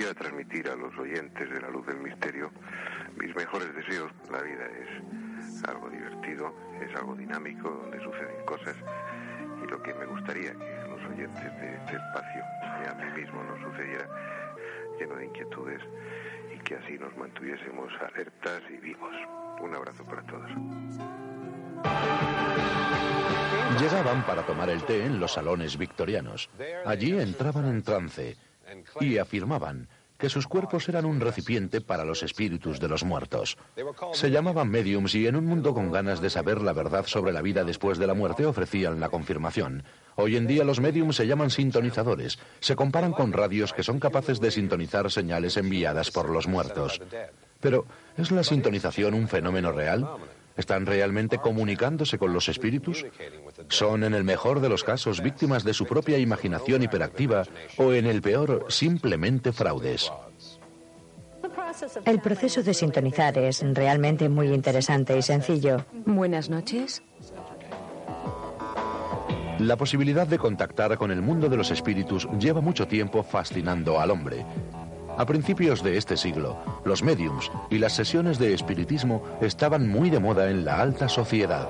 quisiera 0.00 0.18
transmitir 0.18 0.66
a 0.66 0.76
los 0.76 0.96
oyentes 0.96 1.50
de 1.50 1.60
la 1.60 1.68
luz 1.68 1.86
del 1.86 1.98
misterio 1.98 2.50
mis 3.18 3.36
mejores 3.36 3.68
deseos. 3.74 4.10
La 4.32 4.40
vida 4.40 4.64
es 4.64 5.64
algo 5.68 5.90
divertido, 5.90 6.54
es 6.80 6.96
algo 6.96 7.14
dinámico, 7.14 7.68
donde 7.68 7.98
suceden 8.02 8.42
cosas 8.46 8.76
y 9.62 9.70
lo 9.70 9.82
que 9.82 9.92
me 9.92 10.06
gustaría 10.06 10.52
que 10.52 10.88
los 10.88 11.04
oyentes 11.04 11.44
de 11.44 11.76
este 11.76 11.96
espacio 11.96 12.42
y 12.82 12.88
a 12.88 12.94
mí 12.94 13.20
mismo 13.20 13.44
nos 13.44 13.60
sucediera 13.60 14.08
lleno 14.98 15.16
de 15.16 15.26
inquietudes 15.26 15.82
y 16.56 16.58
que 16.60 16.76
así 16.76 16.98
nos 16.98 17.14
mantuviésemos 17.18 17.92
alertas 18.00 18.62
y 18.70 18.78
vivos. 18.78 19.14
Un 19.60 19.74
abrazo 19.74 20.02
para 20.04 20.22
todos. 20.22 20.50
Llegaban 23.78 24.24
para 24.24 24.46
tomar 24.46 24.70
el 24.70 24.82
té 24.82 25.04
en 25.04 25.20
los 25.20 25.32
salones 25.32 25.76
victorianos. 25.76 26.48
Allí 26.86 27.20
entraban 27.20 27.66
en 27.66 27.82
trance 27.82 28.49
y 29.00 29.18
afirmaban 29.18 29.88
que 30.20 30.28
sus 30.28 30.46
cuerpos 30.46 30.88
eran 30.88 31.06
un 31.06 31.18
recipiente 31.18 31.80
para 31.80 32.04
los 32.04 32.22
espíritus 32.22 32.78
de 32.78 32.88
los 32.88 33.04
muertos. 33.04 33.56
Se 34.12 34.30
llamaban 34.30 34.68
mediums 34.68 35.14
y 35.14 35.26
en 35.26 35.34
un 35.34 35.46
mundo 35.46 35.74
con 35.74 35.90
ganas 35.90 36.20
de 36.20 36.30
saber 36.30 36.60
la 36.60 36.74
verdad 36.74 37.06
sobre 37.06 37.32
la 37.32 37.42
vida 37.42 37.64
después 37.64 37.98
de 37.98 38.06
la 38.06 38.14
muerte 38.14 38.44
ofrecían 38.44 39.00
la 39.00 39.08
confirmación. 39.08 39.82
Hoy 40.16 40.36
en 40.36 40.46
día 40.46 40.64
los 40.64 40.78
mediums 40.78 41.16
se 41.16 41.26
llaman 41.26 41.50
sintonizadores. 41.50 42.38
Se 42.60 42.76
comparan 42.76 43.12
con 43.12 43.32
radios 43.32 43.72
que 43.72 43.82
son 43.82 43.98
capaces 43.98 44.40
de 44.40 44.50
sintonizar 44.50 45.10
señales 45.10 45.56
enviadas 45.56 46.10
por 46.10 46.28
los 46.28 46.46
muertos. 46.46 47.00
Pero, 47.60 47.86
¿es 48.16 48.30
la 48.30 48.44
sintonización 48.44 49.14
un 49.14 49.26
fenómeno 49.26 49.72
real? 49.72 50.06
¿Están 50.56 50.86
realmente 50.86 51.38
comunicándose 51.38 52.18
con 52.18 52.32
los 52.32 52.48
espíritus? 52.48 53.06
¿Son 53.68 54.04
en 54.04 54.14
el 54.14 54.24
mejor 54.24 54.60
de 54.60 54.68
los 54.68 54.84
casos 54.84 55.22
víctimas 55.22 55.64
de 55.64 55.74
su 55.74 55.86
propia 55.86 56.18
imaginación 56.18 56.82
hiperactiva 56.82 57.44
o 57.76 57.92
en 57.92 58.06
el 58.06 58.20
peor 58.20 58.66
simplemente 58.68 59.52
fraudes? 59.52 60.10
El 62.04 62.20
proceso 62.20 62.62
de 62.62 62.74
sintonizar 62.74 63.38
es 63.38 63.62
realmente 63.74 64.28
muy 64.28 64.48
interesante 64.52 65.16
y 65.16 65.22
sencillo. 65.22 65.84
Buenas 66.04 66.50
noches. 66.50 67.02
La 69.58 69.76
posibilidad 69.76 70.26
de 70.26 70.38
contactar 70.38 70.96
con 70.96 71.10
el 71.10 71.20
mundo 71.20 71.48
de 71.48 71.56
los 71.56 71.70
espíritus 71.70 72.26
lleva 72.38 72.60
mucho 72.60 72.88
tiempo 72.88 73.22
fascinando 73.22 74.00
al 74.00 74.10
hombre. 74.10 74.46
A 75.18 75.26
principios 75.26 75.82
de 75.82 75.98
este 75.98 76.16
siglo, 76.16 76.56
los 76.84 77.02
mediums 77.02 77.50
y 77.68 77.78
las 77.78 77.92
sesiones 77.92 78.38
de 78.38 78.54
espiritismo 78.54 79.22
estaban 79.40 79.88
muy 79.88 80.10
de 80.10 80.18
moda 80.18 80.50
en 80.50 80.64
la 80.64 80.80
alta 80.80 81.08
sociedad. 81.08 81.68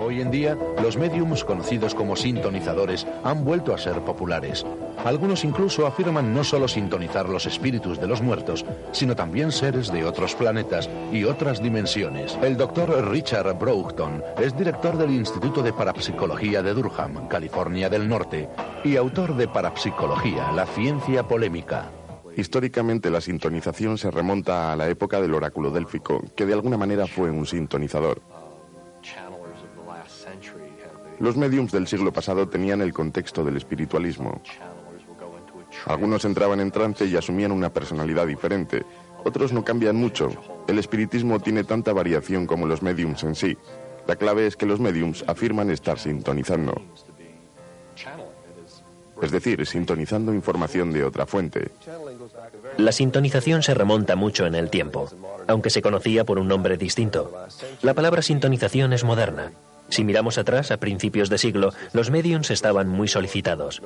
Hoy 0.00 0.20
en 0.20 0.30
día, 0.30 0.56
los 0.82 0.96
mediums 0.96 1.44
conocidos 1.44 1.94
como 1.94 2.16
sintonizadores 2.16 3.06
han 3.24 3.44
vuelto 3.44 3.74
a 3.74 3.78
ser 3.78 4.00
populares. 4.02 4.64
Algunos 5.04 5.44
incluso 5.44 5.86
afirman 5.86 6.34
no 6.34 6.44
solo 6.44 6.68
sintonizar 6.68 7.28
los 7.28 7.46
espíritus 7.46 8.00
de 8.00 8.06
los 8.06 8.22
muertos, 8.22 8.64
sino 8.92 9.16
también 9.16 9.52
seres 9.52 9.92
de 9.92 10.04
otros 10.04 10.34
planetas 10.34 10.88
y 11.12 11.24
otras 11.24 11.62
dimensiones. 11.62 12.38
El 12.42 12.56
doctor 12.56 13.10
Richard 13.10 13.58
Broughton 13.58 14.22
es 14.38 14.56
director 14.56 14.96
del 14.96 15.10
Instituto 15.10 15.62
de 15.62 15.72
Parapsicología 15.72 16.62
de 16.62 16.74
Durham, 16.74 17.28
California 17.28 17.88
del 17.88 18.08
Norte, 18.08 18.48
y 18.84 18.96
autor 18.96 19.36
de 19.36 19.48
Parapsicología, 19.48 20.52
la 20.52 20.66
ciencia 20.66 21.22
polémica. 21.24 21.90
Históricamente 22.36 23.10
la 23.10 23.22
sintonización 23.22 23.96
se 23.96 24.10
remonta 24.10 24.70
a 24.70 24.76
la 24.76 24.88
época 24.90 25.22
del 25.22 25.32
oráculo 25.32 25.70
délfico, 25.70 26.22
que 26.36 26.44
de 26.44 26.52
alguna 26.52 26.76
manera 26.76 27.06
fue 27.06 27.30
un 27.30 27.46
sintonizador. 27.46 28.20
Los 31.18 31.36
mediums 31.38 31.72
del 31.72 31.86
siglo 31.86 32.12
pasado 32.12 32.46
tenían 32.46 32.82
el 32.82 32.92
contexto 32.92 33.42
del 33.42 33.56
espiritualismo. 33.56 34.42
Algunos 35.86 36.26
entraban 36.26 36.60
en 36.60 36.70
trance 36.70 37.06
y 37.06 37.16
asumían 37.16 37.52
una 37.52 37.72
personalidad 37.72 38.26
diferente, 38.26 38.84
otros 39.24 39.52
no 39.52 39.64
cambian 39.64 39.96
mucho. 39.96 40.30
El 40.68 40.78
espiritismo 40.78 41.40
tiene 41.40 41.64
tanta 41.64 41.94
variación 41.94 42.46
como 42.46 42.66
los 42.66 42.82
mediums 42.82 43.24
en 43.24 43.34
sí. 43.34 43.56
La 44.06 44.16
clave 44.16 44.46
es 44.46 44.56
que 44.56 44.66
los 44.66 44.78
mediums 44.78 45.24
afirman 45.26 45.70
estar 45.70 45.98
sintonizando 45.98 46.82
es 49.22 49.30
decir, 49.30 49.66
sintonizando 49.66 50.34
información 50.34 50.92
de 50.92 51.04
otra 51.04 51.26
fuente. 51.26 51.70
La 52.76 52.92
sintonización 52.92 53.62
se 53.62 53.74
remonta 53.74 54.16
mucho 54.16 54.46
en 54.46 54.54
el 54.54 54.70
tiempo, 54.70 55.08
aunque 55.46 55.70
se 55.70 55.82
conocía 55.82 56.24
por 56.24 56.38
un 56.38 56.48
nombre 56.48 56.76
distinto. 56.76 57.32
La 57.82 57.94
palabra 57.94 58.22
sintonización 58.22 58.92
es 58.92 59.04
moderna. 59.04 59.52
Si 59.88 60.04
miramos 60.04 60.36
atrás, 60.36 60.72
a 60.72 60.78
principios 60.78 61.30
de 61.30 61.38
siglo, 61.38 61.72
los 61.92 62.10
mediums 62.10 62.50
estaban 62.50 62.88
muy 62.88 63.06
solicitados. 63.06 63.80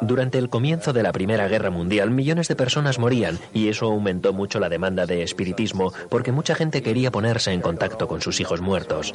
Durante 0.00 0.38
el 0.38 0.48
comienzo 0.48 0.92
de 0.92 1.04
la 1.04 1.12
Primera 1.12 1.46
Guerra 1.46 1.70
Mundial, 1.70 2.10
millones 2.10 2.48
de 2.48 2.56
personas 2.56 2.98
morían 2.98 3.38
y 3.54 3.68
eso 3.68 3.86
aumentó 3.86 4.32
mucho 4.32 4.58
la 4.58 4.68
demanda 4.68 5.06
de 5.06 5.22
espiritismo 5.22 5.92
porque 6.08 6.32
mucha 6.32 6.56
gente 6.56 6.82
quería 6.82 7.12
ponerse 7.12 7.52
en 7.52 7.60
contacto 7.60 8.08
con 8.08 8.20
sus 8.20 8.40
hijos 8.40 8.60
muertos. 8.60 9.14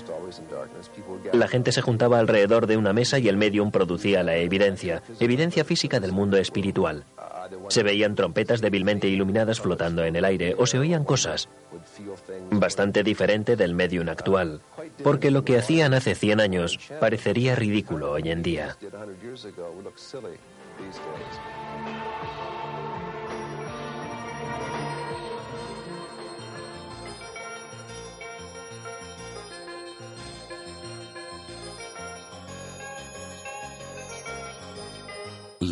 La 1.34 1.48
gente 1.48 1.72
se 1.72 1.82
juntaba 1.82 2.20
alrededor 2.20 2.68
de 2.68 2.78
una 2.78 2.94
mesa 2.94 3.20
y 3.20 3.28
el 3.28 3.38
medium 3.38 3.72
producía 3.72 4.24
la 4.24 4.38
evidencia, 4.38 5.04
evidencia 5.20 5.64
física 5.64 6.00
del 6.00 6.12
mundo 6.12 6.38
espiritual. 6.38 7.06
Se 7.70 7.84
veían 7.84 8.16
trompetas 8.16 8.62
débilmente 8.62 9.08
iluminadas 9.08 9.60
flotando 9.60 10.04
en 10.04 10.16
el 10.16 10.26
aire 10.26 10.56
o 10.58 10.66
se 10.66 10.80
oían 10.80 11.04
cosas. 11.04 11.50
Bastante 12.52 13.04
diferente 13.04 13.56
del 13.56 13.74
medium 13.74 14.10
actual, 14.10 14.62
porque 15.04 15.32
lo 15.32 15.44
que 15.44 15.58
hacían 15.58 15.94
hace 15.94 16.16
100 16.16 16.42
años 16.42 16.80
parecería 17.00 17.56
ridículo 17.56 18.12
hoy 18.12 18.30
en 18.30 18.44
día. 18.44 18.76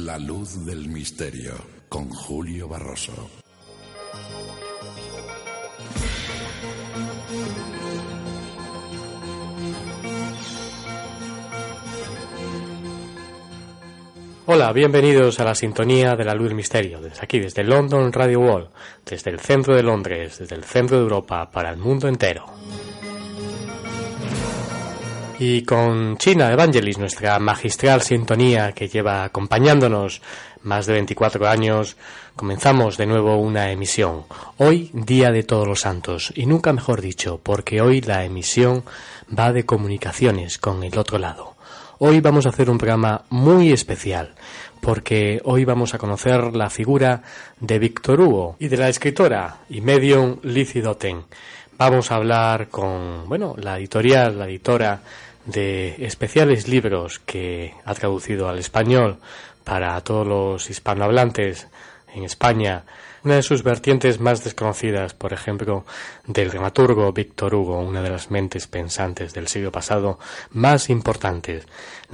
La 0.03 0.19
luz 0.19 0.65
del 0.65 0.89
misterio 0.89 1.53
con 1.87 2.09
Julio 2.09 2.67
Barroso. 2.67 3.13
Hola, 14.47 14.73
bienvenidos 14.73 15.39
a 15.39 15.45
la 15.45 15.55
sintonía 15.55 16.17
de 16.17 16.25
la 16.25 16.35
luz 16.35 16.47
del 16.47 16.55
misterio, 16.55 16.99
desde 16.99 17.21
aquí, 17.23 17.39
desde 17.39 17.63
London 17.63 18.11
Radio 18.11 18.41
Wall, 18.41 18.69
desde 19.05 19.31
el 19.31 19.39
centro 19.39 19.75
de 19.77 19.83
Londres, 19.83 20.39
desde 20.39 20.55
el 20.55 20.65
centro 20.65 20.97
de 20.97 21.03
Europa, 21.03 21.49
para 21.49 21.69
el 21.69 21.77
mundo 21.77 22.09
entero. 22.09 22.45
Y 25.37 25.63
con 25.63 26.17
China 26.17 26.49
Evangelis, 26.51 26.97
nuestra 26.97 27.37
magistral 27.39 28.01
sintonía 28.01 28.71
que 28.71 28.87
lleva 28.87 29.25
acompañándonos 29.25 30.21
más 30.63 30.85
de 30.85 30.93
24 30.93 31.47
años, 31.49 31.97
comenzamos 32.37 32.95
de 32.95 33.05
nuevo 33.05 33.35
una 33.37 33.69
emisión. 33.69 34.23
Hoy, 34.57 34.91
Día 34.93 35.31
de 35.31 35.43
Todos 35.43 35.67
los 35.67 35.81
Santos, 35.81 36.31
y 36.35 36.45
nunca 36.45 36.71
mejor 36.71 37.01
dicho, 37.01 37.41
porque 37.43 37.81
hoy 37.81 37.99
la 37.99 38.23
emisión 38.23 38.85
va 39.37 39.51
de 39.51 39.65
comunicaciones 39.65 40.57
con 40.57 40.83
el 40.85 40.97
otro 40.97 41.19
lado. 41.19 41.55
Hoy 41.99 42.21
vamos 42.21 42.45
a 42.45 42.49
hacer 42.49 42.69
un 42.69 42.77
programa 42.77 43.23
muy 43.29 43.73
especial, 43.73 44.35
porque 44.79 45.41
hoy 45.43 45.65
vamos 45.65 45.93
a 45.93 45.97
conocer 45.97 46.55
la 46.55 46.69
figura 46.69 47.23
de 47.59 47.77
Víctor 47.77 48.21
Hugo 48.21 48.55
y 48.57 48.69
de 48.69 48.77
la 48.77 48.87
escritora 48.87 49.57
y 49.69 49.81
medium 49.81 50.37
Lizzie 50.43 50.81
Dotten. 50.81 51.25
Vamos 51.77 52.09
a 52.09 52.15
hablar 52.15 52.69
con, 52.69 53.27
bueno, 53.27 53.53
la 53.57 53.77
editorial, 53.77 54.39
la 54.39 54.45
editora 54.45 55.01
de 55.45 55.95
especiales 56.05 56.67
libros 56.67 57.19
que 57.19 57.73
ha 57.85 57.93
traducido 57.93 58.49
al 58.49 58.59
español 58.59 59.17
para 59.63 59.99
todos 60.01 60.25
los 60.25 60.69
hispanohablantes 60.69 61.67
en 62.13 62.23
España 62.23 62.83
una 63.25 63.35
de 63.35 63.43
sus 63.43 63.63
vertientes 63.63 64.19
más 64.19 64.43
desconocidas, 64.43 65.15
por 65.15 65.33
ejemplo, 65.33 65.83
del 66.27 66.51
dramaturgo 66.51 67.11
Víctor 67.11 67.55
Hugo, 67.55 67.79
una 67.79 68.03
de 68.03 68.11
las 68.11 68.29
mentes 68.29 68.67
pensantes 68.67 69.33
del 69.33 69.47
siglo 69.47 69.71
pasado 69.71 70.19
más 70.51 70.91
importantes. 70.91 71.65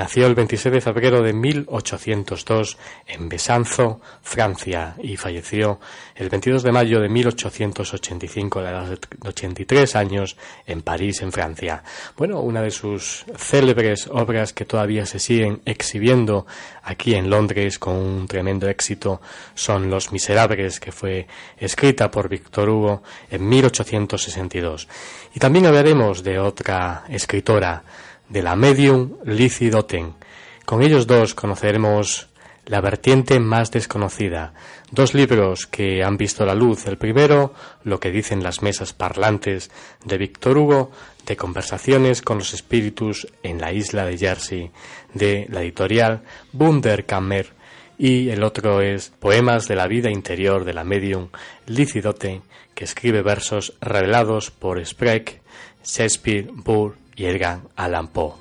Nació 0.02 0.26
el 0.26 0.34
26 0.34 0.74
de 0.74 0.82
febrero 0.82 1.22
de 1.22 1.32
1802 1.32 2.76
en 3.06 3.30
Besanzo, 3.30 4.02
Francia, 4.24 4.96
y 5.00 5.16
falleció 5.16 5.80
el 6.16 6.28
22 6.28 6.64
de 6.64 6.72
mayo 6.72 7.00
de 7.00 7.08
1885 7.08 8.58
a 8.58 8.62
la 8.64 8.70
edad 8.72 8.86
de 8.88 8.98
83 9.30 9.96
años 9.96 10.38
en 10.66 10.82
París, 10.82 11.22
en 11.22 11.32
Francia. 11.32 11.84
Bueno, 12.18 12.40
una 12.40 12.64
de 12.64 12.72
sus 12.72 13.26
célebres 13.38 14.08
obras 14.12 14.54
que 14.54 14.66
todavía 14.66 15.06
se 15.06 15.20
siguen 15.20 15.62
exhibiendo 15.66 16.48
aquí 16.82 17.14
en 17.14 17.30
Londres 17.30 17.78
con 17.78 17.96
un 17.96 18.26
tremendo 18.26 18.68
éxito 18.68 19.22
son 19.54 19.92
Los 19.92 20.12
Miserables, 20.12 20.80
que 20.80 20.92
fue 20.92 21.28
escrita 21.60 22.10
por 22.10 22.28
Víctor 22.28 22.70
Hugo 22.70 23.04
en 23.30 23.48
1862. 23.48 24.88
Y 25.36 25.40
también 25.40 25.68
hablaremos 25.68 26.24
de 26.24 26.40
otra 26.40 27.04
escritora, 27.08 27.84
de 28.32 28.42
la 28.42 28.56
medium 28.56 29.18
Lizzie 29.26 29.70
Dotten. 29.70 30.14
Con 30.66 30.82
ellos 30.82 31.06
dos 31.06 31.36
conoceremos 31.36 32.30
la 32.66 32.80
vertiente 32.80 33.40
más 33.40 33.72
desconocida. 33.72 34.54
Dos 34.90 35.14
libros 35.14 35.68
que 35.68 36.02
han 36.04 36.16
visto 36.16 36.46
la 36.46 36.56
luz. 36.56 36.88
El 36.88 36.98
primero, 36.98 37.54
Lo 37.84 38.00
que 38.00 38.12
dicen 38.12 38.44
las 38.44 38.62
mesas 38.62 38.94
parlantes 38.94 39.70
de 40.06 40.18
Víctor 40.18 40.58
Hugo, 40.58 40.92
de 41.26 41.36
conversaciones 41.36 42.22
con 42.22 42.38
los 42.38 42.54
espíritus 42.54 43.28
en 43.44 43.60
la 43.60 43.74
isla 43.74 44.06
de 44.06 44.18
Jersey, 44.18 44.72
de 45.14 45.48
la 45.50 45.62
editorial 45.62 46.22
Wunderkammer. 46.54 47.48
Y 47.98 48.30
el 48.30 48.44
otro 48.44 48.82
es 48.82 49.12
Poemas 49.20 49.68
de 49.68 49.76
la 49.76 49.88
vida 49.88 50.10
interior 50.10 50.64
de 50.64 50.74
la 50.74 50.86
medium 50.86 51.30
Licidote, 51.68 52.42
que 52.74 52.86
escribe 52.86 53.22
versos 53.22 53.74
revelados 53.82 54.52
por 54.52 54.84
Sprague, 54.86 55.42
Shakespeare, 55.84 56.48
Burr 56.52 57.01
y 57.16 57.26
Edgar 57.26 57.60
Allan 57.76 58.08
Poe. 58.08 58.34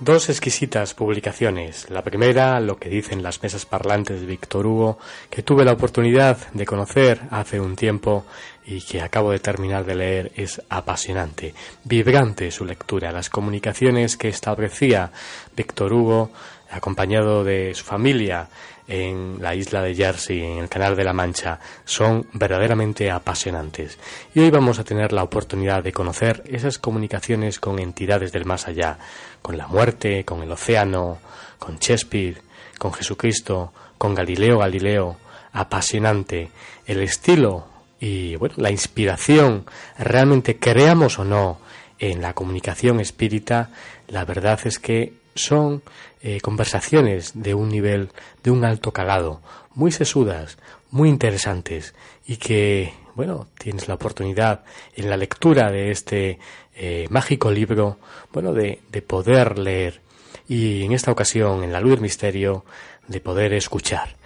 Dos 0.00 0.28
exquisitas 0.28 0.94
publicaciones. 0.94 1.90
La 1.90 2.02
primera, 2.02 2.60
Lo 2.60 2.78
que 2.78 2.88
dicen 2.88 3.20
las 3.20 3.42
mesas 3.42 3.66
parlantes 3.66 4.20
de 4.20 4.26
Víctor 4.28 4.64
Hugo, 4.64 4.98
que 5.28 5.42
tuve 5.42 5.64
la 5.64 5.72
oportunidad 5.72 6.38
de 6.52 6.64
conocer 6.64 7.22
hace 7.32 7.58
un 7.58 7.74
tiempo 7.74 8.24
y 8.64 8.80
que 8.80 9.02
acabo 9.02 9.32
de 9.32 9.40
terminar 9.40 9.84
de 9.84 9.96
leer, 9.96 10.32
es 10.36 10.62
apasionante, 10.68 11.52
vibrante 11.82 12.52
su 12.52 12.64
lectura. 12.64 13.10
Las 13.10 13.28
comunicaciones 13.28 14.16
que 14.16 14.28
establecía 14.28 15.10
Víctor 15.56 15.92
Hugo, 15.92 16.30
acompañado 16.70 17.42
de 17.42 17.74
su 17.74 17.84
familia, 17.84 18.48
en 18.88 19.36
la 19.40 19.54
isla 19.54 19.82
de 19.82 19.94
Jersey, 19.94 20.42
en 20.42 20.58
el 20.58 20.68
Canal 20.68 20.96
de 20.96 21.04
la 21.04 21.12
Mancha, 21.12 21.60
son 21.84 22.26
verdaderamente 22.32 23.10
apasionantes. 23.10 23.98
Y 24.34 24.40
hoy 24.40 24.50
vamos 24.50 24.78
a 24.78 24.84
tener 24.84 25.12
la 25.12 25.22
oportunidad 25.22 25.84
de 25.84 25.92
conocer 25.92 26.42
esas 26.46 26.78
comunicaciones 26.78 27.60
con 27.60 27.78
entidades 27.78 28.32
del 28.32 28.46
más 28.46 28.66
allá, 28.66 28.98
con 29.42 29.58
la 29.58 29.68
muerte, 29.68 30.24
con 30.24 30.42
el 30.42 30.50
océano, 30.50 31.18
con 31.58 31.76
Shakespeare, 31.76 32.40
con 32.78 32.92
Jesucristo, 32.94 33.72
con 33.98 34.14
Galileo 34.14 34.58
Galileo, 34.58 35.16
apasionante, 35.52 36.50
el 36.86 37.02
estilo 37.02 37.66
y 38.00 38.36
bueno, 38.36 38.54
la 38.58 38.70
inspiración, 38.70 39.66
realmente 39.98 40.58
creamos 40.58 41.18
o 41.18 41.24
no 41.24 41.58
en 41.98 42.22
la 42.22 42.32
comunicación 42.32 43.00
espírita, 43.00 43.70
la 44.06 44.24
verdad 44.24 44.60
es 44.64 44.78
que 44.78 45.14
son 45.38 45.82
eh, 46.20 46.40
conversaciones 46.40 47.32
de 47.34 47.54
un 47.54 47.68
nivel, 47.68 48.10
de 48.42 48.50
un 48.50 48.64
alto 48.64 48.92
calado, 48.92 49.40
muy 49.74 49.92
sesudas, 49.92 50.58
muy 50.90 51.08
interesantes 51.08 51.94
y 52.26 52.36
que, 52.36 52.92
bueno, 53.14 53.46
tienes 53.58 53.88
la 53.88 53.94
oportunidad 53.94 54.64
en 54.94 55.08
la 55.08 55.16
lectura 55.16 55.70
de 55.70 55.90
este 55.90 56.38
eh, 56.74 57.06
mágico 57.10 57.50
libro, 57.50 57.98
bueno, 58.32 58.52
de, 58.52 58.80
de 58.90 59.02
poder 59.02 59.58
leer 59.58 60.00
y 60.48 60.84
en 60.84 60.92
esta 60.92 61.12
ocasión, 61.12 61.62
en 61.62 61.72
la 61.72 61.80
luz 61.80 61.92
del 61.92 62.00
misterio, 62.00 62.64
de 63.06 63.20
poder 63.20 63.52
escuchar. 63.52 64.16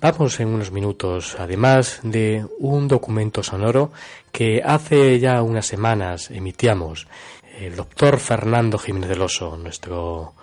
Vamos 0.00 0.38
en 0.38 0.48
unos 0.48 0.70
minutos, 0.70 1.36
además 1.38 2.00
de 2.04 2.46
un 2.58 2.86
documento 2.86 3.42
sonoro 3.42 3.90
que 4.30 4.62
hace 4.64 5.18
ya 5.18 5.42
unas 5.42 5.66
semanas 5.66 6.30
emitíamos 6.30 7.08
el 7.58 7.74
doctor 7.74 8.20
Fernando 8.20 8.78
Jiménez 8.78 9.08
del 9.08 9.22
Oso, 9.22 9.56
nuestro 9.56 10.34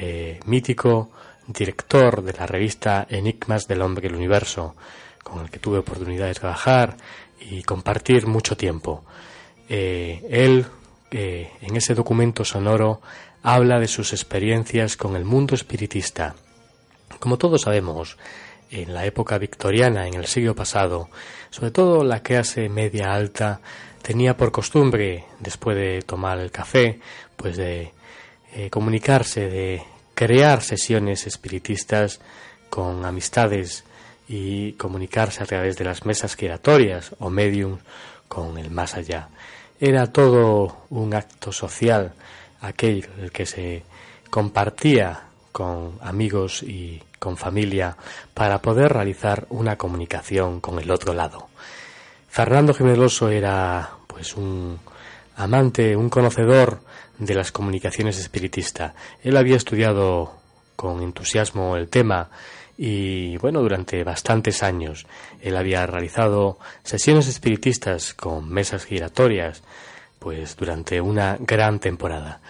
eh, 0.00 0.38
mítico 0.46 1.10
director 1.46 2.22
de 2.22 2.32
la 2.32 2.46
revista 2.46 3.06
Enigmas 3.10 3.66
del 3.66 3.82
Hombre 3.82 4.06
y 4.06 4.10
el 4.10 4.16
Universo, 4.16 4.76
con 5.24 5.40
el 5.40 5.50
que 5.50 5.58
tuve 5.58 5.78
oportunidad 5.78 6.26
de 6.26 6.34
trabajar 6.34 6.96
y 7.40 7.62
compartir 7.62 8.26
mucho 8.26 8.56
tiempo. 8.56 9.04
Eh, 9.68 10.24
él, 10.30 10.66
eh, 11.10 11.50
en 11.62 11.76
ese 11.76 11.94
documento 11.94 12.44
sonoro, 12.44 13.00
habla 13.42 13.80
de 13.80 13.88
sus 13.88 14.12
experiencias 14.12 14.96
con 14.96 15.16
el 15.16 15.24
mundo 15.24 15.54
espiritista. 15.54 16.36
Como 17.18 17.38
todos 17.38 17.62
sabemos, 17.62 18.18
en 18.70 18.94
la 18.94 19.04
época 19.04 19.38
victoriana, 19.38 20.06
en 20.06 20.14
el 20.14 20.26
siglo 20.26 20.54
pasado, 20.54 21.08
sobre 21.50 21.70
todo 21.70 22.04
la 22.04 22.22
clase 22.22 22.68
media 22.68 23.14
alta, 23.14 23.60
tenía 24.02 24.36
por 24.36 24.52
costumbre, 24.52 25.24
después 25.40 25.76
de 25.76 26.02
tomar 26.02 26.38
el 26.38 26.50
café, 26.50 27.00
pues 27.36 27.56
de 27.56 27.92
eh, 28.52 28.70
comunicarse, 28.70 29.48
de 29.48 29.82
crear 30.14 30.62
sesiones 30.62 31.26
espiritistas 31.26 32.20
con 32.70 33.04
amistades 33.04 33.84
y 34.28 34.72
comunicarse 34.72 35.42
a 35.42 35.46
través 35.46 35.76
de 35.76 35.84
las 35.84 36.04
mesas 36.04 36.36
giratorias 36.36 37.14
o 37.18 37.30
medium 37.30 37.78
con 38.28 38.58
el 38.58 38.70
más 38.70 38.94
allá. 38.94 39.28
Era 39.80 40.08
todo 40.12 40.84
un 40.90 41.14
acto 41.14 41.52
social, 41.52 42.12
aquel 42.60 43.08
el 43.20 43.30
que 43.30 43.46
se 43.46 43.84
compartía 44.30 45.22
con 45.52 45.98
amigos 46.02 46.62
y 46.62 47.02
con 47.18 47.36
familia 47.36 47.96
para 48.34 48.60
poder 48.60 48.92
realizar 48.92 49.46
una 49.50 49.76
comunicación 49.76 50.60
con 50.60 50.78
el 50.78 50.90
otro 50.90 51.14
lado. 51.14 51.48
Fernando 52.28 52.74
Jiménez 52.74 53.22
era 53.22 53.90
pues 54.06 54.36
un 54.36 54.78
amante, 55.36 55.96
un 55.96 56.10
conocedor 56.10 56.80
de 57.18 57.34
las 57.34 57.52
comunicaciones 57.52 58.18
espiritistas. 58.18 58.94
Él 59.22 59.36
había 59.36 59.56
estudiado 59.56 60.32
con 60.76 61.02
entusiasmo 61.02 61.76
el 61.76 61.88
tema 61.88 62.30
y 62.76 63.36
bueno, 63.38 63.60
durante 63.60 64.04
bastantes 64.04 64.62
años 64.62 65.06
él 65.42 65.56
había 65.56 65.84
realizado 65.86 66.58
sesiones 66.84 67.26
espiritistas 67.26 68.14
con 68.14 68.48
mesas 68.48 68.84
giratorias, 68.84 69.62
pues 70.20 70.56
durante 70.56 71.00
una 71.00 71.36
gran 71.40 71.80
temporada. 71.80 72.40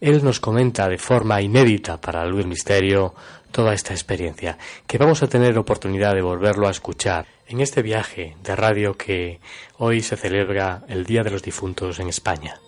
Él 0.00 0.22
nos 0.22 0.40
comenta 0.40 0.88
de 0.88 0.98
forma 0.98 1.40
inédita 1.40 2.00
para 2.00 2.24
luz 2.26 2.38
del 2.38 2.48
misterio 2.48 3.14
toda 3.50 3.74
esta 3.74 3.92
experiencia, 3.92 4.58
que 4.86 4.98
vamos 4.98 5.22
a 5.22 5.28
tener 5.28 5.58
oportunidad 5.58 6.14
de 6.14 6.22
volverlo 6.22 6.68
a 6.68 6.70
escuchar 6.70 7.26
en 7.48 7.60
este 7.60 7.82
viaje 7.82 8.36
de 8.42 8.56
radio 8.56 8.96
que 8.96 9.40
hoy 9.78 10.02
se 10.02 10.16
celebra 10.16 10.82
el 10.88 11.04
Día 11.04 11.22
de 11.22 11.30
los 11.30 11.42
Difuntos 11.42 11.98
en 11.98 12.08
España. 12.08 12.60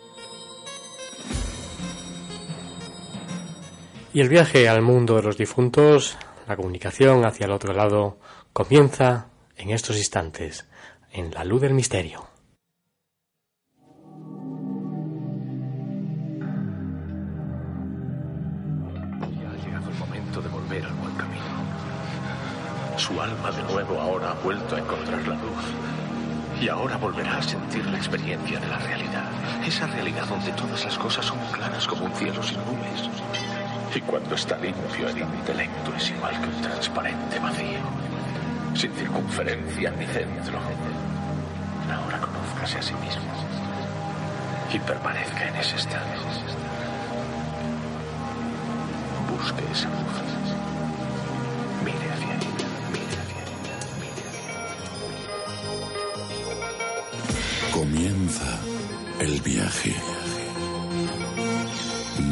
Y 4.15 4.21
el 4.21 4.29
viaje 4.29 4.69
al 4.69 4.83
mundo 4.83 5.17
de 5.17 5.23
los 5.23 5.39
difuntos, 5.39 6.19
la 6.47 6.55
comunicación 6.55 7.25
hacia 7.25 7.47
el 7.47 7.53
otro 7.53 7.73
lado, 7.73 8.19
comienza 8.53 9.29
en 9.57 9.71
estos 9.71 9.97
instantes, 9.97 10.67
en 11.13 11.31
la 11.31 11.45
luz 11.45 11.63
del 11.63 11.73
misterio. 11.73 12.29
Ya 19.41 19.51
ha 19.51 19.65
llegado 19.65 19.91
el 19.91 19.99
momento 19.99 20.43
de 20.43 20.49
volver 20.51 20.85
al 20.85 20.93
buen 20.93 21.15
camino. 21.15 21.43
Su 22.99 23.19
alma 23.19 23.51
de 23.51 23.63
nuevo 23.63 23.99
ahora 23.99 24.33
ha 24.33 24.35
vuelto 24.35 24.77
a 24.77 24.79
encontrar 24.79 25.27
la 25.27 25.37
luz. 25.37 25.65
Y 26.61 26.69
ahora 26.69 26.99
volverá 26.99 27.39
a 27.39 27.43
sentir 27.43 27.87
la 27.87 27.97
experiencia 27.97 28.61
de 28.61 28.67
la 28.69 28.79
realidad. 28.79 29.31
Esa 29.67 29.87
realidad 29.87 30.27
donde 30.27 30.53
todas 30.53 30.85
las 30.85 30.99
cosas 30.99 31.25
son 31.25 31.39
claras 31.51 31.87
como 31.87 32.05
un 32.05 32.13
cielo 32.13 32.43
sin 32.43 32.59
nubes. 32.59 33.09
Y 33.95 34.01
cuando 34.01 34.35
está 34.35 34.57
limpio, 34.57 35.09
el 35.09 35.19
intelecto 35.19 35.95
es 35.95 36.11
igual 36.11 36.41
que 36.41 36.49
un 36.49 36.63
transparente 36.63 37.39
vacío, 37.39 37.79
sin 38.75 38.91
circunferencia 38.93 39.91
ni 39.91 40.07
centro. 40.07 40.59
Ahora 41.93 42.19
conózcase 42.19 42.79
a 42.79 42.83
sí 42.83 42.95
mismo 42.95 43.31
y 44.73 44.79
permanezca 44.79 45.47
en 45.47 45.57
ese 45.57 45.77
estado. 45.77 46.07
Busque 49.31 49.63
esa 49.73 49.89
luz. 49.91 50.23
Mire 51.85 52.11
hacia 52.13 52.35
ella, 52.35 52.69
mire 52.93 53.17
hacia 53.21 53.43
ella, 53.45 53.77
mire 54.01 54.23
hacia 54.31 54.53
ella. 57.61 57.73
Comienza 57.73 58.59
el 59.21 59.41
viaje. 59.43 60.22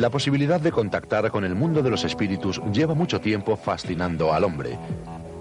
La 0.00 0.08
posibilidad 0.08 0.58
de 0.58 0.72
contactar 0.72 1.30
con 1.30 1.44
el 1.44 1.54
mundo 1.54 1.82
de 1.82 1.90
los 1.90 2.04
espíritus 2.04 2.58
lleva 2.72 2.94
mucho 2.94 3.20
tiempo 3.20 3.54
fascinando 3.54 4.32
al 4.32 4.44
hombre. 4.44 4.78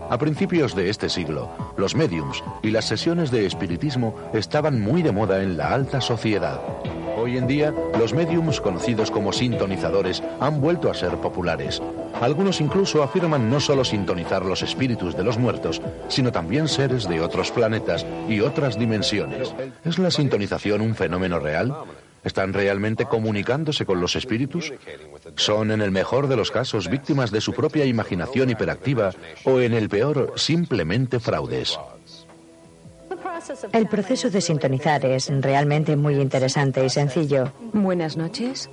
A 0.10 0.18
principios 0.18 0.76
de 0.76 0.90
este 0.90 1.08
siglo, 1.08 1.50
los 1.78 1.96
mediums 1.96 2.44
y 2.62 2.70
las 2.70 2.84
sesiones 2.84 3.32
de 3.32 3.46
espiritismo 3.46 4.20
estaban 4.34 4.82
muy 4.82 5.02
de 5.02 5.14
moda 5.14 5.42
en 5.42 5.56
la 5.56 5.74
alta 5.74 6.02
sociedad. 6.02 6.60
Hoy 7.16 7.38
en 7.38 7.48
día, 7.48 7.74
los 7.98 8.14
mediums 8.14 8.60
conocidos 8.60 9.12
como 9.12 9.32
sintonizadores 9.32 10.22
han 10.42 10.60
vuelto 10.60 10.92
a 10.92 10.94
ser 10.94 11.12
populares. 11.20 11.82
Algunos 12.20 12.60
incluso 12.60 13.02
afirman 13.02 13.50
no 13.50 13.62
solo 13.62 13.86
sintonizar 13.86 14.44
los 14.44 14.62
espíritus 14.62 15.16
de 15.16 15.24
los 15.24 15.38
muertos, 15.38 15.82
sino 16.10 16.34
también 16.34 16.68
seres 16.68 17.08
de 17.08 17.22
otros 17.22 17.50
planetas 17.52 18.06
y 18.28 18.42
otras 18.42 18.78
dimensiones. 18.78 19.56
¿Es 19.86 19.98
la 20.00 20.12
sintonización 20.12 20.82
un 20.82 20.96
fenómeno 20.96 21.40
real? 21.40 21.74
¿Están 22.24 22.54
realmente 22.54 23.06
comunicándose 23.06 23.86
con 23.86 24.02
los 24.02 24.16
espíritus? 24.16 24.74
¿Son 25.36 25.72
en 25.72 25.82
el 25.82 25.92
mejor 25.92 26.28
de 26.28 26.36
los 26.36 26.52
casos 26.52 26.90
víctimas 26.90 27.32
de 27.32 27.42
su 27.42 27.54
propia 27.54 27.86
imaginación 27.86 28.50
hiperactiva 28.50 29.12
o 29.46 29.60
en 29.60 29.74
el 29.74 29.90
peor 29.90 30.34
simplemente 30.36 31.20
fraudes? 31.20 31.80
El 33.72 33.88
proceso 33.88 34.30
de 34.30 34.42
sintonizar 34.42 35.06
es 35.06 35.30
realmente 35.42 35.96
muy 35.96 36.16
interesante 36.16 36.86
y 36.86 36.90
sencillo. 36.90 37.54
Buenas 37.74 38.18
noches. 38.18 38.70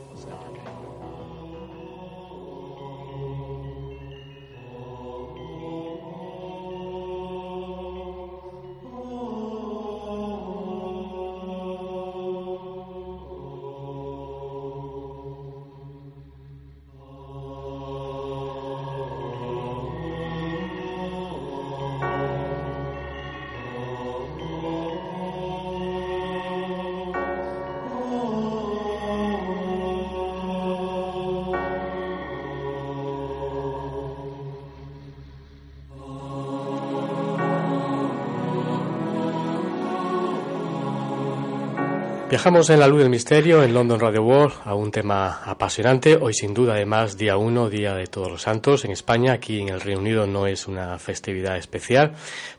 Viajamos 42.46 42.70
en 42.70 42.78
la 42.78 42.86
luz 42.86 43.00
del 43.00 43.10
misterio 43.10 43.64
en 43.64 43.74
London 43.74 43.98
Radio 43.98 44.22
World 44.22 44.54
a 44.64 44.76
un 44.76 44.92
tema 44.92 45.42
apasionante. 45.42 46.14
Hoy 46.14 46.32
sin 46.32 46.54
duda 46.54 46.74
además 46.74 47.18
día 47.18 47.36
1, 47.36 47.68
Día 47.68 47.92
de 47.92 48.06
Todos 48.06 48.30
los 48.30 48.42
Santos 48.42 48.84
en 48.84 48.92
España. 48.92 49.32
Aquí 49.32 49.60
en 49.60 49.70
el 49.70 49.80
Reino 49.80 50.00
Unido 50.00 50.28
no 50.28 50.46
es 50.46 50.68
una 50.68 50.96
festividad 51.00 51.56
especial, 51.56 52.12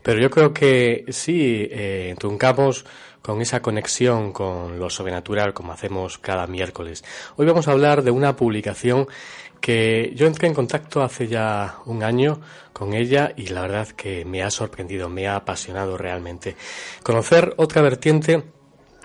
pero 0.04 0.20
yo 0.20 0.30
creo 0.30 0.54
que 0.54 1.06
sí 1.08 1.70
eh, 1.72 2.14
truncamos 2.20 2.84
con 3.22 3.42
esa 3.42 3.62
conexión 3.62 4.34
con 4.34 4.78
lo 4.78 4.90
sobrenatural 4.90 5.54
como 5.54 5.72
hacemos 5.72 6.18
cada 6.18 6.48
miércoles. 6.48 7.06
Hoy 7.38 7.46
vamos 7.46 7.70
a 7.70 7.72
hablar 7.72 8.04
de 8.04 8.12
una 8.12 8.36
publicación 8.36 9.08
que 9.62 10.12
yo 10.16 10.28
entré 10.28 10.50
en 10.50 10.54
contacto 10.54 11.02
hace 11.02 11.30
ya 11.30 11.78
un 11.86 12.04
año 12.04 12.42
con 12.74 12.94
ella 12.94 13.32
y 13.38 13.48
la 13.48 13.62
verdad 13.62 13.88
que 13.88 14.26
me 14.26 14.44
ha 14.44 14.52
sorprendido, 14.52 15.08
me 15.08 15.30
ha 15.30 15.38
apasionado 15.38 15.98
realmente. 15.98 16.58
Conocer 17.04 17.54
otra 17.56 17.82
vertiente 17.82 18.57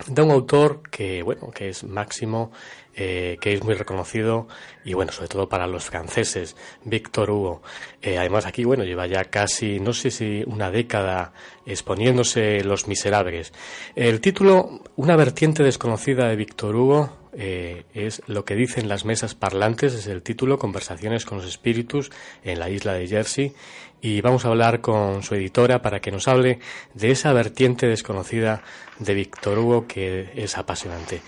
de 0.06 0.22
un 0.22 0.30
autor 0.30 0.82
que, 0.90 1.22
bueno, 1.22 1.50
que 1.50 1.68
es 1.68 1.84
máximo, 1.84 2.50
eh, 2.94 3.38
que 3.40 3.54
es 3.54 3.64
muy 3.64 3.74
reconocido 3.74 4.48
y, 4.84 4.94
bueno, 4.94 5.12
sobre 5.12 5.28
todo 5.28 5.48
para 5.48 5.66
los 5.66 5.84
franceses, 5.84 6.56
Victor 6.84 7.30
Hugo. 7.30 7.62
Eh, 8.00 8.18
además, 8.18 8.46
aquí, 8.46 8.64
bueno, 8.64 8.84
lleva 8.84 9.06
ya 9.06 9.24
casi, 9.24 9.80
no 9.80 9.92
sé 9.92 10.10
si 10.10 10.42
una 10.46 10.70
década 10.70 11.32
exponiéndose 11.66 12.62
Los 12.64 12.88
Miserables. 12.88 13.52
El 13.94 14.20
título, 14.20 14.82
Una 14.96 15.16
vertiente 15.16 15.62
desconocida 15.62 16.28
de 16.28 16.36
Victor 16.36 16.74
Hugo, 16.76 17.22
eh, 17.34 17.84
es 17.94 18.22
Lo 18.26 18.44
que 18.44 18.54
dicen 18.54 18.88
las 18.88 19.04
mesas 19.04 19.34
parlantes, 19.34 19.94
es 19.94 20.06
el 20.06 20.22
título, 20.22 20.58
Conversaciones 20.58 21.24
con 21.24 21.38
los 21.38 21.46
espíritus 21.46 22.10
en 22.44 22.58
la 22.58 22.68
isla 22.68 22.92
de 22.92 23.08
Jersey. 23.08 23.54
Y 24.02 24.20
vamos 24.20 24.44
a 24.44 24.48
hablar 24.48 24.80
con 24.80 25.22
su 25.22 25.36
editora 25.36 25.80
para 25.80 26.00
que 26.00 26.10
nos 26.10 26.26
hable 26.26 26.58
de 26.92 27.12
esa 27.12 27.32
vertiente 27.32 27.86
desconocida 27.86 28.62
de 28.98 29.14
Víctor 29.14 29.58
Hugo 29.58 29.86
que 29.86 30.32
es 30.34 30.58
apasionante. 30.58 31.22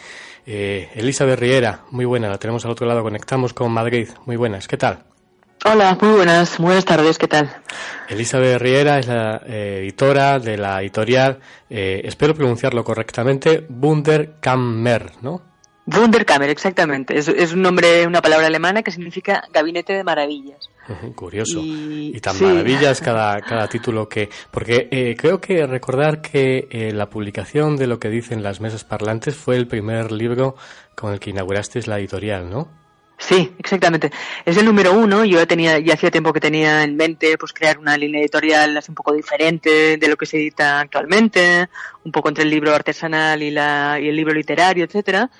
Eh, 0.45 0.90
Elizabeth 0.95 1.38
Riera, 1.38 1.85
muy 1.93 2.04
buena, 2.04 2.28
la 2.28 2.38
tenemos 2.38 2.64
al 2.64 2.73
otro 2.73 2.87
lado, 2.87 3.02
conectamos 3.02 3.54
con 3.54 3.71
Madrid. 3.71 4.09
Muy 4.26 4.35
buenas, 4.35 4.66
¿qué 4.66 4.76
tal? 4.76 5.04
Hola, 5.64 5.97
muy 6.00 6.16
buenas, 6.16 6.59
buenas 6.59 6.85
tardes, 6.85 7.16
¿qué 7.16 7.28
tal? 7.28 7.49
Elizabeth 8.09 8.61
Riera 8.61 8.99
es 8.99 9.07
la 9.07 9.40
eh, 9.47 9.78
editora 9.81 10.38
de 10.38 10.59
la 10.59 10.83
editorial, 10.83 11.38
eh, 11.71 12.02
espero 12.04 12.35
pronunciarlo 12.35 12.85
correctamente, 12.85 13.66
Wunderkammer, 13.71 15.12
¿no? 15.23 15.53
Wunderkammer, 15.86 16.48
exactamente. 16.48 17.18
Es, 17.18 17.52
un 17.52 17.60
nombre, 17.60 18.06
una 18.06 18.22
palabra 18.22 18.46
alemana 18.46 18.82
que 18.82 18.90
significa 18.90 19.44
gabinete 19.52 19.92
de 19.92 20.02
maravillas. 20.02 20.70
curioso. 21.14 21.60
Y, 21.62 22.18
tan 22.20 22.40
maravillas 22.40 23.00
cada, 23.00 23.40
cada 23.42 23.68
título 23.68 24.08
que... 24.08 24.30
Porque 24.50 24.88
eh, 24.90 25.14
creo 25.18 25.40
que 25.40 25.66
recordar 25.66 26.22
que 26.22 26.68
eh, 26.70 26.92
la 26.92 27.10
publicación 27.10 27.76
de 27.76 27.86
lo 27.86 27.98
que 27.98 28.08
dicen 28.08 28.42
las 28.42 28.60
mesas 28.60 28.84
parlantes 28.84 29.36
fue 29.36 29.56
el 29.56 29.66
primer 29.66 30.10
libro 30.10 30.56
con 30.94 31.12
el 31.12 31.20
que 31.20 31.30
inauguraste 31.30 31.82
la 31.86 31.98
editorial, 31.98 32.48
¿no? 32.48 32.68
Sí, 33.18 33.52
exactamente. 33.58 34.10
Es 34.44 34.56
el 34.56 34.64
número 34.64 34.92
uno. 34.92 35.24
Yo 35.24 35.46
tenía, 35.46 35.78
ya 35.78 35.94
hacía 35.94 36.10
tiempo 36.10 36.32
que 36.32 36.40
tenía 36.40 36.82
en 36.82 36.96
mente 36.96 37.38
pues 37.38 37.52
crear 37.52 37.78
una 37.78 37.96
línea 37.96 38.20
editorial 38.20 38.76
así 38.76 38.90
un 38.90 38.94
poco 38.94 39.12
diferente 39.12 39.96
de 39.96 40.08
lo 40.08 40.16
que 40.16 40.26
se 40.26 40.36
edita 40.38 40.80
actualmente, 40.80 41.68
un 42.04 42.12
poco 42.12 42.28
entre 42.28 42.44
el 42.44 42.50
libro 42.50 42.74
artesanal 42.74 43.42
y, 43.42 43.50
la, 43.50 43.98
y 44.00 44.08
el 44.08 44.16
libro 44.16 44.34
literario, 44.34 44.84
etcétera. 44.84 45.30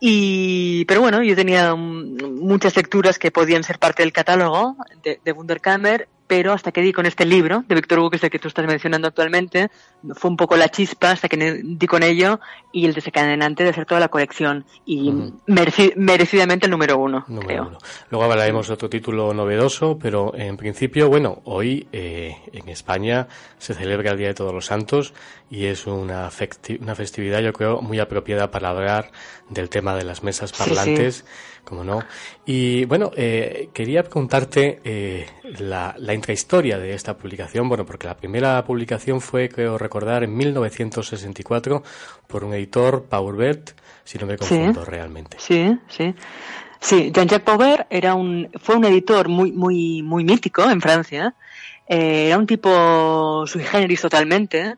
Y, 0.00 0.84
pero 0.86 1.00
bueno, 1.00 1.22
yo 1.22 1.36
tenía 1.36 1.74
muchas 1.74 2.74
lecturas 2.76 3.18
que 3.18 3.30
podían 3.30 3.62
ser 3.62 3.78
parte 3.78 4.02
del 4.02 4.12
catálogo 4.12 4.76
de, 5.02 5.20
de 5.24 5.32
Wunderkammer 5.32 6.08
pero 6.32 6.54
hasta 6.54 6.72
que 6.72 6.80
di 6.80 6.94
con 6.94 7.04
este 7.04 7.26
libro 7.26 7.62
de 7.68 7.74
Víctor 7.74 7.98
Hugo, 7.98 8.08
que 8.08 8.16
es 8.16 8.24
el 8.24 8.30
que 8.30 8.38
tú 8.38 8.48
estás 8.48 8.66
mencionando 8.66 9.06
actualmente, 9.06 9.70
fue 10.14 10.30
un 10.30 10.38
poco 10.38 10.56
la 10.56 10.70
chispa 10.70 11.10
hasta 11.10 11.28
que 11.28 11.60
di 11.62 11.86
con 11.86 12.02
ello 12.02 12.40
y 12.72 12.86
el 12.86 12.94
desencadenante 12.94 13.64
de 13.64 13.68
hacer 13.68 13.84
toda 13.84 14.00
la 14.00 14.08
colección. 14.08 14.64
Y 14.86 15.12
merecidamente 15.44 16.64
el 16.64 16.70
número 16.70 16.96
uno, 16.96 17.26
creo. 17.44 17.76
Luego 18.08 18.24
hablaremos 18.24 18.66
de 18.68 18.72
otro 18.72 18.88
título 18.88 19.34
novedoso, 19.34 19.98
pero 20.00 20.34
en 20.34 20.56
principio, 20.56 21.10
bueno, 21.10 21.42
hoy 21.44 21.86
eh, 21.92 22.34
en 22.50 22.66
España 22.70 23.28
se 23.58 23.74
celebra 23.74 24.12
el 24.12 24.16
Día 24.16 24.28
de 24.28 24.34
Todos 24.34 24.54
los 24.54 24.64
Santos 24.64 25.12
y 25.50 25.66
es 25.66 25.86
una, 25.86 26.30
una 26.80 26.94
festividad, 26.94 27.40
yo 27.40 27.52
creo, 27.52 27.82
muy 27.82 27.98
apropiada 27.98 28.50
para 28.50 28.70
hablar 28.70 29.12
del 29.50 29.68
tema 29.68 29.94
de 29.94 30.04
las 30.04 30.22
mesas 30.22 30.50
parlantes 30.52 31.26
como 31.72 31.84
no. 31.84 32.04
Y 32.44 32.84
bueno, 32.84 33.12
eh, 33.16 33.70
quería 33.72 34.02
preguntarte 34.02 34.80
eh, 34.84 35.26
la, 35.58 35.94
la, 35.96 36.12
intrahistoria 36.12 36.76
de 36.76 36.92
esta 36.92 37.16
publicación, 37.16 37.66
bueno, 37.66 37.86
porque 37.86 38.06
la 38.06 38.14
primera 38.14 38.62
publicación 38.62 39.22
fue, 39.22 39.48
creo 39.48 39.78
recordar, 39.78 40.22
en 40.22 40.36
1964 40.36 41.82
por 42.26 42.44
un 42.44 42.52
editor, 42.52 43.04
Paurbert, 43.04 43.70
si 44.04 44.18
no 44.18 44.26
me 44.26 44.36
confundo 44.36 44.84
realmente. 44.84 45.38
Sí, 45.40 45.78
sí. 45.88 46.14
Sí, 46.78 47.10
Jean-Jacques 47.14 47.46
Pauvert 47.46 47.86
era 47.88 48.14
un, 48.14 48.50
fue 48.60 48.76
un 48.76 48.84
editor 48.84 49.28
muy, 49.28 49.50
muy, 49.52 50.02
muy 50.02 50.24
mítico 50.24 50.68
en 50.68 50.82
Francia. 50.82 51.34
Eh, 51.88 52.26
era 52.26 52.36
un 52.36 52.46
tipo 52.46 53.46
sui 53.46 53.62
generis 53.62 54.02
totalmente. 54.02 54.76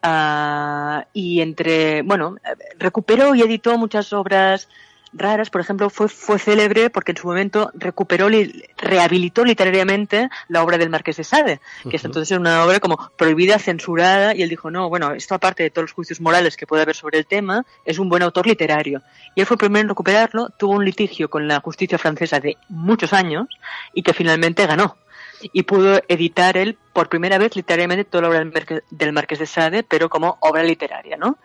Ah, 0.00 1.06
y 1.12 1.40
entre, 1.40 2.02
bueno, 2.02 2.36
recuperó 2.78 3.34
y 3.34 3.42
editó 3.42 3.76
muchas 3.78 4.12
obras 4.12 4.68
raras, 5.12 5.50
por 5.50 5.60
ejemplo, 5.60 5.90
fue, 5.90 6.08
fue 6.08 6.38
célebre 6.38 6.90
porque 6.90 7.12
en 7.12 7.18
su 7.18 7.26
momento 7.26 7.70
recuperó, 7.74 8.28
rehabilitó 8.76 9.44
literariamente 9.44 10.28
la 10.48 10.62
obra 10.62 10.78
del 10.78 10.90
Marqués 10.90 11.16
de 11.16 11.24
Sade, 11.24 11.60
que 11.88 11.96
entonces 11.96 12.30
era 12.30 12.40
una 12.40 12.64
obra 12.64 12.80
como 12.80 13.10
prohibida, 13.16 13.58
censurada, 13.58 14.34
y 14.34 14.42
él 14.42 14.48
dijo, 14.48 14.70
no, 14.70 14.88
bueno, 14.88 15.12
esto 15.12 15.34
aparte 15.34 15.62
de 15.62 15.70
todos 15.70 15.84
los 15.84 15.92
juicios 15.92 16.20
morales 16.20 16.56
que 16.56 16.66
puede 16.66 16.82
haber 16.82 16.96
sobre 16.96 17.18
el 17.18 17.26
tema, 17.26 17.64
es 17.84 17.98
un 17.98 18.08
buen 18.08 18.22
autor 18.22 18.46
literario. 18.46 19.02
Y 19.34 19.40
él 19.40 19.46
fue 19.46 19.54
el 19.54 19.58
primero 19.58 19.82
en 19.82 19.88
recuperarlo, 19.88 20.50
tuvo 20.50 20.74
un 20.74 20.84
litigio 20.84 21.30
con 21.30 21.48
la 21.48 21.60
justicia 21.60 21.98
francesa 21.98 22.40
de 22.40 22.56
muchos 22.68 23.12
años, 23.12 23.46
y 23.92 24.02
que 24.02 24.12
finalmente 24.12 24.66
ganó 24.66 24.96
y 25.40 25.62
pudo 25.62 26.00
editar 26.08 26.56
él 26.56 26.78
por 26.92 27.08
primera 27.08 27.36
vez 27.36 27.54
literariamente 27.56 28.04
toda 28.04 28.22
la 28.22 28.28
obra 28.28 28.44
del, 28.90 29.12
Marqués 29.12 29.38
de 29.38 29.46
Sade, 29.46 29.82
pero 29.82 30.08
como 30.08 30.38
obra 30.40 30.62
literaria, 30.62 31.16
¿no? 31.16 31.36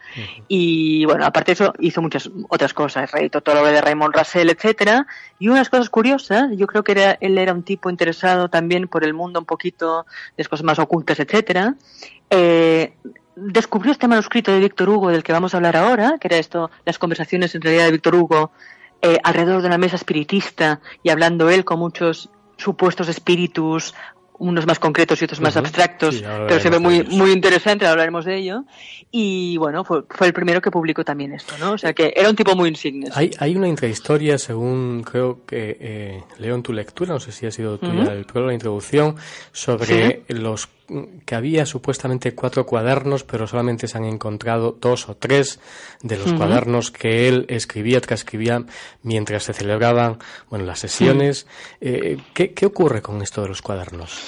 Y 0.48 1.04
bueno, 1.06 1.26
aparte 1.26 1.52
de 1.52 1.54
eso, 1.54 1.74
hizo 1.80 2.02
muchas 2.02 2.30
otras 2.48 2.74
cosas, 2.74 3.12
reeditó 3.12 3.42
toda 3.42 3.56
la 3.56 3.62
obra 3.64 3.72
de 3.74 3.82
Raymond 3.82 4.16
Russell, 4.16 4.50
etcétera, 4.50 5.08
y 5.40 5.50
unas 5.50 5.70
cosas 5.70 5.90
curiosas, 5.90 6.50
yo 6.56 6.68
creo 6.68 6.84
que 6.84 6.94
era, 6.94 7.18
él 7.20 7.38
era 7.38 7.54
un 7.54 7.64
tipo 7.64 7.90
interesado 7.90 8.50
también 8.50 8.88
por 8.88 9.04
el 9.04 9.14
mundo 9.14 9.40
un 9.40 9.46
poquito 9.46 10.06
de 10.38 10.46
cosas 10.46 10.64
más 10.64 10.80
ocultas, 10.80 11.20
etcétera, 11.20 11.76
eh, 12.30 12.94
descubrió 13.36 13.92
este 13.92 14.08
manuscrito 14.08 14.52
de 14.52 14.60
Víctor 14.60 14.90
Hugo 14.90 15.10
del 15.10 15.24
que 15.24 15.34
vamos 15.34 15.54
a 15.54 15.58
hablar 15.58 15.76
ahora, 15.76 16.18
que 16.20 16.28
era 16.28 16.38
esto, 16.38 16.72
las 16.86 16.98
conversaciones 16.98 17.54
en 17.56 17.62
realidad 17.62 17.86
de 17.86 17.92
Víctor 17.92 18.16
Hugo 18.16 18.52
eh, 19.02 19.18
alrededor 19.24 19.62
de 19.62 19.68
una 19.68 19.80
mesa 19.80 19.96
espiritista 19.96 20.80
y 21.02 21.10
hablando 21.10 21.50
él 21.50 21.66
con 21.66 21.80
muchos 21.80 22.30
supuestos 22.62 23.10
espíritus 23.10 23.94
unos 24.42 24.66
más 24.66 24.80
concretos 24.80 25.22
y 25.22 25.26
otros 25.26 25.40
más 25.40 25.56
abstractos, 25.56 26.24
pero 26.48 26.60
se 26.60 26.70
ve 26.72 26.80
muy, 26.80 27.04
muy 27.04 27.32
interesante, 27.32 27.86
hablaremos 27.86 28.26
de 28.26 28.38
ello. 28.38 28.64
Y 29.12 29.56
bueno, 29.58 29.84
fue, 29.84 30.04
fue, 30.10 30.26
el 30.26 30.34
primero 30.34 30.60
que 30.62 30.72
publicó 30.72 31.06
también 31.06 31.34
esto, 31.34 31.54
¿no? 31.60 31.74
O 31.74 31.78
sea 31.78 31.94
que 31.94 32.12
era 32.16 32.28
un 32.28 32.36
tipo 32.36 32.56
muy 32.56 32.70
insigne. 32.70 33.10
Hay, 33.14 33.30
hay 33.38 33.56
una 33.56 33.68
intrahistoria, 33.68 34.40
según 34.40 35.04
creo 35.04 35.46
que 35.46 35.78
eh, 35.80 36.24
leo 36.40 36.56
en 36.56 36.64
tu 36.64 36.74
lectura, 36.74 37.14
no 37.14 37.20
sé 37.20 37.32
si 37.32 37.46
ha 37.46 37.52
sido 37.52 37.78
tuya 37.78 38.14
el 38.14 38.26
prólogo, 38.26 38.48
la 38.48 38.56
introducción, 38.56 39.16
sobre 39.52 40.24
los 40.30 40.68
que 41.26 41.36
había 41.36 41.66
supuestamente 41.66 42.34
cuatro 42.34 42.66
cuadernos, 42.66 43.24
pero 43.24 43.48
solamente 43.48 43.88
se 43.88 43.98
han 43.98 44.06
encontrado 44.06 44.78
dos 44.80 45.10
o 45.10 45.16
tres 45.16 45.60
de 46.02 46.18
los 46.18 46.34
cuadernos 46.34 46.92
que 46.92 47.28
él 47.28 47.46
escribía, 47.50 48.02
transcribía 48.02 48.64
mientras 49.04 49.44
se 49.44 49.54
celebraban 49.54 50.20
bueno, 50.50 50.66
las 50.66 50.80
sesiones. 50.80 51.48
Eh, 51.80 52.18
¿qué, 52.34 52.54
¿Qué 52.54 52.66
ocurre 52.66 53.02
con 53.02 53.22
esto 53.22 53.42
de 53.42 53.50
los 53.50 53.62
cuadernos? 53.62 54.20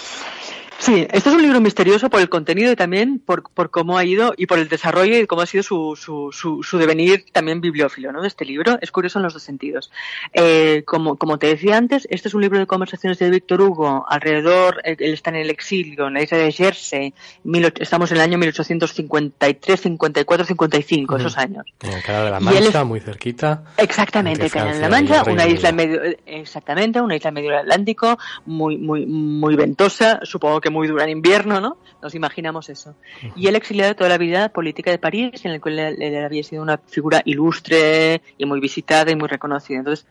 Sí, 0.83 1.07
este 1.13 1.29
es 1.29 1.35
un 1.35 1.41
libro 1.41 1.61
misterioso 1.61 2.09
por 2.09 2.19
el 2.19 2.27
contenido 2.27 2.69
y 2.69 2.75
también 2.75 3.17
por, 3.17 3.49
por 3.53 3.71
cómo 3.71 3.97
ha 3.97 4.03
ido 4.03 4.33
y 4.35 4.47
por 4.47 4.59
el 4.59 4.67
desarrollo 4.67 5.17
y 5.17 5.25
cómo 5.27 5.41
ha 5.41 5.45
sido 5.45 5.63
su, 5.63 5.95
su, 5.95 6.31
su, 6.33 6.61
su 6.61 6.77
devenir 6.77 7.23
también 7.31 7.61
bibliófilo 7.61 8.11
¿no? 8.11 8.21
de 8.21 8.27
este 8.27 8.43
libro. 8.43 8.77
Es 8.81 8.91
curioso 8.91 9.17
en 9.17 9.23
los 9.23 9.31
dos 9.31 9.43
sentidos. 9.43 9.91
Eh, 10.33 10.83
como, 10.85 11.15
como 11.15 11.39
te 11.39 11.47
decía 11.47 11.77
antes, 11.77 12.05
este 12.11 12.27
es 12.27 12.33
un 12.33 12.41
libro 12.41 12.59
de 12.59 12.67
conversaciones 12.67 13.17
de 13.17 13.29
Víctor 13.29 13.61
Hugo 13.61 14.05
alrededor, 14.09 14.81
él 14.83 14.97
está 14.99 15.29
en 15.29 15.37
el 15.37 15.49
exilio, 15.51 16.07
en 16.07 16.15
la 16.15 16.21
isla 16.21 16.39
de 16.39 16.51
Jersey, 16.51 17.13
mil, 17.45 17.71
estamos 17.79 18.11
en 18.11 18.17
el 18.17 18.23
año 18.23 18.37
1853, 18.39 19.79
54, 19.79 20.45
55, 20.45 21.15
esos 21.15 21.37
años. 21.37 21.63
En 21.81 21.93
el 21.93 22.03
Canal 22.03 22.25
de 22.25 22.31
la 22.31 22.39
Mancha, 22.41 22.83
muy 22.83 22.99
cerquita. 22.99 23.63
Exactamente, 23.77 24.49
Canal 24.49 24.73
de 24.73 24.81
la 24.81 24.89
Mancha, 24.89 25.23
una 25.31 25.47
isla 25.47 25.71
medio, 25.71 26.01
exactamente, 26.25 26.99
una 26.99 27.15
isla 27.15 27.31
medio 27.31 27.51
del 27.51 27.59
Atlántico, 27.59 28.17
muy, 28.45 28.77
muy, 28.77 29.05
muy 29.05 29.55
ventosa, 29.55 30.19
supongo 30.23 30.59
que 30.59 30.72
muy 30.73 30.87
dura 30.87 31.05
en 31.05 31.11
invierno, 31.11 31.61
¿no? 31.61 31.77
Nos 32.01 32.15
imaginamos 32.15 32.69
eso. 32.69 32.95
Y 33.35 33.47
él 33.47 33.55
exiliado 33.55 33.95
toda 33.95 34.09
la 34.09 34.17
vida 34.17 34.49
política 34.49 34.91
de 34.91 34.97
París, 34.97 35.45
en 35.45 35.51
el 35.51 35.61
cual 35.61 35.79
él, 35.79 36.23
había 36.23 36.43
sido 36.43 36.61
una 36.61 36.77
figura 36.77 37.21
ilustre 37.23 38.21
y 38.37 38.45
muy 38.45 38.59
visitada 38.59 39.11
y 39.11 39.15
muy 39.15 39.29
reconocida. 39.29 39.77
Entonces, 39.77 40.05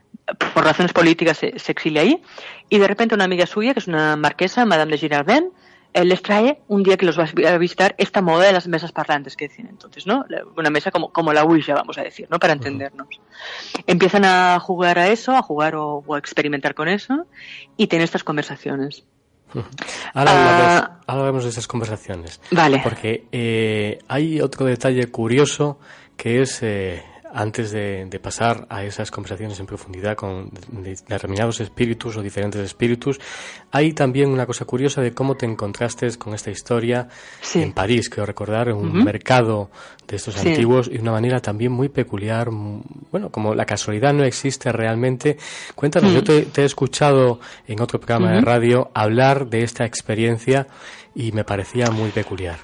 por 0.55 0.65
razones 0.65 0.93
políticas 0.93 1.39
se, 1.39 1.49
exilia 1.49 2.03
ahí. 2.03 2.23
Y 2.69 2.79
de 2.79 2.89
repente 2.89 3.15
una 3.15 3.25
amiga 3.25 3.45
suya, 3.47 3.75
que 3.75 3.81
es 3.81 3.89
una 3.89 4.17
marquesa, 4.17 4.65
Madame 4.65 4.93
de 4.93 4.99
Girardin, 4.99 5.51
él 5.93 6.09
les 6.09 6.23
trae 6.23 6.61
un 6.69 6.83
día 6.83 6.97
que 6.97 7.05
los 7.05 7.19
va 7.19 7.29
a 7.49 7.59
visitar 7.59 7.95
esta 7.99 8.23
moda 8.23 8.47
de 8.47 8.53
las 8.53 8.67
mesas 8.67 8.93
parlantes 8.93 9.37
que 9.37 9.49
decían 9.49 9.69
entonces, 9.69 10.07
¿no? 10.07 10.25
Una 10.57 10.71
mesa 10.71 10.91
como, 10.91 11.13
como 11.13 11.33
la 11.33 11.45
Ouija, 11.45 11.75
vamos 11.75 11.99
a 11.99 12.03
decir, 12.03 12.29
¿no? 12.31 12.39
Para 12.39 12.55
entendernos. 12.55 13.09
Empiezan 13.87 14.25
a 14.25 14.59
jugar 14.59 14.99
a 14.99 15.09
eso, 15.09 15.37
a 15.37 15.43
jugar 15.43 15.75
o, 15.75 16.03
o, 16.07 16.15
a 16.15 16.19
experimentar 16.19 16.75
con 16.75 16.89
eso 16.89 17.27
y 17.77 17.89
tienen 17.89 18.05
estas 18.05 18.25
conversaciones. 18.25 19.05
Ahora, 20.15 21.01
hablamos, 21.07 21.45
de 21.45 21.51
esas 21.51 21.67
conversaciones. 21.67 22.41
Vale. 22.51 22.81
Porque 22.83 23.27
eh, 23.33 23.99
hay 24.09 24.41
otro 24.41 24.67
detalle 24.67 25.07
curioso 25.09 25.79
que 26.17 26.43
es 26.43 26.63
eh, 26.63 27.03
antes 27.33 27.71
de, 27.71 28.21
pasar 28.23 28.67
a 28.69 28.85
esas 28.85 29.11
conversaciones 29.11 29.59
en 29.59 29.67
profundidad 29.67 30.17
con 30.17 30.51
determinados 31.09 31.61
espíritus 31.61 32.17
o 32.17 32.23
diferentes 32.23 32.61
espíritus, 32.61 33.21
hay 33.71 33.93
también 33.93 34.31
una 34.31 34.47
cosa 34.47 34.65
curiosa 34.65 35.01
de 35.01 35.13
cómo 35.13 35.37
te 35.37 35.47
encontraste 35.47 36.17
con 36.19 36.35
esta 36.35 36.51
historia 36.51 37.09
en 37.55 37.73
París, 37.73 38.09
quiero 38.09 38.27
recordar, 38.27 38.69
en 38.69 38.77
un 38.77 39.03
mercado 39.03 39.71
de 40.07 40.17
estos 40.17 40.37
antiguos 40.39 40.89
y 40.89 40.97
de 40.97 41.01
una 41.01 41.13
manera 41.13 41.41
también 41.41 41.73
muy 41.73 41.89
peculiar, 41.89 42.49
bueno, 42.51 43.31
como 43.31 43.55
la 43.55 43.65
casualidad 43.65 44.13
no 44.13 44.25
existe 44.25 44.71
realmente. 44.73 45.39
Cuéntanos, 45.75 46.13
yo 46.13 46.23
te, 46.23 46.47
he 46.55 46.65
escuchado 46.65 47.41
en 47.67 47.81
otro 47.81 47.99
programa 47.99 48.33
de 48.33 48.41
radio 48.41 48.91
hablar 48.95 49.49
de 49.49 49.63
esta 49.63 49.85
experiencia 49.85 50.67
y 51.15 51.33
me 51.33 51.45
parecía 51.45 51.91
muy 51.91 52.11
peculiar. 52.11 52.59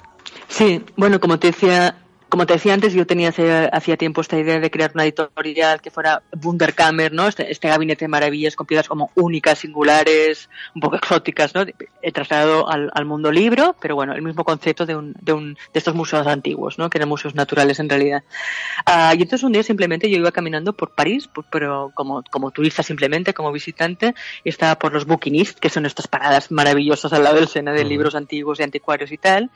Sí, 0.47 0.83
bueno, 0.95 1.19
como 1.19 1.39
te 1.39 1.47
decía, 1.47 1.95
como 2.29 2.45
te 2.45 2.53
decía 2.53 2.73
antes, 2.73 2.93
yo 2.93 3.07
tenía 3.07 3.29
hace, 3.29 3.69
hacía 3.73 3.97
tiempo 3.97 4.21
esta 4.21 4.37
idea 4.37 4.59
de 4.59 4.69
crear 4.69 4.91
una 4.93 5.03
editorial 5.03 5.81
que 5.81 5.89
fuera 5.89 6.21
Wunderkammer, 6.43 7.11
¿no? 7.11 7.27
Este, 7.27 7.51
este, 7.51 7.67
gabinete 7.67 8.05
de 8.05 8.09
maravillas 8.09 8.55
con 8.55 8.67
piezas 8.67 8.87
como 8.87 9.11
únicas, 9.15 9.59
singulares, 9.59 10.49
un 10.75 10.81
poco 10.81 10.95
exóticas, 10.97 11.55
¿no? 11.55 11.65
He 12.01 12.11
trasladado 12.11 12.69
al, 12.69 12.91
al 12.93 13.05
mundo 13.05 13.31
libro, 13.31 13.75
pero 13.81 13.95
bueno, 13.95 14.13
el 14.13 14.21
mismo 14.21 14.43
concepto 14.43 14.85
de, 14.85 14.95
un, 14.95 15.15
de, 15.19 15.33
un, 15.33 15.53
de 15.55 15.77
estos 15.79 15.95
museos 15.95 16.27
antiguos, 16.27 16.77
¿no? 16.77 16.89
Que 16.89 16.99
eran 16.99 17.09
museos 17.09 17.33
naturales 17.33 17.79
en 17.79 17.89
realidad. 17.89 18.23
Uh, 18.87 19.17
y 19.17 19.23
entonces 19.23 19.43
un 19.43 19.51
día 19.51 19.63
simplemente 19.63 20.09
yo 20.09 20.17
iba 20.17 20.31
caminando 20.31 20.73
por 20.73 20.91
París, 20.91 21.29
pero 21.51 21.91
como, 21.95 22.23
como 22.29 22.51
turista 22.51 22.83
simplemente, 22.83 23.33
como 23.33 23.51
visitante, 23.51 24.13
y 24.43 24.49
estaba 24.49 24.77
por 24.77 24.93
los 24.93 25.05
Bouquinistes, 25.05 25.59
que 25.59 25.69
son 25.69 25.85
estas 25.85 26.07
paradas 26.07 26.51
maravillosas 26.51 27.11
al 27.11 27.23
lado 27.23 27.37
del 27.37 27.47
Sena 27.47 27.71
de 27.71 27.83
libros 27.85 28.13
antiguos 28.13 28.59
y 28.59 28.63
anticuarios 28.63 29.11
y 29.11 29.17
tal, 29.17 29.49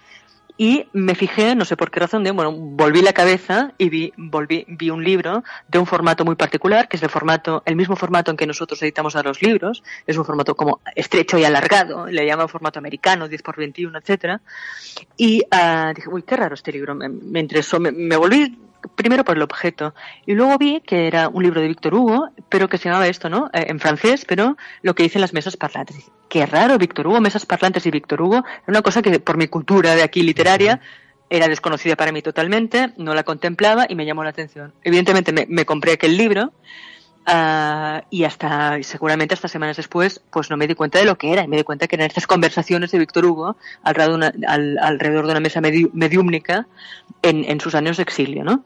y 0.58 0.88
me 0.94 1.16
fijé, 1.16 1.56
no 1.56 1.66
sé 1.66 1.76
por 1.76 1.90
qué 1.90 2.00
razón, 2.00 2.24
de, 2.24 2.32
bueno, 2.32 2.52
volví 2.52 3.02
la 3.02 3.14
cabeza 3.14 3.74
y 3.78 3.90
vi, 3.90 4.14
volví, 4.18 4.66
vi 4.68 4.90
un 4.92 5.04
libro 5.04 5.44
de 5.68 5.80
un 5.80 5.86
formato 5.86 6.26
muy 6.26 6.36
particular, 6.36 6.88
que 6.88 6.98
es 6.98 7.04
el 7.04 7.10
formato, 7.10 7.64
el 7.66 7.76
mismo 7.76 7.96
formato 7.96 8.30
en 8.30 8.38
que 8.38 8.46
nosotros 8.46 8.82
editamos 8.84 9.16
a 9.16 9.24
los 9.24 9.42
libros, 9.42 9.84
es 10.06 10.18
un 10.18 10.26
formato 10.26 10.56
como 10.56 10.82
estrecho 10.96 11.38
y 11.38 11.44
alargado, 11.44 12.06
le 12.06 12.26
llaman 12.26 12.50
formato 12.50 12.78
americano, 12.80 13.28
10 13.28 13.42
por 13.42 13.58
21, 13.58 13.98
etcétera, 13.98 14.42
y 15.18 15.42
uh, 15.42 15.94
dije, 15.96 16.10
uy, 16.10 16.22
qué 16.22 16.36
raro 16.36 16.54
este 16.54 16.72
libro, 16.72 16.94
me, 16.94 17.10
me 17.10 17.40
interesó, 17.40 17.80
me, 17.80 17.92
me 17.92 18.16
volví 18.16 18.56
primero 18.96 19.24
por 19.24 19.38
el 19.38 19.44
objeto 19.44 19.94
y 20.26 20.34
luego 20.34 20.58
vi 20.58 20.82
que 20.82 21.08
era 21.08 21.30
un 21.30 21.44
libro 21.44 21.62
de 21.62 21.68
Víctor 21.68 21.94
Hugo, 21.94 22.30
pero 22.50 22.70
que 22.70 22.78
se 22.78 22.86
llamaba 22.90 23.08
esto, 23.08 23.30
¿no? 23.30 23.50
Eh, 23.54 23.66
en 23.68 23.80
francés, 23.80 24.26
pero 24.28 24.58
lo 24.82 24.96
que 24.96 25.04
dicen 25.04 25.22
las 25.22 25.34
mesas 25.34 25.58
parlantes. 25.58 26.12
Qué 26.30 26.46
raro, 26.46 26.78
Víctor 26.78 27.08
Hugo, 27.08 27.22
mesas 27.22 27.46
parlantes 27.46 27.86
y 27.86 27.92
Víctor 27.92 28.22
Hugo. 28.22 28.38
Era 28.38 28.64
una 28.68 28.82
cosa 28.82 29.02
que 29.02 29.20
por 29.20 29.38
mi 29.38 29.48
cultura 29.48 29.96
de 29.96 30.04
aquí 30.04 30.24
literaria 30.24 30.82
era 31.30 31.48
desconocida 31.48 31.96
para 31.96 32.12
mí 32.12 32.22
totalmente, 32.22 32.94
no 32.98 33.16
la 33.16 33.24
contemplaba 33.24 33.88
y 33.90 33.96
me 33.96 34.06
llamó 34.06 34.24
la 34.24 34.30
atención. 34.30 34.74
Evidentemente 34.84 35.32
me, 35.48 35.66
compré 35.66 35.94
aquel 35.94 36.16
libro. 36.16 36.54
Uh, 37.26 38.04
y 38.10 38.26
hasta 38.26 38.84
seguramente 38.84 39.34
hasta 39.34 39.48
semanas 39.48 39.78
después 39.78 40.22
pues 40.30 40.50
no 40.50 40.58
me 40.58 40.68
di 40.68 40.76
cuenta 40.76 41.00
de 41.00 41.06
lo 41.06 41.18
que 41.18 41.32
era 41.32 41.44
y 41.44 41.48
me 41.48 41.56
di 41.56 41.64
cuenta 41.64 41.88
que 41.88 41.96
eran 41.96 42.08
estas 42.08 42.28
conversaciones 42.28 42.92
de 42.92 43.00
Víctor 43.00 43.26
Hugo 43.26 43.56
alrededor 43.82 44.12
de 44.12 44.16
una, 44.18 44.52
al, 44.52 44.78
alrededor 44.78 45.28
de 45.28 45.32
una 45.32 45.40
mesa 45.40 45.62
medi 45.62 45.90
mediúmnica 45.94 46.68
en, 47.22 47.62
sus 47.62 47.76
años 47.76 47.96
de 47.96 48.04
exilio 48.04 48.44
¿no? 48.44 48.66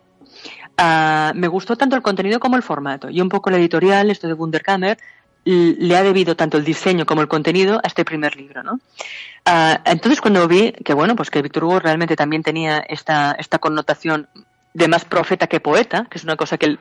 Uh, 0.80 1.34
me 1.34 1.48
gustó 1.48 1.76
tanto 1.76 1.96
el 1.96 2.04
contenido 2.04 2.40
como 2.40 2.56
el 2.56 2.62
formato 2.62 3.10
y 3.10 3.20
un 3.20 3.30
poco 3.30 3.50
la 3.50 3.58
editorial 3.58 4.12
esto 4.12 4.28
de 4.28 4.34
Wunderkammer 4.34 4.98
le 5.44 5.98
ha 5.98 6.04
debido 6.04 6.36
tanto 6.36 6.58
el 6.58 6.66
diseño 6.66 7.06
como 7.06 7.22
el 7.22 7.28
contenido 7.28 7.80
a 7.84 7.88
este 7.88 8.04
primer 8.06 8.36
libro, 8.36 8.64
¿no? 8.64 8.74
Uh, 8.74 9.78
entonces 9.86 10.22
cuando 10.22 10.48
vi 10.48 10.74
que 10.74 10.94
bueno, 10.94 11.16
pues 11.16 11.32
que 11.32 11.42
Víctor 11.42 11.64
Hugo 11.64 11.80
realmente 11.80 12.16
también 12.16 12.44
tenía 12.44 12.80
esta, 12.80 13.32
esta 13.40 13.58
connotación 13.58 14.28
de 14.74 14.88
más 14.88 15.06
profeta 15.06 15.48
que 15.48 15.60
poeta, 15.60 16.06
que 16.10 16.18
es 16.18 16.24
una 16.24 16.36
cosa 16.36 16.58
que 16.58 16.68
él 16.68 16.80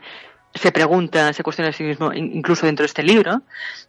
se 0.54 0.72
pregunta, 0.72 1.32
se 1.32 1.42
cuestiona 1.42 1.70
a 1.70 1.72
sí 1.72 1.82
mismo, 1.82 2.12
incluso 2.12 2.66
dentro 2.66 2.82
de 2.82 2.88
este 2.88 3.02
libro, 3.02 3.42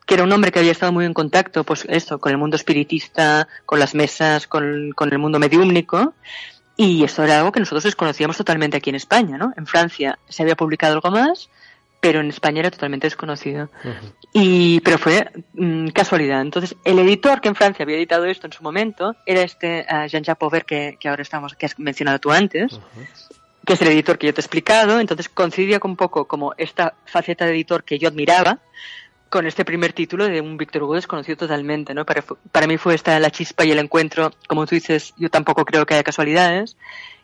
que 0.05 0.13
era 0.13 0.23
un 0.23 0.31
hombre 0.31 0.51
que 0.51 0.59
había 0.59 0.71
estado 0.71 0.91
muy 0.91 1.05
en 1.05 1.13
contacto, 1.13 1.63
pues 1.63 1.85
esto, 1.89 2.19
con 2.19 2.31
el 2.31 2.37
mundo 2.37 2.55
espiritista, 2.55 3.47
con 3.65 3.79
las 3.79 3.95
mesas, 3.95 4.47
con, 4.47 4.91
con 4.95 5.11
el 5.11 5.19
mundo 5.19 5.39
mediúmnico, 5.39 6.13
y 6.77 7.03
esto 7.03 7.23
era 7.23 7.39
algo 7.39 7.51
que 7.51 7.59
nosotros 7.59 7.83
desconocíamos 7.83 8.37
totalmente 8.37 8.77
aquí 8.77 8.91
en 8.91 8.95
España, 8.95 9.37
¿no? 9.37 9.51
En 9.57 9.65
Francia 9.65 10.19
se 10.29 10.43
había 10.43 10.55
publicado 10.55 10.93
algo 10.93 11.09
más, 11.09 11.49
pero 11.99 12.19
en 12.19 12.29
España 12.29 12.59
era 12.59 12.71
totalmente 12.71 13.07
desconocido. 13.07 13.69
Uh 13.83 13.87
-huh. 13.87 14.13
Y, 14.31 14.79
pero 14.81 14.99
fue 14.99 15.27
mmm, 15.53 15.87
casualidad. 15.87 16.41
Entonces, 16.41 16.75
el 16.85 16.99
editor 16.99 17.41
que 17.41 17.49
en 17.49 17.55
Francia 17.55 17.83
había 17.83 17.97
editado 17.97 18.25
esto 18.25 18.45
en 18.45 18.53
su 18.53 18.61
momento 18.61 19.15
era 19.25 19.41
este 19.41 19.87
uh, 19.89 20.07
Jean-Jacques 20.07 20.37
Pauvert 20.39 20.67
que, 20.67 20.97
que, 20.99 21.09
ahora 21.09 21.23
estamos, 21.23 21.55
que 21.55 21.65
has 21.65 21.79
mencionado 21.79 22.19
tú 22.19 22.31
antes. 22.31 22.73
Uh 22.73 22.77
-huh 22.77 23.37
que 23.67 23.73
es 23.73 23.81
el 23.81 23.89
editor 23.89 24.17
que 24.17 24.27
yo 24.27 24.33
te 24.33 24.39
he 24.39 24.43
explicado, 24.43 24.97
entonces 25.01 25.27
coincidía 25.27 25.81
con 25.81 25.91
un 25.91 25.97
poco 25.97 26.25
como 26.25 26.53
esta 26.57 26.95
faceta 27.05 27.45
de 27.45 27.51
editor 27.51 27.83
que 27.83 27.99
yo 27.99 28.07
admiraba 28.07 28.59
con 29.29 29.45
este 29.45 29.65
primer 29.65 29.93
título 29.93 30.27
de 30.27 30.41
un 30.41 30.57
Víctor 30.57 30.83
Hugo 30.83 30.95
desconocido 30.95 31.37
totalmente, 31.37 31.93
¿no? 31.93 32.05
Para, 32.05 32.23
para 32.51 32.67
mí 32.67 32.77
fue 32.77 32.95
esta 32.95 33.19
la 33.19 33.31
chispa 33.31 33.65
y 33.65 33.71
el 33.71 33.79
encuentro, 33.79 34.31
como 34.47 34.65
tú 34.65 34.75
dices, 34.75 35.13
yo 35.17 35.29
tampoco 35.29 35.65
creo 35.65 35.85
que 35.85 35.95
haya 35.95 36.03
casualidades, 36.03 36.77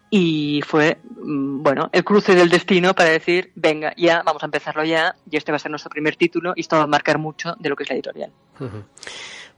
y 0.09 0.61
fue, 0.67 0.99
bueno, 1.09 1.89
el 1.91 2.03
cruce 2.03 2.35
del 2.35 2.49
destino 2.49 2.93
para 2.93 3.09
decir, 3.09 3.51
venga, 3.55 3.93
ya, 3.97 4.21
vamos 4.23 4.43
a 4.43 4.45
empezarlo 4.45 4.83
ya, 4.83 5.15
y 5.29 5.37
este 5.37 5.51
va 5.51 5.55
a 5.55 5.59
ser 5.59 5.71
nuestro 5.71 5.89
primer 5.89 6.15
título, 6.15 6.53
y 6.55 6.61
esto 6.61 6.75
va 6.77 6.83
a 6.83 6.87
marcar 6.87 7.17
mucho 7.17 7.55
de 7.59 7.69
lo 7.69 7.75
que 7.75 7.83
es 7.83 7.89
la 7.89 7.95
editorial. 7.95 8.31
Uh 8.59 8.63
-huh. 8.65 8.83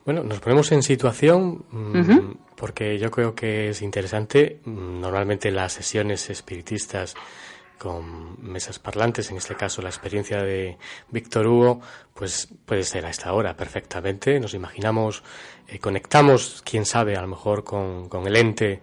Bueno, 0.06 0.24
nos 0.24 0.40
ponemos 0.40 0.72
en 0.72 0.84
situación 0.84 1.66
mmm, 1.72 2.00
uh 2.00 2.04
-huh. 2.04 2.38
porque 2.56 3.00
yo 3.00 3.10
creo 3.10 3.34
que 3.34 3.70
es 3.70 3.82
interesante. 3.82 4.62
Normalmente 4.66 5.50
las 5.52 5.74
sesiones 5.74 6.30
espiritistas 6.30 7.16
con 7.78 8.42
mesas 8.42 8.80
parlantes, 8.80 9.30
en 9.32 9.38
este 9.38 9.56
caso 9.56 9.82
la 9.82 9.90
experiencia 9.90 10.42
de 10.42 10.78
Víctor 11.10 11.48
Hugo, 11.48 11.82
pues 12.14 12.48
puede 12.66 12.84
ser 12.84 13.06
a 13.06 13.10
esta 13.10 13.34
hora 13.34 13.56
perfectamente. 13.56 14.40
Nos 14.40 14.54
imaginamos, 14.54 15.24
eh, 15.68 15.80
conectamos, 15.80 16.62
quién 16.66 16.86
sabe, 16.86 17.16
a 17.16 17.22
lo 17.22 17.28
mejor 17.28 17.64
con, 17.64 18.10
con 18.10 18.28
el 18.28 18.36
ente 18.36 18.82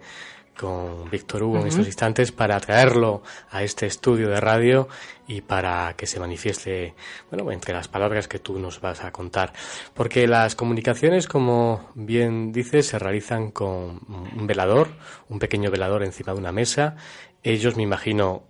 con 0.57 1.09
Víctor 1.09 1.43
Hugo 1.43 1.59
en 1.59 1.67
estos 1.67 1.87
instantes 1.87 2.31
para 2.31 2.59
traerlo 2.59 3.23
a 3.49 3.63
este 3.63 3.85
estudio 3.85 4.29
de 4.29 4.39
radio 4.39 4.87
y 5.27 5.41
para 5.41 5.95
que 5.97 6.05
se 6.05 6.19
manifieste, 6.19 6.93
bueno, 7.31 7.51
entre 7.51 7.73
las 7.73 7.87
palabras 7.87 8.27
que 8.27 8.39
tú 8.39 8.59
nos 8.59 8.79
vas 8.79 9.03
a 9.03 9.11
contar. 9.11 9.53
Porque 9.93 10.27
las 10.27 10.55
comunicaciones, 10.55 11.27
como 11.27 11.89
bien 11.95 12.51
dices, 12.51 12.87
se 12.87 12.99
realizan 12.99 13.51
con 13.51 13.99
un 14.07 14.47
velador, 14.47 14.89
un 15.29 15.39
pequeño 15.39 15.71
velador 15.71 16.03
encima 16.03 16.33
de 16.33 16.39
una 16.39 16.51
mesa. 16.51 16.95
Ellos, 17.41 17.75
me 17.75 17.83
imagino, 17.83 18.43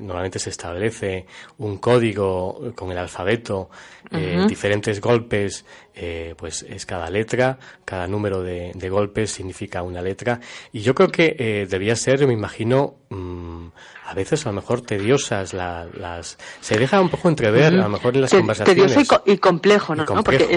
normalmente 0.00 0.38
se 0.38 0.50
establece 0.50 1.26
un 1.58 1.78
código 1.78 2.72
con 2.74 2.92
el 2.92 2.98
alfabeto, 2.98 3.70
eh, 4.10 4.44
diferentes 4.46 5.00
golpes, 5.00 5.64
eh, 6.00 6.34
pues 6.36 6.64
es 6.68 6.86
cada 6.86 7.10
letra, 7.10 7.58
cada 7.84 8.06
número 8.06 8.40
de, 8.40 8.88
golpes 8.88 9.32
significa 9.32 9.82
una 9.82 10.00
letra. 10.00 10.38
Y 10.72 10.80
yo 10.80 10.94
creo 10.94 11.08
que 11.08 11.34
eh, 11.36 11.66
debía 11.68 11.96
ser, 11.96 12.24
me 12.24 12.32
imagino, 12.32 12.94
mm, 13.08 13.66
a 14.06 14.14
veces 14.14 14.46
a 14.46 14.50
lo 14.50 14.54
mejor 14.54 14.80
tediosas 14.82 15.52
las 15.52 16.38
se 16.60 16.78
deja 16.78 17.00
un 17.00 17.10
poco 17.10 17.28
entrever 17.28 17.74
a 17.74 17.82
lo 17.82 17.88
mejor 17.88 18.14
en 18.14 18.22
las 18.22 18.30
conversaciones. 18.30 18.94
tedioso 18.94 19.22
y, 19.26 19.38
complejo 19.38 19.96
no, 19.96 20.06
porque 20.22 20.48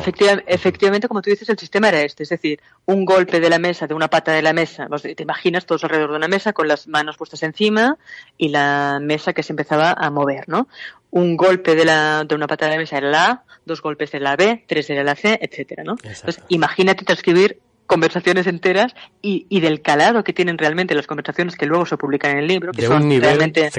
efectivamente 0.48 1.08
como 1.08 1.22
tú 1.22 1.32
dices 1.32 1.50
el 1.50 1.58
sistema 1.58 1.90
era 1.90 2.02
este. 2.02 2.24
Es 2.24 2.30
decir 2.30 2.62
un 2.86 3.04
golpe 3.04 3.40
de 3.40 3.50
la 3.50 3.60
mesa 3.60 3.88
de 3.88 3.94
una 3.94 4.10
pata 4.10 4.32
de 4.32 4.42
la 4.42 4.54
mesa 4.54 4.88
te 5.02 5.24
imaginas 5.24 5.66
todos 5.66 5.84
alrededor 5.84 6.12
de 6.12 6.18
una 6.18 6.28
mesa 6.28 6.54
con 6.54 6.68
las 6.68 6.88
manos 6.88 7.18
puestas 7.18 7.44
encima 7.44 7.98
y 8.38 8.50
la 8.50 9.00
mesa 9.02 9.34
que 9.34 9.44
se 9.44 9.52
empezaba 9.52 9.92
a 9.92 10.10
mover 10.12 10.48
no 10.48 10.68
un 11.10 11.36
golpe 11.36 11.76
de, 11.76 11.84
la, 11.84 12.24
de 12.24 12.36
una 12.36 12.48
pata 12.48 12.66
de 12.66 12.72
la 12.72 12.78
mesa 12.78 12.98
era 12.98 13.10
la 13.10 13.44
dos 13.66 13.82
golpes 13.82 14.12
de 14.12 14.20
la 14.20 14.36
B, 14.36 14.64
tres 14.68 14.90
era 14.90 15.04
la 15.04 15.16
C, 15.16 15.40
etcétera, 15.42 15.84
¿no? 15.84 15.96
Entonces, 16.04 16.42
imagínate 16.50 17.06
transcribir 17.06 17.60
conversaciones 17.92 18.48
enteras 18.48 18.96
y, 19.22 19.46
y, 19.50 19.60
del 19.60 19.82
calado 19.82 20.24
que 20.24 20.32
tienen 20.32 20.58
realmente 20.58 20.96
las 20.96 21.08
conversaciones 21.08 21.58
que 21.58 21.66
luego 21.66 21.86
se 21.86 21.98
publican 21.98 22.32
en 22.32 22.38
el 22.38 22.48
libro, 22.48 22.72
que 22.72 22.84
son 22.84 23.10
realmente 23.20 23.70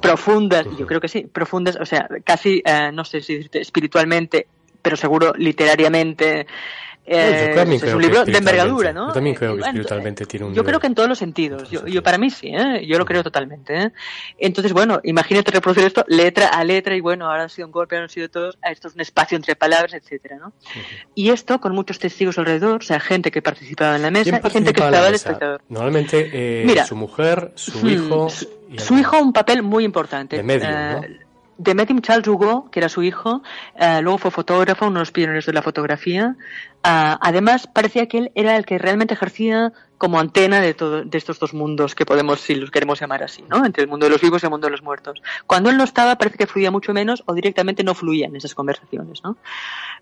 profundas, 0.00 0.66
yo 0.78 0.86
creo 0.86 1.00
que 1.00 1.08
sí, 1.08 1.22
profundas, 1.26 1.76
o 1.80 1.84
sea, 1.84 2.08
casi, 2.22 2.62
eh, 2.64 2.90
no 2.92 3.04
sé 3.04 3.20
si 3.22 3.48
espiritualmente, 3.52 4.46
pero 4.82 4.96
seguro 4.96 5.32
literariamente, 5.36 6.46
eh, 7.06 7.54
es 7.56 7.94
un 7.94 8.02
libro 8.02 8.24
de 8.24 8.36
envergadura, 8.36 8.92
¿no? 8.92 9.08
Yo 9.08 9.12
también 9.14 9.36
creo 9.36 9.54
que 9.54 9.62
espiritualmente 9.62 10.26
tiene 10.26 10.46
un 10.46 10.54
Yo 10.54 10.64
creo 10.64 10.80
que 10.80 10.88
en 10.88 10.94
todos 10.94 11.08
los 11.08 11.18
sentidos. 11.18 11.70
Yo, 11.70 11.86
yo 11.86 12.02
para 12.02 12.18
mí 12.18 12.30
sí, 12.30 12.48
¿eh? 12.48 12.84
Yo 12.86 12.98
lo 12.98 13.04
creo 13.04 13.22
totalmente, 13.22 13.80
¿eh? 13.80 13.92
Entonces, 14.38 14.72
bueno, 14.72 15.00
imagínate 15.04 15.50
reproducir 15.52 15.86
esto 15.86 16.04
letra 16.08 16.48
a 16.48 16.64
letra 16.64 16.96
y 16.96 17.00
bueno, 17.00 17.26
ahora 17.30 17.44
ha 17.44 17.48
sido 17.48 17.66
un 17.66 17.72
golpe, 17.72 17.94
ahora 17.94 18.04
han 18.04 18.10
sido 18.10 18.28
todos, 18.28 18.58
esto 18.62 18.88
es 18.88 18.94
un 18.94 19.00
espacio 19.00 19.36
entre 19.36 19.54
palabras, 19.54 19.94
etcétera, 19.94 20.36
¿no? 20.36 20.52
Y 21.14 21.30
esto 21.30 21.60
con 21.60 21.74
muchos 21.74 21.98
testigos 21.98 22.38
alrededor, 22.38 22.80
o 22.80 22.84
sea, 22.84 22.98
gente 22.98 23.30
que 23.30 23.42
participaba 23.42 23.96
en 23.96 24.02
la 24.02 24.10
mesa 24.10 24.40
y 24.44 24.50
gente 24.50 24.72
que 24.72 24.80
estaba 24.80 25.08
de 25.08 25.16
espectador. 25.16 25.62
Normalmente 25.68 26.30
eh, 26.32 26.84
su 26.86 26.96
mujer, 26.96 27.52
su 27.54 27.88
hijo... 27.88 28.28
su 28.30 28.98
hijo 28.98 29.20
un 29.20 29.32
papel 29.32 29.62
muy 29.62 29.84
importante. 29.84 30.36
De 30.36 30.42
medio, 30.42 30.68
¿no? 30.68 31.25
De 31.58 31.74
Medim 31.74 32.00
Charles 32.00 32.28
Hugo, 32.28 32.70
que 32.70 32.80
era 32.80 32.88
su 32.88 33.02
hijo, 33.02 33.42
eh, 33.76 34.00
luego 34.02 34.18
fue 34.18 34.30
fotógrafo, 34.30 34.86
uno 34.86 34.94
de 34.94 35.00
los 35.00 35.12
pioneros 35.12 35.46
de 35.46 35.52
la 35.52 35.62
fotografía. 35.62 36.36
Ah, 36.82 37.18
además, 37.20 37.66
parecía 37.66 38.06
que 38.06 38.18
él 38.18 38.32
era 38.34 38.56
el 38.56 38.66
que 38.66 38.78
realmente 38.78 39.14
ejercía 39.14 39.72
como 39.98 40.20
antena 40.20 40.60
de, 40.60 40.74
todo, 40.74 41.04
de 41.04 41.18
estos 41.18 41.38
dos 41.38 41.54
mundos 41.54 41.94
que 41.94 42.04
podemos, 42.04 42.40
si 42.40 42.54
los 42.54 42.70
queremos 42.70 43.00
llamar 43.00 43.22
así, 43.22 43.44
¿no? 43.48 43.64
Entre 43.64 43.82
el 43.82 43.88
mundo 43.88 44.06
de 44.06 44.10
los 44.10 44.20
vivos 44.20 44.42
y 44.42 44.46
el 44.46 44.50
mundo 44.50 44.66
de 44.66 44.72
los 44.72 44.82
muertos. 44.82 45.22
Cuando 45.46 45.70
él 45.70 45.76
no 45.76 45.84
estaba, 45.84 46.16
parece 46.16 46.36
que 46.36 46.46
fluía 46.46 46.70
mucho 46.70 46.92
menos 46.92 47.22
o 47.26 47.34
directamente 47.34 47.82
no 47.82 47.94
fluían 47.94 48.36
esas 48.36 48.54
conversaciones, 48.54 49.22
¿no? 49.24 49.36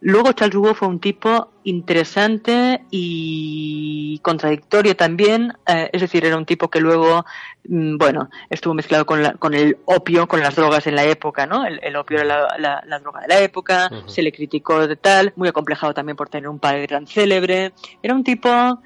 Luego 0.01 0.33
Charles 0.33 0.57
Hugo 0.57 0.75
fue 0.75 0.89
un 0.89 1.01
tipo 1.01 1.51
interesante 1.65 2.85
y 2.91 4.19
contradictorio 4.23 4.97
también, 4.97 5.53
eh, 5.67 5.91
es 5.93 6.01
decir, 6.01 6.25
era 6.25 6.37
un 6.37 6.45
tipo 6.45 6.69
que 6.69 6.81
luego, 6.81 7.25
mm, 7.69 7.97
bueno, 7.97 8.31
estuvo 8.51 8.75
mezclado 8.75 9.07
con, 9.07 9.23
la, 9.23 9.35
con 9.35 9.55
el 9.55 9.79
opio, 9.85 10.27
con 10.27 10.41
las 10.41 10.57
drogas 10.57 10.87
en 10.87 10.97
la 10.97 11.05
época, 11.05 11.47
¿no? 11.47 11.65
El, 11.65 11.97
opio 11.97 12.19
era 12.19 12.49
la, 12.59 12.83
la, 12.85 12.99
droga 12.99 13.21
de 13.21 13.29
la 13.29 13.41
época, 13.41 13.91
se 14.07 14.23
le 14.23 14.33
criticó 14.33 14.87
de 14.87 14.97
tal, 14.97 15.33
muy 15.37 15.49
acomplejado 15.49 15.95
también 15.95 16.17
por 16.17 16.29
tener 16.29 16.49
un 16.49 16.59
padre 16.59 16.87
tan 16.87 17.07
célebre, 17.07 17.73
era 18.03 18.15
un 18.15 18.25
tipo 18.25 18.81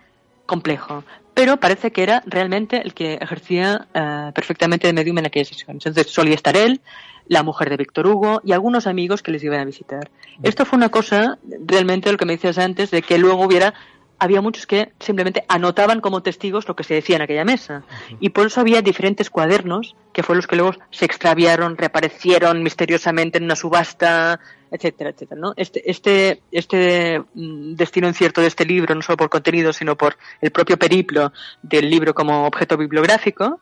complejo, 0.48 1.04
pero 1.34 1.58
parece 1.58 1.92
que 1.92 2.02
era 2.02 2.22
realmente 2.26 2.80
el 2.82 2.94
que 2.94 3.18
ejercía 3.20 3.87
eh, 3.94 4.32
perfectamente 4.34 4.87
de 4.87 4.94
medium 4.94 5.18
en 5.18 5.26
aquellas 5.26 5.48
sesiones. 5.48 5.87
Entonces 5.87 6.12
solía 6.12 6.34
estar 6.34 6.56
él, 6.56 6.80
la 7.28 7.42
mujer 7.42 7.68
de 7.68 7.76
Víctor 7.76 8.06
Hugo 8.06 8.40
y 8.42 8.52
algunos 8.52 8.87
amigos 8.87 9.22
que 9.22 9.30
les 9.30 9.44
iban 9.44 9.61
a 9.61 9.64
visitar. 9.66 10.11
Esto 10.42 10.64
fue 10.64 10.78
una 10.78 10.88
cosa, 10.88 11.38
realmente 11.66 12.11
lo 12.11 12.16
que 12.16 12.24
me 12.24 12.32
decías 12.32 12.56
antes, 12.58 12.90
de 12.90 13.02
que 13.02 13.18
luego 13.18 13.44
hubiera 13.44 13.74
había 14.18 14.40
muchos 14.40 14.66
que 14.66 14.92
simplemente 14.98 15.44
anotaban 15.48 16.00
como 16.00 16.22
testigos 16.22 16.66
lo 16.68 16.74
que 16.74 16.85
se 16.85 16.94
decía 16.94 17.16
en 17.16 17.22
aquella 17.22 17.44
mesa. 17.44 17.85
Y 18.20 18.31
por 18.31 18.46
eso 18.46 18.61
había 18.61 18.83
diferentes 18.83 19.31
cuadernos, 19.31 19.94
que 20.12 20.22
fueron 20.22 20.38
los 20.38 20.46
que 20.46 20.57
luego 20.57 20.72
se 20.90 21.04
extraviaron, 21.04 21.76
reaparecieron 21.76 22.62
misteriosamente 22.62 23.38
en 23.38 23.44
una 23.44 23.54
subasta, 23.54 24.40
etcétera, 24.70 25.11
etcétera. 25.11 25.40
¿no? 25.40 25.52
Este, 25.57 25.88
este, 25.90 26.42
este 26.50 27.20
mm, 27.35 27.74
destino 27.74 28.09
incierto 28.09 28.40
de 28.40 28.48
este 28.48 28.64
libro, 28.64 28.94
no 28.94 29.02
solo 29.02 29.16
por 29.16 29.31
contenido, 29.31 29.72
sino 29.72 29.96
por 29.96 30.16
el 30.40 30.50
propio 30.50 30.78
periplo 30.78 31.33
del 31.62 31.88
libro 31.88 32.14
como 32.14 32.46
objeto 32.46 32.76
bibliográfico, 32.76 33.61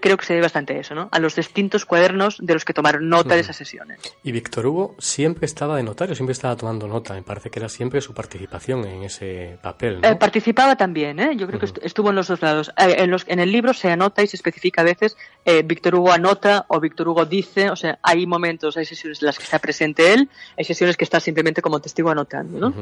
creo 0.00 0.16
que 0.16 0.24
se 0.24 0.34
debe 0.34 0.42
bastante 0.42 0.74
a 0.74 0.80
eso, 0.80 0.94
¿no? 0.94 1.08
A 1.10 1.18
los 1.18 1.36
distintos 1.36 1.84
cuadernos 1.84 2.38
de 2.40 2.54
los 2.54 2.64
que 2.64 2.72
tomaron 2.72 3.08
nota 3.08 3.34
de 3.34 3.40
esas 3.40 3.56
sesiones. 3.56 3.98
Y 4.22 4.32
Víctor 4.32 4.66
Hugo 4.66 4.94
siempre 4.98 5.46
estaba 5.46 5.76
de 5.76 5.82
notario, 5.82 6.14
siempre 6.14 6.32
estaba 6.32 6.56
tomando 6.56 6.86
nota. 6.86 7.14
Me 7.14 7.22
parece 7.22 7.50
que 7.50 7.58
era 7.58 7.68
siempre 7.68 8.00
su 8.00 8.14
participación 8.14 8.84
en 8.84 9.04
ese 9.04 9.58
papel. 9.62 10.00
¿no? 10.00 10.08
Eh, 10.08 10.16
participaba 10.16 10.76
también, 10.76 11.18
¿eh? 11.20 11.36
Yo 11.36 11.46
creo 11.46 11.60
que 11.60 11.70
estuvo 11.82 12.10
en 12.10 12.16
los 12.16 12.28
dos 12.28 12.42
lados. 12.42 12.70
Eh, 12.76 12.96
en, 12.98 13.10
los, 13.10 13.24
en 13.28 13.40
el 13.40 13.50
libro 13.50 13.72
se 13.72 13.90
anota 13.90 14.22
y 14.22 14.26
se 14.26 14.36
especifica 14.36 14.82
a 14.82 14.84
veces 14.84 15.16
eh, 15.44 15.62
Víctor 15.62 15.94
Hugo 15.94 16.12
anota 16.12 16.64
o 16.68 16.80
Víctor 16.80 17.08
Hugo 17.08 17.24
dice. 17.24 17.70
O 17.70 17.76
sea, 17.76 17.98
hay 18.02 18.26
momentos, 18.26 18.76
hay 18.76 18.84
sesiones 18.84 19.22
en 19.22 19.26
las 19.26 19.38
que 19.38 19.44
está 19.44 19.58
presente 19.58 20.12
él, 20.12 20.28
hay 20.56 20.64
sesiones 20.64 20.96
que 20.96 21.04
está 21.04 21.20
simplemente 21.20 21.62
como 21.62 21.80
testigo 21.80 22.10
anotando, 22.10 22.58
¿no? 22.58 22.74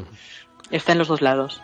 Está 0.71 0.93
en 0.93 0.99
los 0.99 1.09
dos 1.09 1.21
lados. 1.21 1.63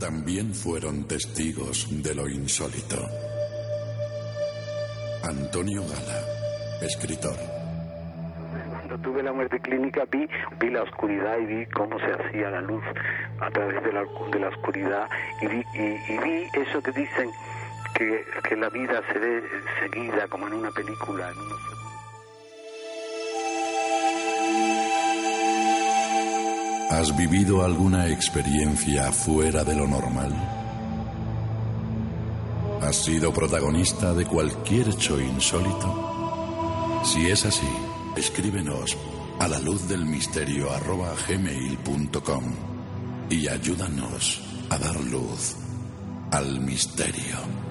También 0.00 0.54
fueron 0.54 1.06
testigos 1.06 1.86
de 2.02 2.14
lo 2.14 2.26
insólito. 2.26 2.96
Antonio 5.22 5.82
Gala, 5.82 6.80
escritor. 6.80 7.36
Cuando 8.70 8.98
tuve 8.98 9.22
la 9.22 9.32
muerte 9.32 9.60
clínica 9.60 10.04
vi, 10.10 10.26
vi 10.58 10.70
la 10.70 10.82
oscuridad 10.84 11.38
y 11.38 11.44
vi 11.44 11.66
cómo 11.66 11.98
se 11.98 12.12
hacía 12.12 12.50
la 12.50 12.62
luz 12.62 12.82
a 13.40 13.50
través 13.50 13.84
de 13.84 13.92
la, 13.92 14.04
de 14.32 14.40
la 14.40 14.48
oscuridad 14.48 15.06
y 15.42 15.46
vi, 15.46 15.64
y, 15.74 16.18
vi 16.18 16.48
eso 16.54 16.82
que 16.82 16.92
dicen 16.92 17.30
que, 17.94 18.24
que, 18.48 18.56
la 18.56 18.70
vida 18.70 19.02
se 19.12 19.18
ve 19.18 19.42
seguida 19.80 20.26
como 20.28 20.46
en 20.46 20.54
una 20.54 20.70
película, 20.70 21.30
¿Has 26.90 27.16
vivido 27.16 27.64
alguna 27.64 28.08
experiencia 28.08 29.12
fuera 29.12 29.62
de 29.62 29.76
lo 29.76 29.86
normal? 29.86 30.34
¿Has 32.82 33.04
sido 33.04 33.32
protagonista 33.32 34.12
de 34.12 34.26
cualquier 34.26 34.88
hecho 34.88 35.20
insólito? 35.20 37.00
Si 37.04 37.28
es 37.30 37.46
así, 37.46 37.68
escríbenos 38.16 38.98
a 39.38 39.46
la 39.46 39.60
luz 39.60 39.86
del 39.86 40.04
misterio 40.04 40.66
gmail.com 41.28 42.44
y 43.30 43.46
ayúdanos 43.46 44.42
a 44.68 44.76
dar 44.76 45.00
luz 45.04 45.54
al 46.32 46.58
misterio. 46.58 47.69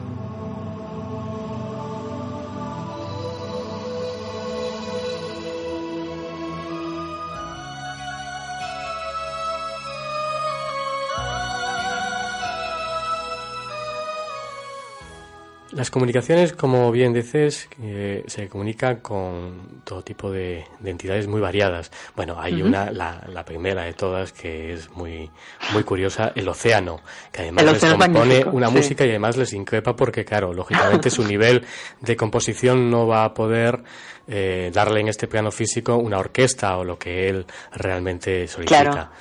Las 15.80 15.92
comunicaciones, 15.92 16.52
como 16.52 16.92
bien 16.92 17.14
dices, 17.14 17.70
eh, 17.82 18.26
se 18.28 18.50
comunican 18.50 18.98
con 18.98 19.82
todo 19.86 20.02
tipo 20.02 20.30
de, 20.30 20.66
entidades 20.84 21.26
muy 21.26 21.40
variadas. 21.40 21.90
Bueno, 22.18 22.36
hay 22.38 22.62
una, 22.62 22.92
la, 22.92 23.46
primera 23.46 23.84
de 23.84 23.94
todas, 23.94 24.34
que 24.34 24.74
es 24.74 24.90
muy, 24.92 25.32
muy 25.72 25.84
curiosa, 25.86 26.34
el 26.36 26.50
océano, 26.50 27.00
que 27.32 27.44
además 27.44 27.64
les 27.64 27.96
compone 27.96 28.44
una 28.44 28.70
música 28.70 29.06
y 29.06 29.12
además 29.12 29.38
les 29.38 29.54
increpa 29.54 29.96
porque, 29.96 30.26
claro, 30.26 30.52
lógicamente 30.52 31.10
su 31.10 31.24
nivel 31.24 31.66
de 32.02 32.18
composición 32.18 32.92
no 32.92 33.08
va 33.08 33.24
a 33.24 33.34
poder 33.34 33.82
eh, 34.28 34.72
darle 34.74 35.00
en 35.00 35.08
este 35.08 35.30
plano 35.30 35.50
físico 35.50 35.96
una 35.96 36.20
orquesta 36.20 36.78
o 36.78 36.84
lo 36.84 37.00
que 37.00 37.30
él 37.30 37.46
realmente 37.72 38.50
solicita. 38.50 39.14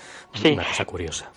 Una 0.45 0.65
cosa 0.65 0.85
curiosa. 0.85 1.31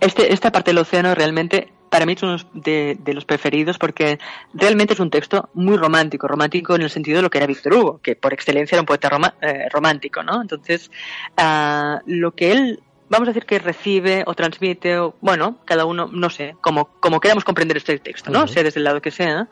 Este, 0.00 0.32
esta 0.32 0.50
parte 0.50 0.70
del 0.70 0.78
océano 0.78 1.14
realmente 1.14 1.73
para 1.94 2.06
mí 2.06 2.14
es 2.14 2.22
uno 2.24 2.36
de, 2.54 2.98
los 3.06 3.24
preferidos 3.24 3.78
porque 3.78 4.18
realmente 4.52 4.94
es 4.94 4.98
un 4.98 5.10
texto 5.10 5.48
muy 5.54 5.76
romántico, 5.76 6.26
romántico 6.26 6.74
en 6.74 6.82
el 6.82 6.90
sentido 6.90 7.18
de 7.18 7.22
lo 7.22 7.30
que 7.30 7.38
era 7.38 7.46
Víctor 7.46 7.72
Hugo, 7.72 8.00
que 8.02 8.16
por 8.16 8.32
excelencia 8.32 8.74
era 8.74 8.82
un 8.82 8.86
poeta 8.86 9.08
eh, 9.40 9.68
romántico, 9.70 10.24
¿no? 10.24 10.42
Entonces, 10.42 10.90
ah, 11.36 12.00
lo 12.04 12.32
que 12.32 12.50
él, 12.50 12.82
vamos 13.08 13.28
a 13.28 13.30
decir 13.30 13.46
que 13.46 13.60
recibe 13.60 14.24
o 14.26 14.34
transmite, 14.34 14.98
o, 14.98 15.14
bueno, 15.20 15.58
cada 15.66 15.84
uno, 15.84 16.10
no 16.12 16.30
sé, 16.30 16.56
como, 16.60 16.86
como 16.98 17.20
queramos 17.20 17.44
comprender 17.44 17.76
este 17.76 17.96
texto, 18.00 18.32
¿no? 18.32 18.48
Sea 18.48 18.64
desde 18.64 18.80
el 18.80 18.84
lado 18.84 19.00
que 19.00 19.12
sea, 19.12 19.46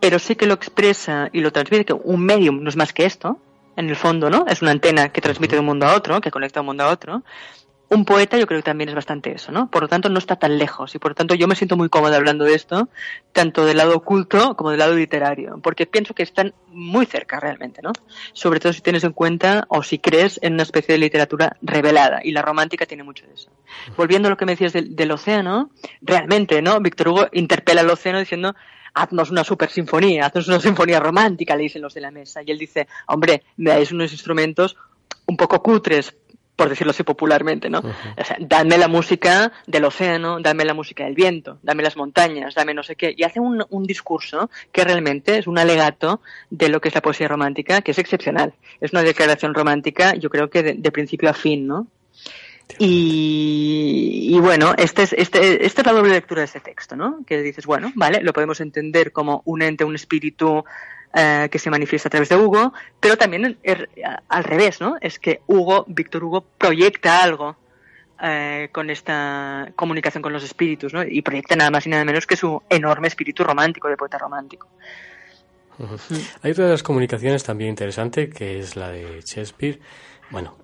pero 0.00 0.18
sí 0.18 0.34
que 0.34 0.48
lo 0.48 0.54
expresa 0.54 1.30
y 1.32 1.42
lo 1.42 1.52
transmite, 1.52 1.84
que 1.84 1.92
un 1.92 2.24
medium 2.24 2.60
no 2.60 2.70
es 2.70 2.76
más 2.76 2.92
que 2.92 3.04
esto, 3.04 3.38
en 3.76 3.88
el 3.88 3.94
fondo, 3.94 4.30
¿no? 4.30 4.46
Es 4.48 4.62
una 4.62 4.72
antena 4.72 5.10
que 5.10 5.20
transmite 5.20 5.54
de 5.54 5.60
un 5.60 5.66
mundo 5.66 5.86
a 5.86 5.94
otro, 5.94 6.20
que 6.20 6.32
conecta 6.32 6.58
un 6.58 6.66
mundo 6.66 6.82
a 6.82 6.88
otro, 6.88 7.22
un 7.90 8.04
poeta 8.04 8.36
yo 8.36 8.46
creo 8.46 8.58
que 8.58 8.64
también 8.64 8.90
es 8.90 8.94
bastante 8.94 9.32
eso, 9.32 9.50
¿no? 9.50 9.70
Por 9.70 9.82
lo 9.82 9.88
tanto, 9.88 10.08
no 10.08 10.18
está 10.18 10.36
tan 10.36 10.58
lejos 10.58 10.94
y 10.94 10.98
por 10.98 11.12
lo 11.12 11.14
tanto 11.14 11.34
yo 11.34 11.48
me 11.48 11.54
siento 11.54 11.76
muy 11.76 11.88
cómoda 11.88 12.16
hablando 12.16 12.44
de 12.44 12.54
esto, 12.54 12.88
tanto 13.32 13.64
del 13.64 13.78
lado 13.78 13.96
oculto 13.96 14.56
como 14.56 14.70
del 14.70 14.80
lado 14.80 14.94
literario, 14.94 15.58
porque 15.62 15.86
pienso 15.86 16.14
que 16.14 16.22
están 16.22 16.54
muy 16.68 17.06
cerca 17.06 17.40
realmente, 17.40 17.80
¿no? 17.82 17.92
Sobre 18.34 18.60
todo 18.60 18.72
si 18.72 18.82
tienes 18.82 19.04
en 19.04 19.12
cuenta 19.12 19.64
o 19.68 19.82
si 19.82 19.98
crees 19.98 20.38
en 20.42 20.54
una 20.54 20.64
especie 20.64 20.92
de 20.92 20.98
literatura 20.98 21.56
revelada 21.62 22.20
y 22.22 22.32
la 22.32 22.42
romántica 22.42 22.84
tiene 22.84 23.04
mucho 23.04 23.26
de 23.26 23.34
eso. 23.34 23.50
Volviendo 23.96 24.28
a 24.28 24.30
lo 24.30 24.36
que 24.36 24.44
me 24.44 24.52
decías 24.52 24.72
del, 24.74 25.10
océano, 25.10 25.70
realmente, 26.02 26.60
¿no? 26.60 26.80
Víctor 26.80 27.08
Hugo 27.08 27.28
interpela 27.32 27.80
al 27.80 27.90
océano 27.90 28.18
diciendo 28.18 28.54
haznos 28.92 29.30
una 29.30 29.44
super 29.44 29.70
sinfonía, 29.70 30.26
haznos 30.26 30.48
una 30.48 30.60
sinfonía 30.60 31.00
romántica, 31.00 31.56
le 31.56 31.62
dicen 31.62 31.82
los 31.82 31.94
de 31.94 32.00
la 32.00 32.10
mesa. 32.10 32.42
Y 32.44 32.50
él 32.50 32.58
dice, 32.58 32.88
hombre, 33.06 33.44
me 33.56 33.70
dais 33.70 33.92
unos 33.92 34.12
instrumentos 34.12 34.76
un 35.26 35.36
poco 35.36 35.62
cutres, 35.62 36.14
por 36.58 36.68
decirlo 36.68 36.90
así 36.90 37.04
popularmente, 37.04 37.70
¿no? 37.70 37.78
o 37.78 38.24
sea, 38.24 38.36
dame 38.40 38.76
la 38.78 38.88
música 38.88 39.52
del 39.68 39.84
océano, 39.84 40.40
dame 40.40 40.64
la 40.64 40.74
música 40.74 41.04
del 41.04 41.14
viento, 41.14 41.60
dame 41.62 41.84
las 41.84 41.96
montañas, 41.96 42.56
dame 42.56 42.74
no 42.74 42.82
sé 42.82 42.96
qué. 42.96 43.14
Y 43.16 43.22
hace 43.22 43.38
un, 43.38 43.64
discurso 43.84 44.50
que 44.72 44.82
realmente 44.82 45.38
es 45.38 45.46
un 45.46 45.56
alegato 45.56 46.20
de 46.50 46.68
lo 46.68 46.80
que 46.80 46.88
es 46.88 46.96
la 46.96 47.00
poesía 47.00 47.28
romántica, 47.28 47.80
que 47.80 47.92
es 47.92 47.98
excepcional. 47.98 48.54
Es 48.80 48.92
una 48.92 49.04
declaración 49.04 49.54
romántica, 49.54 50.16
yo 50.16 50.30
creo 50.30 50.50
que 50.50 50.64
de, 50.64 50.90
principio 50.90 51.30
a 51.30 51.32
fin, 51.32 51.68
¿no? 51.68 51.86
Y, 52.80 54.36
bueno, 54.40 54.74
este 54.76 55.04
es, 55.04 55.12
este, 55.12 55.64
esta 55.64 55.82
es 55.82 55.86
la 55.86 55.92
doble 55.92 56.10
lectura 56.10 56.40
de 56.40 56.46
ese 56.46 56.58
texto, 56.58 56.96
¿no? 56.96 57.20
Que 57.24 57.40
dices, 57.40 57.66
bueno, 57.66 57.92
vale, 57.94 58.20
lo 58.20 58.32
podemos 58.32 58.60
entender 58.60 59.12
como 59.12 59.42
un 59.44 59.62
ente, 59.62 59.84
un 59.84 59.94
espíritu 59.94 60.64
eh, 61.14 61.48
que 61.50 61.58
se 61.58 61.70
manifiesta 61.70 62.08
a 62.08 62.10
través 62.10 62.28
de 62.28 62.36
Hugo, 62.36 62.74
pero 63.00 63.16
también 63.16 63.58
al 64.28 64.44
revés, 64.44 64.80
¿no? 64.80 64.96
Es 65.00 65.18
que 65.18 65.40
Hugo, 65.46 65.84
Víctor 65.88 66.22
Hugo, 66.22 66.44
proyecta 66.58 67.22
algo 67.22 67.56
eh, 68.22 68.68
con 68.72 68.90
esta 68.90 69.72
comunicación 69.74 70.22
con 70.22 70.34
los 70.34 70.44
espíritus, 70.44 70.92
¿no? 70.92 71.02
Y 71.02 71.22
proyecta 71.22 71.56
nada 71.56 71.70
más 71.70 71.86
y 71.86 71.90
nada 71.90 72.04
menos 72.04 72.26
que 72.26 72.36
su 72.36 72.62
enorme 72.68 73.08
espíritu 73.08 73.42
romántico, 73.42 73.88
de 73.88 73.96
poeta 73.96 74.18
romántico. 74.18 74.68
Hay 76.42 76.50
otra 76.50 76.66
de 76.66 76.72
las 76.72 76.82
comunicaciones 76.82 77.42
también 77.42 77.70
interesante, 77.70 78.28
que 78.28 78.58
es 78.58 78.76
la 78.76 78.90
de 78.90 79.22
Shakespeare. 79.22 79.80
Bueno, 80.30 80.56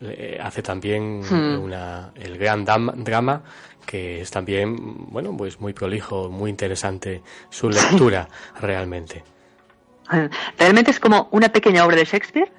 hace 0.43 0.63
también 0.63 1.21
hmm. 1.21 1.63
una, 1.63 2.13
el 2.17 2.37
gran 2.37 2.67
drama, 2.67 3.43
que 3.87 4.21
es 4.21 4.31
también, 4.31 4.77
bueno, 5.11 5.35
pues 5.37 5.59
muy 5.59 5.73
prolijo, 5.73 6.29
muy 6.29 6.51
interesante 6.51 7.23
su 7.49 7.71
lectura 7.71 8.29
realmente. 8.61 9.25
Realmente 10.59 10.91
es 10.91 11.01
como 11.01 11.29
una 11.31 11.51
pequeña 11.51 11.85
obra 11.85 11.97
de 11.97 12.05
Shakespeare. 12.05 12.53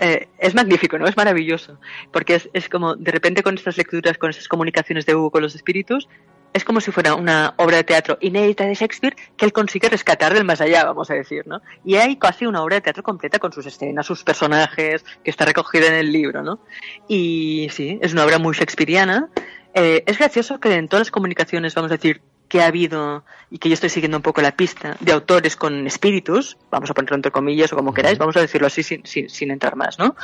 Eh, 0.00 0.28
es 0.38 0.54
magnífico, 0.54 0.98
¿no? 0.98 1.06
Es 1.06 1.16
maravilloso. 1.16 1.78
Porque 2.12 2.36
es, 2.36 2.48
es, 2.52 2.68
como, 2.68 2.96
de 2.96 3.10
repente, 3.10 3.42
con 3.42 3.54
estas 3.54 3.76
lecturas, 3.76 4.18
con 4.18 4.30
estas 4.30 4.48
comunicaciones 4.48 5.06
de 5.06 5.14
Hugo 5.14 5.30
con 5.30 5.42
los 5.42 5.54
espíritus, 5.54 6.08
es 6.52 6.64
como 6.64 6.80
si 6.80 6.90
fuera 6.90 7.14
una 7.14 7.54
obra 7.58 7.76
de 7.76 7.84
teatro 7.84 8.18
inédita 8.20 8.64
de 8.64 8.74
Shakespeare 8.74 9.14
que 9.36 9.44
él 9.44 9.52
consigue 9.52 9.88
rescatar 9.88 10.32
del 10.34 10.44
más 10.44 10.60
allá, 10.60 10.84
vamos 10.84 11.10
a 11.10 11.14
decir, 11.14 11.46
¿no? 11.46 11.60
Y 11.84 11.96
hay 11.96 12.16
casi 12.16 12.46
una 12.46 12.62
obra 12.62 12.76
de 12.76 12.80
teatro 12.80 13.02
completa 13.02 13.38
con 13.38 13.52
sus 13.52 13.66
escenas, 13.66 14.06
sus 14.06 14.24
personajes, 14.24 15.04
que 15.22 15.30
está 15.30 15.44
recogida 15.44 15.86
en 15.88 15.94
el 15.94 16.12
libro, 16.12 16.42
¿no? 16.42 16.60
Y 17.06 17.68
sí, 17.70 17.98
es 18.02 18.12
una 18.12 18.24
obra 18.24 18.38
muy 18.38 18.54
shakespeariana. 18.56 19.28
Eh, 19.74 20.02
es 20.06 20.18
gracioso 20.18 20.58
que 20.58 20.74
en 20.74 20.88
todas 20.88 21.06
las 21.06 21.10
comunicaciones, 21.10 21.74
vamos 21.74 21.90
a 21.90 21.96
decir, 21.96 22.22
que 22.48 22.62
ha 22.62 22.66
habido, 22.66 23.24
y 23.50 23.58
que 23.58 23.68
yo 23.68 23.74
estoy 23.74 23.90
siguiendo 23.90 24.16
un 24.16 24.22
poco 24.22 24.40
la 24.40 24.52
pista, 24.52 24.96
de 25.00 25.12
autores 25.12 25.54
con 25.56 25.86
espíritus, 25.86 26.56
vamos 26.70 26.90
a 26.90 26.94
ponerlo 26.94 27.16
entre 27.16 27.30
comillas 27.30 27.72
o 27.72 27.76
como 27.76 27.92
queráis, 27.92 28.18
vamos 28.18 28.36
a 28.36 28.40
decirlo 28.40 28.66
así 28.66 28.82
sin, 28.82 29.04
sin, 29.04 29.50
entrar 29.50 29.76
más, 29.76 29.98
¿no? 29.98 30.16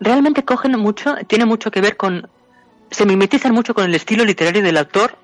realmente 0.00 0.44
cogen 0.44 0.78
mucho, 0.78 1.14
tiene 1.26 1.44
mucho 1.44 1.70
que 1.70 1.80
ver 1.80 1.96
con, 1.96 2.28
se 2.90 3.06
mimetizan 3.06 3.52
mucho 3.52 3.74
con 3.74 3.84
el 3.84 3.94
estilo 3.94 4.24
literario 4.24 4.62
del 4.62 4.76
autor 4.76 5.16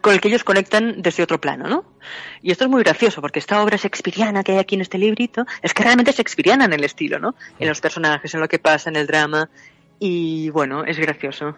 con 0.00 0.14
el 0.14 0.20
que 0.20 0.28
ellos 0.28 0.44
conectan 0.44 1.02
desde 1.02 1.22
otro 1.22 1.40
plano, 1.40 1.68
¿no? 1.68 1.84
Y 2.40 2.50
esto 2.52 2.64
es 2.64 2.70
muy 2.70 2.82
gracioso, 2.82 3.20
porque 3.20 3.38
esta 3.38 3.62
obra 3.62 3.76
shakespeariana 3.76 4.42
que 4.42 4.52
hay 4.52 4.58
aquí 4.58 4.74
en 4.74 4.80
este 4.80 4.96
librito 4.96 5.44
es 5.60 5.74
que 5.74 5.82
realmente 5.82 6.10
es 6.10 6.16
shakespeariana 6.16 6.64
en 6.64 6.72
el 6.72 6.84
estilo, 6.84 7.18
¿no? 7.18 7.34
En 7.58 7.68
los 7.68 7.82
personajes, 7.82 8.32
en 8.32 8.40
lo 8.40 8.48
que 8.48 8.58
pasa, 8.58 8.88
en 8.88 8.96
el 8.96 9.06
drama, 9.06 9.50
y 9.98 10.48
bueno, 10.50 10.84
es 10.84 10.98
gracioso. 10.98 11.56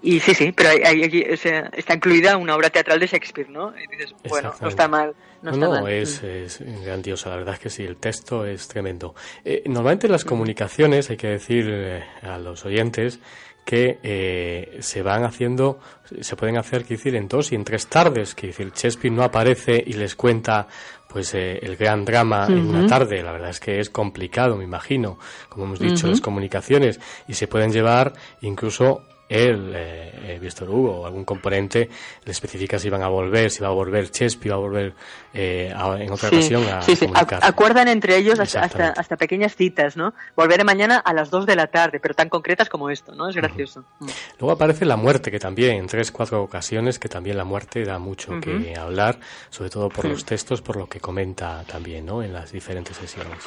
Y 0.00 0.20
sí, 0.20 0.34
sí, 0.34 0.52
pero 0.52 0.70
hay, 0.70 1.02
está 1.02 1.94
incluida 1.94 2.36
una 2.36 2.54
obra 2.54 2.70
teatral 2.70 3.00
de 3.00 3.08
Shakespeare, 3.08 3.50
¿no? 3.50 3.72
Y 3.76 3.86
dices, 3.96 4.14
bueno, 4.28 4.54
no 4.60 4.68
está 4.68 4.86
mal. 4.86 5.14
No, 5.42 5.52
no, 5.52 5.86
Es, 5.86 6.22
es, 6.22 6.60
grandiosa, 6.84 7.30
la 7.30 7.36
verdad 7.36 7.54
es 7.54 7.60
que 7.60 7.70
sí, 7.70 7.84
el 7.84 7.96
texto 7.96 8.44
es 8.44 8.66
tremendo. 8.68 9.14
Eh, 9.44 9.62
normalmente 9.66 10.08
las 10.08 10.24
comunicaciones, 10.24 11.10
hay 11.10 11.16
que 11.16 11.28
decir 11.28 11.66
eh, 11.68 12.04
a 12.22 12.38
los 12.38 12.64
oyentes, 12.64 13.20
que 13.68 13.98
eh, 14.02 14.78
se 14.80 15.02
van 15.02 15.24
haciendo, 15.24 15.78
se 16.22 16.36
pueden 16.36 16.56
hacer, 16.56 16.86
que 16.86 16.94
decir, 16.94 17.14
en 17.14 17.28
dos 17.28 17.52
y 17.52 17.54
en 17.54 17.64
tres 17.64 17.86
tardes, 17.86 18.34
que 18.34 18.46
decir, 18.46 18.72
Shakespeare 18.74 19.12
no 19.12 19.22
aparece 19.22 19.84
y 19.86 19.92
les 19.92 20.16
cuenta 20.16 20.66
pues 21.06 21.34
eh, 21.34 21.58
el 21.60 21.76
gran 21.76 22.02
drama 22.02 22.46
en 22.46 22.66
una 22.66 22.86
tarde. 22.86 23.22
La 23.22 23.30
verdad 23.30 23.50
es 23.50 23.60
que 23.60 23.78
es 23.78 23.90
complicado, 23.90 24.56
me 24.56 24.64
imagino, 24.64 25.18
como 25.50 25.66
hemos 25.66 25.80
dicho, 25.80 26.06
las 26.06 26.22
comunicaciones 26.22 26.98
y 27.26 27.34
se 27.34 27.46
pueden 27.46 27.70
llevar 27.70 28.14
incluso 28.40 29.02
él, 29.28 29.72
eh, 29.74 30.12
eh, 30.24 30.38
Víctor 30.40 30.70
Hugo 30.70 31.00
o 31.00 31.06
algún 31.06 31.24
componente 31.24 31.88
le 32.24 32.32
especifica 32.32 32.78
si 32.78 32.88
van 32.88 33.02
a 33.02 33.08
volver, 33.08 33.50
si 33.50 33.62
va 33.62 33.68
a 33.68 33.72
volver 33.72 34.10
Chespi, 34.10 34.48
va 34.48 34.54
a 34.54 34.58
volver 34.58 34.94
eh, 35.34 35.70
en 35.70 36.10
otra 36.10 36.28
ocasión 36.28 36.64
a 36.64 36.80
sí, 36.82 36.96
sí. 36.96 37.06
Acuerdan 37.42 37.88
entre 37.88 38.16
ellos 38.16 38.40
hasta, 38.40 38.60
hasta, 38.62 39.16
pequeñas 39.16 39.54
citas, 39.54 39.96
¿no? 39.96 40.14
Volveré 40.34 40.64
mañana 40.64 40.98
a 40.98 41.12
las 41.12 41.30
2 41.30 41.44
de 41.46 41.56
la 41.56 41.66
tarde, 41.66 42.00
pero 42.00 42.14
tan 42.14 42.28
concretas 42.28 42.68
como 42.68 42.88
esto, 42.88 43.14
¿no? 43.14 43.28
Es 43.28 43.36
gracioso. 43.36 43.84
Mm. 44.00 44.06
Luego 44.38 44.52
aparece 44.52 44.84
la 44.84 44.96
muerte, 44.96 45.30
que 45.30 45.38
también, 45.38 45.76
en 45.76 45.86
tres, 45.86 46.10
cuatro 46.10 46.42
ocasiones, 46.42 46.98
que 46.98 47.08
también 47.08 47.36
la 47.36 47.44
muerte 47.44 47.84
da 47.84 47.98
mucho 47.98 48.40
que 48.40 48.74
hablar, 48.76 49.18
sobre 49.50 49.70
todo 49.70 49.88
por 49.88 50.06
los 50.06 50.24
textos, 50.24 50.62
por 50.62 50.76
lo 50.76 50.86
que 50.86 51.00
comenta 51.00 51.64
también, 51.64 52.06
¿no? 52.06 52.22
En 52.22 52.32
las 52.32 52.52
diferentes 52.52 52.96
sesiones. 52.96 53.44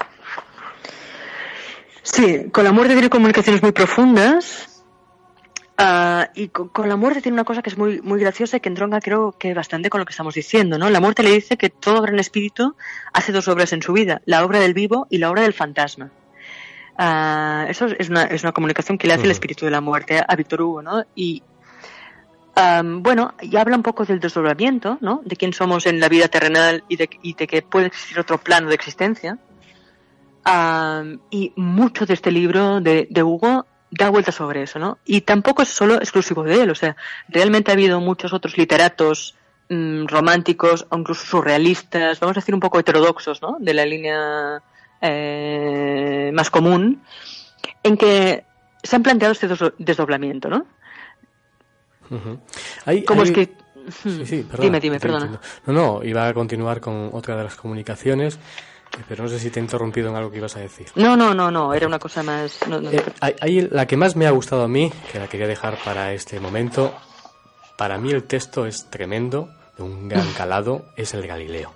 Sí, 2.04 2.50
con 2.52 2.64
la 2.64 2.72
muerte 2.72 2.94
tiene 2.94 3.10
comunicaciones 3.10 3.62
muy 3.62 3.72
profundas, 3.72 4.71
Ah, 5.84 6.30
y 6.36 6.50
con, 6.50 6.88
la 6.88 6.96
muerte 6.96 7.22
tiene 7.22 7.34
una 7.34 7.44
cosa 7.44 7.64
que 7.64 7.72
es 7.72 7.78
muy, 7.78 8.02
muy 8.02 8.20
graciosa 8.20 8.58
y 8.58 8.60
que 8.60 8.70
entronca 8.70 9.00
creo 9.00 9.32
que 9.32 9.56
bastante 9.56 9.90
con 9.90 10.00
lo 10.00 10.06
que 10.06 10.12
estamos 10.12 10.36
diciendo, 10.36 10.78
¿no? 10.78 10.92
La 10.92 11.00
muerte 11.00 11.24
le 11.24 11.32
dice 11.32 11.58
que 11.58 11.72
todo 11.72 12.04
gran 12.04 12.20
espíritu 12.20 12.76
hace 13.14 13.32
dos 13.32 13.48
obras 13.48 13.74
en 13.74 13.82
su 13.82 13.92
vida, 13.92 14.22
la 14.26 14.46
obra 14.46 14.60
del 14.60 14.76
vivo 14.76 15.08
y 15.10 15.18
la 15.18 15.32
obra 15.32 15.42
del 15.42 15.54
fantasma. 15.54 16.12
Uh, 17.00 17.68
eso 17.68 17.88
es 17.88 18.10
una, 18.10 18.26
es 18.26 18.44
una 18.44 18.52
comunicación 18.52 19.00
que 19.00 19.08
le 19.08 19.14
hace 19.14 19.24
el 19.24 19.32
espíritu 19.32 19.66
de 19.66 19.72
la 19.72 19.82
muerte 19.82 20.24
a 20.26 20.36
Víctor 20.36 20.62
Hugo, 20.62 20.82
¿no? 20.84 21.04
Y 21.16 21.42
bueno, 22.54 23.34
y 23.42 23.56
habla 23.56 23.76
un 23.76 23.82
poco 23.82 24.06
del 24.06 24.20
desdoblamiento, 24.20 25.00
¿no? 25.02 25.22
De 25.26 25.36
quién 25.36 25.52
somos 25.52 25.88
en 25.88 26.00
la 26.00 26.10
vida 26.10 26.28
terrenal 26.28 26.84
y 26.90 26.98
de, 26.98 27.10
y 27.24 27.34
de 27.34 27.48
que 27.48 27.64
puede 27.64 27.88
existir 27.88 28.20
otro 28.20 28.38
plano 28.38 28.70
de 28.70 28.76
existencia. 28.76 29.40
y 31.32 31.54
mucho 31.56 32.06
de 32.06 32.14
este 32.14 32.30
libro 32.30 32.82
de, 32.82 33.08
de 33.10 33.24
Hugo 33.24 33.66
da 33.92 34.10
vuelta 34.10 34.32
sobre 34.32 34.64
eso, 34.64 34.80
¿no? 34.80 34.98
Y 35.06 35.22
tampoco 35.22 35.62
es 35.62 35.70
solo 35.70 35.96
exclusivo 35.96 36.44
de 36.44 36.64
él, 36.64 36.70
o 36.72 36.76
sea, 36.76 36.96
realmente 37.28 37.72
ha 37.72 37.74
habido 37.74 38.00
muchos 38.00 38.34
otros 38.34 38.58
literatos 38.58 39.36
mm, 39.70 40.06
románticos 40.08 40.88
o 40.90 40.98
incluso 40.98 41.26
surrealistas, 41.26 42.20
vamos 42.20 42.38
a 42.38 42.40
decir 42.40 42.56
un 42.56 42.62
poco 42.62 42.80
heterodoxos, 42.80 43.42
¿no? 43.42 43.58
De 43.60 43.74
la 43.74 43.86
línea 43.86 44.64
eh, 45.02 46.32
más 46.34 46.50
común, 46.50 47.04
en 47.84 47.98
que 47.98 48.46
se 48.82 48.96
han 48.96 49.04
planteado 49.04 49.34
este 49.34 49.48
desdoblamiento, 49.78 50.50
¿no? 50.50 50.66
Como 53.06 53.24
es 53.24 53.32
que 53.32 53.62
Sí, 53.90 54.26
sí, 54.26 54.44
perdona, 54.44 54.64
dime, 54.64 54.80
dime, 54.80 55.00
perdona. 55.00 55.40
No, 55.66 55.74
no, 55.74 56.04
iba 56.04 56.28
a 56.28 56.34
continuar 56.34 56.80
con 56.80 57.10
otra 57.14 57.36
de 57.36 57.44
las 57.44 57.56
comunicaciones, 57.56 58.40
pero 59.08 59.24
no 59.24 59.30
sé 59.30 59.40
si 59.40 59.50
te 59.50 59.60
he 59.60 59.64
interrumpido 59.64 60.10
en 60.10 60.16
algo 60.16 60.32
que 60.32 60.38
ibas 60.38 60.56
a 60.56 60.60
decir. 60.60 60.88
No, 60.96 61.16
no, 61.16 61.34
no, 61.34 61.52
no, 61.52 61.74
era 61.74 61.88
una 61.88 62.00
cosa 62.00 62.24
más... 62.24 62.60
Eh, 62.92 63.04
hay, 63.20 63.62
la 63.62 63.86
que 63.86 63.98
más 63.98 64.16
me 64.16 64.28
ha 64.28 64.32
gustado 64.32 64.64
a 64.64 64.68
mí, 64.68 64.92
que 65.12 65.20
la 65.20 65.28
quería 65.28 65.48
dejar 65.48 65.78
para 65.84 66.14
este 66.14 66.40
momento, 66.40 66.94
para 67.78 67.98
mí 67.98 68.12
el 68.12 68.24
texto 68.24 68.66
es 68.66 68.90
tremendo, 68.90 69.50
de 69.78 69.84
un 69.84 70.10
gran 70.10 70.32
calado, 70.38 70.86
es 70.96 71.14
el 71.14 71.26
Galileo. 71.26 71.74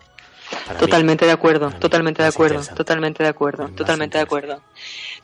totalmente 0.79 1.25
de 1.25 1.31
acuerdo, 1.31 1.71
totalmente 1.71 2.21
de 2.21 2.27
acuerdo, 2.27 2.61
totalmente 2.75 3.23
de 3.23 3.29
acuerdo, 3.29 3.69
totalmente 3.69 4.17
de 4.17 4.23
acuerdo. 4.23 4.61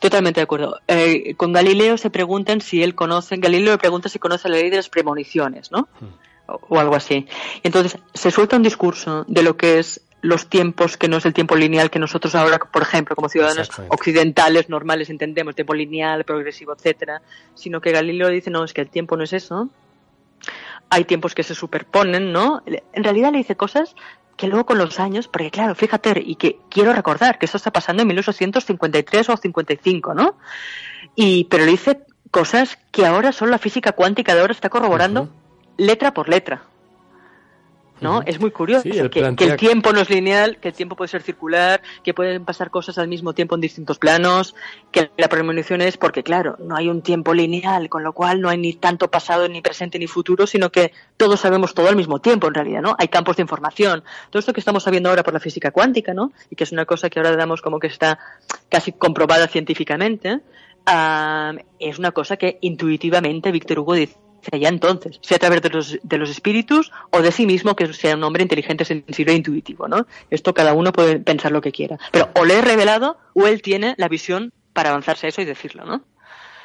Totalmente 0.01 0.39
de 0.39 0.43
acuerdo. 0.43 0.79
Eh, 0.87 1.35
con 1.35 1.53
Galileo 1.53 1.95
se 1.95 2.09
preguntan 2.09 2.59
si 2.59 2.81
él 2.81 2.95
conoce, 2.95 3.37
Galileo 3.37 3.73
le 3.73 3.77
pregunta 3.77 4.09
si 4.09 4.17
conoce 4.17 4.49
la 4.49 4.55
ley 4.55 4.71
de 4.71 4.77
las 4.77 4.89
premoniciones, 4.89 5.71
¿no? 5.71 5.87
Hmm. 5.99 6.07
O, 6.47 6.79
algo 6.79 6.95
así. 6.95 7.27
Entonces, 7.61 7.99
se 8.11 8.31
suelta 8.31 8.55
un 8.55 8.63
discurso 8.63 9.25
de 9.27 9.43
lo 9.43 9.55
que 9.57 9.77
es 9.77 10.01
los 10.21 10.47
tiempos 10.47 10.97
que 10.97 11.07
no 11.07 11.17
es 11.17 11.25
el 11.25 11.33
tiempo 11.33 11.55
lineal 11.55 11.89
que 11.89 11.99
nosotros 11.99 12.35
ahora, 12.35 12.59
por 12.59 12.83
ejemplo, 12.83 13.15
como 13.15 13.27
ciudadanos 13.27 13.69
occidentales 13.89 14.69
normales 14.69 15.09
entendemos, 15.09 15.55
tiempo 15.55 15.73
lineal, 15.73 16.23
progresivo, 16.23 16.73
etcétera, 16.73 17.21
sino 17.55 17.81
que 17.81 17.91
Galileo 17.91 18.29
dice, 18.29 18.49
no, 18.51 18.63
es 18.63 18.73
que 18.73 18.81
el 18.81 18.89
tiempo 18.89 19.17
no 19.17 19.23
es 19.23 19.33
eso. 19.33 19.69
Hay 20.89 21.05
tiempos 21.05 21.33
que 21.33 21.43
se 21.43 21.55
superponen, 21.55 22.31
¿no? 22.31 22.63
En 22.65 23.03
realidad 23.03 23.31
le 23.31 23.39
dice 23.39 23.55
cosas 23.55 23.95
que 24.37 24.47
luego 24.47 24.65
con 24.65 24.77
los 24.77 24.99
años, 24.99 25.27
porque 25.27 25.51
claro, 25.51 25.75
fíjate, 25.75 26.21
y 26.23 26.35
que 26.35 26.57
quiero 26.69 26.93
recordar 26.93 27.37
que 27.37 27.45
esto 27.45 27.57
está 27.57 27.71
pasando 27.71 28.01
en 28.01 28.07
1853 28.07 29.29
o 29.29 29.37
55, 29.37 30.13
¿no? 30.13 30.35
Y, 31.15 31.45
pero 31.45 31.65
le 31.65 31.71
dice 31.71 32.01
cosas 32.31 32.77
que 32.91 33.05
ahora 33.05 33.31
solo 33.31 33.51
la 33.51 33.57
física 33.57 33.91
cuántica 33.91 34.33
de 34.33 34.41
ahora 34.41 34.53
está 34.53 34.69
corroborando 34.69 35.29
letra 35.77 36.13
por 36.13 36.29
letra. 36.29 36.63
¿No? 38.01 38.23
Es 38.25 38.39
muy 38.39 38.51
curioso 38.51 38.83
que, 38.83 39.19
el 39.19 39.55
tiempo 39.57 39.93
no 39.93 40.01
es 40.01 40.09
lineal, 40.09 40.57
que 40.57 40.69
el 40.69 40.73
tiempo 40.73 40.95
puede 40.95 41.07
ser 41.07 41.21
circular, 41.21 41.81
que 42.03 42.13
pueden 42.13 42.43
pasar 42.43 42.71
cosas 42.71 42.97
al 42.97 43.07
mismo 43.07 43.33
tiempo 43.33 43.55
en 43.55 43.61
distintos 43.61 43.99
planos, 43.99 44.55
que 44.91 45.11
la 45.17 45.29
premonición 45.29 45.81
es 45.81 45.97
porque, 45.97 46.23
claro, 46.23 46.57
no 46.59 46.75
hay 46.75 46.89
un 46.89 47.03
tiempo 47.03 47.33
lineal, 47.33 47.89
con 47.89 48.03
lo 48.03 48.13
cual 48.13 48.41
no 48.41 48.49
hay 48.49 48.57
ni 48.57 48.73
tanto 48.73 49.09
pasado, 49.09 49.47
ni 49.47 49.61
presente, 49.61 49.99
ni 49.99 50.07
futuro, 50.07 50.47
sino 50.47 50.71
que 50.71 50.91
todos 51.15 51.39
sabemos 51.39 51.73
todo 51.75 51.87
al 51.87 51.95
mismo 51.95 52.19
tiempo, 52.19 52.47
en 52.47 52.55
realidad, 52.55 52.81
¿no? 52.81 52.95
Hay 52.97 53.07
campos 53.07 53.37
de 53.37 53.43
información. 53.43 54.03
Todo 54.31 54.39
esto 54.39 54.51
que 54.51 54.59
estamos 54.59 54.83
sabiendo 54.83 55.09
ahora 55.09 55.23
por 55.23 55.33
la 55.33 55.39
física 55.39 55.71
cuántica, 55.71 56.13
¿no? 56.13 56.31
Y 56.49 56.55
que 56.55 56.63
es 56.63 56.71
una 56.71 56.85
cosa 56.85 57.09
que 57.09 57.19
ahora 57.19 57.35
damos 57.35 57.61
como 57.61 57.79
que 57.79 57.87
está 57.87 58.17
casi 58.69 58.93
comprobada 58.93 59.47
científicamente, 59.47 60.41
ah, 60.87 61.53
es 61.79 61.99
una 61.99 62.11
cosa 62.11 62.37
que 62.37 62.57
intuitivamente 62.61 63.51
Víctor 63.51 63.79
Hugo 63.79 63.93
dice 63.93 64.17
ya 64.59 64.69
entonces, 64.69 65.19
sea 65.21 65.37
a 65.37 65.39
través 65.39 65.61
de 65.61 65.69
los, 65.69 65.99
de 66.01 66.17
los 66.17 66.29
espíritus 66.29 66.91
o 67.11 67.21
de 67.21 67.31
sí 67.31 67.45
mismo, 67.45 67.75
que 67.75 67.91
sea 67.93 68.15
un 68.15 68.23
hombre 68.23 68.43
inteligente, 68.43 68.85
sensible 68.85 69.33
e 69.33 69.37
intuitivo, 69.37 69.87
¿no? 69.87 70.07
Esto 70.29 70.53
cada 70.53 70.73
uno 70.73 70.91
puede 70.91 71.19
pensar 71.19 71.51
lo 71.51 71.61
que 71.61 71.71
quiera. 71.71 71.97
Pero 72.11 72.29
o 72.35 72.45
le 72.45 72.55
he 72.55 72.61
revelado 72.61 73.17
o 73.33 73.47
él 73.47 73.61
tiene 73.61 73.95
la 73.97 74.07
visión 74.07 74.53
para 74.73 74.89
avanzarse 74.89 75.27
a 75.27 75.29
eso 75.29 75.41
y 75.41 75.45
decirlo, 75.45 75.85
¿no? 75.85 76.03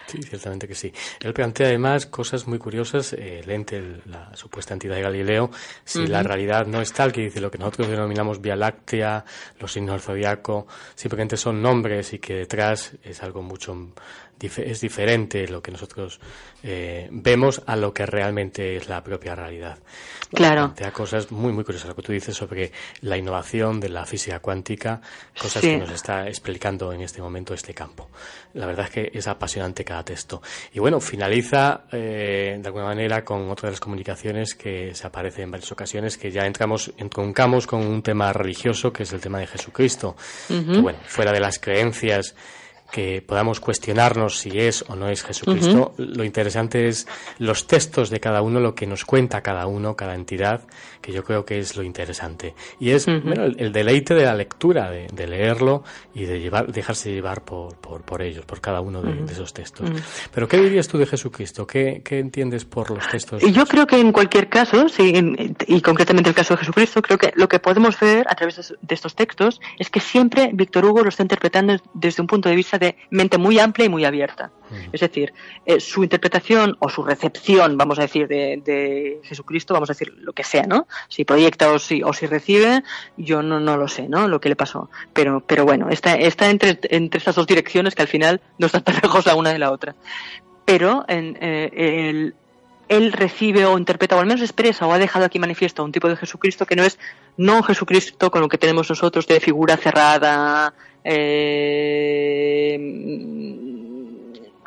Sí, 0.07 0.23
ciertamente 0.23 0.69
que 0.69 0.75
sí. 0.75 0.93
Él 1.21 1.35
plantea 1.35 1.67
además 1.67 2.07
cosas 2.07 2.47
muy 2.47 2.59
curiosas, 2.59 3.13
eh, 3.13 3.41
el 3.41 3.51
ente, 3.51 3.83
la 4.07 4.35
supuesta 4.37 4.73
entidad 4.73 4.95
de 4.95 5.03
Galileo, 5.03 5.51
si 5.85 6.07
la 6.07 6.23
realidad 6.23 6.67
no 6.67 6.81
es 6.81 6.93
tal, 6.93 7.13
que 7.13 7.23
dice 7.23 7.41
lo 7.41 7.51
que 7.51 7.59
nosotros 7.59 7.89
denominamos 7.89 8.41
Vía 8.41 8.55
Láctea, 8.55 9.25
los 9.59 9.73
signos 9.73 9.95
del 9.95 10.01
zodiaco, 10.03 10.69
simplemente 10.95 11.37
son 11.37 11.61
nombres 11.61 12.13
y 12.13 12.21
que 12.21 12.35
detrás 12.35 12.93
es 13.03 13.21
algo 13.25 13.43
mucho 13.43 13.93
es 14.41 14.81
diferente 14.81 15.49
lo 15.49 15.63
que 15.63 15.71
nosotros 15.71 16.21
eh, 16.63 17.09
vemos 17.11 17.63
a 17.67 17.77
lo 17.77 17.93
que 17.95 18.05
realmente 18.05 18.77
es 18.77 18.89
la 18.89 19.03
propia 19.03 19.35
realidad. 19.35 19.79
Claro. 20.31 20.73
Te 20.75 20.85
da 20.85 20.91
cosas 20.91 21.31
muy, 21.31 21.53
muy 21.53 21.65
curiosas. 21.65 21.89
Lo 21.89 21.97
que 21.97 22.03
tú 22.03 22.13
dices 22.13 22.37
sobre 22.37 22.73
la 23.01 23.17
innovación 23.17 23.81
de 23.81 23.89
la 23.89 24.05
física 24.05 24.41
cuántica, 24.41 25.01
cosas 25.39 25.63
que 25.63 25.79
nos 25.79 25.91
está 25.91 26.27
explicando 26.27 26.93
en 26.93 27.01
este 27.01 27.23
momento 27.23 27.55
este 27.55 27.73
campo. 27.73 28.11
La 28.55 28.67
verdad 28.67 28.87
es 28.87 28.91
que 28.91 29.11
es 29.19 29.27
apasionante 29.29 29.85
cada 29.85 30.05
texto. 30.05 30.43
Y 30.73 30.81
bueno, 30.81 31.01
finaliza 31.01 31.85
eh, 31.93 32.59
de 32.61 32.67
alguna 32.67 32.87
manera 32.87 33.25
con 33.25 33.49
otra 33.51 33.69
de 33.69 33.73
las 33.73 33.81
comunicaciones 33.81 34.55
que 34.55 34.95
se 34.95 35.07
aparece 35.07 35.43
en 35.43 35.51
varias 35.51 35.71
ocasiones, 35.73 36.19
que 36.19 36.31
ya 36.31 36.45
entramos, 36.47 36.93
entroncamos 36.99 37.67
con 37.67 37.87
un 37.87 38.03
tema 38.03 38.33
religioso, 38.33 38.93
que 38.93 39.05
es 39.05 39.13
el 39.13 39.21
tema 39.21 39.39
de 39.39 39.47
Jesucristo. 39.47 40.17
que, 40.49 40.81
bueno, 40.81 40.99
fuera 41.07 41.33
de 41.33 41.41
las 41.41 41.59
creencias 41.59 42.35
que 42.91 43.23
podamos 43.23 43.61
cuestionarnos 43.61 44.39
si 44.39 44.59
es 44.59 44.85
o 44.89 44.97
no 44.97 45.09
es 45.09 45.23
Jesucristo. 45.23 45.95
Lo 45.97 46.25
interesante 46.25 46.89
es 46.89 47.07
los 47.39 47.67
textos 47.67 48.11
de 48.11 48.21
cada 48.21 48.43
uno, 48.43 48.61
lo 48.61 48.75
que 48.75 48.87
nos 48.87 49.05
cuenta 49.05 49.43
cada 49.43 49.67
uno, 49.67 49.97
cada 49.97 50.15
entidad, 50.15 50.63
que 51.01 51.13
yo 51.13 51.25
creo 51.25 51.45
que 51.45 51.59
es 51.59 51.77
lo 51.77 51.83
interesante. 51.83 52.55
Y 52.81 52.91
es 52.91 53.09
el, 53.09 53.73
deleite 53.73 54.15
de 54.15 54.25
la 54.25 54.35
lectura, 54.35 54.91
de, 54.91 55.27
leerlo 55.27 55.83
y 56.15 56.25
de 56.25 56.41
llevar, 56.41 56.73
dejarse 56.73 57.13
llevar 57.13 57.43
por, 57.43 57.77
por, 57.77 58.23
ellos, 58.23 58.45
por 58.45 58.61
cada 58.61 58.81
uno 58.81 59.03
de, 59.03 59.25
esos 59.31 59.53
textos. 59.53 59.91
Pero 60.33 60.49
¿qué 60.49 60.59
dirías 60.59 60.89
tú 60.89 60.99
de 60.99 61.07
Jesucristo? 61.07 61.67
¿Qué, 61.67 62.03
¿Qué, 62.05 62.19
entiendes 62.19 62.65
por 62.65 62.91
los 62.91 63.07
textos? 63.09 63.43
Yo 63.43 63.67
creo 63.67 63.87
que 63.87 63.99
en 63.99 64.13
cualquier 64.13 64.49
caso, 64.49 64.89
sí, 64.89 65.13
y 65.67 65.81
concretamente 65.81 66.31
el 66.31 66.37
caso 66.37 66.55
de 66.55 66.59
Jesucristo, 66.59 67.03
creo 67.03 67.19
que 67.19 67.33
lo 67.35 67.49
que 67.49 67.59
podemos 67.59 67.99
ver 67.99 68.27
a 68.29 68.35
través 68.35 68.75
de 68.81 68.95
estos 68.95 69.15
textos 69.15 69.61
es 69.79 69.91
que 69.91 70.01
siempre 70.01 70.51
Víctor 70.53 70.85
Hugo 70.85 71.03
lo 71.03 71.09
está 71.09 71.23
interpretando 71.23 71.77
desde 71.95 72.21
un 72.23 72.27
punto 72.27 72.49
de 72.49 72.57
vista 72.57 72.76
de 72.79 72.97
mente 73.11 73.39
muy 73.39 73.59
amplia 73.59 73.87
y 73.87 73.89
muy 73.89 74.05
abierta. 74.05 74.51
Es 74.93 75.01
decir, 75.01 75.33
eh, 75.65 75.79
su 75.79 76.03
interpretación 76.03 76.77
o 76.81 76.89
su 76.89 77.05
recepción, 77.05 77.79
vamos 77.79 77.99
a 77.99 78.03
decir, 78.03 78.27
de, 78.27 79.21
Jesucristo, 79.23 79.75
vamos 79.75 79.91
a 79.91 79.93
decir 79.93 80.13
lo 80.19 80.33
que 80.33 80.43
sea, 80.43 80.65
¿no? 80.65 80.89
Si 81.09 81.25
proyecta 81.25 81.71
o 81.71 81.79
si, 81.79 82.03
o 82.03 82.13
si 82.13 82.27
recibe, 82.27 82.83
yo 83.17 83.43
no, 83.43 83.61
no 83.61 83.77
lo 83.77 83.87
sé, 83.87 84.09
¿no? 84.09 84.27
Lo 84.27 84.41
que 84.41 84.49
le 84.49 84.57
pasó. 84.57 84.91
Pero, 85.13 85.41
pero 85.47 85.65
bueno, 85.65 85.89
está, 85.89 86.15
está 86.15 86.51
entre, 86.51 86.79
entre 86.91 87.19
estas 87.19 87.37
dos 87.37 87.47
direcciones 87.47 87.95
que 87.95 88.03
al 88.03 88.09
final 88.09 88.41
no 88.59 88.67
están 88.67 88.83
tan 88.83 88.97
lejos 89.03 89.25
la 89.27 89.37
una 89.37 89.53
de 89.53 89.59
la 89.59 89.71
otra. 89.71 89.95
Pero 90.65 91.05
en, 91.07 91.39
eh, 91.41 92.33
él 92.89 93.13
recibe 93.13 93.65
o 93.67 93.79
interpreta 93.79 94.17
o 94.17 94.21
al 94.21 94.27
menos 94.27 94.43
expresa 94.43 94.87
o 94.87 94.93
ha 94.93 94.99
dejado 94.99 95.25
aquí 95.25 95.39
manifiesto 95.39 95.85
un 95.85 95.93
tipo 95.93 96.09
de 96.09 96.17
Jesucristo 96.17 96.67
que 96.67 96.77
no 96.77 96.85
es 96.85 96.99
no 97.37 97.63
Jesucristo 97.63 98.31
con 98.31 98.41
lo 98.41 98.49
que 98.49 98.59
tenemos 98.59 98.89
nosotros 98.89 99.27
de 99.27 99.41
figura 99.41 99.77
cerrada, 99.77 100.73
eh, 101.09 102.79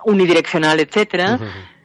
unidireccional, 0.06 0.80
etcétera, 0.80 1.38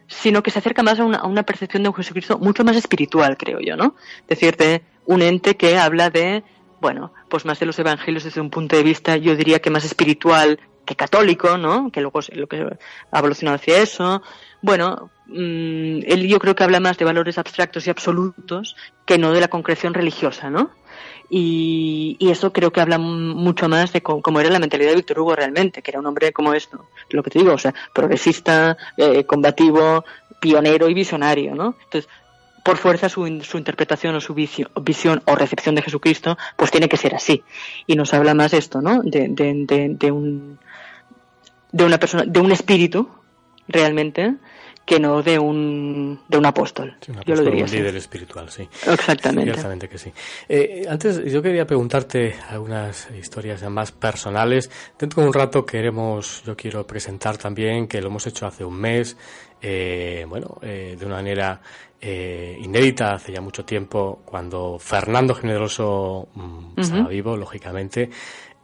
sino 0.07 0.41
que 0.41 0.51
se 0.51 0.59
acerca 0.59 0.81
más 0.81 0.99
a 0.99 1.03
una, 1.03 1.43
percepción 1.43 1.83
de 1.83 1.89
un 1.89 1.95
Jesucristo 1.95 2.37
mucho 2.39 2.63
más 2.63 2.77
espiritual, 2.77 3.35
creo 3.37 3.59
yo, 3.59 3.75
¿no? 3.75 3.95
Es 4.21 4.27
decir, 4.27 4.55
de 4.55 4.81
un 5.05 5.21
ente 5.21 5.57
que 5.57 5.77
habla 5.77 6.09
de, 6.09 6.43
bueno, 6.79 7.11
pues 7.29 7.45
más 7.45 7.59
de 7.59 7.65
los 7.65 7.77
evangelios 7.79 8.23
desde 8.23 8.39
un 8.41 8.49
punto 8.49 8.77
de 8.77 8.83
vista, 8.83 9.17
yo 9.17 9.35
diría 9.35 9.59
que 9.59 9.69
más 9.69 9.83
espiritual 9.83 10.59
que 10.85 10.95
católico, 10.95 11.57
¿no? 11.57 11.91
Que 11.91 11.99
luego 12.01 12.21
lo 12.33 12.47
que 12.47 12.65
ha 13.11 13.19
evolucionado 13.19 13.55
hacia 13.55 13.81
eso. 13.81 14.21
Bueno, 14.61 15.09
mm, 15.27 15.99
él 16.05 16.27
yo 16.27 16.39
creo 16.39 16.55
que 16.55 16.63
habla 16.63 16.79
más 16.79 16.97
de 16.97 17.05
valores 17.05 17.37
abstractos 17.37 17.87
y 17.87 17.89
absolutos 17.89 18.75
que 19.05 19.17
no 19.17 19.33
de 19.33 19.41
la 19.41 19.47
concreción 19.47 19.93
religiosa, 19.93 20.49
¿no? 20.49 20.71
Y, 21.29 22.17
eso 22.19 22.51
creo 22.51 22.71
que 22.71 22.81
habla 22.81 22.97
mucho 22.97 23.69
más 23.69 23.93
de 23.93 24.01
cómo, 24.01 24.39
era 24.39 24.49
la 24.49 24.59
mentalidad 24.59 24.89
de 24.89 24.97
Víctor 24.97 25.19
Hugo 25.19 25.35
realmente, 25.35 25.81
que 25.81 25.91
era 25.91 25.99
un 25.99 26.05
hombre 26.05 26.33
como 26.33 26.53
esto, 26.53 26.87
lo 27.09 27.23
que 27.23 27.29
te 27.29 27.39
digo, 27.39 27.53
o 27.53 27.57
sea, 27.57 27.73
progresista, 27.93 28.77
eh, 28.97 29.23
combativo, 29.25 30.03
pionero 30.39 30.89
y 30.89 30.93
visionario, 30.93 31.55
¿no? 31.55 31.75
Entonces, 31.83 32.09
por 32.63 32.77
fuerza 32.77 33.09
su, 33.09 33.27
interpretación 33.27 34.15
o 34.15 34.21
su 34.21 34.33
visión, 34.33 35.21
o 35.25 35.35
recepción 35.35 35.75
de 35.75 35.83
Jesucristo, 35.83 36.37
pues 36.55 36.71
tiene 36.71 36.89
que 36.89 36.97
ser 36.97 37.13
así. 37.13 37.43
Y 37.85 37.95
nos 37.95 38.13
habla 38.13 38.33
más 38.33 38.53
esto, 38.53 38.81
¿no? 38.81 39.01
De, 39.03 39.27
de, 39.29 39.95
de 39.97 40.11
un, 40.11 40.57
de 41.71 41.83
una 41.83 41.99
persona, 41.99 42.23
de 42.25 42.39
un 42.39 42.51
espíritu, 42.51 43.09
realmente, 43.67 44.35
que 44.85 44.99
no 44.99 45.23
de 45.23 45.39
un, 45.39 46.21
de 46.27 46.37
un 46.37 46.45
apóstol. 46.45 46.95
yo 47.25 47.35
lo 47.35 47.43
diría 47.43 47.65
un 47.65 47.71
líder 47.71 47.95
espiritual, 47.95 48.49
sí. 48.49 48.69
Exactamente. 48.87 49.51
Ciertamente 49.51 49.89
que 49.89 49.97
sí. 49.97 50.13
Eh, 50.47 50.85
antes, 50.87 51.23
yo 51.25 51.41
quería 51.41 51.65
preguntarte 51.65 52.35
algunas 52.49 53.09
historias 53.11 53.63
más 53.69 53.91
personales. 53.91 54.69
Dentro 54.97 55.23
de 55.23 55.27
un 55.27 55.33
rato 55.33 55.65
queremos, 55.65 56.43
yo 56.45 56.55
quiero 56.55 56.85
presentar 56.85 57.37
también, 57.37 57.87
que 57.87 57.99
lo 57.99 58.07
hemos 58.07 58.27
hecho 58.27 58.45
hace 58.45 58.63
un 58.63 58.75
mes, 58.75 59.17
eh, 59.61 60.25
bueno, 60.29 60.59
eh, 60.61 60.95
de 60.99 61.05
una 61.05 61.15
manera 61.15 61.59
eh, 61.99 62.55
inédita 62.61 63.13
hace 63.13 63.33
ya 63.33 63.41
mucho 63.41 63.65
tiempo, 63.65 64.21
cuando 64.23 64.77
Fernando 64.77 65.33
Generoso 65.33 66.27
mm, 66.35 66.79
estaba 66.79 67.07
vivo, 67.07 67.35
lógicamente, 67.35 68.09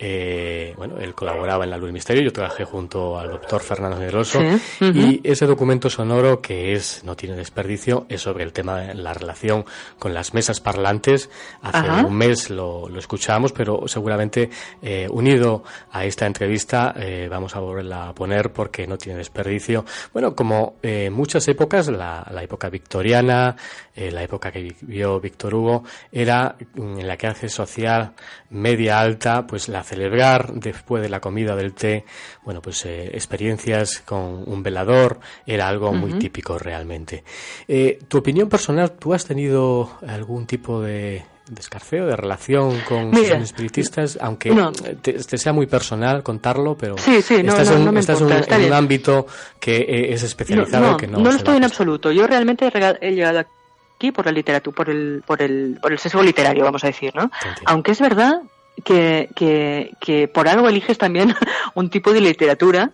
eh, 0.03 0.73
bueno, 0.77 0.97
él 0.99 1.13
colaboraba 1.13 1.63
en 1.63 1.69
La 1.69 1.77
Luz 1.77 1.85
del 1.85 1.93
Misterio, 1.93 2.23
yo 2.23 2.33
trabajé 2.33 2.65
junto 2.65 3.19
al 3.19 3.29
doctor 3.29 3.61
Fernando 3.61 3.97
Generoso 3.97 4.39
y 4.79 5.21
ese 5.23 5.45
documento 5.45 5.91
sonoro 5.91 6.41
que 6.41 6.73
es, 6.73 7.03
no 7.03 7.15
tiene 7.15 7.35
desperdicio, 7.35 8.07
es 8.09 8.21
sobre 8.21 8.43
el 8.43 8.51
tema 8.51 8.79
de 8.81 8.95
la 8.95 9.13
relación 9.13 9.63
con 9.99 10.15
las 10.15 10.33
mesas 10.33 10.59
parlantes. 10.59 11.29
Hace 11.61 11.87
un 12.03 12.15
mes 12.15 12.49
lo, 12.49 12.89
lo 12.89 12.97
escuchamos, 12.97 13.51
pero 13.53 13.87
seguramente 13.87 14.49
eh, 14.81 15.07
unido 15.11 15.63
a 15.91 16.03
esta 16.03 16.25
entrevista 16.25 16.95
eh, 16.97 17.27
vamos 17.29 17.55
a 17.55 17.59
volverla 17.59 18.09
a 18.09 18.15
poner 18.15 18.51
porque 18.51 18.87
no 18.87 18.97
tiene 18.97 19.19
desperdicio. 19.19 19.85
Bueno, 20.13 20.35
como 20.35 20.77
en 20.81 21.13
muchas 21.13 21.47
épocas, 21.47 21.89
la, 21.89 22.25
la 22.31 22.41
época 22.41 22.69
victoriana, 22.69 23.55
la 23.95 24.23
época 24.23 24.51
que 24.51 24.73
vivió 24.81 25.19
Víctor 25.19 25.53
Hugo, 25.53 25.83
era 26.11 26.55
en 26.75 27.07
la 27.07 27.17
clase 27.17 27.49
social 27.49 28.13
media 28.49 28.99
alta, 28.99 29.45
pues 29.45 29.69
la 29.69 29.83
celebrar 29.91 30.53
después 30.53 31.03
de 31.03 31.09
la 31.09 31.19
comida 31.19 31.53
del 31.53 31.73
té, 31.73 32.05
bueno, 32.45 32.61
pues 32.61 32.85
eh, 32.85 33.09
experiencias 33.13 34.01
con 34.05 34.47
un 34.47 34.63
velador 34.63 35.19
era 35.45 35.67
algo 35.67 35.91
muy 35.91 36.13
típico 36.13 36.57
realmente. 36.57 37.25
Eh, 37.67 37.99
tu 38.07 38.19
opinión 38.19 38.47
personal, 38.47 38.93
¿tú 38.93 39.13
has 39.13 39.25
tenido 39.25 39.97
algún 40.07 40.47
tipo 40.47 40.79
de 40.79 41.25
descarceo, 41.49 42.05
de 42.05 42.15
relación 42.15 42.79
con 42.87 43.11
los 43.11 43.19
espiritistas, 43.19 44.17
aunque 44.21 44.55
te, 45.01 45.37
sea 45.37 45.51
muy 45.51 45.67
personal 45.67 46.23
contarlo, 46.23 46.77
pero 46.77 46.97
sí, 46.97 47.21
sí, 47.21 47.43
no, 47.43 47.51
estás, 47.51 47.71
en, 47.71 48.67
un, 48.67 48.73
ámbito 48.73 49.27
que 49.59 49.75
eh, 49.75 50.13
es 50.13 50.23
especializado. 50.23 50.95
que 50.95 51.07
no, 51.07 51.17
no 51.17 51.31
lo 51.31 51.35
estoy 51.35 51.57
en 51.57 51.65
absoluto. 51.65 52.13
Yo 52.13 52.25
realmente 52.25 52.71
he 53.01 53.11
llegado 53.11 53.39
aquí 53.39 54.13
por 54.13 54.25
la 54.25 54.31
literatura, 54.31 54.73
por 54.73 54.89
el, 54.89 55.21
por 55.27 55.41
el, 55.41 55.77
por 55.81 55.91
el 55.91 55.99
sesgo 55.99 56.23
literario, 56.23 56.63
vamos 56.63 56.85
a 56.85 56.87
decir, 56.87 57.13
¿no? 57.13 57.29
Aunque 57.65 57.91
es 57.91 57.99
verdad 57.99 58.41
que, 58.83 59.29
que, 59.35 59.93
que 59.99 60.27
por 60.27 60.47
algo 60.47 60.69
eliges 60.69 60.97
también 60.97 61.35
un 61.75 61.89
tipo 61.89 62.13
de 62.13 62.21
literatura 62.21 62.91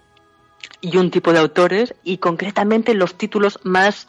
y 0.81 0.97
un 0.97 1.11
tipo 1.11 1.33
de 1.33 1.39
autores 1.39 1.95
y 2.03 2.17
concretamente 2.17 2.93
los 2.93 3.15
títulos 3.15 3.59
más 3.63 4.07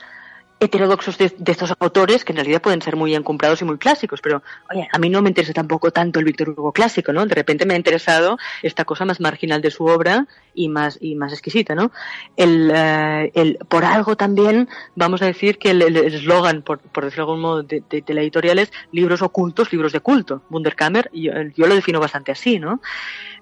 heterodoxos 0.60 1.18
de, 1.18 1.32
estos 1.46 1.74
autores 1.78 2.24
que 2.24 2.32
en 2.32 2.36
realidad 2.36 2.60
pueden 2.60 2.82
ser 2.82 2.96
muy 2.96 3.14
encumbrados 3.14 3.62
y 3.62 3.64
muy 3.64 3.78
clásicos, 3.78 4.20
pero 4.20 4.42
oye, 4.70 4.88
a 4.92 4.98
mí 4.98 5.08
no 5.08 5.22
me 5.22 5.28
interesa 5.28 5.52
tampoco 5.52 5.90
tanto 5.90 6.18
el 6.18 6.24
Víctor 6.24 6.50
Hugo 6.50 6.72
clásico, 6.72 7.12
¿no? 7.12 7.24
De 7.26 7.34
repente 7.34 7.64
me 7.66 7.74
ha 7.74 7.76
interesado 7.76 8.38
esta 8.62 8.84
cosa 8.84 9.04
más 9.04 9.20
marginal 9.20 9.62
de 9.62 9.70
su 9.70 9.84
obra 9.84 10.26
y 10.54 10.68
más 10.68 10.98
y 11.00 11.14
más 11.14 11.32
exquisita, 11.32 11.74
¿no? 11.74 11.92
El, 12.36 12.70
eh, 12.74 13.30
el 13.34 13.58
por 13.68 13.84
algo 13.84 14.16
también 14.16 14.68
vamos 14.94 15.22
a 15.22 15.26
decir 15.26 15.58
que 15.58 15.70
el 15.70 15.82
eslogan, 15.96 16.62
por, 16.62 16.80
por 16.80 17.04
decirlo 17.04 17.26
de 17.26 17.30
algún 17.30 17.42
modo, 17.42 17.62
de, 17.62 18.04
la 18.08 18.20
editorial 18.20 18.58
es 18.58 18.72
libros 18.92 19.22
ocultos, 19.22 19.72
libros 19.72 19.92
de 19.92 20.00
culto. 20.00 20.42
Wunderkammer, 20.50 21.10
yo, 21.12 21.32
yo 21.56 21.66
lo 21.66 21.74
defino 21.74 22.00
bastante 22.00 22.32
así, 22.32 22.58
¿no? 22.58 22.80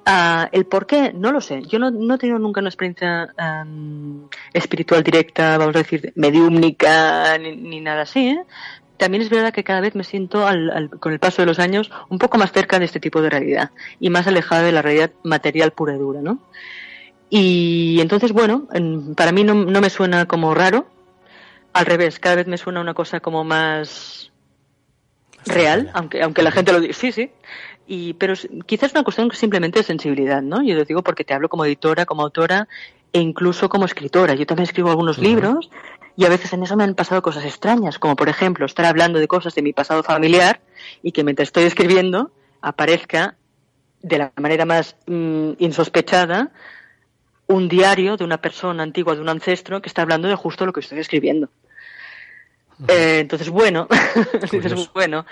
Uh, 0.08 0.46
el 0.52 0.66
por 0.66 0.86
qué, 0.86 1.12
no 1.12 1.32
lo 1.32 1.40
sé. 1.40 1.62
Yo 1.62 1.80
no, 1.80 1.90
no 1.90 2.14
he 2.14 2.18
tenido 2.18 2.38
nunca 2.38 2.60
una 2.60 2.68
experiencia 2.68 3.34
um, 3.38 4.28
espiritual 4.52 5.02
directa, 5.02 5.58
vamos 5.58 5.74
a 5.74 5.80
decir, 5.80 6.12
mediúmnica, 6.14 7.36
ni, 7.38 7.56
ni 7.56 7.80
nada 7.80 8.02
así. 8.02 8.28
¿eh? 8.28 8.44
También 8.98 9.22
es 9.22 9.30
verdad 9.30 9.52
que 9.52 9.64
cada 9.64 9.80
vez 9.80 9.96
me 9.96 10.04
siento, 10.04 10.46
al, 10.46 10.70
al, 10.70 10.90
con 10.90 11.12
el 11.12 11.18
paso 11.18 11.42
de 11.42 11.46
los 11.46 11.58
años, 11.58 11.90
un 12.08 12.18
poco 12.18 12.38
más 12.38 12.52
cerca 12.52 12.78
de 12.78 12.84
este 12.84 13.00
tipo 13.00 13.20
de 13.20 13.30
realidad 13.30 13.72
y 13.98 14.10
más 14.10 14.28
alejada 14.28 14.62
de 14.62 14.70
la 14.70 14.80
realidad 14.80 15.10
material 15.24 15.72
pura 15.72 15.94
y 15.94 15.98
dura, 15.98 16.20
¿no? 16.22 16.38
Y 17.28 17.98
entonces, 18.00 18.30
bueno, 18.30 18.68
en, 18.72 19.16
para 19.16 19.32
mí 19.32 19.42
no, 19.42 19.54
no 19.54 19.80
me 19.80 19.90
suena 19.90 20.26
como 20.26 20.54
raro. 20.54 20.86
Al 21.72 21.84
revés, 21.84 22.20
cada 22.20 22.36
vez 22.36 22.46
me 22.46 22.58
suena 22.58 22.80
una 22.80 22.94
cosa 22.94 23.18
como 23.18 23.42
más 23.42 24.30
real, 25.44 25.90
aunque, 25.94 26.22
aunque 26.22 26.42
la 26.42 26.50
gente 26.50 26.72
lo 26.72 26.80
diga. 26.80 26.94
Sí, 26.94 27.12
sí. 27.12 27.30
Y, 27.86 28.14
pero 28.14 28.34
quizás 28.66 28.90
es 28.90 28.94
una 28.94 29.04
cuestión 29.04 29.30
simplemente 29.32 29.78
de 29.78 29.84
sensibilidad, 29.84 30.42
¿no? 30.42 30.62
Yo 30.62 30.74
lo 30.74 30.84
digo 30.84 31.02
porque 31.02 31.24
te 31.24 31.34
hablo 31.34 31.48
como 31.48 31.64
editora, 31.64 32.04
como 32.04 32.22
autora 32.22 32.68
e 33.12 33.20
incluso 33.20 33.68
como 33.68 33.84
escritora. 33.84 34.34
Yo 34.34 34.46
también 34.46 34.64
escribo 34.64 34.90
algunos 34.90 35.18
libros 35.18 35.70
y 36.16 36.24
a 36.24 36.28
veces 36.28 36.52
en 36.52 36.62
eso 36.62 36.76
me 36.76 36.84
han 36.84 36.94
pasado 36.94 37.22
cosas 37.22 37.44
extrañas, 37.44 37.98
como 37.98 38.16
por 38.16 38.28
ejemplo 38.28 38.66
estar 38.66 38.86
hablando 38.86 39.18
de 39.18 39.28
cosas 39.28 39.54
de 39.54 39.62
mi 39.62 39.72
pasado 39.72 40.02
familiar 40.02 40.60
y 41.02 41.12
que 41.12 41.22
mientras 41.22 41.48
estoy 41.48 41.64
escribiendo 41.64 42.32
aparezca 42.60 43.36
de 44.02 44.18
la 44.18 44.32
manera 44.36 44.64
más 44.64 44.96
mm, 45.06 45.52
insospechada 45.58 46.50
un 47.46 47.68
diario 47.68 48.16
de 48.16 48.24
una 48.24 48.38
persona 48.38 48.82
antigua, 48.82 49.14
de 49.14 49.20
un 49.20 49.28
ancestro, 49.28 49.80
que 49.80 49.88
está 49.88 50.02
hablando 50.02 50.28
de 50.28 50.34
justo 50.34 50.66
lo 50.66 50.72
que 50.72 50.80
estoy 50.80 50.98
escribiendo. 50.98 51.48
Eh, 52.88 53.20
entonces, 53.20 53.48
bueno, 53.48 53.88
curioso. 54.50 54.90
bueno, 54.92 55.26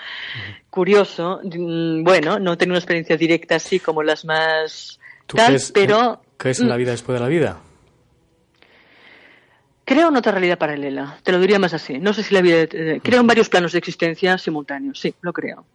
curioso, 0.69 1.41
mm, 1.43 2.03
bueno, 2.03 2.39
no 2.39 2.57
tengo 2.57 2.71
una 2.71 2.79
experiencia 2.79 3.17
directa 3.17 3.55
así 3.55 3.79
como 3.79 4.01
las 4.01 4.25
más 4.25 4.99
tal, 5.27 5.57
pero... 5.73 6.21
¿Crees 6.37 6.59
en 6.59 6.69
la 6.69 6.75
mm. 6.75 6.77
vida 6.79 6.91
después 6.91 7.17
de 7.17 7.23
la 7.23 7.29
vida? 7.29 7.57
Creo 9.85 10.09
en 10.09 10.15
otra 10.15 10.31
realidad 10.31 10.57
paralela, 10.57 11.19
te 11.21 11.31
lo 11.31 11.39
diría 11.39 11.59
más 11.59 11.73
así. 11.73 11.99
No 11.99 12.13
sé 12.13 12.23
si 12.23 12.33
la 12.33 12.41
vida... 12.41 12.63
Eh, 12.63 12.99
creo 13.03 13.21
en 13.21 13.27
varios 13.27 13.49
planos 13.49 13.71
de 13.73 13.77
existencia 13.77 14.37
simultáneos, 14.37 14.99
sí, 14.99 15.13
lo 15.21 15.31
creo. 15.31 15.65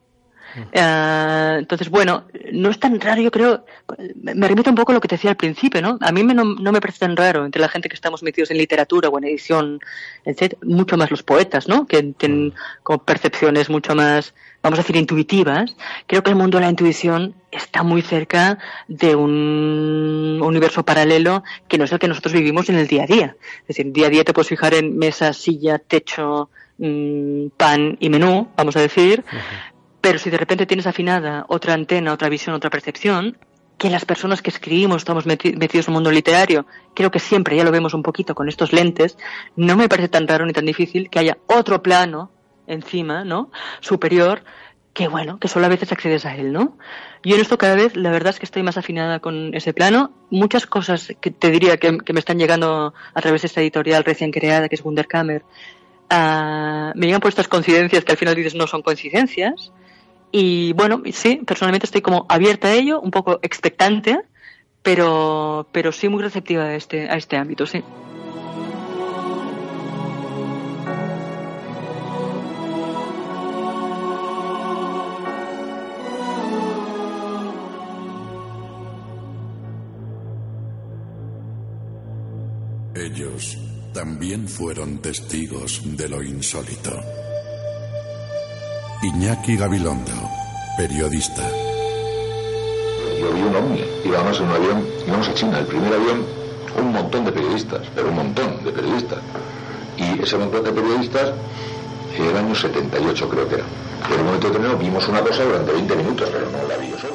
Eh, 0.72 1.57
entonces, 1.59 1.88
bueno, 1.88 2.24
no 2.53 2.70
es 2.70 2.78
tan 2.78 3.01
raro, 3.01 3.20
yo 3.22 3.30
creo, 3.30 3.64
me 4.14 4.48
remito 4.48 4.70
un 4.70 4.76
poco 4.76 4.92
a 4.92 4.94
lo 4.94 5.01
que 5.01 5.09
te 5.09 5.16
decía 5.16 5.30
al 5.30 5.36
principio, 5.36 5.80
¿no? 5.82 5.98
A 6.01 6.12
mí 6.12 6.24
me, 6.24 6.34
no, 6.34 6.44
me 6.44 6.80
parece 6.80 7.01
tan 7.01 7.16
raro 7.16 7.44
entre 7.44 7.61
la 7.61 7.68
gente 7.68 7.88
que 7.88 7.94
estamos 7.94 8.22
metidos 8.22 8.51
en 8.51 8.59
literatura 8.59 9.09
o 9.09 9.18
en 9.18 9.24
edición, 9.24 9.80
etc., 10.24 10.55
mucho 10.62 10.96
más 10.96 11.11
los 11.11 11.22
poetas, 11.22 11.68
¿no? 11.68 11.86
Que 11.86 12.03
tienen 12.03 12.55
como 12.82 13.05
percepciones 13.05 13.70
mucho 13.70 13.94
más, 13.94 14.34
vamos 14.62 14.78
a 14.78 14.82
decir, 14.82 14.96
intuitivas. 14.96 15.76
Creo 16.07 16.22
que 16.22 16.30
el 16.30 16.36
mundo 16.36 16.59
de 16.59 16.64
la 16.64 16.70
intuición 16.70 17.34
está 17.51 17.82
muy 17.82 18.03
cerca 18.03 18.59
de 18.88 19.14
un 19.14 20.40
universo 20.42 20.84
paralelo 20.84 21.42
que 21.68 21.78
no 21.78 21.84
es 21.84 21.92
el 21.92 21.98
que 21.98 22.09
nosotros 22.09 22.32
vivimos 22.32 22.68
en 22.68 22.76
el 22.76 22.86
día 22.86 23.05
a 23.05 23.07
día. 23.07 23.36
Es 23.62 23.76
decir, 23.76 23.92
día 23.92 24.07
a 24.07 24.11
día 24.11 24.24
te 24.24 24.32
puedes 24.32 24.48
fijar 24.48 24.74
en 24.74 24.96
mesa, 24.96 25.32
silla, 25.32 25.78
techo, 25.78 26.51
mm, 26.78 27.48
pan 27.57 27.96
y 28.01 28.09
menú, 28.09 28.48
vamos 28.57 28.76
a 28.76 28.80
decir, 28.80 29.24
pero 30.01 30.18
si 30.18 30.30
de 30.30 30.38
repente 30.38 30.66
tienes 30.66 30.86
afinada 30.86 31.44
otra 31.48 31.74
antena, 31.74 32.12
otra 32.12 32.28
visión, 32.28 32.55
otra 32.55 32.70
percepción, 32.70 33.36
que 33.80 33.88
las 33.88 34.05
personas 34.05 34.42
que 34.42 34.51
escribimos 34.51 34.98
estamos 34.98 35.24
metidos 35.24 35.88
en 35.88 35.92
el 35.92 35.94
mundo 35.94 36.11
literario, 36.11 36.66
creo 36.94 37.11
que 37.11 37.18
siempre 37.18 37.57
ya 37.57 37.64
lo 37.64 37.70
vemos 37.70 37.94
un 37.94 38.03
poquito 38.03 38.34
con 38.34 38.48
estos 38.48 38.74
lentes, 38.74 39.16
no 39.57 39.74
me 39.74 39.88
parece 39.88 40.09
tan 40.09 40.28
raro 40.28 40.44
ni 40.44 40.53
tan 40.53 40.66
difícil 40.66 41.09
que 41.09 41.18
haya 41.18 41.38
otro 41.46 41.82
plano 41.82 42.30
encima, 42.66 43.24
¿no? 43.24 43.51
Superior, 43.80 44.42
que 44.92 45.09
bueno, 45.09 45.38
que 45.38 45.48
solo 45.48 45.64
a 45.64 45.70
veces 45.70 45.92
accedes 45.92 46.26
a 46.26 46.36
él, 46.36 46.53
¿no? 46.53 46.76
Yo 47.22 47.36
en 47.36 47.40
esto 47.40 47.57
cada 47.57 47.74
vez, 47.74 47.96
la 47.96 48.11
verdad 48.11 48.30
es 48.34 48.38
que 48.38 48.44
estoy 48.44 48.62
más 48.62 48.76
afinada 48.76 49.20
con 49.20 49.55
ese 49.55 49.72
plano. 49.72 50.12
Muchas 50.28 50.66
cosas 50.66 51.14
que 51.20 51.30
te 51.30 51.51
diría 51.51 51.78
que, 51.78 51.92
me 51.92 52.20
están 52.20 52.38
llegando 52.38 52.92
a 53.14 53.20
través 53.22 53.42
de 53.42 53.46
esta 53.46 53.62
editorial 53.62 54.05
recién 54.05 54.30
creada, 54.30 54.68
que 54.68 54.74
es 54.74 54.84
Wunderkammer, 54.84 55.42
uh, 56.11 56.92
me 56.94 57.07
llegan 57.07 57.20
por 57.20 57.30
estas 57.30 57.48
coincidencias 57.48 58.05
que 58.05 58.12
al 58.12 58.18
final 58.18 58.34
dices 58.34 58.55
no 58.55 58.66
son 58.66 58.82
coincidencias, 58.82 59.72
y 60.33 60.72
bueno, 60.74 61.03
sí, 61.12 61.41
personalmente 61.47 61.87
estoy 61.87 62.03
como 62.03 62.26
abierta 62.28 62.68
a 62.68 62.74
ello, 62.74 63.01
un 63.01 63.11
poco 63.11 63.39
expectante, 63.43 64.20
pero, 64.83 65.68
pero 65.72 65.93
sí 65.93 66.09
muy 66.09 66.22
receptiva 66.22 66.64
a 66.64 66.74
este, 66.74 67.09
a 67.09 67.16
este 67.16 67.37
ámbito, 67.37 67.66
sí. 67.66 67.83
Ellos 82.95 83.59
también 83.93 84.47
fueron 84.47 85.01
testigos 85.01 85.81
de 85.97 86.09
lo 86.09 86.22
insólito. 86.22 87.01
Iñaki 89.03 89.57
Gabilondo, 89.57 90.12
periodista. 90.76 91.40
Yo 93.18 93.32
vi 93.32 93.40
un 93.40 93.57
ovni, 93.57 93.82
íbamos 94.05 94.38
en 94.38 94.44
un 94.44 94.51
avión, 94.51 94.86
íbamos 95.07 95.26
a 95.26 95.32
China, 95.32 95.59
el 95.59 95.64
primer 95.64 95.94
avión, 95.94 96.26
un 96.78 96.92
montón 96.92 97.24
de 97.24 97.32
periodistas, 97.32 97.80
pero 97.94 98.11
un 98.11 98.16
montón 98.16 98.62
de 98.62 98.70
periodistas. 98.70 99.20
Y 99.96 100.22
ese 100.22 100.36
montón 100.36 100.64
de 100.64 100.72
periodistas, 100.72 101.32
en 102.14 102.26
el 102.26 102.36
año 102.36 102.55
78 102.55 103.28
creo 103.30 103.48
que 103.48 103.55
era. 103.55 103.64
En 104.12 104.20
un 104.20 104.26
momento 104.26 104.48
determinado 104.48 104.78
vimos 104.78 105.09
una 105.09 105.22
cosa 105.22 105.44
durante 105.44 105.72
20 105.72 105.96
minutos, 105.96 106.28
pero 106.30 106.51
no 106.51 106.68
la 106.68 106.76
vi 106.76 106.90
yo 106.90 106.98
solo. 106.98 107.14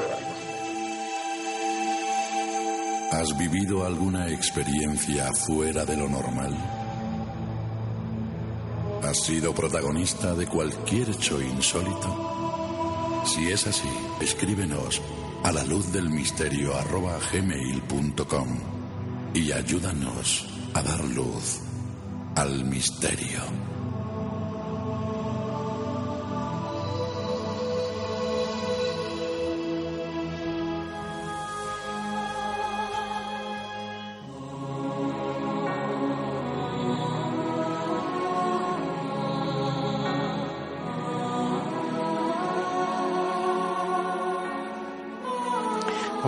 ¿Has 3.11 3.38
vivido 3.38 3.86
alguna 3.86 4.27
experiencia 4.27 5.29
fuera 5.47 5.86
de 5.86 5.97
lo 5.97 6.09
normal? 6.09 6.74
¿Has 9.04 9.24
sido 9.24 9.54
protagonista 9.54 10.34
de 10.34 10.48
cualquier 10.48 11.10
hecho 11.10 11.41
insólito? 11.41 13.24
Si 13.26 13.50
es 13.52 13.68
así, 13.68 13.89
escríbenos 14.22 15.02
a 15.43 15.52
la 15.52 15.64
luz 15.64 15.91
del 15.91 16.10
misterio 16.10 16.74
gmail.com 17.32 18.48
y 19.34 19.52
ayúdanos 19.52 20.48
a 20.74 20.82
dar 20.82 21.04
luz 21.06 21.60
al 22.36 22.66
misterio. 22.66 23.74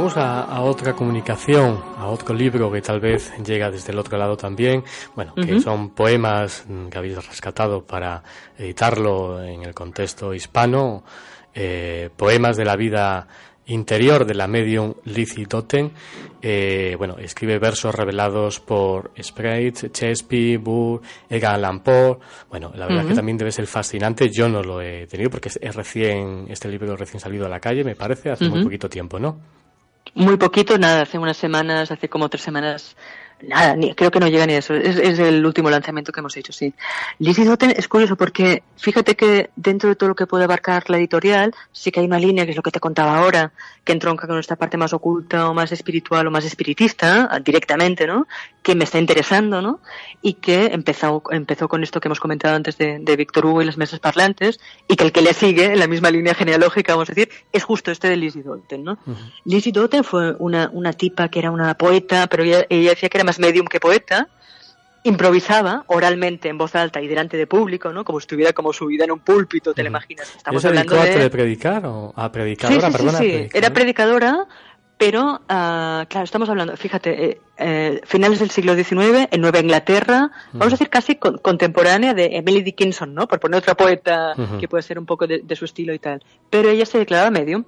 Vamos 0.08 0.24
a, 0.26 0.62
otra 0.62 0.94
comunicación, 0.94 1.84
a 1.98 2.08
otro 2.08 2.34
libro 2.34 2.72
que 2.72 2.82
tal 2.82 3.02
vez 3.02 3.30
llega 3.46 3.70
desde 3.70 3.92
el 3.92 4.00
otro 4.00 4.18
lado 4.18 4.38
también, 4.38 4.82
bueno, 5.18 5.36
que 5.36 5.60
son 5.60 5.90
poemas 5.90 6.64
mm, 6.66 6.88
que 6.88 6.98
habéis 6.98 7.28
rescatado 7.28 7.84
para 7.84 8.24
editarlo 8.58 9.44
en 9.44 9.64
el 9.64 9.74
contexto 9.74 10.34
hispano, 10.34 11.04
eh, 11.54 12.10
poemas 12.16 12.56
de 12.56 12.64
la 12.64 12.78
vida 12.78 13.28
interior 13.66 14.26
de 14.26 14.36
la 14.36 14.48
medium 14.48 14.94
Lizzie 15.04 15.46
Dotten. 15.46 15.92
Eh, 16.42 16.96
bueno, 16.98 17.18
escribe 17.18 17.60
versos 17.60 17.94
revelados 17.94 18.62
por 18.62 19.12
Sprague, 19.22 19.74
Chespi, 19.74 20.56
Burr, 20.56 21.02
Edgar 21.30 21.56
Allan 21.56 21.82
Poe. 21.82 22.18
Bueno, 22.50 22.72
la 22.74 22.88
verdad 22.88 23.08
que 23.10 23.14
también 23.14 23.38
debe 23.38 23.52
ser 23.52 23.68
fascinante. 23.68 24.30
Yo 24.30 24.48
no 24.48 24.64
lo 24.64 24.80
he 24.80 25.06
tenido 25.06 25.30
porque 25.30 25.50
es 25.50 25.76
recién, 25.76 26.46
este 26.48 26.70
libro 26.70 26.96
recién 26.96 27.20
salido 27.20 27.46
a 27.46 27.50
la 27.50 27.60
calle, 27.60 27.84
me 27.84 27.96
parece, 27.98 28.30
hace 28.30 28.48
muy 28.48 28.64
poquito 28.64 28.88
tiempo, 28.88 29.20
¿no? 29.20 29.67
Muy 30.18 30.36
poquito, 30.38 30.80
nada, 30.80 31.04
hace 31.04 31.20
unas 31.20 31.38
semanas, 31.38 31.92
hace 31.92 32.10
como 32.10 32.28
tres 32.28 32.42
semanas 32.42 32.98
Nada, 33.42 33.76
ni, 33.76 33.94
creo 33.94 34.10
que 34.10 34.20
no 34.20 34.28
llega 34.28 34.48
ni 34.48 34.54
a 34.54 34.58
eso. 34.58 34.74
Es, 34.74 34.98
es, 34.98 35.20
el 35.20 35.46
último 35.46 35.70
lanzamiento 35.70 36.12
que 36.12 36.22
hemos 36.22 36.36
hecho, 36.38 36.52
sí. 36.52 36.74
Lizzie 37.20 37.46
Dotten 37.46 37.72
es 37.72 37.88
curioso 37.88 38.16
porque 38.16 38.64
fíjate 38.78 39.16
que 39.16 39.52
dentro 39.56 39.90
de 39.90 39.96
todo 39.96 40.10
lo 40.10 40.16
que 40.16 40.26
puede 40.26 40.46
abarcar 40.46 40.90
la 40.90 40.98
editorial, 40.98 41.54
sí 41.72 41.92
que 41.92 42.00
hay 42.00 42.08
una 42.08 42.20
línea, 42.20 42.46
que 42.46 42.52
es 42.52 42.58
lo 42.58 42.64
que 42.64 42.72
te 42.72 42.80
contaba 42.80 43.18
ahora, 43.18 43.52
que 43.84 43.94
entronca 43.94 44.28
con 44.28 44.40
esta 44.40 44.56
parte 44.56 44.76
más 44.76 44.92
oculta 44.94 45.50
o 45.50 45.54
más 45.54 45.72
espiritual 45.72 46.26
o 46.28 46.32
más 46.32 46.46
espiritista, 46.46 47.40
directamente, 47.44 48.08
¿no? 48.08 48.28
Que 48.64 48.74
me 48.74 48.86
está 48.86 48.98
interesando, 48.98 49.62
¿no? 49.62 49.82
Y 50.22 50.34
que 50.34 50.66
empezó, 50.66 51.22
empezó 51.30 51.68
con 51.68 51.84
esto 51.84 52.00
que 52.00 52.08
hemos 52.08 52.20
comentado 52.20 52.56
antes 52.56 52.78
de, 52.78 52.98
de 53.00 53.16
Víctor 53.16 53.46
Hugo 53.46 53.62
y 53.62 53.66
las 53.66 53.78
mesas 53.78 54.00
parlantes, 54.00 54.60
y 54.88 54.96
que 54.96 55.04
el 55.04 55.12
que 55.12 55.22
le 55.22 55.34
sigue, 55.34 55.66
en 55.66 55.80
la 55.80 55.88
misma 55.88 56.10
línea 56.10 56.34
genealógica, 56.34 56.94
vamos 56.94 57.10
a 57.10 57.14
decir, 57.14 57.30
es 57.52 57.64
justo 57.64 57.92
este 57.92 58.10
de 58.10 58.18
Lizzie 58.18 58.42
Dotten, 58.42 58.84
¿no? 58.84 58.98
Lizzie 59.46 59.72
Dotten 59.72 60.04
fue 60.04 60.36
una, 60.40 60.72
una 60.74 60.92
tipa 60.94 61.30
que 61.30 61.40
era 61.40 61.52
una 61.52 61.76
poeta, 61.76 62.28
pero 62.28 62.44
ella, 62.44 62.66
ella 62.70 62.90
decía 62.90 63.10
que 63.10 63.18
era 63.18 63.27
más 63.28 63.40
medium 63.40 63.68
que 63.68 63.80
poeta, 63.80 64.28
improvisaba 65.04 65.84
oralmente 65.88 66.50
en 66.50 66.58
voz 66.58 66.76
alta 66.76 67.02
y 67.02 67.08
delante 67.08 67.38
de 67.38 67.46
público, 67.46 67.92
¿no? 67.92 68.04
Como 68.04 68.20
si 68.20 68.24
estuviera 68.24 68.54
como 68.54 68.74
subida 68.74 69.04
en 69.04 69.12
un 69.12 69.20
púlpito, 69.20 69.74
te 69.74 69.84
lo 69.84 69.90
imaginas. 69.90 70.36
Estamos 70.36 70.64
hablando 70.66 70.96
de... 70.96 71.30
predicar 71.30 71.86
o 71.86 72.14
a 72.16 72.32
predicadora, 72.32 72.92
sí, 72.92 73.10
sí, 73.10 73.16
sí, 73.18 73.50
Era 73.54 73.72
predicadora, 73.72 74.48
pero 74.98 75.36
uh, 75.36 76.06
claro, 76.08 76.24
estamos 76.24 76.50
hablando, 76.50 76.76
fíjate, 76.76 77.26
eh, 77.26 77.42
eh, 77.58 78.02
finales 78.06 78.40
del 78.40 78.50
siglo 78.50 78.76
XIX 78.76 79.28
en 79.30 79.42
Nueva 79.42 79.60
Inglaterra, 79.60 80.32
vamos 80.54 80.68
a 80.68 80.76
decir 80.76 80.90
casi 80.90 81.16
contemporánea 81.16 82.14
de 82.14 82.38
Emily 82.38 82.64
Dickinson, 82.64 83.14
¿no? 83.14 83.28
Por 83.28 83.40
poner 83.40 83.60
otra 83.60 83.76
poeta 83.76 84.34
que 84.60 84.68
puede 84.68 84.84
ser 84.84 84.98
un 84.98 85.06
poco 85.06 85.28
de, 85.28 85.42
de, 85.44 85.56
su 85.56 85.66
estilo 85.66 85.94
y 85.94 86.00
tal. 86.00 86.24
Pero 86.50 86.70
ella 86.70 86.86
se 86.86 86.98
declaraba 86.98 87.30
medium 87.30 87.66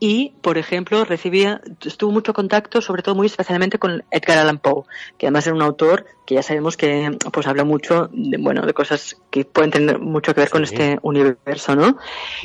y, 0.00 0.32
por 0.42 0.58
ejemplo, 0.58 1.04
recibía, 1.04 1.60
estuvo 1.84 2.12
mucho 2.12 2.32
contacto, 2.32 2.80
sobre 2.80 3.02
todo 3.02 3.14
muy 3.14 3.26
especialmente 3.26 3.78
con 3.78 4.04
Edgar 4.10 4.38
Allan 4.38 4.58
Poe, 4.58 4.84
que 5.16 5.26
además 5.26 5.46
era 5.46 5.56
un 5.56 5.62
autor 5.62 6.06
que 6.24 6.36
ya 6.36 6.42
sabemos 6.42 6.76
que 6.76 7.16
pues 7.32 7.46
habla 7.46 7.64
mucho 7.64 8.08
de, 8.12 8.38
bueno, 8.38 8.64
de 8.64 8.74
cosas 8.74 9.16
que 9.30 9.44
pueden 9.44 9.70
tener 9.70 9.98
mucho 9.98 10.34
que 10.34 10.42
ver 10.42 10.50
con 10.50 10.62
este 10.62 10.98
universo, 11.02 11.74
¿no? 11.74 11.96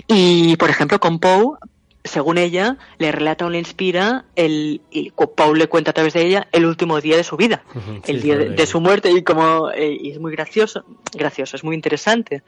Y, 0.07 0.55
por 0.57 0.69
ejemplo, 0.69 0.99
con 0.99 1.19
Poe 1.19 1.57
según 2.03 2.37
ella, 2.37 2.77
le 2.97 3.11
relata 3.11 3.45
o 3.45 3.49
le 3.49 3.59
inspira, 3.59 4.25
el, 4.35 4.81
y 4.91 5.11
Paul 5.11 5.57
le 5.57 5.67
cuenta 5.67 5.91
a 5.91 5.93
través 5.93 6.13
de 6.13 6.25
ella, 6.25 6.47
el 6.51 6.65
último 6.65 6.99
día 6.99 7.15
de 7.15 7.23
su 7.23 7.37
vida, 7.37 7.63
el 8.05 8.21
día 8.21 8.37
de, 8.37 8.65
su 8.65 8.81
muerte, 8.81 9.09
y 9.11 9.23
como 9.23 9.71
eh, 9.71 9.97
y 9.99 10.11
es 10.11 10.19
muy 10.19 10.31
gracioso, 10.33 10.83
gracioso, 11.13 11.55
es 11.55 11.63
muy 11.63 11.75
interesante. 11.75 12.43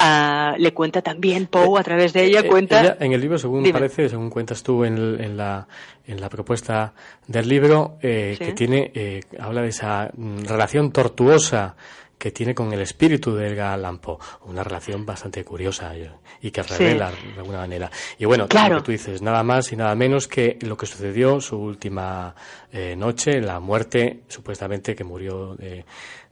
Uh, 0.00 0.56
le 0.58 0.72
cuenta 0.72 1.02
también 1.02 1.46
Poe 1.46 1.78
a 1.78 1.82
través 1.82 2.12
de 2.12 2.24
ella, 2.24 2.40
eh, 2.40 2.46
cuenta... 2.46 2.96
en 2.98 3.12
el 3.12 3.20
libro, 3.20 3.38
según 3.38 3.70
parece, 3.70 4.08
según 4.08 4.30
cuentas 4.30 4.62
tú 4.62 4.84
en, 4.84 4.96
en, 5.20 5.36
la, 5.36 5.68
en 6.06 6.20
la 6.20 6.28
propuesta 6.28 6.94
del 7.26 7.48
libro, 7.48 7.98
eh, 8.00 8.36
que 8.38 8.52
tiene, 8.52 8.90
eh, 8.94 9.20
habla 9.38 9.62
de 9.62 9.68
esa 9.68 10.10
mm, 10.16 10.44
relación 10.44 10.92
tortuosa 10.92 11.76
que 12.18 12.30
tiene 12.30 12.54
con 12.54 12.72
el 12.72 12.80
espíritu 12.80 13.34
de 13.34 13.48
Edgar 13.48 13.74
Allan 13.74 13.98
Poe, 13.98 14.18
una 14.46 14.64
relación 14.64 15.04
bastante 15.04 15.44
curiosa 15.44 15.92
y 16.40 16.50
que 16.50 16.62
revela 16.62 17.10
de 17.10 17.38
alguna 17.38 17.58
manera. 17.58 17.90
Y 18.18 18.24
bueno, 18.24 18.48
claro. 18.48 18.76
lo 18.76 18.80
que 18.80 18.86
tú 18.86 18.92
dices, 18.92 19.22
nada 19.22 19.42
más 19.42 19.72
y 19.72 19.76
nada 19.76 19.94
menos 19.94 20.28
que 20.28 20.58
lo 20.62 20.76
que 20.76 20.86
sucedió 20.86 21.40
su 21.40 21.56
última 21.58 22.34
eh, 22.72 22.94
noche, 22.96 23.40
la 23.40 23.60
muerte 23.60 24.22
supuestamente 24.28 24.94
que 24.94 25.04
murió 25.04 25.54
de, 25.56 25.84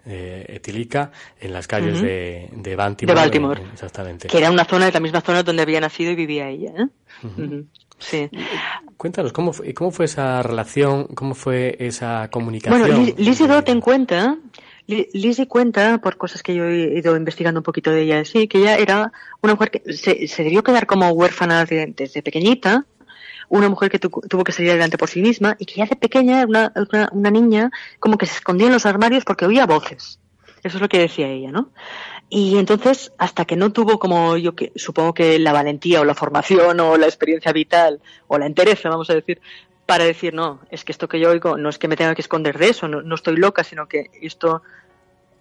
Etilica 0.04 1.12
en 1.40 1.52
las 1.52 1.68
calles 1.68 2.02
de, 2.02 2.48
de, 2.50 2.74
Baltimore. 2.74 3.14
De 3.14 3.20
Baltimore. 3.20 3.62
exactamente. 3.72 4.26
Que 4.26 4.38
era 4.38 4.50
una 4.50 4.64
zona, 4.64 4.86
de 4.86 4.92
la 4.92 4.98
misma 4.98 5.20
zona 5.20 5.44
donde 5.44 5.62
había 5.62 5.80
nacido 5.80 6.10
y 6.10 6.16
vivía 6.16 6.48
ella. 6.48 6.72
¿eh? 6.76 7.64
Sí. 8.02 8.28
Cuéntanos, 8.96 9.32
¿cómo 9.32 9.52
fue, 9.52 9.72
¿cómo 9.74 9.90
fue 9.90 10.06
esa 10.06 10.42
relación? 10.42 11.06
¿Cómo 11.14 11.34
fue 11.34 11.76
esa 11.78 12.28
comunicación? 12.30 12.80
Bueno, 12.80 13.14
Lizzie 13.16 13.46
en 13.66 13.80
cuenta 13.80 14.38
Lizzie 14.86 15.46
cuenta, 15.46 15.98
por 15.98 16.16
cosas 16.16 16.42
que 16.42 16.54
yo 16.54 16.64
he 16.64 16.98
ido 16.98 17.16
investigando 17.16 17.60
un 17.60 17.64
poquito 17.64 17.90
de 17.90 18.02
ella, 18.02 18.24
sí, 18.24 18.48
que 18.48 18.58
ella 18.58 18.76
era 18.76 19.12
una 19.40 19.54
mujer 19.54 19.70
que 19.70 19.92
se, 19.92 20.26
se 20.28 20.44
debió 20.44 20.62
quedar 20.62 20.86
como 20.86 21.08
huérfana 21.10 21.64
desde 21.64 22.22
pequeñita, 22.22 22.84
una 23.48 23.68
mujer 23.68 23.90
que 23.90 23.98
tuvo 23.98 24.44
que 24.44 24.52
salir 24.52 24.70
adelante 24.70 24.96
por 24.96 25.10
sí 25.10 25.20
misma 25.20 25.56
y 25.58 25.66
que 25.66 25.74
ya 25.74 25.84
de 25.84 25.94
pequeña 25.94 26.38
era 26.38 26.46
una, 26.46 27.10
una, 27.12 27.30
niña 27.30 27.70
como 28.00 28.16
que 28.16 28.24
se 28.24 28.36
escondía 28.36 28.68
en 28.68 28.72
los 28.72 28.86
armarios 28.86 29.24
porque 29.24 29.44
oía 29.44 29.66
voces. 29.66 30.18
Eso 30.62 30.78
es 30.78 30.80
lo 30.80 30.88
que 30.88 31.00
decía 31.00 31.28
ella, 31.28 31.50
¿no? 31.50 31.70
Y 32.30 32.56
entonces, 32.56 33.12
hasta 33.18 33.44
que 33.44 33.56
no 33.56 33.70
tuvo 33.70 33.98
como 33.98 34.38
yo 34.38 34.54
que 34.54 34.72
supongo 34.74 35.12
que 35.12 35.38
la 35.38 35.52
valentía 35.52 36.00
o 36.00 36.04
la 36.06 36.14
formación 36.14 36.80
o 36.80 36.96
la 36.96 37.04
experiencia 37.04 37.52
vital 37.52 38.00
o 38.26 38.38
la 38.38 38.46
entereza, 38.46 38.88
vamos 38.88 39.10
a 39.10 39.14
decir, 39.14 39.38
para 39.92 40.04
decir, 40.04 40.32
no, 40.32 40.60
es 40.70 40.86
que 40.86 40.92
esto 40.92 41.06
que 41.06 41.20
yo 41.20 41.28
oigo 41.28 41.58
no 41.58 41.68
es 41.68 41.76
que 41.76 41.86
me 41.86 41.96
tenga 41.96 42.14
que 42.14 42.22
esconder 42.22 42.56
de 42.56 42.70
eso, 42.70 42.88
no, 42.88 43.02
no 43.02 43.14
estoy 43.14 43.36
loca, 43.36 43.62
sino 43.62 43.86
que 43.88 44.06
esto 44.22 44.62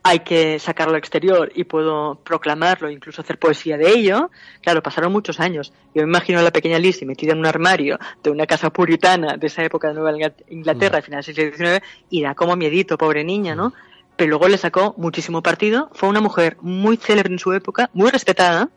hay 0.04 0.20
que 0.20 0.60
sacarlo 0.60 0.96
al 0.96 1.00
exterior 1.00 1.50
y 1.56 1.64
puedo 1.64 2.16
proclamarlo, 2.16 2.92
incluso 2.92 3.22
hacer 3.22 3.40
poesía 3.40 3.78
de 3.78 3.90
ello. 3.92 4.30
Claro, 4.62 4.84
pasaron 4.84 5.14
muchos 5.14 5.40
años. 5.40 5.72
Yo 5.96 6.02
me 6.02 6.10
imagino 6.10 6.40
a 6.40 6.42
la 6.42 6.52
pequeña 6.52 6.80
Lizzie 6.80 7.08
metida 7.08 7.32
en 7.32 7.40
un 7.40 7.46
armario 7.46 7.98
de 8.22 8.30
una 8.30 8.46
casa 8.46 8.72
puritana 8.72 9.38
de 9.38 9.48
esa 9.48 9.64
época 9.64 9.88
de 9.88 9.94
Nueva 9.94 10.12
Inglaterra, 10.50 11.00
mm. 11.00 11.04
finales 11.04 11.28
del 11.28 11.36
siglo 11.36 11.56
XIX, 11.56 11.86
y 12.10 12.22
da 12.22 12.36
como 12.36 12.58
miedito, 12.58 12.98
pobre 12.98 13.24
niña, 13.24 13.56
¿no? 13.56 13.72
Pero 14.18 14.32
luego 14.32 14.50
le 14.50 14.58
sacó 14.58 14.96
muchísimo 14.98 15.42
partido. 15.42 15.90
Fue 15.94 16.10
una 16.10 16.20
mujer 16.20 16.58
muy 16.60 16.98
célebre 16.98 17.32
en 17.32 17.40
su 17.40 17.54
época, 17.54 17.90
muy 17.94 18.10
respetada, 18.10 18.68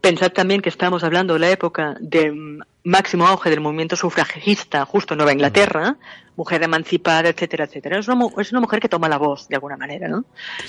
Pensad 0.00 0.32
también 0.32 0.62
que 0.62 0.68
estamos 0.68 1.04
hablando 1.04 1.34
de 1.34 1.40
la 1.40 1.50
época 1.50 1.96
de 2.00 2.58
máximo 2.84 3.26
auge 3.26 3.50
del 3.50 3.60
movimiento 3.60 3.96
sufragista 3.96 4.86
justo 4.86 5.14
en 5.14 5.18
Nueva 5.18 5.32
Inglaterra, 5.32 5.96
mujer 6.36 6.62
emancipada, 6.62 7.28
etcétera, 7.28 7.64
etcétera. 7.64 7.98
Es 7.98 8.08
una, 8.08 8.26
es 8.38 8.50
una 8.50 8.60
mujer 8.60 8.80
que 8.80 8.88
toma 8.88 9.08
la 9.08 9.18
voz 9.18 9.48
de 9.48 9.56
alguna 9.56 9.76
manera, 9.76 10.08
¿no? 10.08 10.24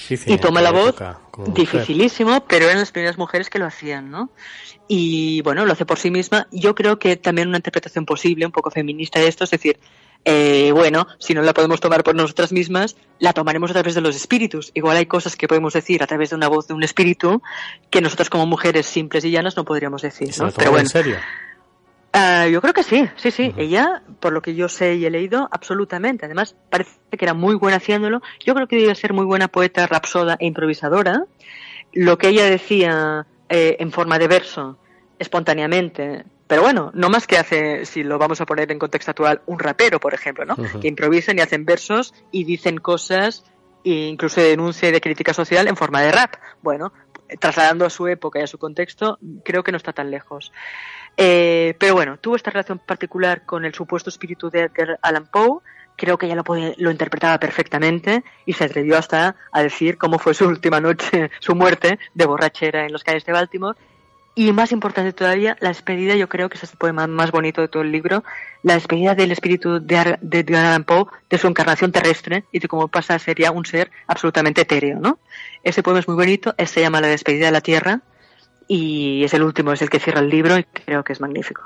y 0.09 0.38
toma 0.38 0.61
la 0.61 0.71
voz, 0.71 0.95
dificilísimo, 1.47 2.43
pero 2.45 2.65
eran 2.65 2.79
las 2.79 2.91
primeras 2.91 3.17
mujeres 3.17 3.49
que 3.49 3.59
lo 3.59 3.65
hacían, 3.65 4.11
¿no? 4.11 4.32
Y 4.88 5.41
bueno, 5.43 5.65
lo 5.65 5.71
hace 5.71 5.86
por 5.86 5.97
sí 5.97 6.11
misma. 6.11 6.47
Yo 6.51 6.75
creo 6.75 6.99
que 6.99 7.15
también 7.15 7.47
una 7.47 7.57
interpretación 7.57 8.05
posible, 8.05 8.45
un 8.45 8.51
poco 8.51 8.69
feminista 8.69 9.19
de 9.19 9.29
esto, 9.29 9.45
es 9.45 9.51
decir, 9.51 9.79
eh, 10.24 10.72
bueno, 10.72 11.07
si 11.17 11.34
no 11.34 11.41
la 11.41 11.53
podemos 11.53 11.80
tomar 11.80 12.03
por 12.03 12.15
nosotras 12.15 12.51
mismas, 12.51 12.95
la 13.19 13.34
tomaremos 13.34 13.72
a 13.72 13.74
través 13.74 13.95
de 13.95 14.01
los 14.01 14.15
espíritus. 14.15 14.72
Igual 14.74 14.97
hay 14.97 15.05
cosas 15.07 15.36
que 15.36 15.47
podemos 15.47 15.74
decir 15.74 16.03
a 16.03 16.07
través 16.07 16.30
de 16.30 16.36
una 16.36 16.47
voz 16.47 16.67
de 16.67 16.74
un 16.74 16.84
espíritu 16.84 17.41
que 17.89 18.01
nosotras 18.01 18.30
como 18.30 18.45
mujeres 18.45 18.86
simples 18.86 19.26
y 19.26 19.32
llanas 19.32 19.57
no 19.57 19.65
podríamos 19.65 20.01
decir. 20.01 20.30
¿no? 20.38 20.51
Pero 20.51 20.72
bueno, 20.72 20.86
en 20.86 20.89
serio? 20.89 21.17
Uh, 22.13 22.49
yo 22.49 22.61
creo 22.61 22.74
que 22.74 22.84
sí, 22.84 23.07
sí, 23.15 23.32
sí. 23.32 23.53
Ella, 23.57 24.03
por 24.19 24.34
lo 24.34 24.41
que 24.41 24.53
yo 24.53 24.67
sé 24.67 24.95
y 24.95 25.05
he 25.05 25.09
leído, 25.09 25.47
absolutamente. 25.49 26.26
Además, 26.26 26.55
parece 26.69 26.91
que 27.09 27.26
era 27.26 27.34
muy 27.34 27.55
buena 27.55 27.78
haciéndolo. 27.78 28.22
Yo 28.45 28.53
creo 28.53 28.67
que 28.67 28.76
debía 28.76 28.95
ser 28.95 29.13
muy 29.13 29.26
buena 29.26 29.47
poeta, 29.47 29.88
rapsoda 29.88 30.36
e 30.39 30.45
improvisadora. 30.45 31.26
Lo 31.93 32.17
que 32.17 32.28
ella 32.28 32.45
decía 32.45 33.26
eh, 33.49 33.78
en 33.80 33.91
forma 33.91 34.19
de 34.19 34.28
verso, 34.28 34.78
espontáneamente, 35.19 36.26
pero 36.52 36.64
bueno, 36.64 36.91
no 36.93 37.10
más 37.10 37.28
que 37.28 37.38
hace, 37.38 37.86
si 37.86 38.04
lo 38.04 38.20
vamos 38.20 38.41
a 38.41 38.45
poner 38.45 38.70
en 38.74 38.78
contexto 38.78 39.12
actual, 39.12 39.41
un 39.45 39.58
rapero, 39.58 40.02
por 40.02 40.14
ejemplo, 40.14 40.43
¿no? 40.43 40.58
Que 40.82 40.89
improvisan 40.89 41.38
y 41.38 41.41
hacen 41.41 41.64
versos 41.64 42.14
y 42.30 42.43
dicen 42.43 42.76
cosas 42.76 43.45
e 43.86 44.10
incluso 44.10 44.41
de 44.41 44.49
denuncia 44.49 44.89
y 44.89 44.91
de 44.91 44.99
crítica 44.99 45.34
social 45.34 45.70
en 45.70 45.78
forma 45.78 46.02
de 46.02 46.12
rap. 46.12 46.36
Bueno, 46.62 46.91
trasladando 47.39 47.86
a 47.86 47.89
su 47.89 48.06
época 48.06 48.39
y 48.39 48.43
a 48.43 48.47
su 48.47 48.58
contexto, 48.58 49.18
creo 49.45 49.64
que 49.64 49.72
no 49.72 49.78
está 49.78 49.93
tan 49.93 50.12
lejos. 50.12 50.52
Eh, 51.16 51.74
pero 51.80 51.93
bueno, 51.93 52.18
tuvo 52.18 52.36
esta 52.36 52.52
relación 52.52 52.80
particular 52.80 53.45
con 53.45 53.64
el 53.64 53.74
supuesto 53.74 54.10
espíritu 54.10 54.49
de 54.49 54.64
Edgar 54.64 54.99
Allan 55.04 55.28
Poe. 55.32 55.62
Creo 55.95 56.18
que 56.18 56.26
ella 56.26 56.36
lo, 56.36 56.43
lo 56.76 56.91
interpretaba 56.91 57.39
perfectamente 57.39 58.26
y 58.45 58.52
se 58.52 58.66
atrevió 58.66 58.97
hasta 58.97 59.38
a 59.54 59.64
decir 59.64 59.97
cómo 59.97 60.20
fue 60.20 60.34
su 60.34 60.47
última 60.47 60.82
noche, 60.82 61.32
su 61.39 61.56
muerte 61.56 61.97
de 62.14 62.26
borrachera 62.26 62.86
en 62.86 62.91
los 62.91 63.06
calles 63.06 63.24
de 63.24 63.32
Baltimore 63.32 63.78
y 64.34 64.51
más 64.53 64.71
importante 64.71 65.11
todavía, 65.11 65.57
la 65.59 65.69
despedida, 65.69 66.15
yo 66.15 66.29
creo 66.29 66.49
que 66.49 66.57
es 66.57 66.63
el 66.63 66.77
poema 66.77 67.05
más 67.07 67.32
bonito 67.32 67.61
de 67.61 67.67
todo 67.67 67.84
el 67.84 67.91
libro, 67.91 68.23
la 68.63 68.75
despedida 68.75 69.13
del 69.13 69.32
espíritu 69.32 69.79
de, 69.82 70.17
de 70.21 70.39
Edgar 70.39 70.84
Poe 70.86 71.05
de 71.29 71.38
su 71.38 71.47
encarnación 71.47 71.91
terrestre 71.91 72.45
y 72.51 72.59
de 72.59 72.67
cómo 72.67 72.88
pasa 72.88 73.19
sería 73.19 73.51
un 73.51 73.65
ser 73.65 73.91
absolutamente 74.07 74.61
etéreo, 74.61 74.99
¿no? 74.99 75.19
Ese 75.63 75.84
poema 75.84 75.99
es 75.99 76.07
muy 76.07 76.15
bonito, 76.15 76.55
se 76.65 76.82
llama 76.82 77.01
La 77.01 77.07
despedida 77.07 77.47
de 77.47 77.51
la 77.51 77.61
tierra 77.61 78.01
y 78.67 79.23
es 79.25 79.34
el 79.34 79.43
último, 79.43 79.73
es 79.73 79.82
el 79.82 79.89
que 79.89 79.99
cierra 79.99 80.21
el 80.21 80.29
libro 80.29 80.57
y 80.57 80.63
creo 80.63 81.03
que 81.03 81.11
es 81.11 81.19
magnífico. 81.19 81.63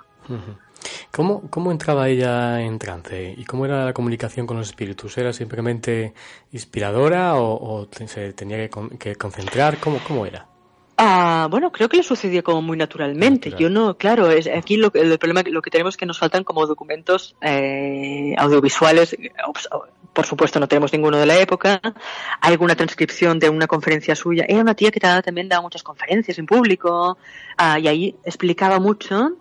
¿Cómo, 1.11 1.49
¿Cómo 1.51 1.71
entraba 1.71 2.09
ella 2.09 2.61
en 2.61 2.79
trance 2.79 3.35
y 3.37 3.45
cómo 3.45 3.65
era 3.65 3.85
la 3.85 3.93
comunicación 3.93 4.47
con 4.47 4.57
los 4.57 4.67
espíritus? 4.67 5.15
¿Era 5.19 5.33
simplemente 5.33 6.15
inspiradora 6.51 7.35
o, 7.35 7.87
se 8.07 8.33
tenía 8.33 8.69
que, 8.97 9.15
concentrar? 9.15 9.77
¿Cómo, 9.77 9.99
cómo 10.07 10.25
era? 10.25 10.54
Ah, 10.97 11.47
bueno, 11.51 11.71
creo 11.73 11.89
que 11.89 11.97
le 11.97 12.03
sucedía 12.03 12.41
como 12.41 12.61
muy 12.61 12.77
naturalmente. 12.77 13.53
Yo 13.57 13.69
no, 13.69 13.97
claro, 13.97 14.31
es 14.31 14.47
aquí 14.47 14.77
lo, 14.77 14.91
el 14.93 15.17
problema 15.19 15.43
lo 15.45 15.61
que 15.61 15.69
tenemos 15.69 15.95
es 15.95 15.97
que 15.97 16.05
nos 16.05 16.17
faltan 16.17 16.45
como 16.45 16.65
documentos 16.65 17.35
eh, 17.41 18.33
audiovisuales. 18.37 19.17
Por 20.13 20.25
supuesto, 20.25 20.59
no 20.61 20.69
tenemos 20.69 20.93
ninguno 20.93 21.17
de 21.17 21.25
la 21.25 21.37
época. 21.37 21.81
Hay 22.39 22.53
alguna 22.53 22.75
transcripción 22.75 23.39
de 23.39 23.49
una 23.49 23.67
conferencia 23.67 24.15
suya. 24.15 24.45
Era 24.47 24.61
una 24.61 24.73
tía 24.73 24.89
que 24.89 25.01
también 25.01 25.49
daba 25.49 25.63
muchas 25.63 25.83
conferencias 25.83 26.39
en 26.39 26.45
público 26.45 27.17
ah, 27.57 27.77
y 27.77 27.89
ahí 27.89 28.15
explicaba 28.23 28.79
mucho. 28.79 29.33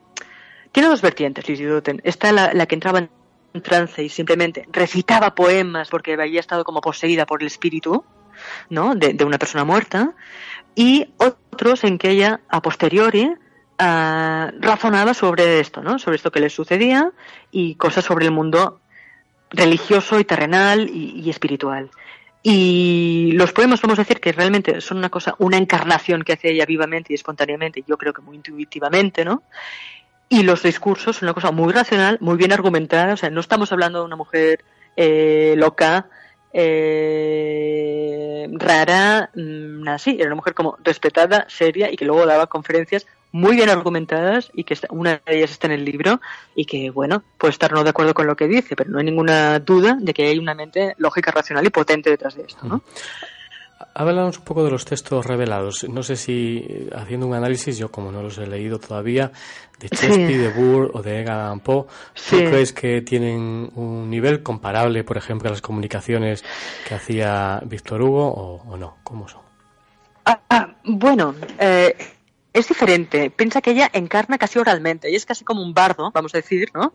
Tiene 0.73 0.89
dos 0.89 1.03
vertientes, 1.03 1.49
Liz 1.49 1.61
Dutton. 1.61 2.01
Está 2.03 2.33
la, 2.33 2.53
la 2.53 2.67
que 2.67 2.75
entraba 2.75 2.99
en 2.99 3.63
trance 3.63 4.03
y 4.03 4.09
simplemente 4.09 4.67
recitaba 4.73 5.37
poemas 5.37 5.89
porque 5.89 6.15
había 6.15 6.41
estado 6.41 6.65
como 6.65 6.81
poseída 6.81 7.27
por 7.27 7.43
el 7.43 7.47
espíritu, 7.47 8.05
¿no? 8.71 8.95
De, 8.95 9.25
una 9.25 9.39
persona 9.39 9.65
muerta 9.65 10.13
y 10.75 11.09
otros 11.19 11.85
en 11.85 11.99
que 11.99 12.11
ella, 12.11 12.41
a 12.49 12.61
posteriori, 12.63 13.33
ah, 13.79 14.51
razonaba 14.61 15.15
sobre 15.15 15.61
esto, 15.61 15.83
¿no? 15.83 15.99
Sobre 15.99 16.17
esto 16.17 16.31
que 16.31 16.41
le 16.41 16.51
sucedía 16.51 17.13
y 17.51 17.77
cosas 17.77 18.05
sobre 18.05 18.27
el 18.27 18.33
mundo 18.33 18.81
religioso 19.51 20.19
y 20.19 20.25
terrenal 20.25 20.91
y, 20.91 21.29
espiritual. 21.31 21.91
Y 22.43 23.33
los 23.35 23.53
poemas, 23.53 23.81
vamos 23.81 23.99
a 23.99 24.03
decir 24.03 24.21
que 24.21 24.33
realmente 24.33 24.81
son 24.81 24.99
una 24.99 25.09
cosa, 25.09 25.35
una 25.39 25.57
encarnación 25.57 26.23
que 26.23 26.35
hace 26.35 26.51
ella 26.51 26.67
vivamente 26.67 27.13
y 27.13 27.15
espontáneamente, 27.15 27.83
yo 27.87 27.97
creo 27.97 28.13
que 28.13 28.21
muy 28.21 28.37
intuitivamente, 28.37 29.25
¿no? 29.25 29.43
Y 30.29 30.43
los 30.43 30.63
discursos 30.63 31.17
son 31.17 31.27
una 31.27 31.35
cosa 31.35 31.53
muy 31.53 31.73
racional, 31.73 32.19
muy 32.21 32.37
bien 32.37 32.53
argumentada, 32.53 33.15
o 33.15 33.17
sea, 33.17 33.31
no 33.31 33.41
estamos 33.41 33.73
hablando 33.73 34.01
de 34.01 34.05
una 34.05 34.17
mujer 34.17 34.65
eh, 34.97 35.55
loca 35.57 36.09
eh, 36.57 38.49
rara, 38.53 39.31
mm, 39.35 39.89
así, 39.89 40.17
era 40.19 40.27
una 40.27 40.37
mujer 40.37 40.55
como 40.55 40.79
respetada, 40.85 41.47
seria 41.49 41.91
y 41.91 41.97
que 41.97 42.05
luego 42.05 42.25
daba 42.27 42.47
conferencias 42.47 43.07
muy 43.33 43.57
bien 43.57 43.69
argumentadas 43.69 44.53
y 44.55 44.63
que 44.63 44.79
una 44.91 45.21
de 45.27 45.37
ellas 45.39 45.51
está 45.51 45.67
en 45.67 45.73
el 45.73 45.85
libro 45.85 46.21
y 46.55 46.67
que, 46.67 46.91
bueno, 46.91 47.25
puede 47.37 47.51
estar 47.51 47.73
no 47.73 47.83
de 47.83 47.91
acuerdo 47.91 48.15
con 48.15 48.29
lo 48.29 48.37
que 48.37 48.47
dice, 48.47 48.77
pero 48.77 48.91
no 48.91 48.99
hay 49.01 49.05
ninguna 49.05 49.59
duda 49.59 49.99
de 50.01 50.15
que 50.15 50.29
hay 50.29 50.39
una 50.39 50.55
mente 50.55 50.95
lógica, 50.99 51.33
racional 51.33 51.67
y 51.67 51.71
potente 51.71 52.11
detrás 52.11 52.37
de 52.37 52.45
esto, 52.45 52.65
¿no? 52.65 52.83
Háblanos 53.93 54.39
un 54.39 54.45
poco 54.45 54.65
de 54.65 54.71
los 54.71 54.85
textos 54.85 55.27
revelados. 55.27 55.87
No 55.89 56.03
sé 56.03 56.17
si, 56.17 56.65
eh, 56.69 56.91
haciendo 56.95 57.27
un 57.27 57.35
análisis, 57.35 57.77
yo 57.77 57.91
como 57.91 58.11
no 58.11 58.23
los 58.23 58.39
he 58.39 58.47
leído 58.47 58.79
todavía, 58.79 59.33
de 59.79 59.89
Shakespeare, 59.89 60.39
de 60.39 60.49
Burr 60.49 60.91
o 60.95 61.03
de 61.03 61.21
Edgar 61.21 61.39
Allan 61.39 61.61
Poe, 61.61 61.87
¿tú 62.31 62.37
crees 62.37 62.73
que 62.73 63.03
tienen 63.03 63.71
un 63.75 64.09
nivel 64.09 64.43
comparable, 64.43 65.05
por 65.05 65.17
ejemplo, 65.17 65.49
a 65.49 65.53
las 65.53 65.61
comunicaciones 65.61 66.45
que 66.89 66.95
hacía 66.95 67.61
Víctor 67.65 68.03
Hugo 68.03 68.63
o, 68.67 68.77
no? 68.77 68.97
¿Cómo 69.05 69.29
son? 69.29 69.43
Ah, 70.25 70.41
ah, 70.49 70.75
bueno, 70.85 71.35
eh, 71.59 71.97
es 72.53 72.69
diferente. 72.69 73.31
Piensa 73.31 73.61
que 73.61 73.73
ella 73.73 73.91
encarna 73.93 74.39
casi 74.39 74.59
oralmente. 74.59 75.09
Ella 75.09 75.19
es 75.19 75.27
casi 75.27 75.45
como 75.45 75.63
un 75.63 75.75
bardo, 75.75 76.11
vamos 76.13 76.35
a 76.35 76.39
decir, 76.39 76.71
¿no? 76.73 76.95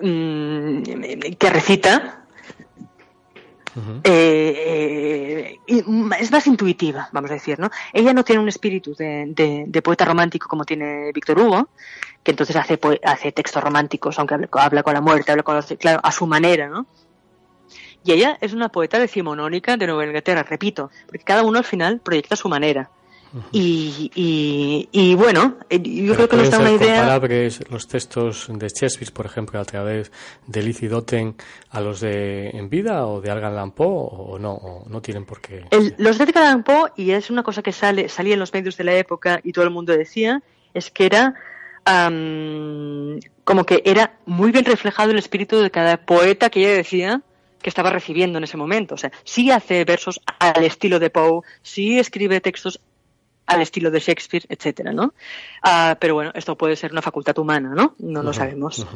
Mm, 0.00 0.82
que 1.38 1.50
recita 1.50 2.25
eh, 4.04 5.58
eh, 5.66 5.84
es 6.18 6.30
más 6.30 6.46
intuitiva, 6.46 7.08
vamos 7.12 7.30
a 7.30 7.34
decir, 7.34 7.58
¿no? 7.58 7.70
Ella 7.92 8.12
no 8.14 8.24
tiene 8.24 8.40
un 8.40 8.48
espíritu 8.48 8.94
de, 8.94 9.82
poeta 9.84 10.04
romántico 10.04 10.48
como 10.48 10.64
tiene 10.64 11.12
Víctor 11.12 11.38
Hugo, 11.38 11.68
que 12.22 12.30
entonces 12.30 12.56
hace, 12.56 12.78
hace 13.04 13.32
textos 13.32 13.62
románticos, 13.62 14.18
aunque 14.18 14.48
habla, 14.52 14.82
con 14.82 14.94
la 14.94 15.00
muerte, 15.00 15.30
habla 15.30 15.42
con 15.42 15.60
claro, 15.78 16.00
a 16.02 16.12
su 16.12 16.26
manera, 16.26 16.68
¿no? 16.68 16.86
Y 18.04 18.12
ella 18.12 18.38
es 18.40 18.52
una 18.52 18.68
poeta 18.68 18.98
decimonónica 18.98 19.76
de 19.76 19.86
Nueva 19.86 20.06
Inglaterra, 20.06 20.44
repito, 20.44 20.90
porque 21.06 21.24
cada 21.24 21.42
uno 21.42 21.58
al 21.58 21.64
final 21.64 22.00
proyecta 22.00 22.36
su 22.36 22.48
manera 22.48 22.88
y, 23.52 24.88
y, 24.92 25.14
bueno, 25.14 25.56
eh, 25.68 25.80
yo 25.82 26.14
creo 26.14 26.28
que 26.28 26.36
nos 26.36 26.50
da 26.50 26.58
una 26.58 26.72
idea. 26.72 27.20
los 27.70 27.88
textos 27.88 28.46
de 28.48 28.68
Shakespeare, 28.68 29.12
por 29.12 29.26
ejemplo, 29.26 29.60
a 29.60 29.64
través 29.64 30.10
de 30.46 30.62
Lizzie 30.62 30.88
Dotten 30.88 31.36
a 31.70 31.80
los 31.80 32.00
de 32.00 32.50
En 32.50 32.68
Vida 32.68 33.06
o 33.06 33.20
de 33.20 33.30
Algan 33.30 33.54
Lampo 33.54 33.84
o 33.84 34.38
no, 34.38 34.84
no 34.88 35.02
tienen 35.02 35.24
por 35.24 35.40
qué. 35.40 35.64
los 35.98 36.18
de 36.18 36.24
Algan 36.24 36.44
Lampo, 36.44 36.88
y 36.96 37.10
es 37.10 37.30
una 37.30 37.42
cosa 37.42 37.62
que 37.62 37.72
sale, 37.72 38.08
salía 38.08 38.34
en 38.34 38.40
los 38.40 38.52
medios 38.52 38.76
de 38.76 38.84
la 38.84 38.94
época 38.94 39.40
y 39.42 39.52
todo 39.52 39.64
el 39.64 39.70
mundo 39.70 39.96
decía, 39.96 40.42
es 40.74 40.90
que 40.90 41.06
era 41.06 41.34
como 43.44 43.64
que 43.64 43.82
era 43.84 44.18
muy 44.26 44.50
bien 44.50 44.64
reflejado 44.64 45.12
el 45.12 45.18
espíritu 45.18 45.60
de 45.60 45.70
cada 45.70 45.98
poeta 45.98 46.50
que 46.50 46.60
ella 46.60 46.74
decía 46.74 47.22
que 47.62 47.70
estaba 47.70 47.90
recibiendo 47.90 48.38
en 48.38 48.44
ese 48.44 48.56
momento. 48.56 48.94
O 48.94 48.98
sea, 48.98 49.12
sí 49.24 49.50
hace 49.50 49.84
versos 49.84 50.20
al 50.38 50.64
estilo 50.64 50.98
de 50.98 51.10
Poe, 51.10 51.42
sí 51.62 51.98
escribe 51.98 52.40
textos 52.40 52.80
al 53.46 53.62
estilo 53.62 53.90
de 53.90 54.00
Shakespeare, 54.00 54.44
etcétera, 54.48 54.92
¿no? 54.92 55.14
Ah, 55.62 55.96
pero 56.00 56.14
bueno, 56.14 56.32
esto 56.34 56.56
puede 56.56 56.76
ser 56.76 56.92
una 56.92 57.02
facultad 57.02 57.38
humana, 57.38 57.72
¿no? 57.74 57.94
No 57.98 58.22
lo 58.22 58.32
sabemos. 58.32 58.86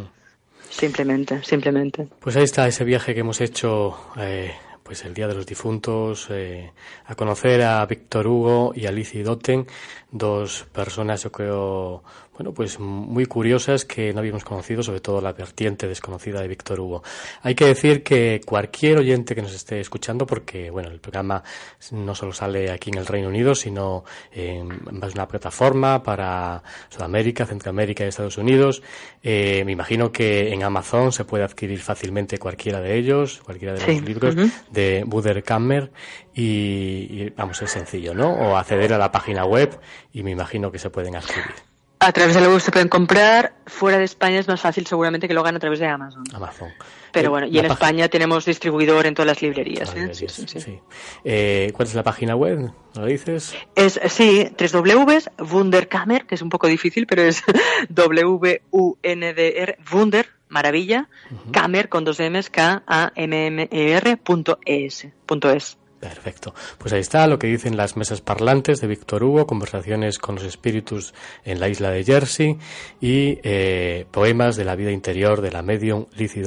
Simplemente, 0.69 1.43
simplemente. 1.43 2.09
Pues 2.21 2.37
ahí 2.37 2.45
está 2.45 2.67
ese 2.69 2.85
viaje 2.85 3.13
que 3.15 3.21
hemos 3.21 3.41
hecho 3.41 3.97
eh, 4.17 4.53
pues 4.91 5.05
el 5.05 5.15
Día 5.15 5.29
de 5.29 5.35
los 5.35 5.47
Difuntos, 5.47 6.27
eh, 6.31 6.73
a 7.07 7.15
conocer 7.15 7.63
a 7.63 7.87
Víctor 7.87 8.27
Hugo 8.27 8.73
y 8.75 8.87
a 8.87 8.91
Lizzie 8.91 9.23
Dotten, 9.23 9.67
dos 10.13 10.67
personas 10.73 11.23
yo 11.23 11.33
creo 11.33 12.03
bueno, 12.41 12.55
pues 12.55 12.81
muy 12.81 13.27
curiosas 13.27 13.85
que 13.85 14.15
no 14.15 14.21
habíamos 14.21 14.45
conocido, 14.45 14.83
sobre 14.83 15.01
todo 15.01 15.21
la 15.21 15.35
vertiente 15.35 15.87
desconocida 15.87 16.41
de 16.41 16.49
Víctor 16.49 16.81
Hugo. 16.81 17.03
Hay 17.43 17.55
que 17.55 17.67
decir 17.67 18.03
que 18.03 18.41
cualquier 18.47 18.97
oyente 18.97 19.35
que 19.35 19.43
nos 19.43 19.55
esté 19.55 19.79
escuchando, 19.79 20.25
porque 20.25 20.71
bueno, 20.71 20.89
el 20.89 21.01
programa 21.01 21.43
no 21.91 22.15
solo 22.15 22.33
sale 22.33 22.71
aquí 22.71 22.89
en 22.89 22.97
el 22.97 23.05
Reino 23.05 23.29
Unido, 23.29 23.55
sino 23.55 24.05
en 24.33 24.69
más 24.91 25.13
una 25.13 25.29
plataforma 25.29 26.03
para 26.03 26.63
Sudamérica, 26.89 27.45
Centroamérica 27.45 28.07
y 28.07 28.09
Estados 28.09 28.39
Unidos. 28.39 28.83
Eh, 29.23 29.63
me 29.67 29.73
imagino 29.73 30.11
que 30.11 30.55
en 30.55 30.63
Amazon 30.63 31.13
se 31.13 31.27
puede 31.27 31.45
adquirir 31.45 31.81
fácilmente 31.81 32.39
cualquiera 32.39 32.81
de 32.81 32.97
ellos, 32.97 33.43
cualquiera 33.45 33.75
de 33.75 33.87
los 33.87 34.03
libros 34.03 34.35
de 34.71 35.05
Buder 35.07 35.43
Kammer 35.43 35.93
y, 36.41 37.22
y, 37.22 37.32
vamos, 37.36 37.61
es 37.62 37.70
sencillo, 37.70 38.14
¿no? 38.14 38.32
O 38.32 38.57
acceder 38.57 38.93
a 38.93 38.99
la 38.99 39.12
página 39.12 39.45
web 39.45 39.78
y 40.12 40.22
me 40.22 40.30
imagino 40.30 40.72
que 40.72 40.78
se 40.78 40.91
pueden 40.91 41.16
adquirir. 41.16 41.55
A 42.03 42.12
través 42.12 42.34
de 42.34 42.41
la 42.41 42.49
web 42.49 42.61
se 42.61 42.70
pueden 42.70 42.88
comprar. 42.88 43.53
Fuera 43.66 43.99
de 43.99 44.05
España 44.05 44.38
es 44.38 44.49
más 44.49 44.59
fácil 44.59 44.86
seguramente 44.86 45.28
que 45.28 45.34
lo 45.34 45.41
hagan 45.43 45.57
a 45.57 45.59
través 45.59 45.80
de 45.80 45.86
Amazon. 45.86 46.24
Amazon. 46.32 46.70
Pero 47.12 47.28
bueno, 47.28 47.47
y 47.47 47.59
en 47.59 47.66
España 47.66 48.09
tenemos 48.09 48.47
distribuidor 48.47 49.05
en 49.05 49.14
todas 49.14 49.26
las 49.26 49.43
librerías. 49.43 49.95
¿eh? 49.95 50.14
Sí, 50.14 50.26
sí, 50.28 50.47
sí. 50.47 50.80
Eh, 51.24 51.70
¿Cuál 51.74 51.88
es 51.88 51.95
la 51.95 52.03
página 52.03 52.36
web? 52.36 52.72
¿Lo 52.95 53.05
dices? 53.05 53.55
Es, 53.74 54.01
sí, 54.09 54.51
tres 54.57 54.72
W, 54.72 55.18
Wunderkammer, 55.41 56.24
que 56.24 56.36
es 56.36 56.43
un 56.43 56.49
poco 56.49 56.68
difícil, 56.68 57.07
pero 57.07 57.20
es 57.20 57.43
W-U-N-D-R, 57.91 59.78
Wunder, 59.93 60.26
maravilla, 60.49 61.09
Kammer 61.53 61.91
con 61.91 62.05
dos 62.05 62.18
M's, 62.18 62.49
K-A-M-M-E-R, 62.49 64.16
punto 64.16 64.59
es, 64.64 65.07
punto 65.26 65.51
es. 65.51 65.76
Perfecto. 66.01 66.55
Pues 66.79 66.95
ahí 66.95 67.01
está 67.01 67.27
lo 67.27 67.39
que 67.39 67.47
dicen 67.47 67.77
las 67.77 67.95
mesas 67.99 68.23
parlantes 68.23 68.81
de 68.81 68.87
Víctor 68.87 69.23
Hugo, 69.23 69.47
conversaciones 69.47 70.19
con 70.19 70.37
los 70.37 70.45
espíritus 70.45 71.13
en 71.45 71.61
la 71.61 71.69
isla 71.69 71.91
de 71.91 72.05
Jersey 72.05 72.57
y 73.03 73.39
eh, 73.43 74.07
poemas 74.11 74.57
de 74.57 74.65
la 74.65 74.77
vida 74.77 74.91
interior 74.91 75.43
de 75.43 75.53
la 75.53 75.61
medium 75.61 76.07
Lizzie 76.17 76.43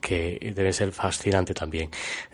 que 0.00 0.52
debe 0.54 0.72
ser 0.72 0.92
fascinante 0.92 1.54
también. 1.54 1.90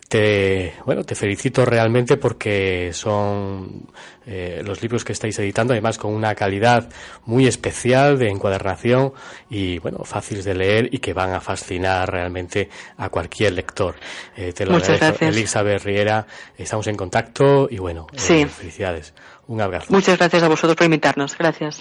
Te, 0.09 0.73
bueno, 0.87 1.05
te 1.05 1.15
felicito 1.15 1.67
realmente 1.67 2.17
porque 2.17 2.93
son 2.95 3.87
eh, 4.27 4.63
los 4.65 4.81
libros 4.81 5.05
que 5.05 5.13
estáis 5.13 5.39
editando, 5.39 5.75
además 5.75 5.99
con 5.99 6.15
una 6.15 6.35
calidad 6.35 6.89
muy 7.27 7.47
especial 7.47 8.19
de 8.19 8.31
encuadernación 8.31 9.13
y, 9.51 9.79
bueno, 9.81 10.05
fáciles 10.05 10.47
de 10.47 10.55
leer 10.55 10.89
y 10.93 10.99
que 10.99 11.13
van 11.13 11.35
a 11.35 11.41
fascinar 11.41 12.11
realmente 12.11 12.71
a 12.97 13.11
cualquier 13.11 13.53
lector. 13.53 13.97
Eh, 14.35 14.55
te 14.55 14.65
lo 14.65 14.77
agradezco, 14.77 15.27
Elizabeth 15.27 15.85
Riera. 15.85 16.27
Estamos 16.57 16.87
en 16.87 16.97
contacto 16.97 17.69
y, 17.71 17.77
bueno, 17.77 18.07
eh, 18.15 18.47
felicidades. 18.47 19.13
Un 19.47 19.61
abrazo. 19.61 19.93
Muchas 19.93 20.17
gracias 20.17 20.43
a 20.43 20.49
vosotros 20.49 20.75
por 20.75 20.87
invitarnos. 20.87 21.37
Gracias. 21.37 21.81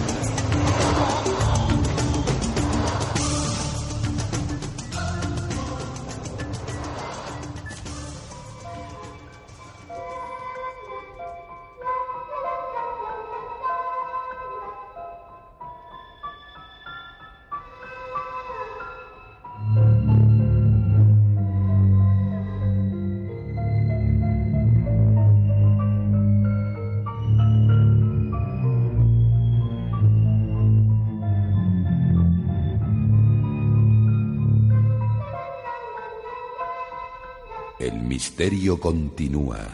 Misterio 38.21 38.79
continúa 38.79 39.67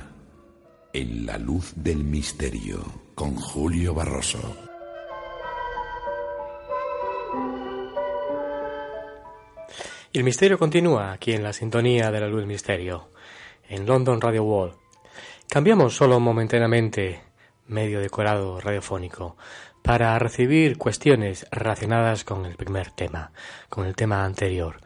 en 0.93 1.25
la 1.25 1.37
luz 1.37 1.73
del 1.75 2.05
misterio 2.05 2.79
con 3.13 3.35
Julio 3.35 3.93
Barroso. 3.93 4.55
El 10.13 10.23
misterio 10.23 10.57
continúa 10.57 11.11
aquí 11.11 11.33
en 11.33 11.43
la 11.43 11.51
sintonía 11.51 12.09
de 12.09 12.21
la 12.21 12.29
luz 12.29 12.39
del 12.39 12.47
misterio, 12.47 13.09
en 13.67 13.85
London 13.85 14.21
Radio 14.21 14.45
Wall. 14.45 14.75
Cambiamos 15.49 15.97
solo 15.97 16.17
momentáneamente 16.21 17.21
medio 17.65 17.99
decorado 17.99 18.61
radiofónico 18.61 19.35
para 19.81 20.17
recibir 20.19 20.77
cuestiones 20.77 21.45
relacionadas 21.51 22.23
con 22.23 22.45
el 22.45 22.55
primer 22.55 22.91
tema, 22.91 23.33
con 23.67 23.85
el 23.85 23.93
tema 23.93 24.23
anterior. 24.23 24.79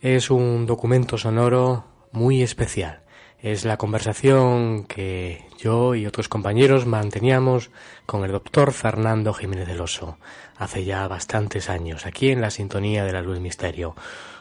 Es 0.00 0.30
un 0.30 0.64
documento 0.64 1.18
sonoro 1.18 1.89
muy 2.12 2.42
especial. 2.42 3.02
Es 3.38 3.64
la 3.64 3.78
conversación 3.78 4.84
que 4.84 5.46
yo 5.58 5.94
y 5.94 6.06
otros 6.06 6.28
compañeros 6.28 6.84
manteníamos 6.86 7.70
con 8.04 8.24
el 8.24 8.32
doctor 8.32 8.72
Fernando 8.72 9.32
Jiménez 9.32 9.66
del 9.66 9.80
Oso 9.80 10.18
hace 10.58 10.84
ya 10.84 11.08
bastantes 11.08 11.70
años, 11.70 12.04
aquí 12.04 12.30
en 12.30 12.42
la 12.42 12.50
sintonía 12.50 13.04
de 13.04 13.12
la 13.12 13.22
luz 13.22 13.34
del 13.34 13.42
misterio, 13.42 13.94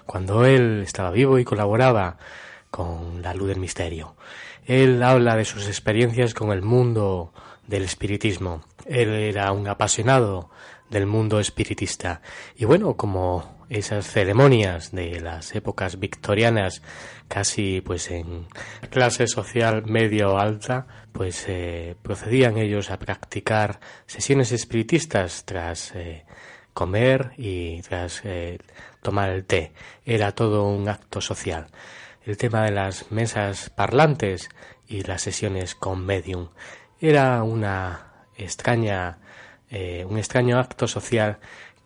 cuando 0.06 0.44
él 0.44 0.82
estaba 0.84 1.12
vivo 1.12 1.40
y 1.40 1.46
colaboraba 1.46 2.18
con 2.72 3.22
la 3.22 3.34
luz 3.34 3.48
del 3.48 3.60
misterio. 3.60 4.16
Él 4.66 5.02
habla 5.02 5.38
de 5.38 5.46
sus 5.46 5.68
experiencias 5.68 6.34
con 6.34 6.52
el 6.52 6.62
mundo 6.62 7.34
del 7.68 7.84
espiritismo. 7.84 8.62
Él 8.86 9.10
era 9.10 9.52
un 9.54 9.68
apasionado 9.68 10.50
del 10.90 11.06
mundo 11.06 11.40
espiritista. 11.40 12.22
Y 12.58 12.66
bueno, 12.66 12.98
como 12.98 13.66
esas 13.70 14.08
ceremonias 14.08 14.92
de 14.92 15.22
las 15.22 15.56
épocas 15.56 16.00
victorianas, 16.00 16.82
casi 17.30 17.80
pues 17.80 18.12
en 18.12 18.48
clase 18.90 19.28
social 19.28 19.86
medio 19.86 20.38
alta, 20.38 20.88
pues 21.14 21.46
eh, 21.48 21.96
procedían 22.02 22.58
ellos 22.58 22.90
a 22.90 23.00
practicar 23.00 23.80
sesiones 24.08 24.52
espiritistas 24.52 25.46
tras 25.46 25.96
eh, 25.96 26.26
comer 26.74 27.32
y 27.38 27.82
tras 27.84 28.22
eh, 28.26 28.58
tomar 29.02 29.30
el 29.30 29.46
té. 29.46 29.72
Era 30.06 30.34
todo 30.34 30.68
un 30.68 30.90
acto 30.90 31.22
social. 31.22 31.68
El 32.26 32.36
tema 32.36 32.66
de 32.66 32.72
las 32.72 33.12
mesas 33.12 33.70
parlantes 33.70 34.50
y 34.88 35.04
las 35.04 35.22
sesiones 35.22 35.76
con 35.76 36.06
medium 36.06 36.50
era 37.00 37.44
una 37.44 38.26
extraña 38.36 39.20
un 39.72 40.18
extraño 40.18 40.58
acto 40.58 40.88
social 40.88 41.38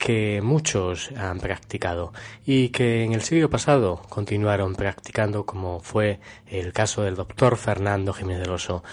que 0.04 0.41
muchos 0.41 1.12
han 1.16 1.39
practicado 1.39 2.12
y 2.45 2.70
que 2.70 3.06
en 3.06 3.14
el 3.14 3.22
siglo 3.22 3.49
pasado 3.49 4.01
continuaron 4.10 4.76
practicando 4.76 5.45
como 5.45 5.80
fue 5.80 6.20
el 6.45 6.74
caso 6.74 7.04
del 7.04 7.16
doctor 7.16 7.56
Fernando 7.56 8.12
Jiménez 8.12 8.41
del 8.41 8.51
Oso, 8.51 8.84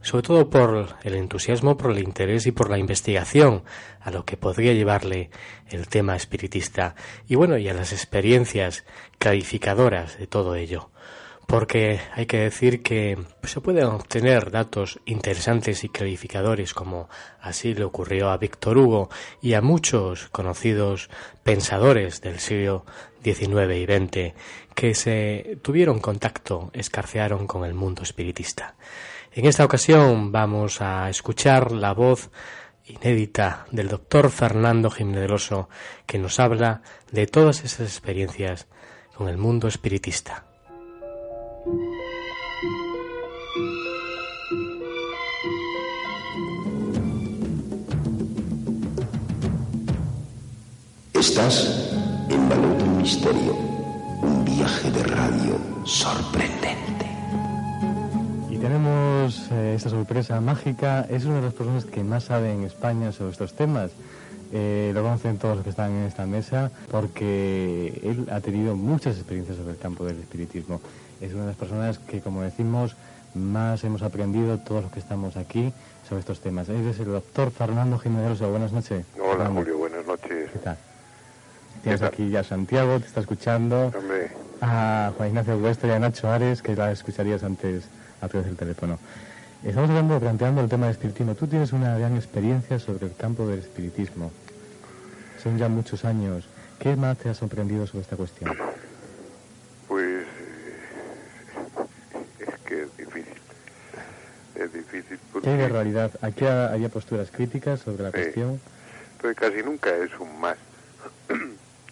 sobre 0.00 0.22
todo 0.22 0.48
por 0.48 0.94
el 1.02 1.14
entusiasmo, 1.16 1.76
por 1.76 1.90
el 1.90 1.98
interés 1.98 2.46
y 2.46 2.52
por 2.52 2.70
la 2.70 2.78
investigación 2.78 3.64
a 4.00 4.12
lo 4.12 4.24
que 4.24 4.36
podría 4.36 4.72
llevarle 4.72 5.30
el 5.70 5.88
tema 5.88 6.14
espiritista 6.14 6.94
y 7.26 7.34
bueno, 7.34 7.58
y 7.58 7.68
a 7.68 7.74
las 7.74 7.92
experiencias 7.92 8.84
clarificadoras 9.18 10.18
de 10.20 10.28
todo 10.28 10.54
ello 10.54 10.90
porque 11.50 11.98
hay 12.14 12.26
que 12.26 12.38
decir 12.38 12.80
que 12.80 13.18
se 13.42 13.60
pueden 13.60 13.86
obtener 13.86 14.52
datos 14.52 15.00
interesantes 15.04 15.82
y 15.82 15.88
clarificadores 15.88 16.74
como 16.74 17.08
así 17.40 17.74
le 17.74 17.82
ocurrió 17.82 18.30
a 18.30 18.36
Víctor 18.36 18.78
Hugo 18.78 19.10
y 19.42 19.54
a 19.54 19.60
muchos 19.60 20.28
conocidos 20.28 21.10
pensadores 21.42 22.20
del 22.20 22.38
siglo 22.38 22.84
XIX 23.24 23.74
y 23.74 23.84
XX 23.84 24.34
que 24.76 24.94
se 24.94 25.58
tuvieron 25.60 25.98
contacto, 25.98 26.70
escarcearon 26.72 27.48
con 27.48 27.64
el 27.64 27.74
mundo 27.74 28.04
espiritista. 28.04 28.76
En 29.32 29.44
esta 29.44 29.64
ocasión 29.64 30.30
vamos 30.30 30.80
a 30.80 31.10
escuchar 31.10 31.72
la 31.72 31.94
voz 31.94 32.30
inédita 32.84 33.66
del 33.72 33.88
doctor 33.88 34.30
Fernando 34.30 34.88
Jiménez 34.88 35.50
que 36.06 36.18
nos 36.18 36.38
habla 36.38 36.82
de 37.10 37.26
todas 37.26 37.64
esas 37.64 37.88
experiencias 37.88 38.68
con 39.16 39.28
el 39.28 39.36
mundo 39.36 39.66
espiritista. 39.66 40.49
Estás 51.20 51.68
en 52.30 52.48
la 52.48 52.56
luz 52.56 52.78
del 52.78 52.88
misterio, 52.92 53.54
un 54.22 54.42
viaje 54.42 54.90
de 54.90 55.02
radio 55.02 55.60
sorprendente. 55.84 57.06
Y 58.48 58.56
tenemos 58.56 59.46
eh, 59.52 59.74
esta 59.76 59.90
sorpresa 59.90 60.40
mágica. 60.40 61.06
Es 61.10 61.26
una 61.26 61.36
de 61.36 61.42
las 61.42 61.52
personas 61.52 61.84
que 61.84 62.02
más 62.02 62.24
sabe 62.24 62.54
en 62.54 62.64
España 62.64 63.12
sobre 63.12 63.32
estos 63.32 63.52
temas. 63.52 63.90
Eh, 64.50 64.92
lo 64.94 65.02
conocen 65.02 65.36
todos 65.36 65.56
los 65.56 65.64
que 65.64 65.68
están 65.68 65.90
en 65.90 66.06
esta 66.06 66.24
mesa 66.24 66.70
porque 66.90 68.00
él 68.02 68.26
ha 68.32 68.40
tenido 68.40 68.74
muchas 68.74 69.16
experiencias 69.16 69.58
sobre 69.58 69.72
el 69.72 69.78
campo 69.78 70.06
del 70.06 70.20
espiritismo. 70.20 70.80
Es 71.20 71.34
una 71.34 71.42
de 71.42 71.48
las 71.48 71.56
personas 71.56 71.98
que, 71.98 72.22
como 72.22 72.40
decimos, 72.40 72.96
más 73.34 73.84
hemos 73.84 74.00
aprendido 74.00 74.56
todos 74.56 74.84
los 74.84 74.92
que 74.92 75.00
estamos 75.00 75.36
aquí 75.36 75.70
sobre 76.08 76.20
estos 76.20 76.40
temas. 76.40 76.70
Él 76.70 76.88
es 76.88 76.98
el 76.98 77.08
doctor 77.08 77.50
Fernando 77.50 77.98
Jiménez. 77.98 78.40
Buenas 78.40 78.72
noches. 78.72 79.04
Hola, 79.22 79.50
Julio. 79.50 79.76
Buenas 79.76 80.06
noches. 80.06 80.50
¿Qué 80.50 80.58
tal? 80.60 80.78
Tienes 81.82 82.02
aquí 82.02 82.28
ya 82.30 82.40
a 82.40 82.44
Santiago, 82.44 83.00
te 83.00 83.06
está 83.06 83.20
escuchando. 83.20 83.92
Hombre. 83.96 84.30
A 84.60 85.12
Juan 85.16 85.30
Ignacio 85.30 85.56
Huestre 85.56 85.88
y 85.88 85.92
a 85.92 85.98
Nacho 85.98 86.30
Ares, 86.30 86.60
que 86.60 86.76
la 86.76 86.92
escucharías 86.92 87.42
antes 87.42 87.84
a 88.20 88.28
través 88.28 88.46
del 88.46 88.56
teléfono. 88.56 88.98
Estamos 89.64 89.90
hablando, 89.90 90.18
planteando 90.20 90.60
el 90.60 90.68
tema 90.68 90.86
del 90.86 90.94
espiritismo. 90.94 91.34
Tú 91.34 91.46
tienes 91.46 91.72
una 91.72 91.96
gran 91.98 92.16
experiencia 92.16 92.78
sobre 92.78 93.06
el 93.06 93.14
campo 93.14 93.46
del 93.46 93.58
espiritismo. 93.58 94.30
Son 95.42 95.56
ya 95.58 95.68
muchos 95.68 96.04
años. 96.04 96.48
¿Qué 96.78 96.96
más 96.96 97.18
te 97.18 97.28
ha 97.28 97.34
sorprendido 97.34 97.86
sobre 97.86 98.02
esta 98.02 98.16
cuestión? 98.16 98.56
Pues 99.88 100.26
es 102.38 102.54
que 102.64 102.82
es 102.82 102.96
difícil. 102.96 103.34
Es 104.54 104.72
difícil 104.72 105.18
porque... 105.32 105.46
¿Qué 105.46 105.54
hay 105.54 105.58
de 105.58 105.68
realidad? 105.68 106.10
¿Aquí 106.22 106.46
había 106.46 106.88
posturas 106.88 107.30
críticas 107.30 107.80
sobre 107.80 108.02
la 108.02 108.12
cuestión? 108.12 108.60
Pues 109.20 109.36
casi 109.36 109.62
nunca 109.62 109.90
es 109.96 110.10
un 110.18 110.40
más. 110.40 110.56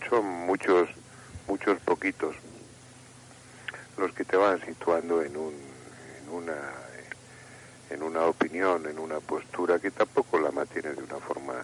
Son 0.08 0.24
muchos, 0.24 0.88
muchos 1.46 1.78
poquitos 1.80 2.34
los 3.98 4.12
que 4.12 4.24
te 4.24 4.36
van 4.36 4.64
situando 4.64 5.22
en 5.22 5.36
un 5.36 5.54
en 6.22 6.30
una 6.30 6.54
en 7.90 8.02
una 8.02 8.26
opinión, 8.26 8.86
en 8.86 8.98
una 8.98 9.18
postura 9.18 9.78
que 9.78 9.90
tampoco 9.90 10.38
la 10.38 10.50
mantiene 10.50 10.92
de 10.92 11.02
una 11.02 11.16
forma 11.16 11.54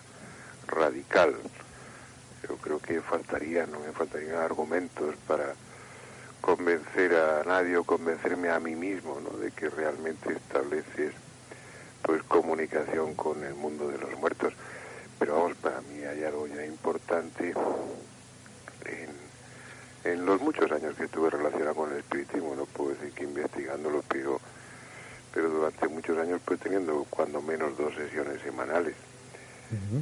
radical. 0.67 1.35
Yo 2.49 2.57
creo 2.57 2.79
que 2.79 3.01
faltaría, 3.03 3.67
no 3.67 3.79
me 3.81 3.93
faltarían 3.93 4.37
argumentos 4.37 5.15
para 5.29 5.55
convencer 6.41 7.15
a 7.15 7.45
nadie 7.45 7.77
o 7.77 7.85
convencerme 7.85 8.49
a 8.49 8.59
mí 8.59 8.75
mismo 8.75 9.21
¿no? 9.21 9.37
de 9.39 9.51
que 9.51 9.69
realmente 9.69 10.33
estableces 10.33 11.13
pues 12.03 12.23
comunicación 12.23 13.15
con 13.15 13.45
el 13.45 13.55
mundo 13.55 13.89
de 13.89 13.99
los 13.99 14.19
muertos. 14.19 14.55
Pero 15.19 15.35
vamos, 15.35 15.57
para 15.59 15.81
mí 15.83 16.03
hay 16.05 16.25
algo 16.25 16.47
ya 16.47 16.65
importante 16.65 17.55
en, 18.87 19.11
en 20.13 20.27
los 20.27 20.41
muchos 20.41 20.71
años 20.73 20.95
que 20.97 21.05
estuve 21.05 21.31
relacionado 21.31 21.75
con 21.75 21.93
el 21.93 21.99
espiritismo, 21.99 22.55
no 22.55 22.67
puedo 22.67 22.91
decir 22.95 23.13
que 23.13 23.25
investigándolo, 23.25 24.03
pero, 24.09 24.41
pero 25.33 25.49
durante 25.49 25.89
muchos 25.89 26.19
años 26.19 26.41
pues 26.45 26.61
teniendo 26.61 27.07
cuando 27.11 27.41
menos 27.43 27.77
dos 27.77 27.95
sesiones 27.95 28.41
semanales. 28.43 28.95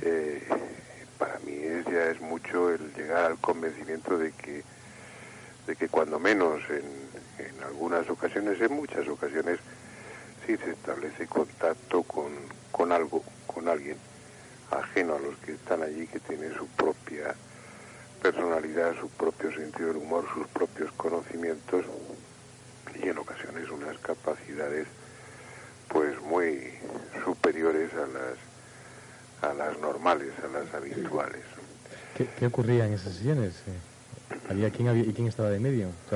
eh, 0.03 0.43
para 1.19 1.39
mí 1.41 1.55
es, 1.55 1.87
ya 1.87 2.11
es 2.11 2.21
mucho 2.21 2.71
el 2.71 2.93
llegar 2.95 3.25
al 3.31 3.39
convencimiento 3.39 4.19
de 4.19 4.33
que 4.33 4.63
de 5.67 5.77
que 5.77 5.89
cuando 5.89 6.19
menos 6.19 6.61
en, 6.69 7.47
en 7.47 7.63
algunas 7.63 8.11
ocasiones, 8.11 8.61
en 8.61 8.73
muchas 8.73 9.07
ocasiones, 9.07 9.61
sí 10.45 10.57
se 10.57 10.73
establece 10.73 11.27
contacto 11.29 12.03
con, 12.03 12.33
con 12.73 12.91
algo, 12.91 13.23
con 13.47 13.69
alguien 13.69 13.97
ajeno 14.73 15.15
a 15.15 15.21
los 15.21 15.37
que 15.39 15.53
están 15.53 15.83
allí, 15.83 16.09
que 16.09 16.19
tiene 16.19 16.53
su 16.55 16.67
propia 16.67 17.35
personalidad, 18.23 18.95
su 19.01 19.09
propio 19.11 19.51
sentido 19.53 19.89
del 19.89 19.97
humor, 19.99 20.25
sus 20.33 20.47
propios 20.49 20.91
conocimientos 20.93 21.85
y 22.95 23.09
en 23.09 23.19
ocasiones 23.19 23.69
unas 23.71 23.99
capacidades 23.99 24.87
pues 25.89 26.21
muy 26.23 26.73
superiores 27.25 27.93
a 27.95 28.07
las 28.07 28.39
a 29.43 29.53
las 29.55 29.77
normales, 29.81 30.31
a 30.45 30.47
las 30.47 30.73
habituales. 30.73 31.43
¿Qué, 32.17 32.29
qué 32.39 32.47
ocurría 32.47 32.87
en 32.87 32.93
esas 32.93 33.13
sesiones? 33.15 33.65
Eh, 33.67 33.77
¿Había 34.49 34.71
quién 34.71 34.87
había 34.89 35.03
y 35.03 35.13
quién 35.13 35.27
estaba 35.27 35.51
de 35.51 35.59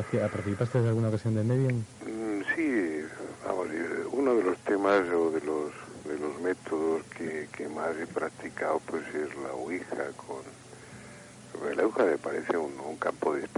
hacía- 0.01 0.29
participaste 0.29 0.79
en 0.79 0.87
alguna 0.87 1.09
ocasión 1.09 1.35
de 1.35 1.43
medium? 1.43 1.83
Mm, 2.07 2.43
Sí, 2.55 3.03
vamos, 3.45 3.67
eh, 3.71 4.05
uno 4.13 4.35
de 4.37 4.43
los 4.45 4.59
temas 4.61 5.01
o 5.11 5.31
de 5.33 5.41
los 5.41 5.73
de 6.05 6.17
los 6.19 6.41
métodos 6.41 7.03
que, 7.19 7.49
que 7.57 7.69
más 7.69 7.97
he 7.97 8.07
practicado 8.07 8.81
pues 8.87 9.03
es 9.13 9.35
la 9.43 9.53
Ouija 9.55 9.96
Ouija 11.97 12.11
me 12.11 12.19
parece 12.19 12.57
un, 12.59 12.79
un 12.79 12.97
campo 12.97 13.35
de 13.35 13.49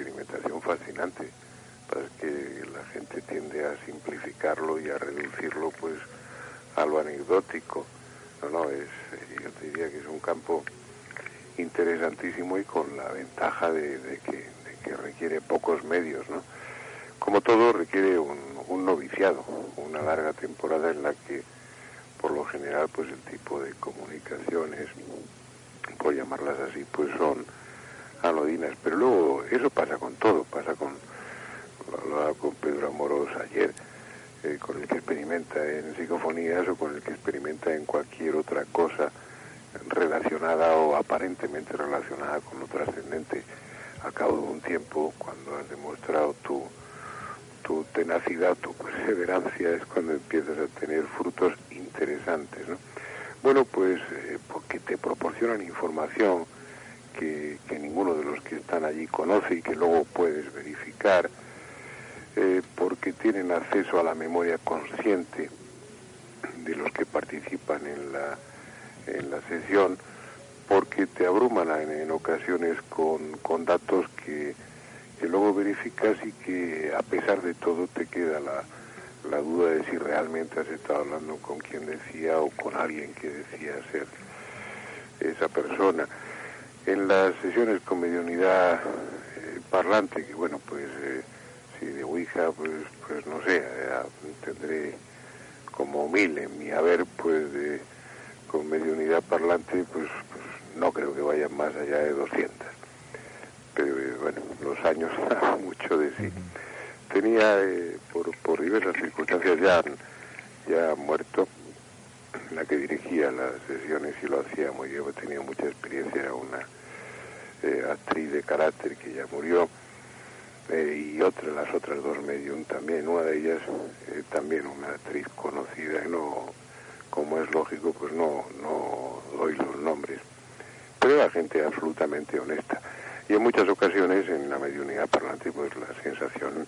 pero 130.99 131.14
era 131.14 131.30
gente 131.30 131.64
absolutamente 131.64 132.38
honesta. 132.38 132.80
Y 133.28 133.34
en 133.34 133.42
muchas 133.42 133.68
ocasiones 133.68 134.28
en 134.28 134.49
la 134.49 134.59
mediunidad 134.59 135.09
parlante 135.09 135.53
pues 135.53 135.70
la 135.76 135.88
sensación 136.03 136.66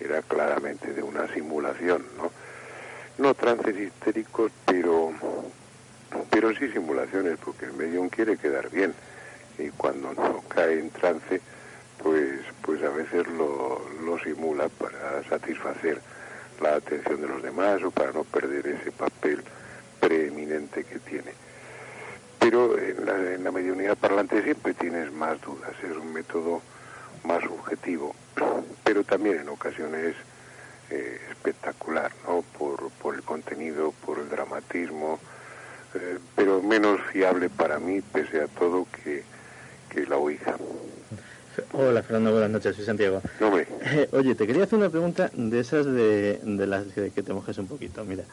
era 0.00 0.20
claramente 0.22 0.92
de 0.92 1.02
una 1.02 1.32
simulación 1.32 2.04
no 2.16 2.30
no 3.18 3.34
trances 3.34 3.78
histéricos 3.78 4.50
pero 4.66 5.12
pero 6.30 6.54
sí 6.54 6.68
simulaciones 6.72 7.38
porque 7.44 7.66
el 7.66 7.72
medium 7.74 8.08
quiere 8.08 8.36
quedar 8.36 8.70
bien. 8.70 8.94
Y 9.58 9.68
cuando 9.70 10.12
no 10.14 10.42
cae 10.48 10.78
en 10.78 10.90
trance 10.90 11.40
pues 12.02 12.40
pues 12.62 12.82
a 12.82 12.90
veces 12.90 13.26
lo, 13.28 13.80
lo 14.04 14.18
simula 14.18 14.68
para 14.68 15.22
satisfacer 15.28 16.00
la 16.60 16.76
atención 16.76 17.20
de 17.20 17.28
los 17.28 17.42
demás 17.42 17.82
o 17.82 17.90
para 17.90 18.12
no 18.12 18.24
perder 18.24 18.66
ese 18.66 18.90
papel 18.92 19.42
preeminente 20.00 20.84
que 20.84 20.98
tiene 20.98 21.32
pero 22.52 22.78
en 22.78 23.06
la, 23.06 23.32
en 23.32 23.44
la 23.44 23.50
mediunidad 23.50 23.96
parlante 23.96 24.42
siempre 24.42 24.74
tienes 24.74 25.10
más 25.10 25.40
dudas, 25.40 25.72
es 25.82 25.96
un 25.96 26.12
método 26.12 26.60
más 27.24 27.42
subjetivo, 27.42 28.14
pero 28.84 29.04
también 29.04 29.38
en 29.38 29.48
ocasiones 29.48 30.14
eh, 30.90 31.18
espectacular, 31.30 32.12
¿no? 32.28 32.44
Por, 32.58 32.90
por 32.90 33.14
el 33.14 33.22
contenido, 33.22 33.94
por 34.04 34.18
el 34.18 34.28
dramatismo, 34.28 35.18
eh, 35.94 36.18
pero 36.36 36.60
menos 36.60 37.00
fiable 37.10 37.48
para 37.48 37.78
mí, 37.78 38.02
pese 38.02 38.42
a 38.42 38.48
todo, 38.48 38.86
que, 39.02 39.24
que 39.88 40.04
la 40.04 40.18
Ouija. 40.18 40.54
Hola 41.72 42.02
Fernando, 42.02 42.32
buenas 42.32 42.50
noches, 42.50 42.76
soy 42.76 42.84
Santiago. 42.84 43.20
No, 43.40 43.48
hombre. 43.48 43.66
Eh, 43.84 44.08
oye, 44.12 44.34
te 44.34 44.46
quería 44.46 44.64
hacer 44.64 44.78
una 44.78 44.90
pregunta 44.90 45.30
de 45.34 45.60
esas 45.60 45.84
de, 45.86 46.40
de 46.42 46.66
las 46.66 46.86
que, 46.86 47.10
que 47.10 47.22
te 47.22 47.32
mojes 47.32 47.58
un 47.58 47.66
poquito. 47.66 48.04
Mira, 48.04 48.24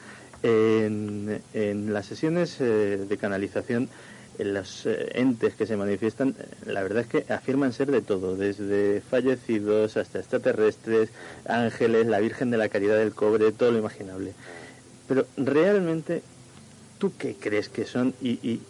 en, 0.42 1.40
en 1.52 1.92
las 1.92 2.06
sesiones 2.06 2.56
eh, 2.60 3.04
de 3.08 3.16
canalización, 3.18 3.88
los 4.38 4.86
eh, 4.86 5.10
entes 5.14 5.54
que 5.54 5.66
se 5.66 5.76
manifiestan, 5.76 6.30
eh, 6.38 6.44
la 6.66 6.82
verdad 6.82 7.02
es 7.02 7.08
que 7.24 7.32
afirman 7.32 7.72
ser 7.74 7.90
de 7.90 8.00
todo, 8.00 8.36
desde 8.36 9.02
fallecidos 9.02 9.98
hasta 9.98 10.18
extraterrestres, 10.20 11.10
ángeles, 11.46 12.06
la 12.06 12.20
Virgen 12.20 12.50
de 12.50 12.56
la 12.56 12.68
Caridad 12.70 12.96
del 12.96 13.12
Cobre, 13.12 13.52
todo 13.52 13.70
lo 13.70 13.78
imaginable. 13.78 14.32
Pero 15.08 15.26
realmente, 15.36 16.22
¿tú 16.98 17.12
qué 17.18 17.36
crees 17.38 17.68
que 17.68 17.84
son 17.84 18.14
y- 18.22 18.38
y 18.42 18.62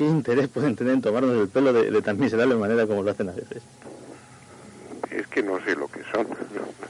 qué 0.00 0.06
interés 0.06 0.48
pueden 0.48 0.76
tener 0.76 0.94
en 0.94 1.02
tomarnos 1.02 1.36
el 1.36 1.48
pelo 1.50 1.74
de, 1.74 1.90
de 1.90 2.00
tan 2.00 2.18
miserable 2.18 2.54
manera 2.54 2.86
como 2.86 3.02
lo 3.02 3.10
hacen 3.10 3.28
a 3.28 3.32
veces? 3.32 3.62
Es 5.10 5.26
que 5.26 5.42
no 5.42 5.62
sé 5.62 5.76
lo 5.76 5.88
que 5.88 6.02
son. 6.04 6.26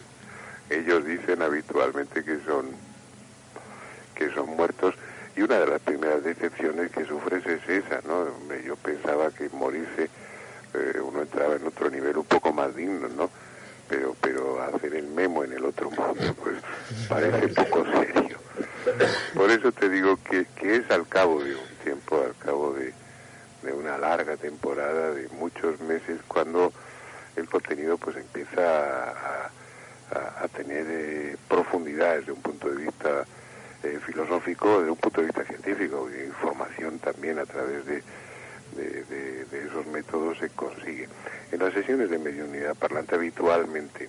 Ellos 0.71 1.05
dicen 1.05 1.43
habitualmente 1.43 2.23
que 2.23 2.39
son 2.45 2.67
que 4.15 4.31
son 4.31 4.51
muertos 4.51 4.95
y 5.35 5.43
una 5.43 5.59
de 5.59 5.67
las 5.67 5.81
primeras 5.81 6.23
decepciones 6.23 6.93
que 6.93 7.05
sufres 7.05 7.45
es 7.47 7.69
esa, 7.69 8.01
¿no? 8.07 8.27
Yo 8.65 8.77
pensaba 8.77 9.33
que 9.33 9.49
morirse 9.49 10.09
eh, 10.75 11.01
uno 11.03 11.23
entraba 11.23 11.57
en 11.57 11.67
otro 11.67 11.91
nivel 11.91 12.17
un 12.17 12.27
poco 12.27 12.53
más 12.53 12.77
digno, 12.77 13.09
¿no? 13.09 13.29
Pero 13.89 14.15
pero 14.21 14.63
hacer 14.63 14.95
el 14.95 15.09
memo 15.09 15.43
en 15.43 15.55
el 15.55 15.65
otro 15.65 15.91
mundo 15.91 16.33
pues 16.41 16.59
parece 17.09 17.49
poco 17.49 17.85
serio. 17.87 18.39
Por 19.35 19.51
eso 19.51 19.73
te 19.73 19.89
digo 19.89 20.17
que, 20.23 20.47
que 20.55 20.77
es 20.77 20.91
al 20.93 21.09
cabo 21.09 21.43
de 21.43 21.57
un 21.57 21.71
tiempo, 21.83 22.23
al 22.23 22.37
cabo 22.37 22.73
de, 22.75 22.95
de 23.63 23.73
una 23.73 23.99
larga 23.99 24.37
temporada, 24.37 25.13
de 25.13 25.29
muchos 25.31 25.81
meses, 25.81 26.21
cuando 26.27 26.73
el 27.37 27.49
contenido 27.49 27.99
pues 27.99 28.17
empieza 28.17 29.11
a, 29.11 29.51
tener 30.57 30.85
eh, 30.89 31.37
profundidad 31.49 32.17
desde 32.17 32.33
un 32.33 32.43
punto 32.43 32.69
de 32.69 32.85
vista 32.85 33.25
eh, 33.85 34.01
filosófico, 34.05 34.81
desde 34.81 34.91
un 34.91 34.97
punto 34.97 35.21
de 35.21 35.29
vista 35.29 35.45
científico, 35.45 36.09
y 36.11 36.27
información 36.27 36.99
también 36.99 37.39
a 37.39 37.47
través 37.47 37.87
de, 37.87 38.03
esos 39.53 39.87
métodos 39.87 40.39
se 40.39 40.49
consigue. 40.51 41.09
En 41.53 41.61
las 41.61 41.73
sesiones 41.73 42.11
de 42.11 42.19
mediunidad 42.19 42.75
parlante 42.75 43.15
habitualmente, 43.15 44.09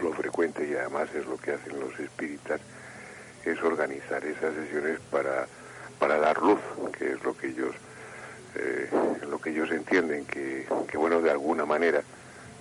lo 0.00 0.12
frecuente 0.12 0.66
y 0.66 0.74
además 0.74 1.08
es 1.14 1.26
lo 1.26 1.36
que 1.36 1.52
hacen 1.52 1.80
los 1.80 1.98
espíritas, 1.98 2.60
es 3.44 3.60
organizar 3.62 4.24
esas 4.24 4.54
sesiones 4.54 5.00
para, 5.10 5.46
para 5.98 6.18
dar 6.18 6.40
luz, 6.40 6.60
que 6.96 7.12
es 7.12 7.24
lo 7.24 7.36
que 7.36 7.48
ellos 7.48 7.74
eh, 8.54 8.88
lo 9.28 9.38
que 9.38 9.50
ellos 9.50 9.70
entienden 9.70 10.26
que, 10.26 10.66
bueno, 10.94 11.20
de 11.20 11.30
alguna 11.30 11.64
manera 11.64 12.02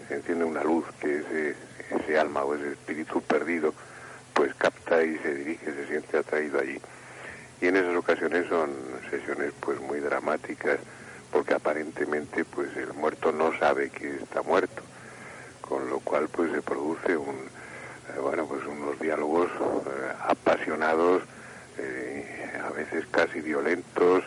se 0.07 0.15
enciende 0.15 0.45
una 0.45 0.63
luz 0.63 0.85
que 0.99 1.19
ese, 1.19 1.55
ese 1.89 2.19
alma 2.19 2.43
o 2.43 2.55
ese 2.55 2.71
espíritu 2.71 3.21
perdido 3.21 3.73
pues 4.33 4.53
capta 4.55 5.03
y 5.03 5.17
se 5.19 5.35
dirige, 5.35 5.65
se 5.65 5.87
siente 5.87 6.17
atraído 6.17 6.59
allí. 6.59 6.79
Y 7.61 7.67
en 7.67 7.77
esas 7.77 7.95
ocasiones 7.95 8.47
son 8.47 8.71
sesiones 9.09 9.53
pues 9.59 9.79
muy 9.81 9.99
dramáticas 9.99 10.79
porque 11.31 11.53
aparentemente 11.53 12.45
pues 12.45 12.75
el 12.77 12.93
muerto 12.93 13.31
no 13.31 13.57
sabe 13.59 13.89
que 13.89 14.15
está 14.15 14.41
muerto, 14.41 14.81
con 15.61 15.89
lo 15.89 15.99
cual 15.99 16.29
pues 16.29 16.51
se 16.51 16.61
produce 16.61 17.15
un 17.17 17.35
eh, 17.35 18.19
bueno 18.21 18.45
pues 18.47 18.65
unos 18.65 18.99
diálogos 18.99 19.49
eh, 19.51 20.13
apasionados, 20.27 21.23
a 22.63 22.69
veces 22.73 23.05
casi 23.11 23.41
violentos, 23.41 24.23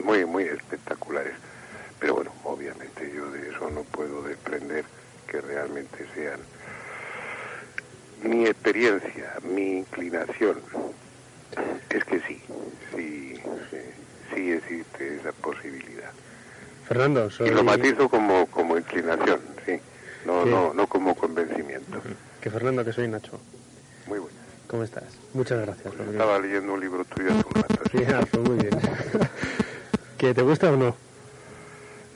muy, 0.00 0.24
muy 0.24 0.44
espectaculares. 0.44 1.34
Pero 1.98 2.14
bueno, 2.14 2.32
obviamente 2.44 3.12
yo 3.14 3.30
de 3.30 3.50
eso 3.50 3.70
no 3.70 3.82
puedo 3.82 4.22
desprender 4.22 4.84
que 5.26 5.40
realmente 5.40 6.06
sean 6.14 6.40
mi 8.22 8.46
experiencia, 8.46 9.34
mi 9.42 9.78
inclinación. 9.78 10.58
Es 11.90 12.04
que 12.04 12.20
sí, 12.20 12.40
sí, 12.94 13.34
sí, 14.34 14.52
existe 14.52 15.16
esa 15.16 15.32
posibilidad. 15.32 16.10
Fernando, 16.86 17.30
soy... 17.30 17.48
Y 17.48 17.50
lo 17.52 17.62
matizo 17.62 18.08
como, 18.08 18.46
como 18.46 18.76
inclinación, 18.78 19.40
sí, 19.66 19.78
no, 20.24 20.44
no, 20.44 20.74
no 20.74 20.86
como 20.86 21.14
convencimiento. 21.14 22.00
Que 22.40 22.50
Fernando, 22.50 22.84
que 22.84 22.92
soy 22.92 23.08
Nacho. 23.08 23.38
Muy 24.06 24.18
bueno. 24.18 24.36
¿Cómo 24.66 24.84
estás? 24.84 25.04
Muchas 25.34 25.60
gracias. 25.60 25.92
estaba 26.12 26.38
leyendo 26.38 26.74
un 26.74 26.80
libro 26.80 27.04
tuyo 27.04 27.30
hace 27.30 27.44
un 27.46 27.54
rato. 27.54 27.74
Sí, 27.90 28.04
pues 28.30 28.48
muy 28.48 28.56
bien. 28.56 28.78
¿Que 30.20 30.34
te 30.34 30.42
gusta 30.42 30.70
o 30.70 30.76
no? 30.76 30.94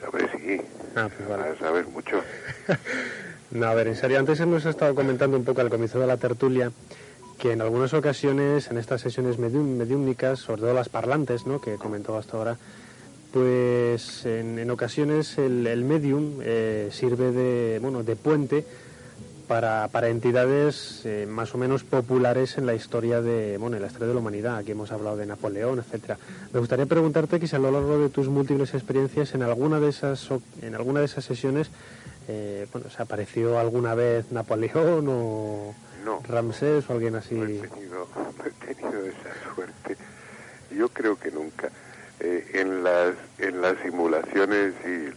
A 0.07 0.11
ver, 0.15 0.31
sí. 0.37 0.61
Ah, 0.95 1.09
pues 1.09 1.27
vale. 1.27 1.59
Sabes 1.59 1.89
mucho. 1.89 2.21
no, 3.51 3.67
a 3.67 3.73
ver, 3.73 3.89
en 3.89 3.97
serio, 3.97 4.19
antes 4.19 4.39
hemos 4.41 4.67
estado 4.67 4.95
comentando 4.95 5.39
un 5.39 5.45
poco 5.45 5.63
al 5.63 5.71
comienzo 5.71 5.99
de 5.99 6.07
la 6.07 6.19
tertulia 6.19 6.71
que 7.39 7.53
en 7.53 7.63
algunas 7.63 7.95
ocasiones, 7.95 8.71
en 8.71 8.77
estas 8.77 9.01
sesiones 9.01 9.39
mediúnicas, 9.39 10.39
sobre 10.39 10.61
todo 10.61 10.75
las 10.75 10.91
parlantes, 10.91 11.47
¿no?, 11.47 11.63
que 11.63 11.77
comentó 11.77 12.19
hasta 12.19 12.37
ahora, 12.37 12.59
pues 13.33 14.27
en, 14.27 14.71
ocasiones 14.71 15.39
el, 15.39 15.67
el 15.67 15.83
medium 15.83 16.41
eh, 16.43 16.91
sirve 16.93 17.33
de, 17.33 17.79
bueno, 17.81 18.03
de 18.03 18.17
puente 18.17 18.67
para, 19.47 19.89
para 19.89 20.09
entidades 20.09 21.03
eh, 21.05 21.27
más 21.29 21.55
o 21.55 21.59
menos 21.59 21.85
populares 21.85 22.59
en 22.59 22.67
la 22.67 22.75
historia 22.75 23.21
de 23.21 23.59
bueno 23.59 23.77
en 23.77 23.83
la 23.83 23.89
historia 23.89 24.09
de 24.09 24.15
la 24.15 24.21
humanidad. 24.21 24.57
Aquí 24.57 24.73
hemos 24.73 24.93
hablado 24.93 25.17
de 25.17 25.27
Napoleón 25.27 25.79
etcétera. 25.79 26.19
Me 26.53 26.61
gustaría 26.61 26.87
preguntarte 26.87 27.39
que 27.39 27.47
si 27.47 27.57
a 27.57 27.59
lo 27.59 27.71
largo 27.71 27.99
de 27.99 28.09
tus 28.09 28.29
múltiples 28.29 28.75
experiencias 28.75 29.35
en 29.35 29.43
alguna 29.43 29.81
de 29.81 29.89
esas 29.91 30.29
en 30.63 30.75
alguna 30.75 31.01
de 31.01 31.07
esas 31.07 31.25
sesiones 31.25 31.71
eh, 32.29 32.67
bueno 32.73 32.91
se 32.91 33.03
apareció 33.03 33.59
alguna 33.59 33.95
vez 33.95 34.33
Napoleón 34.33 35.07
o 35.09 35.75
Ramsés 36.29 36.89
o 36.89 36.93
alguien 36.93 37.17
así 37.17 37.35
no 37.35 37.45
he, 37.45 37.69
tenido, 37.69 38.09
he 38.69 38.75
tenido 38.75 39.07
esa 39.07 39.55
suerte. 39.55 39.97
Yo 40.77 40.89
creo 40.89 41.17
que 41.17 41.31
nunca. 41.31 41.71
Eh, 42.21 42.51
en 42.55 42.85
las 42.85 43.15
en 43.39 43.61
las 43.61 43.77
simulaciones 43.83 44.75
y 44.87 45.11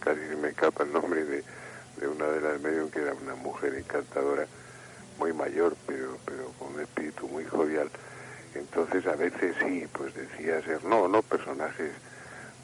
casi 0.00 0.20
se 0.28 0.36
me 0.36 0.48
escapa 0.48 0.84
el 0.84 0.92
nombre 0.92 1.24
de 1.24 1.42
de 2.00 2.08
una 2.08 2.26
de 2.26 2.40
las 2.40 2.60
medios 2.60 2.90
que 2.90 3.00
era 3.00 3.14
una 3.14 3.34
mujer 3.34 3.74
encantadora, 3.74 4.46
muy 5.18 5.32
mayor, 5.32 5.76
pero, 5.86 6.18
pero 6.24 6.52
con 6.58 6.74
un 6.74 6.80
espíritu 6.80 7.28
muy 7.28 7.44
jovial. 7.44 7.90
Entonces 8.54 9.06
a 9.06 9.16
veces 9.16 9.54
sí, 9.60 9.86
pues 9.92 10.14
decía 10.14 10.62
ser, 10.62 10.84
no, 10.84 11.08
no 11.08 11.22
personajes 11.22 11.92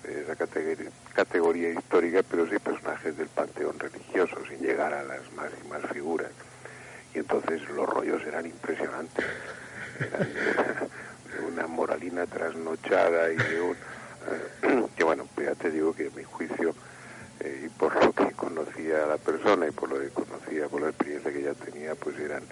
de 0.03 0.23
esa 0.23 0.37
categoría, 0.37 0.91
categoría 1.15 1.71
histórica, 1.71 2.23
pero 2.29 2.49
sí 2.49 2.59
personajes 2.59 3.17
del 3.17 3.29
panteón 3.29 3.79
religioso, 3.79 4.37
sin 4.49 4.59
llegar 4.61 4.93
a 4.93 5.03
las 5.03 5.33
máximas 5.33 5.83
figuras. 5.93 6.31
Y 7.15 7.19
entonces 7.19 7.63
los 7.71 7.89
rollos 7.89 8.23
eran 8.27 8.47
impresionantes. 8.47 9.25
Eran 10.01 10.89
de 11.33 11.47
una, 11.47 11.67
moralina 11.67 12.27
trasnochada 12.27 13.31
y 13.33 13.37
de 13.37 13.61
un... 13.61 13.77
que 14.97 15.05
bueno, 15.05 15.27
pues 15.35 15.57
te 15.59 15.71
digo 15.71 15.95
que 15.95 16.11
mi 16.11 16.25
juicio 16.25 16.75
eh, 17.45 17.65
y 17.67 17.69
por 17.71 17.95
lo 18.05 18.13
que 18.13 18.33
conocía 18.33 19.05
a 19.05 19.07
la 19.07 19.19
persona 19.19 19.67
y 19.67 19.73
por 19.73 19.89
lo 19.89 19.99
que 19.99 20.11
conocía, 20.11 20.69
por 20.69 20.83
la 20.83 20.91
experiencia 20.91 21.33
que 21.33 21.43
ya 21.43 21.55
tenía, 21.55 21.95
pues 21.97 22.19
eran, 22.19 22.45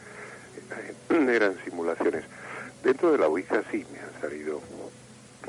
eran 1.10 1.56
simulaciones. 1.64 2.24
Dentro 2.82 3.12
de 3.12 3.18
la 3.18 3.28
Ouija 3.28 3.62
sí 3.70 3.86
me 3.92 4.00
han 4.00 4.20
salido 4.20 4.60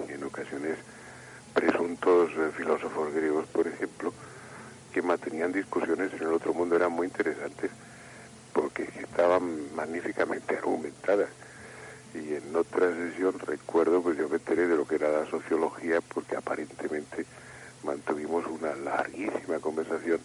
en 0.08 0.24
ocasiones 0.24 0.78
presuntos 1.54 2.32
eh, 2.38 2.52
filósofos 2.56 3.14
griegos, 3.14 3.48
por 3.48 3.68
ejemplo, 3.68 4.14
que 4.94 5.02
mantenían 5.02 5.52
discusiones 5.52 6.14
en 6.14 6.22
el 6.22 6.34
otro 6.34 6.54
mundo, 6.54 6.76
eran 6.76 6.92
muy 6.92 7.08
interesantes 7.08 7.72
porque 8.54 8.84
estaban 9.00 9.74
magníficamente 9.76 10.58
argumentadas. 10.58 11.30
Y 12.14 12.36
en 12.36 12.56
otra 12.56 12.94
sesión 12.94 13.40
recuerdo, 13.40 14.02
pues 14.02 14.18
yo 14.18 14.28
me 14.28 14.36
enteré 14.36 14.68
de 14.68 14.76
lo 14.76 14.86
que 14.86 14.96
era 14.96 15.10
la 15.10 15.26
sociología 15.30 16.02
porque 16.02 16.36
aparentemente 16.36 17.26
mantuvimos 17.84 18.46
una 18.48 18.76
larguísima 18.76 19.60
conversación 19.60 20.20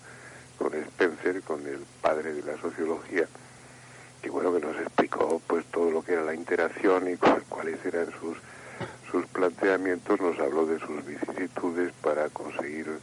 con 0.58 0.74
Spencer, 0.74 1.42
con 1.42 1.66
el 1.66 1.80
padre 2.00 2.32
de 2.32 2.42
la 2.42 2.60
sociología, 2.60 3.26
que 4.22 4.30
bueno 4.30 4.52
que 4.54 4.60
nos 4.60 4.76
explicó 4.76 5.40
pues 5.46 5.64
todo 5.66 5.90
lo 5.90 6.02
que 6.02 6.14
era 6.14 6.24
la 6.24 6.34
interacción 6.34 7.08
y 7.08 7.16
cuáles 7.48 7.84
eran 7.84 8.10
sus 8.20 8.36
sus 9.10 9.26
planteamientos, 9.26 10.20
nos 10.20 10.38
habló 10.38 10.66
de 10.66 10.78
sus 10.78 11.04
vicisitudes 11.06 11.92
para 12.02 12.28
conseguir 12.28 12.98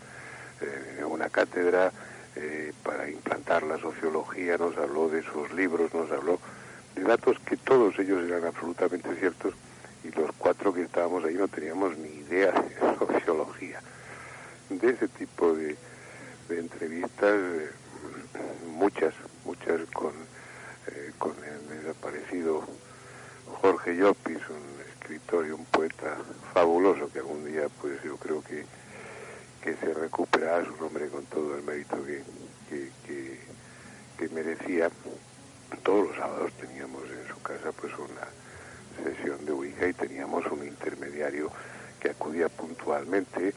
eh, 0.62 1.04
una 1.06 1.30
cátedra, 1.30 1.92
eh, 2.36 2.74
para 2.84 3.10
implantar 3.10 3.64
la 3.64 3.78
sociología, 3.78 4.58
nos 4.58 4.78
habló 4.78 5.10
de 5.10 5.24
sus 5.24 5.52
libros, 5.54 5.94
nos 5.94 6.12
habló 6.12 6.40
de 6.96 7.04
datos 7.04 7.38
que 7.46 7.58
todos 7.58 7.98
ellos 8.00 8.30
eran 8.30 8.46
absolutamente 8.46 9.16
ciertos 9.16 9.54
y 10.04 10.12
los 10.12 10.32
cuatro 10.38 10.74
que 10.74 10.84
estábamos 10.84 11.24
ahí 11.24 11.36
no 11.36 11.48
teníamos 11.48 11.98
ni 11.98 12.10
idea 12.10 12.52
de 12.52 12.98
sociología 13.00 13.82
de 14.70 14.90
ese 14.90 15.08
tipo 15.08 15.54
de, 15.54 15.76
entrevistas, 16.50 17.36
muchas, 18.68 19.14
muchas 19.46 19.82
con, 19.94 20.12
eh, 20.88 21.12
con 21.18 21.34
el 21.44 21.82
desaparecido 21.82 22.64
Jorge 23.62 23.96
Llopis, 23.96 24.38
un 24.50 24.82
escritor 24.94 25.48
y 25.48 25.52
un 25.52 25.66
poeta 25.66 26.18
fabuloso 26.54 27.12
que 27.12 27.20
algún 27.20 27.46
día, 27.46 27.68
pues 27.82 28.02
yo 28.04 28.18
creo 28.18 28.44
que, 28.44 28.66
que 29.62 29.76
se 29.76 29.94
recuperará 29.94 30.64
su 30.66 30.76
nombre 30.78 31.08
con 31.08 31.26
todo 31.26 31.56
el 31.56 31.64
mérito 31.64 31.98
que, 32.06 32.22
que, 32.70 33.40
que 34.18 34.30
merecía. 34.30 34.90
Todos 35.84 36.10
los 36.10 36.18
sábados 36.18 36.52
teníamos 36.54 37.04
en 37.10 37.28
su 37.28 37.42
casa 37.42 37.72
pues 37.72 37.92
una 37.98 38.28
sesión 39.04 39.44
de 39.46 39.52
Ouija 39.52 39.88
y 39.88 39.94
teníamos 39.94 40.46
un 40.52 40.66
intermediario 40.66 41.52
que 42.00 42.12
acudía 42.12 42.48
puntualmente 42.50 43.54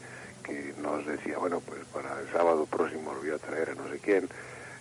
que 0.47 0.73
nos 0.81 1.05
decía, 1.05 1.37
bueno, 1.37 1.59
pues 1.59 1.81
para 1.93 2.19
el 2.21 2.31
sábado 2.31 2.65
próximo 2.65 3.13
lo 3.13 3.19
voy 3.19 3.31
a 3.31 3.37
traer 3.37 3.71
a 3.71 3.75
no 3.75 3.89
sé 3.89 3.99
quién, 3.99 4.27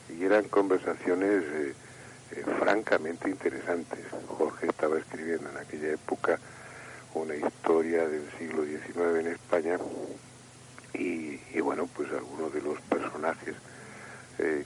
y 0.09 0.25
eran 0.25 0.45
conversaciones 0.45 1.43
eh, 1.43 1.75
eh, 2.33 2.45
francamente 2.59 3.29
interesantes. 3.29 3.99
Jorge 4.29 4.69
estaba 4.69 4.99
escribiendo 4.99 5.51
en 5.51 5.57
aquella 5.57 5.93
época 5.93 6.39
una 7.15 7.35
historia 7.35 8.07
del 8.07 8.31
siglo 8.39 8.65
XIX 8.65 9.21
en 9.21 9.27
España 9.29 9.79
y, 10.93 11.61
bueno, 11.61 11.89
pues 11.95 12.11
algunos 12.13 12.53
de 12.53 12.63
los 12.63 12.81
personajes 12.83 13.55
eh, 14.39 14.65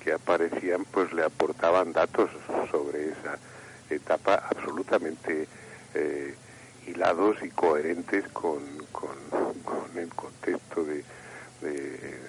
que, 0.00 0.12
aparecían 0.12 0.84
pues 0.84 1.12
le 1.12 1.24
aportaban 1.24 1.92
datos 1.92 2.28
sobre 2.70 3.10
esa 3.10 3.38
etapa 3.88 4.34
absolutamente 4.50 5.48
eh, 5.94 6.34
hilados 6.86 7.42
y 7.42 7.48
coherentes 7.50 8.26
con, 8.28 8.60
con, 8.92 9.16
con 9.64 9.98
el 9.98 10.08
contexto 10.14 10.84
de, 10.84 11.04
eh, 11.62 12.20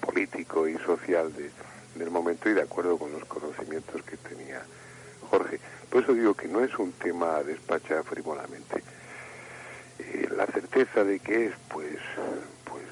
político 0.00 0.66
y 0.66 0.76
social 0.78 1.32
de, 1.34 1.50
del 1.96 2.10
momento 2.10 2.48
y 2.48 2.54
de 2.54 2.62
acuerdo 2.62 2.98
con 2.98 3.12
los 3.12 3.24
conocimientos 3.26 4.02
que 4.02 4.16
tenía 4.16 4.62
Jorge. 5.30 5.60
Por 5.90 6.02
eso 6.02 6.14
digo 6.14 6.34
que 6.34 6.48
no 6.48 6.60
es 6.64 6.76
un 6.78 6.92
tema 6.92 7.36
a 7.36 7.42
despachar 7.42 8.04
frívolamente. 8.04 8.82
Eh, 9.98 10.28
la 10.36 10.46
certeza 10.46 11.04
de 11.04 11.18
que 11.20 11.46
es, 11.46 11.54
pues, 11.68 11.98
pues, 12.64 12.84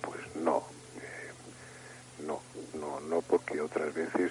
pues 0.00 0.36
no. 0.36 0.64
Eh, 0.98 2.22
no, 2.26 2.40
no, 2.78 3.00
no, 3.00 3.22
porque 3.22 3.60
otras 3.60 3.92
veces 3.94 4.30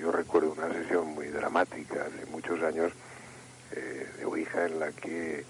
yo 0.00 0.10
recuerdo 0.10 0.52
una 0.52 0.72
sesión 0.72 1.08
muy 1.14 1.28
dramática 1.28 2.06
hace 2.06 2.26
muchos 2.26 2.62
años 2.62 2.92
eh, 3.72 4.08
de 4.18 4.24
Ouija 4.24 4.66
en 4.66 4.80
la 4.80 4.92
que 4.92 5.44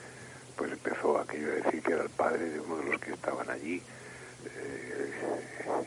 pues 0.57 0.73
empezó 0.73 1.19
aquello 1.19 1.49
a 1.49 1.55
decir 1.57 1.83
que 1.83 1.93
era 1.93 2.03
el 2.03 2.11
padre 2.11 2.49
de 2.51 2.61
uno 2.61 2.77
de 2.77 2.85
los 2.85 3.01
que 3.01 3.13
estaban 3.13 3.51
allí. 3.51 3.83
Eh, 4.47 5.13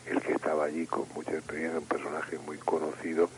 el 0.06 0.20
que 0.20 0.32
estaba 0.32 0.64
allí 0.64 0.86
con 0.86 1.06
mucha 1.14 1.32
experiencia, 1.32 1.78
un 1.78 1.86
personaje 1.86 2.38
muy 2.38 2.58
conocido, 2.58 3.30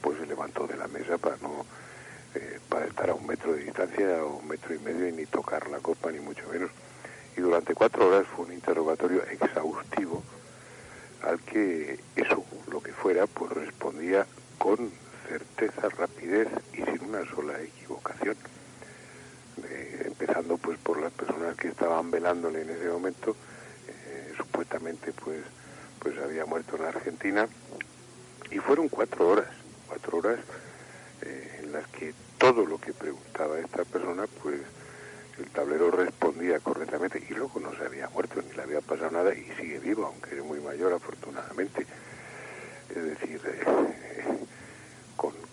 pues 0.00 0.18
se 0.18 0.26
levantó 0.26 0.66
de 0.66 0.76
la 0.76 0.88
mesa 0.88 1.18
para 1.18 1.36
no 1.36 1.64
eh, 2.34 2.58
para 2.68 2.86
estar 2.86 3.10
a 3.10 3.14
un 3.14 3.26
metro 3.26 3.52
de 3.52 3.64
distancia 3.64 4.24
o 4.24 4.38
un 4.38 4.48
metro 4.48 4.74
y 4.74 4.78
medio 4.78 5.06
y 5.06 5.12
ni 5.12 5.26
tocar 5.26 5.68
la 5.68 5.78
copa 5.78 6.10
ni 6.10 6.18
mucho 6.20 6.48
menos. 6.48 6.70
Y 7.36 7.40
durante 7.40 7.74
cuatro 7.74 8.08
horas 8.08 8.26
fue 8.26 8.46
un 8.46 8.52
interrogatorio 8.52 9.22
exhaustivo 9.24 10.22
al 11.22 11.40
que 11.40 12.00
eso, 12.16 12.44
lo 12.70 12.82
que 12.82 12.92
fuera, 12.92 13.26
pues 13.26 13.52
respondía 13.52 14.26
con 14.58 14.90
certeza, 15.32 15.88
rapidez 15.88 16.48
y 16.74 16.82
sin 16.82 17.08
una 17.08 17.24
sola 17.24 17.58
equivocación. 17.62 18.36
Eh, 19.64 20.02
empezando 20.06 20.58
pues 20.58 20.78
por 20.78 21.00
las 21.00 21.12
personas 21.12 21.56
que 21.56 21.68
estaban 21.68 22.10
velándole 22.10 22.62
en 22.62 22.70
ese 22.70 22.88
momento, 22.88 23.34
eh, 23.88 24.32
supuestamente 24.36 25.12
pues, 25.12 25.40
pues 26.00 26.18
había 26.18 26.44
muerto 26.44 26.76
en 26.76 26.84
Argentina, 26.84 27.48
y 28.50 28.58
fueron 28.58 28.88
cuatro 28.88 29.28
horas, 29.28 29.48
cuatro 29.88 30.18
horas 30.18 30.38
eh, 31.22 31.60
en 31.62 31.72
las 31.72 31.86
que 31.88 32.12
todo 32.36 32.66
lo 32.66 32.76
que 32.78 32.92
preguntaba 32.92 33.58
esta 33.58 33.84
persona, 33.84 34.26
pues 34.42 34.60
el 35.38 35.46
tablero 35.46 35.90
respondía 35.90 36.60
correctamente 36.60 37.24
y 37.26 37.32
luego 37.32 37.58
no 37.58 37.74
se 37.74 37.84
había 37.84 38.10
muerto 38.10 38.42
ni 38.42 38.54
le 38.54 38.62
había 38.62 38.82
pasado 38.82 39.10
nada 39.10 39.34
y 39.34 39.44
sigue 39.58 39.78
vivo, 39.78 40.04
aunque 40.04 40.36
es 40.36 40.44
muy 40.44 40.60
mayor 40.60 40.92
afortunadamente. 40.92 41.86
Es 42.94 43.02
decir, 43.02 43.40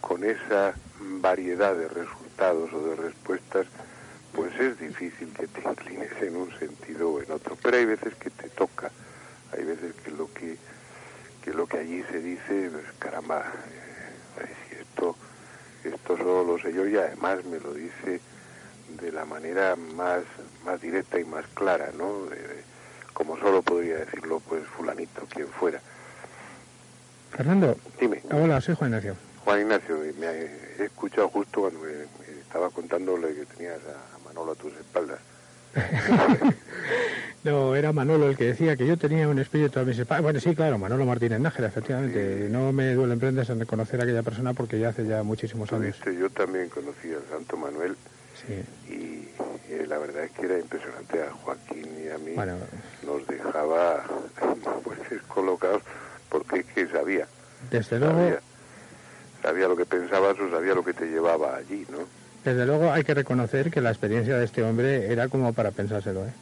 con, 0.01 0.23
esa 0.23 0.73
variedad 0.99 1.75
de 1.75 1.87
resultados 1.87 2.71
o 2.73 2.89
de 2.89 2.95
respuestas, 2.95 3.67
pues 4.33 4.53
es 4.59 4.79
difícil 4.79 5.33
que 5.33 5.47
te 5.47 5.61
inclines 5.61 6.11
en 6.21 6.35
un 6.35 6.57
sentido 6.57 7.09
o 7.09 7.21
en 7.21 7.31
otro. 7.31 7.57
Pero 7.61 7.77
hay 7.77 7.85
veces 7.85 8.15
que 8.15 8.29
te 8.29 8.49
toca, 8.49 8.91
hay 9.51 9.63
veces 9.63 9.95
que 10.03 10.11
lo 10.11 10.31
que, 10.33 10.57
que, 11.43 11.53
lo 11.53 11.67
que 11.67 11.79
allí 11.79 12.03
se 12.11 12.19
dice, 12.19 12.69
pues 12.71 12.85
caramba, 12.99 13.45
eh, 14.41 14.55
si 14.67 14.75
esto, 14.75 15.15
esto 15.83 16.17
solo 16.17 16.43
lo 16.43 16.59
sé 16.59 16.73
yo 16.73 16.87
y 16.87 16.97
además 16.97 17.43
me 17.45 17.59
lo 17.59 17.73
dice 17.73 18.21
de 19.01 19.11
la 19.11 19.25
manera 19.25 19.75
más, 19.75 20.23
más 20.65 20.81
directa 20.81 21.19
y 21.19 21.25
más 21.25 21.45
clara, 21.53 21.91
¿no? 21.97 22.25
De, 22.25 22.35
de, 22.35 22.63
como 23.13 23.37
solo 23.37 23.61
podría 23.61 23.97
decirlo, 23.97 24.39
pues 24.39 24.65
fulanito, 24.67 25.25
quien 25.29 25.47
fuera. 25.47 25.81
Fernando. 27.31 27.77
Dime. 27.99 28.21
Hola, 28.31 28.61
soy 28.61 28.75
Juan 28.75 28.91
Ignacio. 28.91 29.28
Juan 29.43 29.61
Ignacio, 29.61 29.97
me 30.19 30.27
he 30.27 30.85
escuchado 30.85 31.29
justo 31.29 31.61
cuando 31.61 31.79
me, 31.79 31.89
me 31.89 32.41
estaba 32.41 32.69
contándole 32.69 33.33
que 33.35 33.45
tenías 33.45 33.77
a 33.77 34.27
Manolo 34.27 34.53
a 34.53 34.55
tus 34.55 34.73
espaldas. 34.73 35.19
no, 37.43 37.75
era 37.75 37.93
Manolo 37.93 38.27
el 38.27 38.37
que 38.37 38.45
decía 38.45 38.75
que 38.75 38.87
yo 38.87 38.97
tenía 38.97 39.27
un 39.27 39.39
espíritu 39.39 39.79
a 39.79 39.83
mis 39.83 39.99
espaldas. 39.99 40.23
Bueno, 40.23 40.39
sí, 40.39 40.55
claro, 40.55 40.77
Manolo 40.77 41.05
Martínez 41.05 41.39
Nájera, 41.39 41.67
efectivamente. 41.67 42.47
Sí. 42.47 42.51
No 42.51 42.71
me 42.73 42.93
duele 42.93 43.13
en 43.13 43.19
prendas 43.19 43.49
en 43.49 43.59
reconocer 43.59 43.99
a 43.99 44.03
aquella 44.03 44.23
persona 44.23 44.53
porque 44.53 44.79
ya 44.79 44.89
hace 44.89 45.05
ya 45.05 45.23
muchísimos 45.23 45.71
años. 45.71 45.95
Yo 46.05 46.29
también 46.29 46.69
conocí 46.69 47.13
al 47.13 47.23
Santo 47.29 47.57
Manuel 47.57 47.95
sí. 48.35 48.63
y, 48.91 49.73
y, 49.73 49.85
la 49.85 49.97
verdad 49.99 50.23
es 50.23 50.31
que 50.31 50.45
era 50.45 50.57
impresionante. 50.57 51.21
A 51.21 51.31
Joaquín 51.31 51.87
y 52.03 52.09
a 52.09 52.17
mí 52.17 52.31
bueno, 52.33 52.57
nos 53.05 53.27
dejaba 53.27 54.03
pues 54.83 54.99
descolocados 55.09 55.83
porque 56.29 56.61
es 56.61 56.65
que 56.65 56.87
sabía. 56.87 57.27
Desde 57.69 57.99
luego. 57.99 58.17
Sabía 58.17 58.48
lo 59.43 59.75
que 59.75 59.85
pensabas 59.85 60.39
o 60.39 60.49
sabía 60.49 60.73
lo 60.73 60.83
que 60.83 60.93
te 60.93 61.05
llevaba 61.05 61.55
allí, 61.55 61.85
¿no? 61.91 61.99
Desde 62.43 62.65
luego 62.65 62.91
hay 62.91 63.03
que 63.03 63.13
reconocer 63.13 63.69
que 63.69 63.81
la 63.81 63.89
experiencia 63.89 64.37
de 64.37 64.45
este 64.45 64.63
hombre 64.63 65.11
era 65.11 65.27
como 65.27 65.53
para 65.53 65.71
pensárselo, 65.71 66.25
¿eh? 66.25 66.33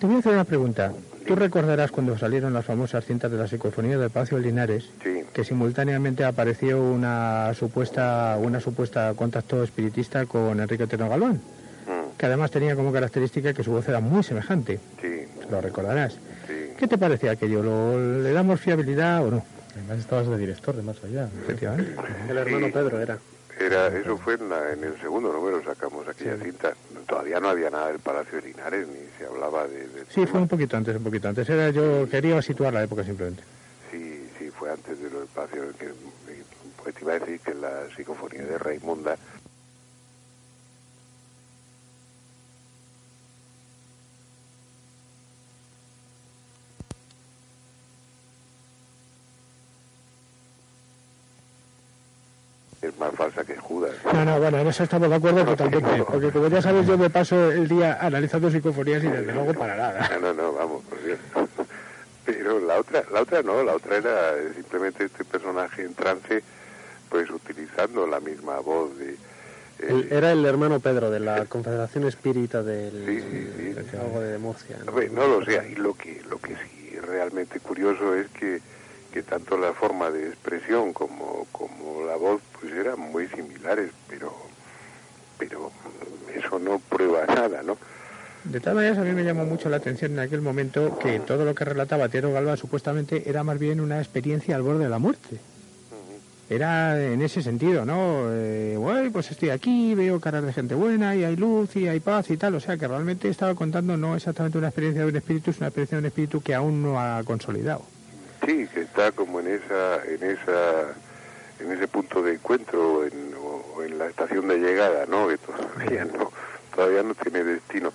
Te 0.00 0.06
voy 0.06 0.16
a 0.16 0.18
hacer 0.18 0.32
una 0.32 0.44
pregunta. 0.44 0.92
¿Tú 1.26 1.34
recordarás 1.34 1.90
cuando 1.90 2.18
salieron 2.18 2.52
las 2.52 2.66
famosas 2.66 3.04
cintas 3.04 3.30
de 3.30 3.38
la 3.38 3.48
psicofonía 3.48 3.96
del 3.96 4.10
Palacio 4.10 4.36
de 4.36 4.44
Linares? 4.44 4.90
Sí. 5.02 5.22
Que 5.32 5.42
simultáneamente 5.42 6.22
apareció 6.24 6.82
una 6.82 7.52
supuesta, 7.54 8.36
una 8.38 8.60
supuesta 8.60 9.14
contacto 9.14 9.62
espiritista 9.62 10.26
con 10.26 10.60
Enrique 10.60 10.86
Teno 10.86 11.08
Galván, 11.08 11.36
mm. 11.36 12.16
que 12.18 12.26
además 12.26 12.50
tenía 12.50 12.76
como 12.76 12.92
característica 12.92 13.54
que 13.54 13.64
su 13.64 13.72
voz 13.72 13.88
era 13.88 14.00
muy 14.00 14.22
semejante. 14.22 14.78
Sí. 15.00 15.26
Lo 15.50 15.62
recordarás. 15.62 16.12
Sí. 16.46 16.72
¿Qué 16.76 16.86
te 16.86 16.98
parecía 16.98 17.30
aquello? 17.30 17.62
¿Lo, 17.62 18.22
¿Le 18.22 18.32
damos 18.32 18.60
fiabilidad 18.60 19.24
o 19.24 19.30
no? 19.30 19.55
Además 19.76 19.98
estabas 19.98 20.28
de 20.28 20.38
director 20.38 20.74
de 20.74 20.82
más 20.82 20.96
allá. 21.04 21.28
Efectivamente. 21.42 21.94
El 22.28 22.38
hermano 22.38 22.66
Sí. 22.66 22.72
Pedro 22.72 23.00
era. 23.00 23.18
Era, 23.58 23.86
eso 23.88 24.18
fue 24.18 24.34
en, 24.34 24.48
la- 24.50 24.72
en 24.72 24.84
el 24.84 25.00
segundo 25.00 25.32
número, 25.32 25.62
sacamos 25.64 26.06
aquella 26.08 26.36
cinta. 26.36 26.74
Todavía 27.08 27.40
no 27.40 27.48
había 27.48 27.70
nada 27.70 27.88
del 27.88 28.00
Palacio 28.00 28.40
de 28.40 28.48
Linares, 28.48 28.86
ni 28.88 28.98
se 29.18 29.24
hablaba 29.26 29.66
de... 29.66 29.88
de 29.88 30.04
Sí, 30.10 30.26
fue 30.26 30.40
un 30.40 30.48
poquito 30.48 30.76
antes, 30.76 30.94
un 30.96 31.04
poquito 31.04 31.28
antes. 31.28 31.48
Era, 31.48 31.70
yo 31.70 32.06
quería 32.08 32.40
situar 32.42 32.74
la 32.74 32.82
época 32.82 33.02
simplemente. 33.04 33.42
Sí, 33.90 34.28
sí, 34.38 34.50
fue 34.50 34.70
antes 34.70 35.00
de 35.00 35.08
lo 35.08 35.20
del 35.20 35.28
Palacio. 35.28 35.62
Que, 35.78 35.88
pues 36.82 36.94
te 36.94 37.00
iba 37.02 37.14
a 37.14 37.18
decir 37.18 37.40
que 37.40 37.54
la 37.54 37.84
psicofonía 37.96 38.44
de 38.44 38.58
Raimunda 38.58 39.16
es 52.86 52.98
más 52.98 53.12
falsa 53.14 53.44
que 53.44 53.56
Judas. 53.56 53.92
No, 54.12 54.24
no, 54.24 54.38
bueno, 54.38 54.58
en 54.58 54.66
eso 54.68 54.82
estamos 54.84 55.08
de 55.10 55.16
acuerdo 55.16 55.44
totalmente. 55.44 56.04
Porque 56.04 56.30
como 56.30 56.48
ya 56.48 56.62
sabes, 56.62 56.86
yo 56.86 56.96
me 56.98 57.10
paso 57.10 57.50
el 57.50 57.68
día 57.68 57.98
analizando 58.00 58.50
psicofonías 58.50 59.02
y 59.04 59.08
desde 59.08 59.32
luego 59.32 59.54
para 59.54 59.76
nada. 59.76 60.08
No, 60.20 60.32
no, 60.32 60.34
no, 60.34 60.52
vamos, 60.52 60.82
por 60.84 61.02
Dios. 61.04 61.18
Pero 62.24 62.58
la 62.60 62.76
otra, 62.80 63.04
la 63.12 63.22
otra 63.22 63.42
no, 63.42 63.62
la 63.62 63.74
otra 63.74 63.96
era 63.96 64.32
simplemente 64.54 65.04
este 65.04 65.24
personaje 65.24 65.82
en 65.84 65.94
trance, 65.94 66.42
pues 67.08 67.30
utilizando 67.30 68.06
la 68.06 68.18
misma 68.20 68.58
voz 68.58 68.96
de... 68.98 69.12
eh, 69.12 69.16
El- 69.88 70.08
era 70.12 70.32
el 70.32 70.44
hermano 70.44 70.80
Pedro 70.80 71.10
de 71.10 71.20
la 71.20 71.44
Confederación 71.46 72.04
Espírita 72.06 72.62
del 72.64 73.04
Sí, 73.06 73.20
sí, 73.20 73.74
sí. 73.90 73.96
algo 73.96 74.20
de 74.20 74.38
Murcia. 74.38 74.76
¿no? 74.84 75.26
Lo 75.28 75.44
sé, 75.44 75.68
y 75.70 75.76
lo 75.76 75.94
que, 75.94 76.20
lo 76.28 76.38
que 76.38 76.54
sí 76.56 76.90
es 76.96 77.02
realmente 77.04 77.60
curioso 77.60 78.14
es 78.16 78.26
que, 78.30 78.60
que 79.16 79.22
tanto 79.22 79.56
la 79.56 79.72
forma 79.72 80.10
de 80.10 80.28
expresión 80.28 80.92
como, 80.92 81.46
como 81.50 82.04
la 82.04 82.16
voz 82.16 82.42
pues 82.60 82.70
eran 82.74 83.00
muy 83.00 83.26
similares, 83.28 83.90
pero, 84.10 84.30
pero 85.38 85.72
eso 86.34 86.58
no 86.58 86.78
prueba 86.80 87.24
nada, 87.24 87.62
¿no? 87.62 87.78
De 88.44 88.60
todas 88.60 88.74
maneras, 88.74 88.98
a 88.98 89.04
mí 89.04 89.12
me 89.12 89.24
llamó 89.24 89.46
mucho 89.46 89.70
la 89.70 89.78
atención 89.78 90.12
en 90.12 90.18
aquel 90.18 90.42
momento 90.42 90.98
que 90.98 91.18
todo 91.20 91.46
lo 91.46 91.54
que 91.54 91.64
relataba 91.64 92.10
Tiero 92.10 92.30
Galva 92.30 92.58
supuestamente 92.58 93.30
era 93.30 93.42
más 93.42 93.58
bien 93.58 93.80
una 93.80 94.00
experiencia 94.00 94.54
al 94.54 94.60
borde 94.60 94.84
de 94.84 94.90
la 94.90 94.98
muerte. 94.98 95.38
Era 96.50 97.02
en 97.02 97.22
ese 97.22 97.42
sentido, 97.42 97.86
¿no? 97.86 98.26
Eh, 98.34 98.76
bueno, 98.76 99.10
pues 99.10 99.30
estoy 99.30 99.48
aquí, 99.48 99.94
veo 99.94 100.20
caras 100.20 100.44
de 100.44 100.52
gente 100.52 100.74
buena 100.74 101.16
y 101.16 101.24
hay 101.24 101.36
luz 101.36 101.74
y 101.74 101.88
hay 101.88 102.00
paz 102.00 102.28
y 102.30 102.36
tal. 102.36 102.54
O 102.54 102.60
sea 102.60 102.76
que 102.76 102.86
realmente 102.86 103.30
estaba 103.30 103.54
contando 103.54 103.96
no 103.96 104.14
exactamente 104.14 104.58
una 104.58 104.68
experiencia 104.68 105.04
de 105.04 105.08
un 105.08 105.16
espíritu, 105.16 105.52
es 105.52 105.56
una 105.56 105.68
experiencia 105.68 105.96
de 105.96 106.00
un 106.00 106.06
espíritu 106.06 106.42
que 106.42 106.54
aún 106.54 106.82
no 106.82 107.00
ha 107.00 107.24
consolidado. 107.24 107.95
Sí, 108.46 108.68
que 108.72 108.82
está 108.82 109.10
como 109.10 109.40
en 109.40 109.48
esa, 109.48 110.04
en 110.04 110.22
esa, 110.22 110.94
en 111.58 111.72
ese 111.72 111.88
punto 111.88 112.22
de 112.22 112.34
encuentro 112.34 113.04
en, 113.04 113.34
o, 113.34 113.82
en 113.82 113.98
la 113.98 114.06
estación 114.06 114.46
de 114.46 114.58
llegada, 114.58 115.04
¿no? 115.06 115.26
Que 115.26 115.36
todavía 115.36 116.04
no, 116.04 116.30
todavía 116.72 117.02
no 117.02 117.16
tiene 117.16 117.42
destino. 117.42 117.92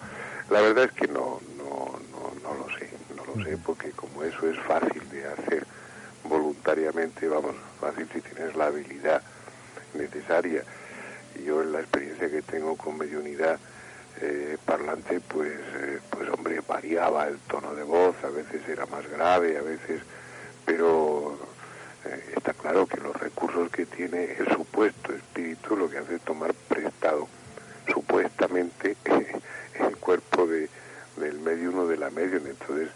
La 0.50 0.60
verdad 0.60 0.84
es 0.84 0.92
que 0.92 1.08
no, 1.08 1.40
no, 1.58 1.98
no, 2.12 2.34
no 2.44 2.54
lo 2.54 2.78
sé, 2.78 2.90
no 3.16 3.24
lo 3.34 3.46
sé, 3.46 3.58
porque 3.66 3.92
como 3.92 4.24
eso 4.24 4.46
es 4.50 4.60
fácil 4.60 5.10
de 5.10 5.26
hacer 5.26 5.66
voluntariamente, 6.26 7.30
vamos, 7.30 7.56
fácil 7.80 8.10
si 8.14 8.20
tienes 8.20 8.54
la 8.54 8.66
habilidad 8.66 9.22
necesaria. 9.94 10.66
Yo 11.46 11.62
en 11.62 11.72
la 11.72 11.80
experiencia 11.80 12.30
que 12.30 12.42
tengo 12.42 12.76
con 12.76 12.98
mediunidad 12.98 13.58
eh, 14.20 14.58
parlante, 14.66 15.22
pues, 15.22 15.54
eh, 15.54 16.00
pues 16.10 16.30
hombre, 16.30 16.60
variaba 16.68 17.30
el 17.30 17.38
tono 17.40 17.74
de 17.74 17.84
voz, 17.84 18.18
a 18.26 18.30
veces 18.30 18.68
era 18.68 18.86
más 18.88 19.10
grave, 19.10 19.58
a 19.58 19.62
veces 19.62 20.02
pero 20.72 21.38
eh, 22.06 22.34
está 22.38 22.54
claro 22.54 22.88
que 22.88 22.96
los 23.02 23.14
recursos 23.18 23.70
que 23.72 23.86
tiene 23.86 24.38
el 24.40 24.48
supuesto 24.56 25.12
espíritu 25.12 25.76
lo 25.76 25.90
que 25.90 25.98
hace 25.98 26.16
es 26.16 26.22
tomar 26.22 26.54
prestado. 26.70 27.28
Supuestamente 27.92 28.96
el 29.80 29.98
cuerpo 29.98 30.48
de, 30.48 30.70
del 31.18 31.40
medio 31.40 31.72
uno 31.72 31.88
de 31.88 31.98
la 31.98 32.10
medium 32.10 32.48
entonces 32.48 32.88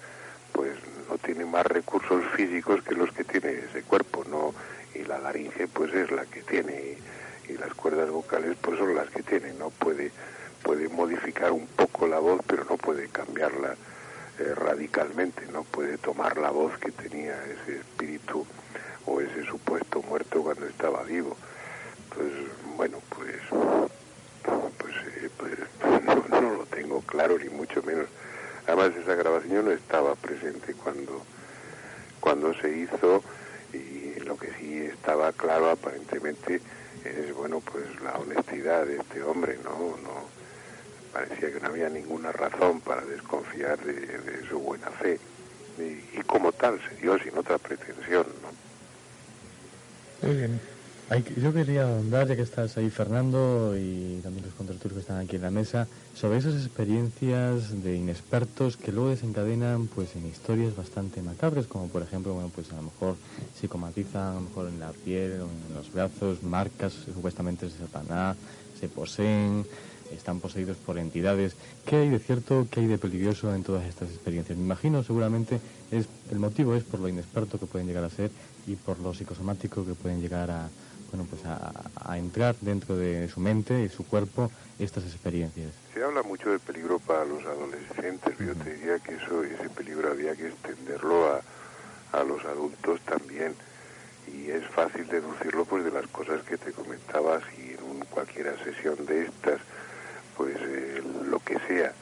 pues 0.54 0.72
no 1.10 1.18
tiene 1.18 1.44
más 1.46 1.66
recursos 1.66 2.24
físicos 2.34 2.82
que 2.82 2.96
los 2.96 3.12
que 3.12 3.26
tiene 3.26 3.60
ese 3.70 3.84
cuerpo 3.84 4.24
no 4.30 4.54
y 4.94 5.04
la 5.04 5.20
laringe 5.20 5.68
pues 5.68 5.94
es 5.94 6.12
la 6.12 6.26
que 6.26 6.44
tiene 6.44 6.98
y, 7.50 7.58
las 7.58 7.74
cuerdas 7.74 8.10
vocales 8.10 8.56
pues 8.62 8.80
son 8.80 8.96
las 8.96 9.10
que 9.10 9.22
tiene 9.22 9.54
no 9.54 9.70
puede 9.70 10.12
puede 10.64 10.88
modificar 10.88 11.52
un 11.52 11.68
poco 11.68 12.08
la 12.08 12.20
voz 12.20 12.40
pero 12.48 12.64
no 12.64 12.78
puede 12.78 13.10
cambiarla 13.10 13.76
eh, 14.40 14.54
radicalmente 14.54 15.46
no 15.48 15.64
puede 15.64 15.98
tomar 15.98 16.38
la 16.38 16.52
voz 16.52 16.78
que 16.78 16.92
tenía 16.92 17.36
ese 17.46 17.78
espíritu 17.78 18.46
o 19.06 19.22
ese 19.22 19.46
supuesto 19.46 20.02
muerto 20.02 20.42
cuando 20.42 20.66
estaba 20.66 21.04
vivo. 21.04 21.38
Pues 22.14 22.32
bueno 22.76 22.98
pues 23.10 23.42
pues, 24.78 24.94
eh, 25.18 25.30
pues 25.38 25.54
no, 26.30 26.52
lo 26.52 26.66
tengo 26.66 27.02
claro 27.02 27.38
ni 27.38 27.50
mucho 27.50 27.82
menos. 27.84 28.08
Además 28.68 28.92
esa 28.96 29.16
grabación 29.16 29.66
no 29.66 29.72
estaba 29.72 30.16
presente 30.16 30.74
cuando 30.74 31.24
cuando 32.20 32.54
se 32.56 32.76
hizo 32.76 33.24
y 33.72 34.20
lo 34.22 34.38
que 34.38 34.52
sí 34.60 34.80
estaba 34.80 35.32
claro 35.32 35.70
aparentemente 35.70 36.60
es 37.04 37.34
bueno 37.34 37.62
pues 37.62 37.86
la 38.02 38.14
honestidad 38.18 38.86
de 38.86 38.98
este 38.98 39.22
hombre 39.22 39.60
no 39.64 39.96
no 40.02 40.45
parecía 41.16 41.50
que 41.50 41.62
no 41.62 41.68
había 41.68 41.88
ninguna 41.88 42.34
razón 42.34 42.82
para 42.82 43.02
desconfiar 43.06 43.80
de, 43.80 44.46
su 44.50 44.60
buena 44.60 44.90
fe. 44.92 45.18
Y, 45.80 46.22
como 46.24 46.52
tal 46.52 46.78
se 46.90 47.02
dio 47.02 47.18
sin 47.20 47.38
otra 47.38 47.58
pretensión 47.58 48.26
no 48.42 48.50
muy 50.28 50.38
bien. 50.38 50.60
Yo 51.38 51.54
quería 51.54 51.84
ahondar, 51.84 52.28
ya 52.28 52.36
que 52.36 52.42
estás 52.42 52.78
ahí, 52.78 52.90
Fernando, 52.90 53.76
y 53.78 54.20
también 54.24 54.46
los 54.46 54.56
contratores 54.56 54.94
que 54.94 55.00
están 55.02 55.20
aquí 55.20 55.36
en 55.36 55.44
la 55.44 55.52
mesa, 55.52 55.88
sobre 56.16 56.40
esas 56.40 56.56
experiencias 56.56 57.84
de 57.84 57.96
inexpertos 57.96 58.76
que 58.76 58.92
luego 58.92 59.10
desencadenan 59.10 59.88
pues 59.88 60.16
en 60.16 60.26
historias 60.26 60.76
bastante 60.76 61.22
macabras, 61.22 61.68
como 61.68 61.90
por 61.90 62.02
ejemplo, 62.02 62.34
bueno, 62.34 62.50
pues 62.56 62.72
a 62.72 62.78
lo 62.78 62.84
mejor 62.84 63.18
psicomatizan, 63.60 64.32
a 64.32 64.34
lo 64.36 64.42
mejor 64.42 64.68
en 64.70 64.80
la 64.80 64.92
piel 64.92 65.42
o 65.42 65.46
en 65.46 65.76
los 65.76 65.94
brazos, 65.94 66.42
marcas 66.42 66.94
supuestamente 66.94 67.68
de 67.68 67.72
Satanás, 67.72 68.36
se 68.80 68.88
poseen, 68.88 69.66
están 70.12 70.40
poseídos 70.40 70.78
por 70.78 70.98
entidades. 70.98 71.56
¿Qué 71.86 71.98
hay 71.98 72.10
de 72.10 72.20
cierto, 72.20 72.68
qué 72.70 72.82
hay 72.82 72.88
de 72.88 72.98
peligroso 72.98 73.54
en 73.54 73.64
todas 73.64 73.86
estas 73.86 74.10
experiencias? 74.10 74.58
Me 74.58 74.64
imagino, 74.64 75.04
seguramente, 75.04 75.60
es 75.92 76.08
el 76.32 76.40
motivo 76.40 76.76
es 76.76 76.84
por 76.84 77.00
lo 77.00 77.08
inexperto 77.08 77.60
que 77.60 77.66
pueden 77.66 77.88
llegar 77.88 78.04
a 78.04 78.10
ser 78.10 78.32
y 78.68 78.76
por 78.76 79.00
lo 79.00 79.14
psicosomático 79.14 79.86
que 79.86 79.94
pueden 79.94 80.22
llegar 80.22 80.50
a, 80.52 80.70
bueno, 81.12 81.28
pues 81.30 81.42
a, 81.46 82.18
entrar 82.18 82.56
dentro 82.62 82.96
de 82.96 83.28
su 83.30 83.40
mente 83.40 83.84
y 83.84 83.90
su 83.90 84.06
cuerpo 84.06 84.52
estas 84.80 85.04
experiencias. 85.04 85.72
Se 85.94 86.04
habla 86.04 86.24
mucho 86.24 86.50
del 86.50 86.60
peligro 86.60 87.00
para 87.00 87.26
los 87.26 87.44
adolescentes, 87.46 88.38
yo 88.40 88.56
te 88.56 88.76
diría 88.76 89.00
que 89.00 89.16
eso, 89.16 89.44
ese 89.44 89.70
peligro 89.70 90.12
había 90.12 90.36
que 90.36 90.48
extenderlo 90.48 91.28
a, 91.28 91.42
a 92.20 92.24
los 92.24 92.44
adultos 92.46 93.02
también 93.02 93.54
y 94.28 94.50
es 94.50 94.66
fácil 94.68 95.08
deducirlo 95.08 95.66
pues 95.66 95.84
de 95.84 95.92
las 95.92 96.08
cosas 96.08 96.42
que 96.44 96.58
te 96.58 96.72
comentaba 96.72 97.40
si 97.52 97.74
en 97.74 97.84
un, 97.84 98.00
cualquier 98.06 98.58
sesión 98.64 99.06
de 99.06 99.26
estas 99.26 99.60
pues 100.38 100.56
eh, 100.60 101.02
lo 101.30 101.40
que 101.40 101.58
sea. 101.68 101.94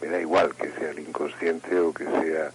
Me 0.00 0.08
da 0.08 0.20
igual 0.20 0.54
que 0.54 0.70
sea 0.72 0.90
el 0.90 1.00
inconsciente 1.00 1.78
o 1.80 1.92
que 1.92 2.04
sea 2.04 2.50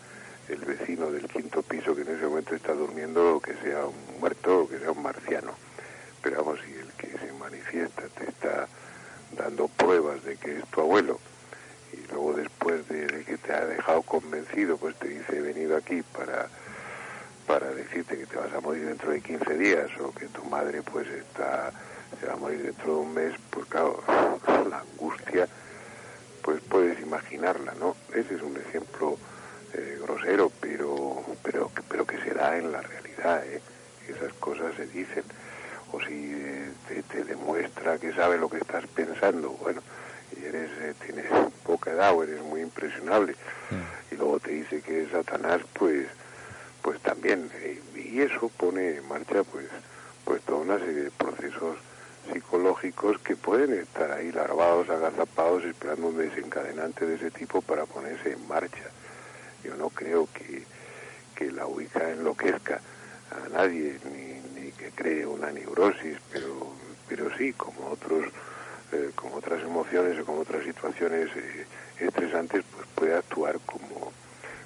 el 0.49 0.59
vecino 0.59 1.11
del 1.11 1.27
quinto 1.27 1.61
piso 1.61 1.95
que 1.95 2.01
en 2.01 2.15
ese 2.15 2.25
momento 2.25 2.55
está 2.55 2.73
durmiendo 2.73 3.35
o 3.35 3.39
que 3.39 3.53
sea 3.55 3.85
un 3.85 4.19
muerto 4.19 4.61
o 4.61 4.69
que 4.69 4.79
sea 4.79 4.91
un 4.91 5.01
marciano. 5.01 5.53
Pero 6.21 6.43
vamos, 6.43 6.59
si 6.65 6.73
el 6.73 6.91
que 6.93 7.17
se 7.17 7.33
manifiesta 7.33 8.03
te 8.17 8.29
está 8.29 8.67
dando 9.35 9.67
pruebas 9.67 10.23
de 10.23 10.37
que 10.37 10.57
es 10.59 10.65
tu 10.67 10.81
abuelo 10.81 11.19
y 11.91 12.11
luego 12.11 12.33
después 12.33 12.87
de, 12.87 13.23
que 13.25 13.37
te 13.37 13.53
ha 13.53 13.65
dejado 13.65 14.01
convencido, 14.03 14.77
pues 14.77 14.95
te 14.95 15.07
dice 15.07 15.37
he 15.37 15.41
venido 15.41 15.77
aquí 15.77 16.01
para 16.01 16.49
para 17.47 17.71
decirte 17.71 18.17
que 18.17 18.25
te 18.25 18.37
vas 18.37 18.53
a 18.53 18.61
morir 18.61 18.85
dentro 18.85 19.11
de 19.11 19.19
15 19.19 19.57
días 19.57 19.89
o 19.99 20.13
que 20.13 20.27
tu 20.27 20.45
madre 20.45 20.81
pues 20.81 21.07
está 21.09 21.73
se 22.19 22.27
va 22.27 22.33
a 22.33 22.37
morir 22.37 22.63
dentro 22.63 22.95
de 22.95 22.99
un 22.99 23.13
mes, 23.13 23.33
pues 23.49 23.65
claro, 23.67 24.03
la 24.69 24.79
angustia 24.79 25.47
pues 26.41 26.61
puedes 26.61 26.99
imaginarla, 26.99 27.73
¿no? 27.79 27.95
Ese 28.13 28.35
es 28.35 28.41
un 28.41 28.57
ejemplo 28.57 29.17
eh, 29.73 29.97
grosero, 30.01 30.51
pero 30.59 31.23
pero 31.41 31.71
pero 31.87 32.05
que 32.05 32.17
se 32.17 32.33
da 32.33 32.57
en 32.57 32.71
la 32.71 32.81
realidad, 32.81 33.45
¿eh? 33.45 33.61
Esas 34.07 34.33
cosas 34.33 34.75
se 34.75 34.85
dicen 34.87 35.23
o 35.93 36.01
si 36.01 36.33
eh, 36.33 37.03
te, 37.09 37.23
demuestra 37.23 37.97
que 37.99 38.13
sabe 38.13 38.37
lo 38.37 38.49
que 38.49 38.57
estás 38.57 38.85
pensando, 38.87 39.51
bueno, 39.51 39.81
y 40.35 40.43
eres 40.43 40.69
eh, 40.81 40.93
tienes 41.05 41.27
poca 41.63 41.91
edad 41.91 42.13
o 42.13 42.23
eres 42.23 42.41
muy 42.41 42.61
impresionable, 42.61 43.35
y 44.11 44.15
luego 44.15 44.39
te 44.39 44.51
dice 44.51 44.81
que 44.81 45.03
es 45.03 45.11
Satanás, 45.11 45.61
pues 45.73 46.07
pues 46.81 46.99
también, 46.99 47.49
eh, 47.61 47.79
y 47.95 48.21
eso 48.21 48.49
pone 48.49 48.97
en 48.97 49.07
marcha 49.07 49.43
pues 49.43 49.67
pues 50.25 50.41
toda 50.41 50.59
una 50.59 50.79
serie 50.79 51.03
de 51.03 51.11
procesos 51.11 51.77
psicológicos 52.31 53.19
que 53.19 53.35
pueden 53.35 53.73
estar 53.73 54.11
ahí 54.11 54.31
larvados, 54.31 54.89
agazapados, 54.89 55.65
esperando 55.65 56.07
un 56.07 56.17
desencadenante 56.17 57.05
de 57.05 57.15
ese 57.15 57.31
tipo 57.31 57.61
para 57.61 57.85
ponerse 57.85 58.33
en 58.33 58.47
marcha. 58.47 58.89
Yo 59.63 59.75
no 59.75 59.89
creo 59.89 60.27
que, 60.33 60.63
que 61.35 61.51
la 61.51 61.65
Ouija 61.65 62.11
enloquezca 62.11 62.79
a 63.31 63.49
nadie, 63.49 63.99
ni, 64.11 64.71
que 64.71 64.91
cree 64.91 65.25
una 65.25 65.51
neurosis, 65.51 66.17
pero, 66.31 66.73
pero 67.07 67.35
sí, 67.37 67.53
como 67.53 67.89
otros 67.89 68.25
eh, 68.91 69.11
como 69.15 69.37
otras 69.37 69.61
emociones 69.63 70.19
o 70.19 70.25
como 70.25 70.41
otras 70.41 70.63
situaciones 70.63 71.29
eh, 71.35 71.65
estresantes, 71.99 72.63
pues 72.75 72.87
puede 72.93 73.15
actuar 73.15 73.59
como, 73.65 74.11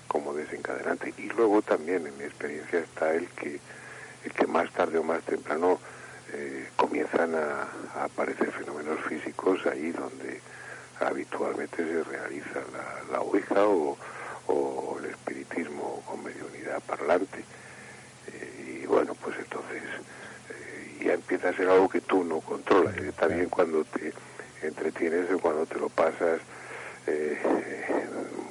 como 0.08 0.34
desencadenante. 0.34 1.14
Y 1.18 1.30
luego 1.30 1.62
también 1.62 2.06
en 2.06 2.18
mi 2.18 2.26
experiencia 2.26 2.80
está 2.80 3.14
el 3.14 3.28
que, 3.30 3.60
el 4.26 4.34
que 4.34 4.48
más 4.48 4.70
tarde 4.72 4.98
o 4.98 5.04
más 5.04 5.24
temprano 5.24 5.80
eh, 6.34 6.70
comienzan 6.76 7.36
a, 7.36 7.68
aparecer 8.04 8.52
fenómenos 8.52 9.00
físicos 9.08 9.66
ahí 9.66 9.92
donde 9.92 10.42
habitualmente 11.00 11.78
se 11.78 12.04
realiza 12.04 12.62
la, 12.72 13.12
la 13.12 13.22
o, 13.22 14.98
el 15.00 15.06
espiritismo 15.06 16.02
con 16.06 16.24
mediunidad 16.24 16.82
parlante 16.82 17.44
y 18.68 18.86
bueno, 18.86 19.14
pues 19.16 19.36
entonces 19.38 19.82
eh, 20.50 21.06
ya 21.06 21.14
empieza 21.14 21.50
a 21.50 21.54
ser 21.54 21.70
algo 21.70 21.90
que 21.90 22.02
tú 22.02 22.24
no 22.24 22.40
controlas. 22.42 22.98
Está 22.98 23.28
bien 23.28 23.50
cuando 23.50 23.84
te 23.86 24.14
entretienes 24.62 25.32
o 25.32 25.40
cuando 25.40 25.66
te 25.66 25.76
lo 25.76 25.90
pasas, 25.90 26.40
eh, 27.08 27.38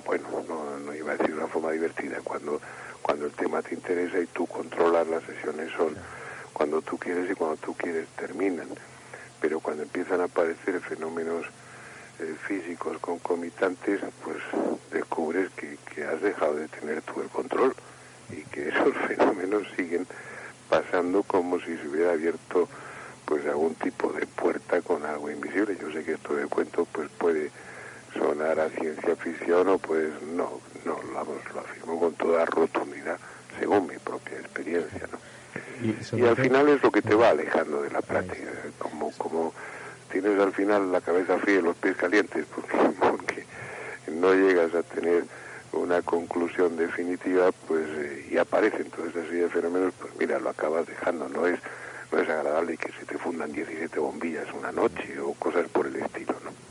bueno, 0.05 0.29
no, 0.49 0.79
no, 0.79 0.95
iba 0.95 1.13
a 1.13 1.17
decir 1.17 1.35
una 1.35 1.47
forma 1.47 1.73
divertida, 1.73 2.19
cuando, 2.23 2.61
cuando 3.03 3.27
el 3.27 3.33
tema 3.33 3.63
te 3.63 3.75
interesa 3.75 4.19
y 4.19 4.27
tú 4.27 4.47
controlas 4.47 5.07
las 5.09 5.23
sesiones 5.25 5.71
son 5.77 5.97
cuando 6.57 6.81
tú 6.81 6.97
quieres 6.97 7.31
y 7.31 7.35
cuando 7.35 7.59
tú 7.59 7.75
quieres 7.75 8.09
terminan. 8.17 8.69
Pero 9.43 9.61
cuando 9.61 9.83
empiezan 9.83 10.23
a 10.23 10.25
aparecer 10.25 10.81
fenómenos 10.81 11.45
eh, 12.19 12.35
físicos 12.49 12.97
concomitantes, 12.99 14.01
pues 14.25 14.39
descubres 14.91 15.51
que, 15.51 15.77
que 15.95 16.05
has 16.05 16.23
dejado 16.23 16.55
de 16.55 16.69
tener 16.69 17.03
tú 17.03 17.21
el 17.21 17.29
control 17.29 17.75
y 18.31 18.41
que 18.45 18.69
esos 18.71 18.97
fenómenos 19.07 19.65
siguen 19.77 20.07
pasando 20.71 21.23
como 21.25 21.61
si 21.61 21.77
se 21.77 21.89
hubiera 21.89 22.13
abierto 22.13 22.71
pues 23.27 23.45
algún 23.45 23.75
tipo 23.75 24.11
de 24.15 24.27
puerta 24.27 24.81
con 24.81 25.05
algo 25.05 25.31
invisible. 25.31 25.77
Yo 25.79 25.93
sé 25.93 26.05
que 26.05 26.13
esto 26.13 26.35
de 26.37 26.47
cuento 26.47 26.87
pues 26.91 27.11
puede 27.19 27.51
sonar 28.15 28.59
a 28.61 28.71
ciencia 28.71 29.15
ficción 29.17 29.69
o 29.69 29.77
pues 29.77 30.11
no, 30.23 30.63
no, 30.87 30.99
lo 31.13 31.61
afirmo 31.61 32.01
con 32.01 32.15
toda 32.15 32.47
rotundidad 32.47 33.19
según 33.59 33.89
mi 33.89 33.99
propia 33.99 34.39
experiencia, 34.39 35.07
¿no? 35.13 35.36
Y, 35.83 36.25
al 36.25 36.37
final 36.37 36.69
es 36.69 36.83
lo 36.83 36.91
que 36.91 37.03
te 37.03 37.15
va 37.15 37.31
alejando 37.31 37.83
de 37.83 37.91
la 37.91 38.01
práctica, 38.01 38.51
como, 38.79 39.11
como 39.13 39.53
tienes 40.11 40.39
al 40.41 40.53
final 40.53 40.91
la 40.91 41.01
cabeza 41.01 41.39
fría 41.39 41.59
y 41.59 41.63
los 41.63 41.77
pies 41.77 41.97
calientes, 41.97 42.47
porque, 42.55 42.77
porque 43.01 43.45
no 44.11 44.33
llegas 44.33 44.75
a 44.75 44.83
tener 44.83 45.25
una 45.73 46.01
conclusión 46.03 46.77
definitiva, 46.77 47.51
pues 47.67 47.87
eh, 47.89 48.29
y 48.31 48.39
aparecen 48.39 48.91
toda 48.91 49.09
esta 49.09 49.23
serie 49.23 49.43
de 49.43 49.49
fenómenos, 49.51 49.93
pues 50.01 50.13
mira, 50.19 50.39
lo 50.39 50.51
acabas 50.51 50.87
dejando, 50.87 51.29
no 51.29 51.47
es 51.47 51.59
no 52.13 52.21
es 52.21 52.29
agradable 52.29 52.77
que 52.77 52.93
se 52.93 53.05
te 53.05 53.19
fundan 53.19 53.53
17 53.53 53.99
bombillas 53.99 54.47
una 54.53 54.73
noche 54.73 55.19
o 55.21 55.33
cosas 55.35 55.69
por 55.69 55.87
el 55.87 55.97
estilo, 55.97 56.35
¿no? 56.45 56.66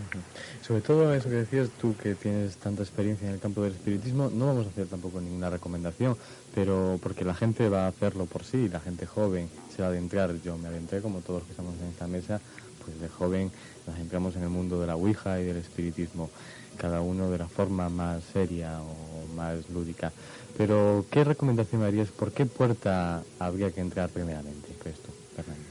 Sobre 0.61 0.81
todo 0.81 1.13
eso 1.13 1.29
que 1.29 1.35
decías 1.35 1.69
tú, 1.79 1.95
que 1.95 2.15
tienes 2.15 2.57
tanta 2.57 2.83
experiencia 2.83 3.27
en 3.27 3.35
el 3.35 3.39
campo 3.39 3.61
del 3.61 3.73
espiritismo, 3.73 4.31
no 4.33 4.47
vamos 4.47 4.67
a 4.67 4.69
hacer 4.69 4.87
tampoco 4.87 5.21
ninguna 5.21 5.49
recomendación, 5.49 6.17
pero 6.53 6.99
porque 7.01 7.23
la 7.23 7.35
gente 7.35 7.69
va 7.69 7.85
a 7.85 7.89
hacerlo 7.89 8.25
por 8.25 8.43
sí, 8.43 8.69
la 8.69 8.79
gente 8.79 9.05
joven 9.05 9.49
se 9.75 9.81
va 9.81 9.89
a 9.89 9.91
adentrar, 9.91 10.33
yo 10.43 10.57
me 10.57 10.67
adentré 10.67 11.01
como 11.01 11.19
todos 11.19 11.41
los 11.41 11.43
que 11.47 11.51
estamos 11.51 11.75
en 11.81 11.87
esta 11.87 12.07
mesa, 12.07 12.41
pues 12.83 12.99
de 12.99 13.09
joven 13.09 13.51
nos 13.87 13.97
entramos 13.99 14.35
en 14.35 14.43
el 14.43 14.49
mundo 14.49 14.79
de 14.79 14.87
la 14.87 14.95
Ouija 14.95 15.39
y 15.39 15.45
del 15.45 15.57
espiritismo. 15.57 16.29
cada 16.77 16.99
uno 16.99 17.31
de 17.31 17.37
la 17.37 17.47
forma 17.47 17.87
más 17.87 18.21
seria 18.33 18.81
o 18.81 19.33
más 19.33 19.69
lúdica. 19.69 20.11
Pero, 20.57 21.05
¿qué 21.09 21.23
recomendación 21.23 21.83
harías? 21.83 22.09
¿Por 22.09 22.33
qué 22.33 22.45
puerta 22.45 23.23
habría 23.39 23.71
que 23.71 23.79
entrar 23.81 24.09
primeramente? 24.09 24.69
¿Crees 24.81 24.99
tú, 24.99 25.09
Fernando? 25.35 25.63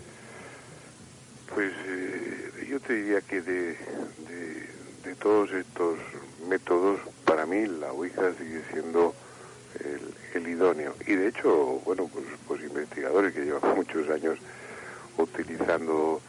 Pues 1.55 1.73
te 2.87 2.95
diría 2.95 3.21
que 3.21 3.41
de, 3.41 3.77
de, 5.05 5.15
todos 5.21 5.51
estos 5.53 5.99
métodos, 6.49 7.01
para 7.25 7.47
mí 7.47 7.67
la 7.67 7.93
Ouija 7.93 8.33
sigue 8.39 8.63
siendo 8.71 9.15
el, 10.35 10.49
idóneo. 10.49 10.95
Y 11.07 11.15
de 11.15 11.29
hecho, 11.29 11.81
bueno, 11.85 12.09
pues, 12.13 12.25
pues 12.47 12.63
investigadores 12.63 13.33
que 13.33 13.45
llevan 13.45 13.75
muchos 13.77 14.09
años 14.11 14.39
utilizando 15.17 16.21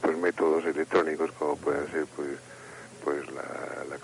pues 0.00 0.18
métodos 0.18 0.64
electrónicos 0.64 1.30
como 1.32 1.56
pueden 1.56 1.88
ser 1.92 2.06
pues 2.16 2.30
pues 3.04 3.24
la, 3.32 3.42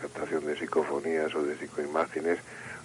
captación 0.01 0.47
de 0.47 0.57
psicofonías 0.57 1.35
o 1.35 1.43
de 1.43 1.59
psicoimágenes 1.59 2.39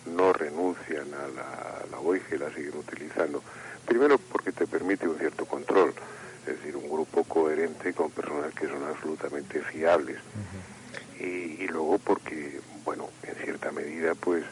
no 0.08 0.34
renuncian 0.34 1.14
a 1.14 1.28
la, 1.28 1.86
la 1.92 2.00
Ouija 2.00 2.36
y 2.36 2.40
la 2.40 2.52
siguen 2.54 2.78
utilizando. 2.78 3.42
Primero 3.86 4.18
porque 4.18 4.52
te 4.52 4.66
permite 4.66 5.08
un 5.08 5.18
cierto 5.18 5.46
control, 5.46 5.94
es 6.46 6.58
decir, 6.58 6.76
un 6.76 6.90
grupo 6.90 7.24
coherente 7.24 7.94
con 7.94 8.12
personas 8.12 8.54
que 8.54 8.68
son 8.68 8.84
absolutamente 8.84 9.62
fiables. 9.62 10.18
y, 11.20 11.68
luego 11.68 11.98
porque, 12.00 12.60
bueno, 12.84 13.10
en 13.24 13.36
cierta 13.36 13.72
medida, 13.72 14.14
pues, 14.16 14.44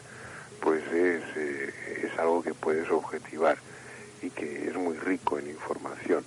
pues 0.60 0.82
es, 0.92 1.22
eh, 1.36 2.04
es 2.04 2.18
algo 2.18 2.42
que 2.42 2.54
puedes 2.54 2.90
objetivar 2.90 3.58
y 4.22 4.30
que 4.30 4.68
es 4.68 4.74
muy 4.74 4.96
rico 4.96 5.38
en 5.38 5.50
información. 5.50 6.24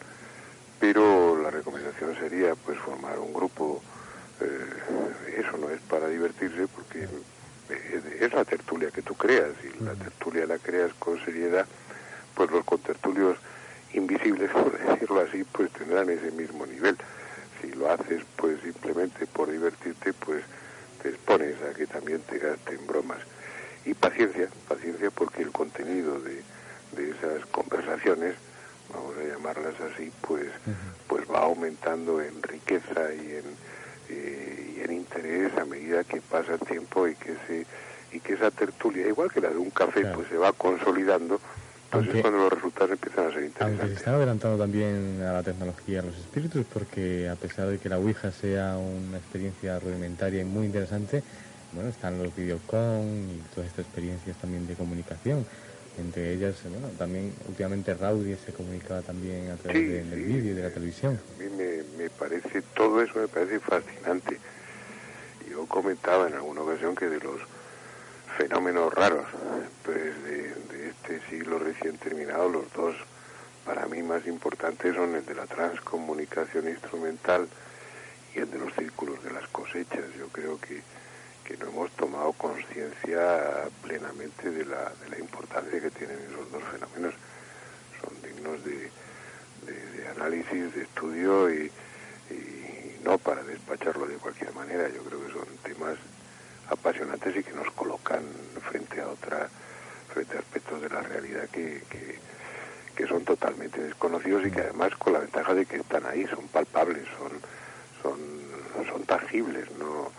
Pero 0.79 1.41
la 1.41 1.49
recomendación 1.49 2.15
sería, 2.19 2.55
pues, 2.55 2.77
formar 2.77 3.17
un 3.19 3.33
grupo. 3.33 3.81
Eh, 4.41 5.39
eso 5.39 5.57
no 5.57 5.69
es 5.69 5.81
para 5.81 6.07
divertirse, 6.07 6.67
porque 6.67 7.07
es 8.19 8.33
la 8.33 8.45
tertulia 8.45 8.91
que 8.91 9.01
tú 9.01 9.15
creas 9.15 9.51
y 9.63 9.83
la 9.83 9.93
tertulia 9.93 10.45
la 10.45 10.59
creas 10.59 10.93
con 10.93 11.23
seriedad, 11.25 11.65
pues 12.35 12.51
los 12.51 12.63
contertulios 12.63 13.37
invisibles, 13.95 14.51
por 14.53 14.77
decirlo 14.77 15.21
así, 15.21 15.43
pues 15.43 15.71
tendrán 15.71 16.09
ese 16.09 16.31
mismo 16.31 16.65
nivel. 16.65 16.97
Si 17.61 17.71
lo 17.71 17.89
haces 17.89 18.23
pues 18.35 18.59
simplemente 18.61 19.25
por 19.27 19.49
divertirte, 19.49 20.13
pues 20.13 20.43
te 21.01 21.09
expones 21.09 21.55
a 21.61 21.73
que 21.73 21.87
también 21.87 22.21
te 22.21 22.37
gasten 22.39 22.85
bromas. 22.87 23.19
Y 23.85 23.93
paciencia, 23.93 24.49
paciencia 24.67 25.11
porque 25.11 25.43
el 25.43 25.51
contenido 25.51 26.19
de, 26.19 26.41
de 26.93 27.11
esas 27.11 27.45
conversaciones, 27.47 28.35
vamos 28.91 29.15
a 29.17 29.23
llamarlas 29.23 29.75
así, 29.93 30.11
pues, 30.21 30.47
pues 31.07 31.23
va 31.29 31.41
aumentando 31.41 32.21
en 32.21 32.41
riqueza 32.41 33.13
y 33.13 33.35
en, 33.35 33.45
eh, 34.09 34.75
y 34.77 34.81
en 34.81 34.91
interés 34.91 35.55
a 35.57 35.65
medida 35.65 36.03
que 36.03 36.21
pasa 36.21 36.53
el 36.53 36.59
tiempo 36.61 37.07
y 37.07 37.15
que 37.15 37.35
se 37.47 37.65
y 38.15 38.19
que 38.21 38.33
esa 38.33 38.49
tertulia, 38.49 39.07
igual 39.07 39.31
que 39.31 39.41
la 39.41 39.49
de 39.49 39.57
un 39.57 39.69
café, 39.69 40.05
pues 40.05 40.29
se 40.29 40.37
va 40.37 40.53
consolidando, 40.53 41.41
entonces 41.99 42.21
cuando 42.21 42.39
los 42.39 42.53
resultados 42.53 42.91
empiezan 42.91 43.27
a 43.27 43.31
ser 43.31 43.43
interesantes. 43.43 43.79
Aunque 43.79 43.87
se 43.87 43.93
están 43.93 44.15
adelantando 44.15 44.57
también 44.57 45.21
a 45.21 45.33
la 45.33 45.43
tecnología, 45.43 46.01
los 46.01 46.17
espíritus, 46.17 46.65
porque 46.71 47.29
a 47.29 47.35
pesar 47.35 47.67
de 47.67 47.79
que 47.79 47.89
la 47.89 47.97
Ouija 47.97 48.31
sea 48.31 48.77
una 48.77 49.17
experiencia 49.17 49.79
rudimentaria 49.79 50.41
y 50.41 50.45
muy 50.45 50.65
interesante, 50.65 51.23
bueno, 51.71 51.89
están 51.89 52.21
los 52.21 52.35
videocon 52.35 53.29
y 53.29 53.53
todas 53.53 53.69
estas 53.69 53.85
experiencias 53.85 54.37
también 54.37 54.67
de 54.67 54.75
comunicación. 54.75 55.45
Entre 55.97 56.33
ellas, 56.33 56.55
bueno, 56.69 56.89
también 56.97 57.33
últimamente 57.47 57.93
Raudy 57.93 58.35
se 58.35 58.51
comunicaba 58.51 59.01
también 59.01 59.49
a 59.51 59.55
través 59.55 60.09
del 60.09 60.23
vídeo 60.23 60.51
y 60.51 60.55
de 60.55 60.63
la 60.63 60.69
televisión. 60.69 61.17
A 61.35 61.43
mí 61.43 61.49
me, 61.49 61.83
me 61.97 62.09
parece, 62.09 62.61
todo 62.75 63.01
eso 63.01 63.19
me 63.19 63.27
parece 63.27 63.59
fascinante. 63.59 64.37
Yo 65.49 65.65
comentaba 65.67 66.27
en 66.27 66.33
alguna 66.33 66.61
ocasión 66.61 66.95
que 66.95 67.07
de 67.07 67.19
los 67.19 67.39
fenómenos 68.37 68.93
raros 68.93 69.25
pues 69.83 70.23
de, 70.23 70.53
este 70.89 71.21
siglo 71.29 71.59
recién 71.59 71.97
terminado, 71.97 72.49
los 72.49 72.71
dos 72.73 72.95
para 73.65 73.85
mí 73.87 74.01
más 74.03 74.25
importantes 74.27 74.95
son 74.95 75.15
el 75.15 75.25
de 75.25 75.35
la 75.35 75.45
transcomunicación 75.45 76.67
instrumental 76.67 77.47
y 78.35 78.39
el 78.39 78.51
de 78.51 78.59
los 78.59 78.73
círculos 78.73 79.23
de 79.23 79.31
las 79.31 79.47
cosechas. 79.47 80.03
Yo 80.17 80.27
creo 80.27 80.59
que, 80.59 80.81
que 81.43 81.57
no 81.57 81.69
hemos 81.69 81.91
tomado 81.91 82.33
conciencia 82.33 83.67
plenamente 83.81 84.51
de 84.51 84.65
la, 84.65 84.91
de 85.03 85.09
la 85.09 85.19
importancia 85.19 85.79
que 85.81 85.91
tienen 85.91 86.17
esos 86.29 86.51
dos 86.51 86.63
fenómenos. 86.63 87.15
Son 88.01 88.21
dignos 88.21 88.63
de, 88.63 88.91
de, 89.65 90.07
análisis, 90.09 90.75
de 90.75 90.83
estudio 90.83 91.51
y, 91.51 91.71
y 92.29 92.99
no 93.03 93.17
para 93.17 93.43
despacharlo 93.43 94.05
de 94.05 94.15
cualquier 94.15 94.53
manera. 94.53 94.87
Yo 94.89 95.01
creo 95.03 95.25
que 95.25 95.33
son 95.33 95.47
temas 95.63 95.97
apasionantes 96.69 97.35
y 97.35 97.43
que 97.43 97.53
nos 97.53 97.71
colocan 97.71 98.23
frente 98.69 99.01
a 99.01 99.07
otra 99.07 99.49
frente 100.13 100.37
a 100.37 100.39
aspectos 100.39 100.81
de 100.81 100.89
la 100.89 101.01
realidad 101.01 101.47
que, 101.51 101.83
que, 101.89 103.07
son 103.07 103.23
totalmente 103.23 103.83
desconocidos 103.83 104.47
y 104.47 104.51
que 104.51 104.61
además 104.61 104.95
con 104.95 105.13
la 105.13 105.19
ventaja 105.19 105.53
de 105.53 105.65
que 105.67 105.77
están 105.77 106.05
ahí 106.07 106.25
son 106.25 106.47
palpables 106.47 107.03
son 107.17 107.31
son 108.01 109.03
tangibles 109.03 109.69
no 109.77 110.11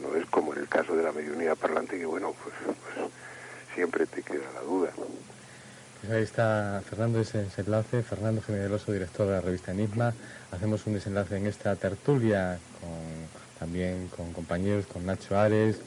no 0.00 0.16
es 0.16 0.24
como 0.26 0.54
en 0.54 0.60
el 0.60 0.68
caso 0.68 0.96
de 0.96 1.02
la 1.02 1.12
mediunidad 1.12 1.56
parlante 1.56 1.98
que 1.98 2.06
bueno 2.06 2.34
pues, 2.42 2.54
pues 2.64 3.10
siempre 3.74 4.06
te 4.06 4.22
queda 4.22 4.50
la 4.54 4.60
duda. 4.60 4.90
Pues 6.00 6.12
ahí 6.12 6.22
está 6.22 6.82
Fernando 6.88 7.20
ese 7.20 7.38
desenlace, 7.38 8.02
Fernando 8.02 8.42
Generoso, 8.42 8.92
director 8.92 9.26
de 9.26 9.32
la 9.32 9.40
revista 9.40 9.72
Enigma. 9.72 10.12
Hacemos 10.52 10.86
un 10.86 10.94
desenlace 10.94 11.36
en 11.36 11.46
esta 11.46 11.74
tertulia 11.76 12.58
con 12.80 12.90
también 13.64 14.08
con 14.14 14.30
compañeros, 14.34 14.84
con 14.84 15.06
Nacho 15.06 15.38
Ares, 15.38 15.80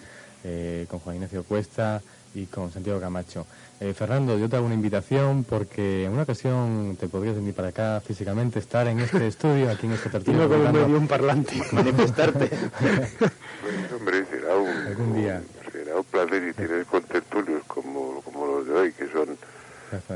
eh, 0.44 0.88
con 0.90 0.98
Juan 0.99 1.18
Ignacio 1.18 1.44
Cuesta 1.44 2.02
y 2.34 2.48
con 2.48 2.72
Santiago 2.72 2.99
Camacho. 2.99 3.45
Eh, 3.80 3.94
Fernando, 3.94 4.36
yo 4.36 4.49
te 4.49 4.56
hago 4.56 4.66
una 4.66 4.74
invitación 4.74 5.44
porque 5.44 6.06
en 6.06 6.12
una 6.12 6.24
ocasión 6.24 6.98
te 6.99 7.08
podrías 7.08 7.36
venir 7.36 7.54
para 7.54 7.68
acá 7.68 8.02
físicamente, 8.04 8.58
estar 8.58 8.88
en 8.88 8.99
este 8.99 9.28
estudio, 9.34 9.70
aquí 9.70 9.86
en 9.86 9.91
este 9.94 10.10
tertulia. 10.10 10.48
Como 10.48 10.72
medio 10.72 10.98
un 10.98 11.08
parlante. 11.08 11.62
Manifestarte. 11.72 12.49
Pues, 12.49 13.91
hombre, 13.95 14.26
será 14.26 14.56
un, 14.56 14.70
Algún 14.88 15.14
día. 15.14 15.44
será 15.72 15.98
un 15.98 16.04
placer 16.06 16.48
y 16.49 16.54
tienes 16.54 16.88
con 16.88 17.04
tertulios 17.04 17.64
como, 17.68 18.22
como 18.24 18.48
los 18.48 18.66
de 18.66 18.74
hoy, 18.74 18.91
que 18.94 19.08
son 19.12 19.38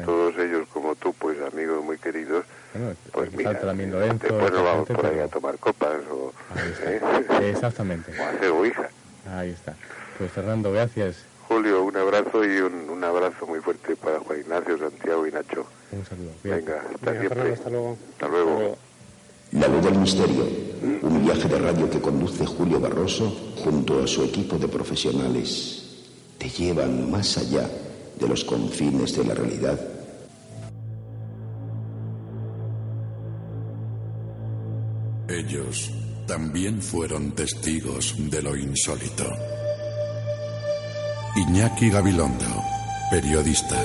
todos 0.04 0.38
ellos 0.38 0.68
como 0.74 0.96
tú, 0.96 1.14
pues 1.14 1.38
amigos 1.42 1.84
muy 1.84 1.98
queridos. 1.98 2.44
pues 3.12 3.32
mira, 3.34 3.60
también 3.60 3.92
Lorenzo, 3.92 4.28
después 4.28 4.52
nos 4.52 4.64
vamos 4.64 4.88
por 4.88 5.06
ahí 5.06 5.20
a 5.20 5.28
tomar 5.28 5.58
copas. 5.60 5.81
¿Eh? 6.86 7.02
Exactamente. 7.50 8.12
O 8.20 8.24
hacer 8.24 8.50
ouija. 8.50 8.90
Ahí 9.30 9.50
está. 9.50 9.76
Pues 10.18 10.32
Fernando, 10.32 10.72
gracias. 10.72 11.26
Julio, 11.48 11.84
un 11.84 11.98
abrazo 11.98 12.46
y 12.46 12.60
un, 12.60 12.90
un, 12.90 13.04
abrazo 13.04 13.46
muy 13.46 13.60
fuerte 13.60 13.96
para 13.96 14.20
Juan 14.20 14.40
Ignacio, 14.40 14.78
Santiago 14.78 15.28
y 15.28 15.32
Nacho. 15.32 15.66
Un 15.92 16.06
saludo. 16.06 16.32
Venga, 16.44 16.82
hasta 16.94 17.12
siempre. 17.12 17.30
Fernando, 17.30 17.54
hasta 17.54 17.70
luego. 17.70 17.98
Hasta 18.14 18.28
luego. 18.28 18.78
La 19.52 19.68
luz 19.68 19.84
del 19.84 19.98
misterio, 19.98 20.48
un 21.02 21.26
viaje 21.26 21.50
de 21.50 21.60
radio 21.60 21.90
que 21.90 22.00
conduce 22.00 22.46
Julio 22.46 22.80
Barroso 22.80 23.30
junto 23.58 24.02
a 24.02 24.08
su 24.08 24.24
equipo 24.24 24.58
de 24.58 24.70
profesionales, 24.70 26.06
te 26.38 26.48
llevan 26.48 27.12
más 27.12 27.38
allá 27.38 27.70
de 28.18 28.28
los 28.30 28.46
confines 28.46 29.18
de 29.18 29.26
la 29.26 29.34
realidad. 29.34 29.78
También 36.32 36.82
fueron 36.82 37.32
testigos 37.32 38.16
de 38.18 38.42
lo 38.42 38.56
insólito. 38.56 39.26
Iñaki 41.36 41.90
Gabilondo, 41.90 42.46
periodista. 43.10 43.76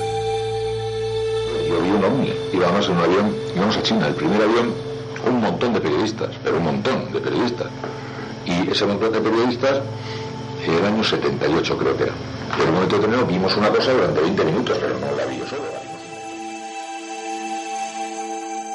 Yo 1.68 1.80
vi 1.82 1.90
un 1.90 2.04
ovni, 2.04 2.32
íbamos 2.52 2.86
en 2.86 2.92
un 2.92 3.02
avión, 3.02 3.36
íbamos 3.52 3.76
a 3.76 3.82
China, 3.82 4.06
el 4.06 4.14
primer 4.14 4.40
avión, 4.42 4.72
un 5.26 5.40
montón 5.40 5.72
de 5.72 5.80
periodistas, 5.80 6.30
pero 6.44 6.58
un 6.58 6.64
montón 6.66 7.12
de 7.12 7.18
periodistas. 7.18 7.66
Y 8.46 8.70
ese 8.70 8.86
montón 8.86 9.10
de 9.10 9.20
periodistas, 9.20 9.80
el 10.68 10.86
año 10.86 11.02
78 11.02 11.78
creo 11.78 11.96
que 11.96 12.04
era. 12.04 12.14
Y 12.56 12.62
en 12.62 12.68
un 12.68 12.74
momento 12.74 12.94
determinado 12.94 13.26
vimos 13.26 13.56
una 13.56 13.70
cosa 13.70 13.92
durante 13.92 14.20
20 14.20 14.44
minutos, 14.44 14.78
pero 14.80 15.00
no 15.00 15.16
la 15.16 15.26
vi 15.26 15.38
yo 15.38 15.48
solo. 15.48 15.65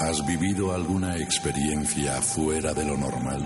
¿Has 0.02 0.26
vivido 0.26 0.74
alguna 0.74 1.16
experiencia 1.16 2.20
fuera 2.24 2.74
de 2.74 2.84
lo 2.84 2.98
normal? 2.98 3.46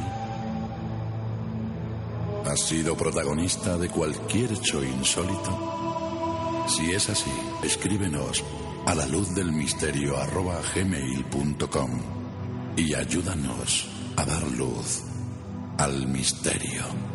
¿Has 2.45 2.61
sido 2.61 2.95
protagonista 2.95 3.77
de 3.77 3.89
cualquier 3.89 4.53
hecho 4.53 4.81
insólito? 4.81 6.63
Si 6.69 6.93
es 6.93 7.09
así, 7.09 7.33
escríbenos 7.61 8.41
a 8.85 8.95
la 8.95 9.05
luz 9.05 9.35
del 9.35 9.51
misterio 9.51 10.15
arroba 10.15 10.61
gmail.com 10.73 11.91
y 12.77 12.93
ayúdanos 12.93 13.89
a 14.15 14.23
dar 14.23 14.43
luz 14.51 15.03
al 15.77 16.07
misterio. 16.07 17.14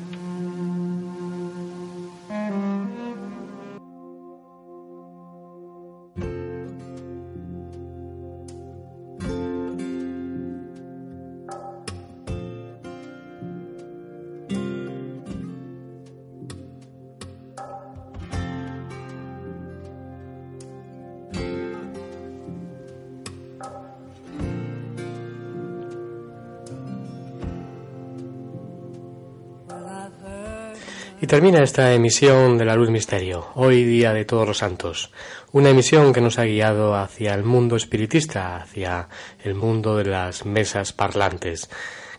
Termina 31.31 31.63
esta 31.63 31.93
emisión 31.93 32.57
de 32.57 32.65
La 32.65 32.75
Luz 32.75 32.89
Misterio, 32.89 33.47
hoy 33.55 33.85
día 33.85 34.11
de 34.11 34.25
Todos 34.25 34.45
los 34.45 34.57
Santos. 34.57 35.13
Una 35.53 35.69
emisión 35.69 36.11
que 36.11 36.19
nos 36.19 36.37
ha 36.37 36.43
guiado 36.43 36.93
hacia 36.93 37.33
el 37.33 37.45
mundo 37.45 37.77
espiritista, 37.77 38.57
hacia 38.57 39.07
el 39.41 39.55
mundo 39.55 39.95
de 39.95 40.03
las 40.03 40.45
mesas 40.45 40.91
parlantes, 40.91 41.69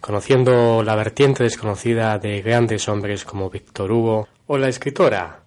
conociendo 0.01 0.82
la 0.82 0.97
vertiente 0.97 1.44
desconocida 1.44 2.18
de 2.18 2.40
grandes 2.40 2.89
hombres 2.89 3.26
como 3.26 3.51
Víctor 3.51 3.93
Hugo 3.93 4.28
o 4.47 4.56
la 4.56 4.70
escritora 4.70 5.43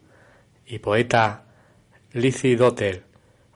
y 0.67 0.77
poeta 0.77 1.45
Lizzie 2.13 2.57
Dotter, 2.57 3.01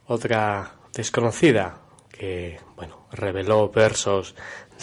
otra 0.07 0.71
desconocida 0.91 1.81
que, 2.09 2.57
bueno, 2.75 3.05
reveló 3.11 3.69
versos 3.69 4.33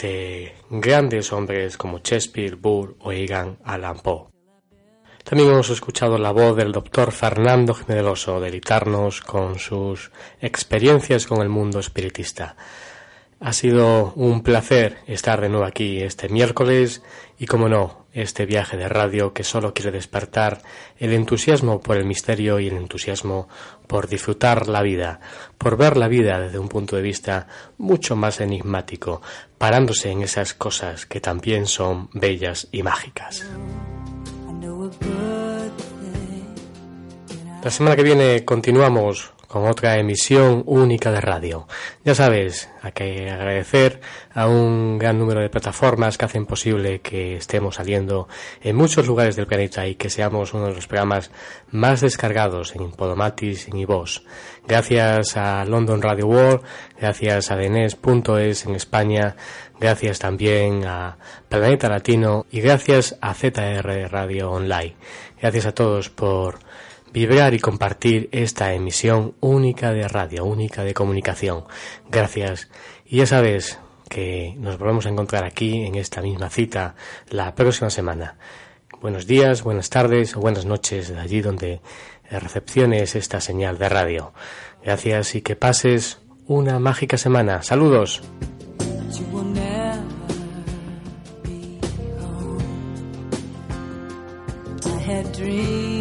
de 0.00 0.54
grandes 0.70 1.32
hombres 1.32 1.76
como 1.76 1.98
Shakespeare, 1.98 2.54
Burr 2.54 2.94
o 3.00 3.10
Egan 3.10 3.58
Allan 3.64 3.98
Poe. 3.98 4.35
También 5.28 5.50
hemos 5.50 5.70
escuchado 5.70 6.18
la 6.18 6.30
voz 6.30 6.56
del 6.56 6.70
doctor 6.70 7.10
Fernando 7.10 7.74
Jiménez 7.74 8.26
deleitarnos 8.26 9.22
con 9.22 9.58
sus 9.58 10.12
experiencias 10.40 11.26
con 11.26 11.42
el 11.42 11.48
mundo 11.48 11.80
espiritista. 11.80 12.54
Ha 13.40 13.52
sido 13.52 14.12
un 14.14 14.44
placer 14.44 14.98
estar 15.08 15.40
de 15.40 15.48
nuevo 15.48 15.64
aquí 15.64 16.00
este 16.00 16.28
miércoles 16.28 17.02
y, 17.40 17.46
como 17.46 17.68
no, 17.68 18.06
este 18.12 18.46
viaje 18.46 18.76
de 18.76 18.88
radio 18.88 19.32
que 19.32 19.42
solo 19.42 19.74
quiere 19.74 19.90
despertar 19.90 20.62
el 20.96 21.12
entusiasmo 21.12 21.80
por 21.80 21.96
el 21.96 22.04
misterio 22.04 22.60
y 22.60 22.68
el 22.68 22.76
entusiasmo 22.76 23.48
por 23.88 24.06
disfrutar 24.06 24.68
la 24.68 24.82
vida, 24.82 25.18
por 25.58 25.76
ver 25.76 25.96
la 25.96 26.06
vida 26.06 26.38
desde 26.38 26.60
un 26.60 26.68
punto 26.68 26.94
de 26.94 27.02
vista 27.02 27.48
mucho 27.78 28.14
más 28.14 28.40
enigmático, 28.40 29.22
parándose 29.58 30.08
en 30.08 30.22
esas 30.22 30.54
cosas 30.54 31.04
que 31.04 31.20
también 31.20 31.66
son 31.66 32.10
bellas 32.12 32.68
y 32.70 32.84
mágicas. 32.84 33.44
La 37.62 37.70
semana 37.70 37.96
que 37.96 38.02
viene 38.04 38.44
continuamos 38.44 39.32
con 39.48 39.66
otra 39.66 39.98
emisión 39.98 40.62
única 40.66 41.10
de 41.10 41.20
radio. 41.20 41.66
Ya 42.04 42.14
sabes, 42.14 42.68
hay 42.82 42.92
que 42.92 43.30
agradecer 43.30 44.00
a 44.34 44.48
un 44.48 44.98
gran 44.98 45.18
número 45.18 45.40
de 45.40 45.48
plataformas 45.48 46.18
que 46.18 46.24
hacen 46.24 46.46
posible 46.46 47.00
que 47.00 47.36
estemos 47.36 47.76
saliendo 47.76 48.28
en 48.60 48.76
muchos 48.76 49.06
lugares 49.06 49.36
del 49.36 49.46
planeta 49.46 49.86
y 49.86 49.94
que 49.94 50.10
seamos 50.10 50.52
uno 50.52 50.66
de 50.66 50.74
los 50.74 50.86
programas 50.86 51.30
más 51.70 52.00
descargados 52.00 52.74
en 52.76 52.90
Podomatis 52.92 53.68
y 53.68 53.70
en 53.70 53.78
iVoox. 53.78 54.20
Gracias 54.66 55.36
a 55.36 55.64
London 55.64 56.02
Radio 56.02 56.26
World, 56.26 56.60
gracias 56.98 57.50
a 57.50 57.56
Denes.es 57.56 58.66
en 58.66 58.74
España, 58.74 59.36
gracias 59.80 60.18
también 60.18 60.84
a 60.86 61.18
Planeta 61.48 61.88
Latino 61.88 62.46
y 62.50 62.60
gracias 62.60 63.16
a 63.20 63.34
ZR 63.34 64.10
Radio 64.10 64.50
Online. 64.50 64.96
Gracias 65.40 65.66
a 65.66 65.72
todos 65.72 66.10
por 66.10 66.58
vibrar 67.12 67.54
y 67.54 67.58
compartir 67.58 68.28
esta 68.32 68.74
emisión 68.74 69.34
única 69.40 69.92
de 69.92 70.06
radio, 70.08 70.44
única 70.44 70.84
de 70.84 70.94
comunicación. 70.94 71.64
Gracias. 72.10 72.68
Y 73.04 73.18
ya 73.18 73.26
sabes 73.26 73.78
que 74.08 74.54
nos 74.58 74.78
volvemos 74.78 75.06
a 75.06 75.10
encontrar 75.10 75.44
aquí 75.44 75.84
en 75.84 75.94
esta 75.94 76.22
misma 76.22 76.50
cita 76.50 76.94
la 77.28 77.54
próxima 77.54 77.90
semana. 77.90 78.36
Buenos 79.00 79.26
días, 79.26 79.62
buenas 79.62 79.90
tardes 79.90 80.36
o 80.36 80.40
buenas 80.40 80.64
noches 80.64 81.08
de 81.08 81.18
allí 81.18 81.40
donde 81.40 81.80
recepciones 82.30 83.14
esta 83.14 83.40
señal 83.40 83.78
de 83.78 83.88
radio. 83.88 84.32
Gracias 84.82 85.34
y 85.34 85.42
que 85.42 85.56
pases 85.56 86.18
una 86.46 86.78
mágica 86.78 87.18
semana. 87.18 87.62
Saludos. 87.62 88.22
you 89.18 89.26
will 89.26 89.44
never 89.44 90.02
be 91.42 91.80
home. 92.20 93.30
I 94.84 94.98
had 94.98 95.32
dreams. 95.32 95.95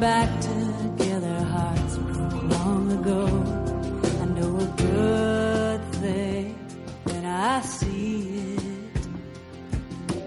back 0.00 0.28
together, 0.40 1.42
hearts 1.44 1.96
broke 1.98 2.42
long 2.44 2.92
ago. 2.92 3.26
I 4.22 4.26
know 4.26 4.56
a 4.56 4.66
good 4.76 5.80
thing 5.94 6.54
when 7.04 7.24
I 7.24 7.60
see 7.62 8.54
it, 8.54 9.06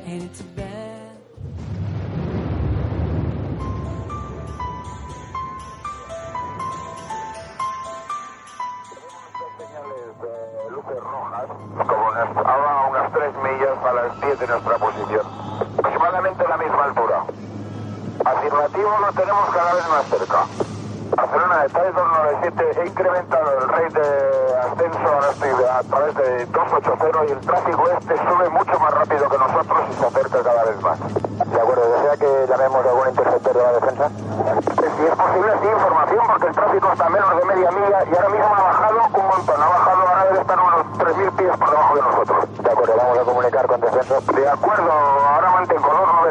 and 0.08 0.24
it's 0.24 0.42
bad. 0.42 1.16
Señales 9.58 10.20
de 10.22 10.36
luces 10.72 11.02
rojas, 11.02 11.48
unas 12.90 13.14
3 13.14 13.34
millas 13.44 13.78
a 13.86 13.94
las 13.94 14.22
10 14.22 14.40
de 14.40 14.48
nuestra 14.48 14.78
posición, 14.78 15.26
aproximadamente 15.78 16.44
a 16.44 16.50
la 16.50 16.58
misma 16.58 16.84
altura. 16.84 17.31
Afirmativo, 18.32 18.90
lo 18.98 19.12
tenemos 19.12 19.50
cada 19.50 19.74
vez 19.74 19.88
más 19.90 20.06
cerca. 20.08 20.46
Barcelona 21.12 21.66
está 21.66 21.86
en 21.86 21.94
297, 21.94 22.82
he 22.82 22.88
incrementado 22.88 23.52
el 23.60 23.68
rate 23.68 24.00
de 24.00 24.56
ascenso 24.56 25.08
ahora 25.12 25.30
estoy 25.32 25.50
a 25.52 25.84
través 25.84 26.16
de 26.16 26.46
280 26.46 27.26
y 27.28 27.32
el 27.32 27.40
tráfico 27.42 27.84
este 27.92 28.16
sube 28.16 28.50
mucho 28.50 28.80
más 28.80 28.94
rápido 28.94 29.30
que 29.30 29.38
nosotros 29.38 29.80
y 29.92 29.94
se 30.00 30.06
acerca 30.06 30.44
cada 30.44 30.64
vez 30.64 30.82
más. 30.82 31.00
De 31.52 31.60
acuerdo, 31.60 31.84
¿desea 31.92 32.16
que 32.16 32.48
llamemos 32.48 32.86
a 32.86 32.90
algún 32.90 33.10
interceptor 33.10 33.54
de 33.54 33.64
la 33.64 33.72
defensa? 33.74 34.06
Eh, 34.08 34.90
si 34.96 35.04
es 35.04 35.16
posible, 35.20 35.52
sí, 35.62 35.68
información, 35.68 36.24
porque 36.28 36.48
el 36.48 36.56
tráfico 36.56 36.88
está 36.94 37.06
a 37.06 37.10
menos 37.10 37.36
de 37.36 37.46
media 37.46 37.72
milla 37.72 38.00
y 38.08 38.16
ahora 38.16 38.30
mismo 38.30 38.56
ha 38.56 38.64
bajado 38.64 38.98
un 39.12 39.28
montón, 39.28 39.62
ha 39.62 39.68
bajado, 39.68 40.08
ahora 40.08 40.24
debe 40.24 40.40
estar 40.40 40.60
unos 40.62 40.82
3.000 40.96 41.36
pies 41.36 41.58
por 41.58 41.70
debajo 41.70 41.96
de 41.96 42.02
nosotros. 42.02 42.64
De 42.64 42.72
acuerdo, 42.72 42.94
vamos 42.96 43.18
a 43.20 43.24
comunicar 43.24 43.68
con 43.68 43.82
defensa. 43.82 44.16
De 44.32 44.50
acuerdo, 44.50 44.92
ahora 44.92 45.52
mantengo 45.52 45.88
297. 45.92 46.31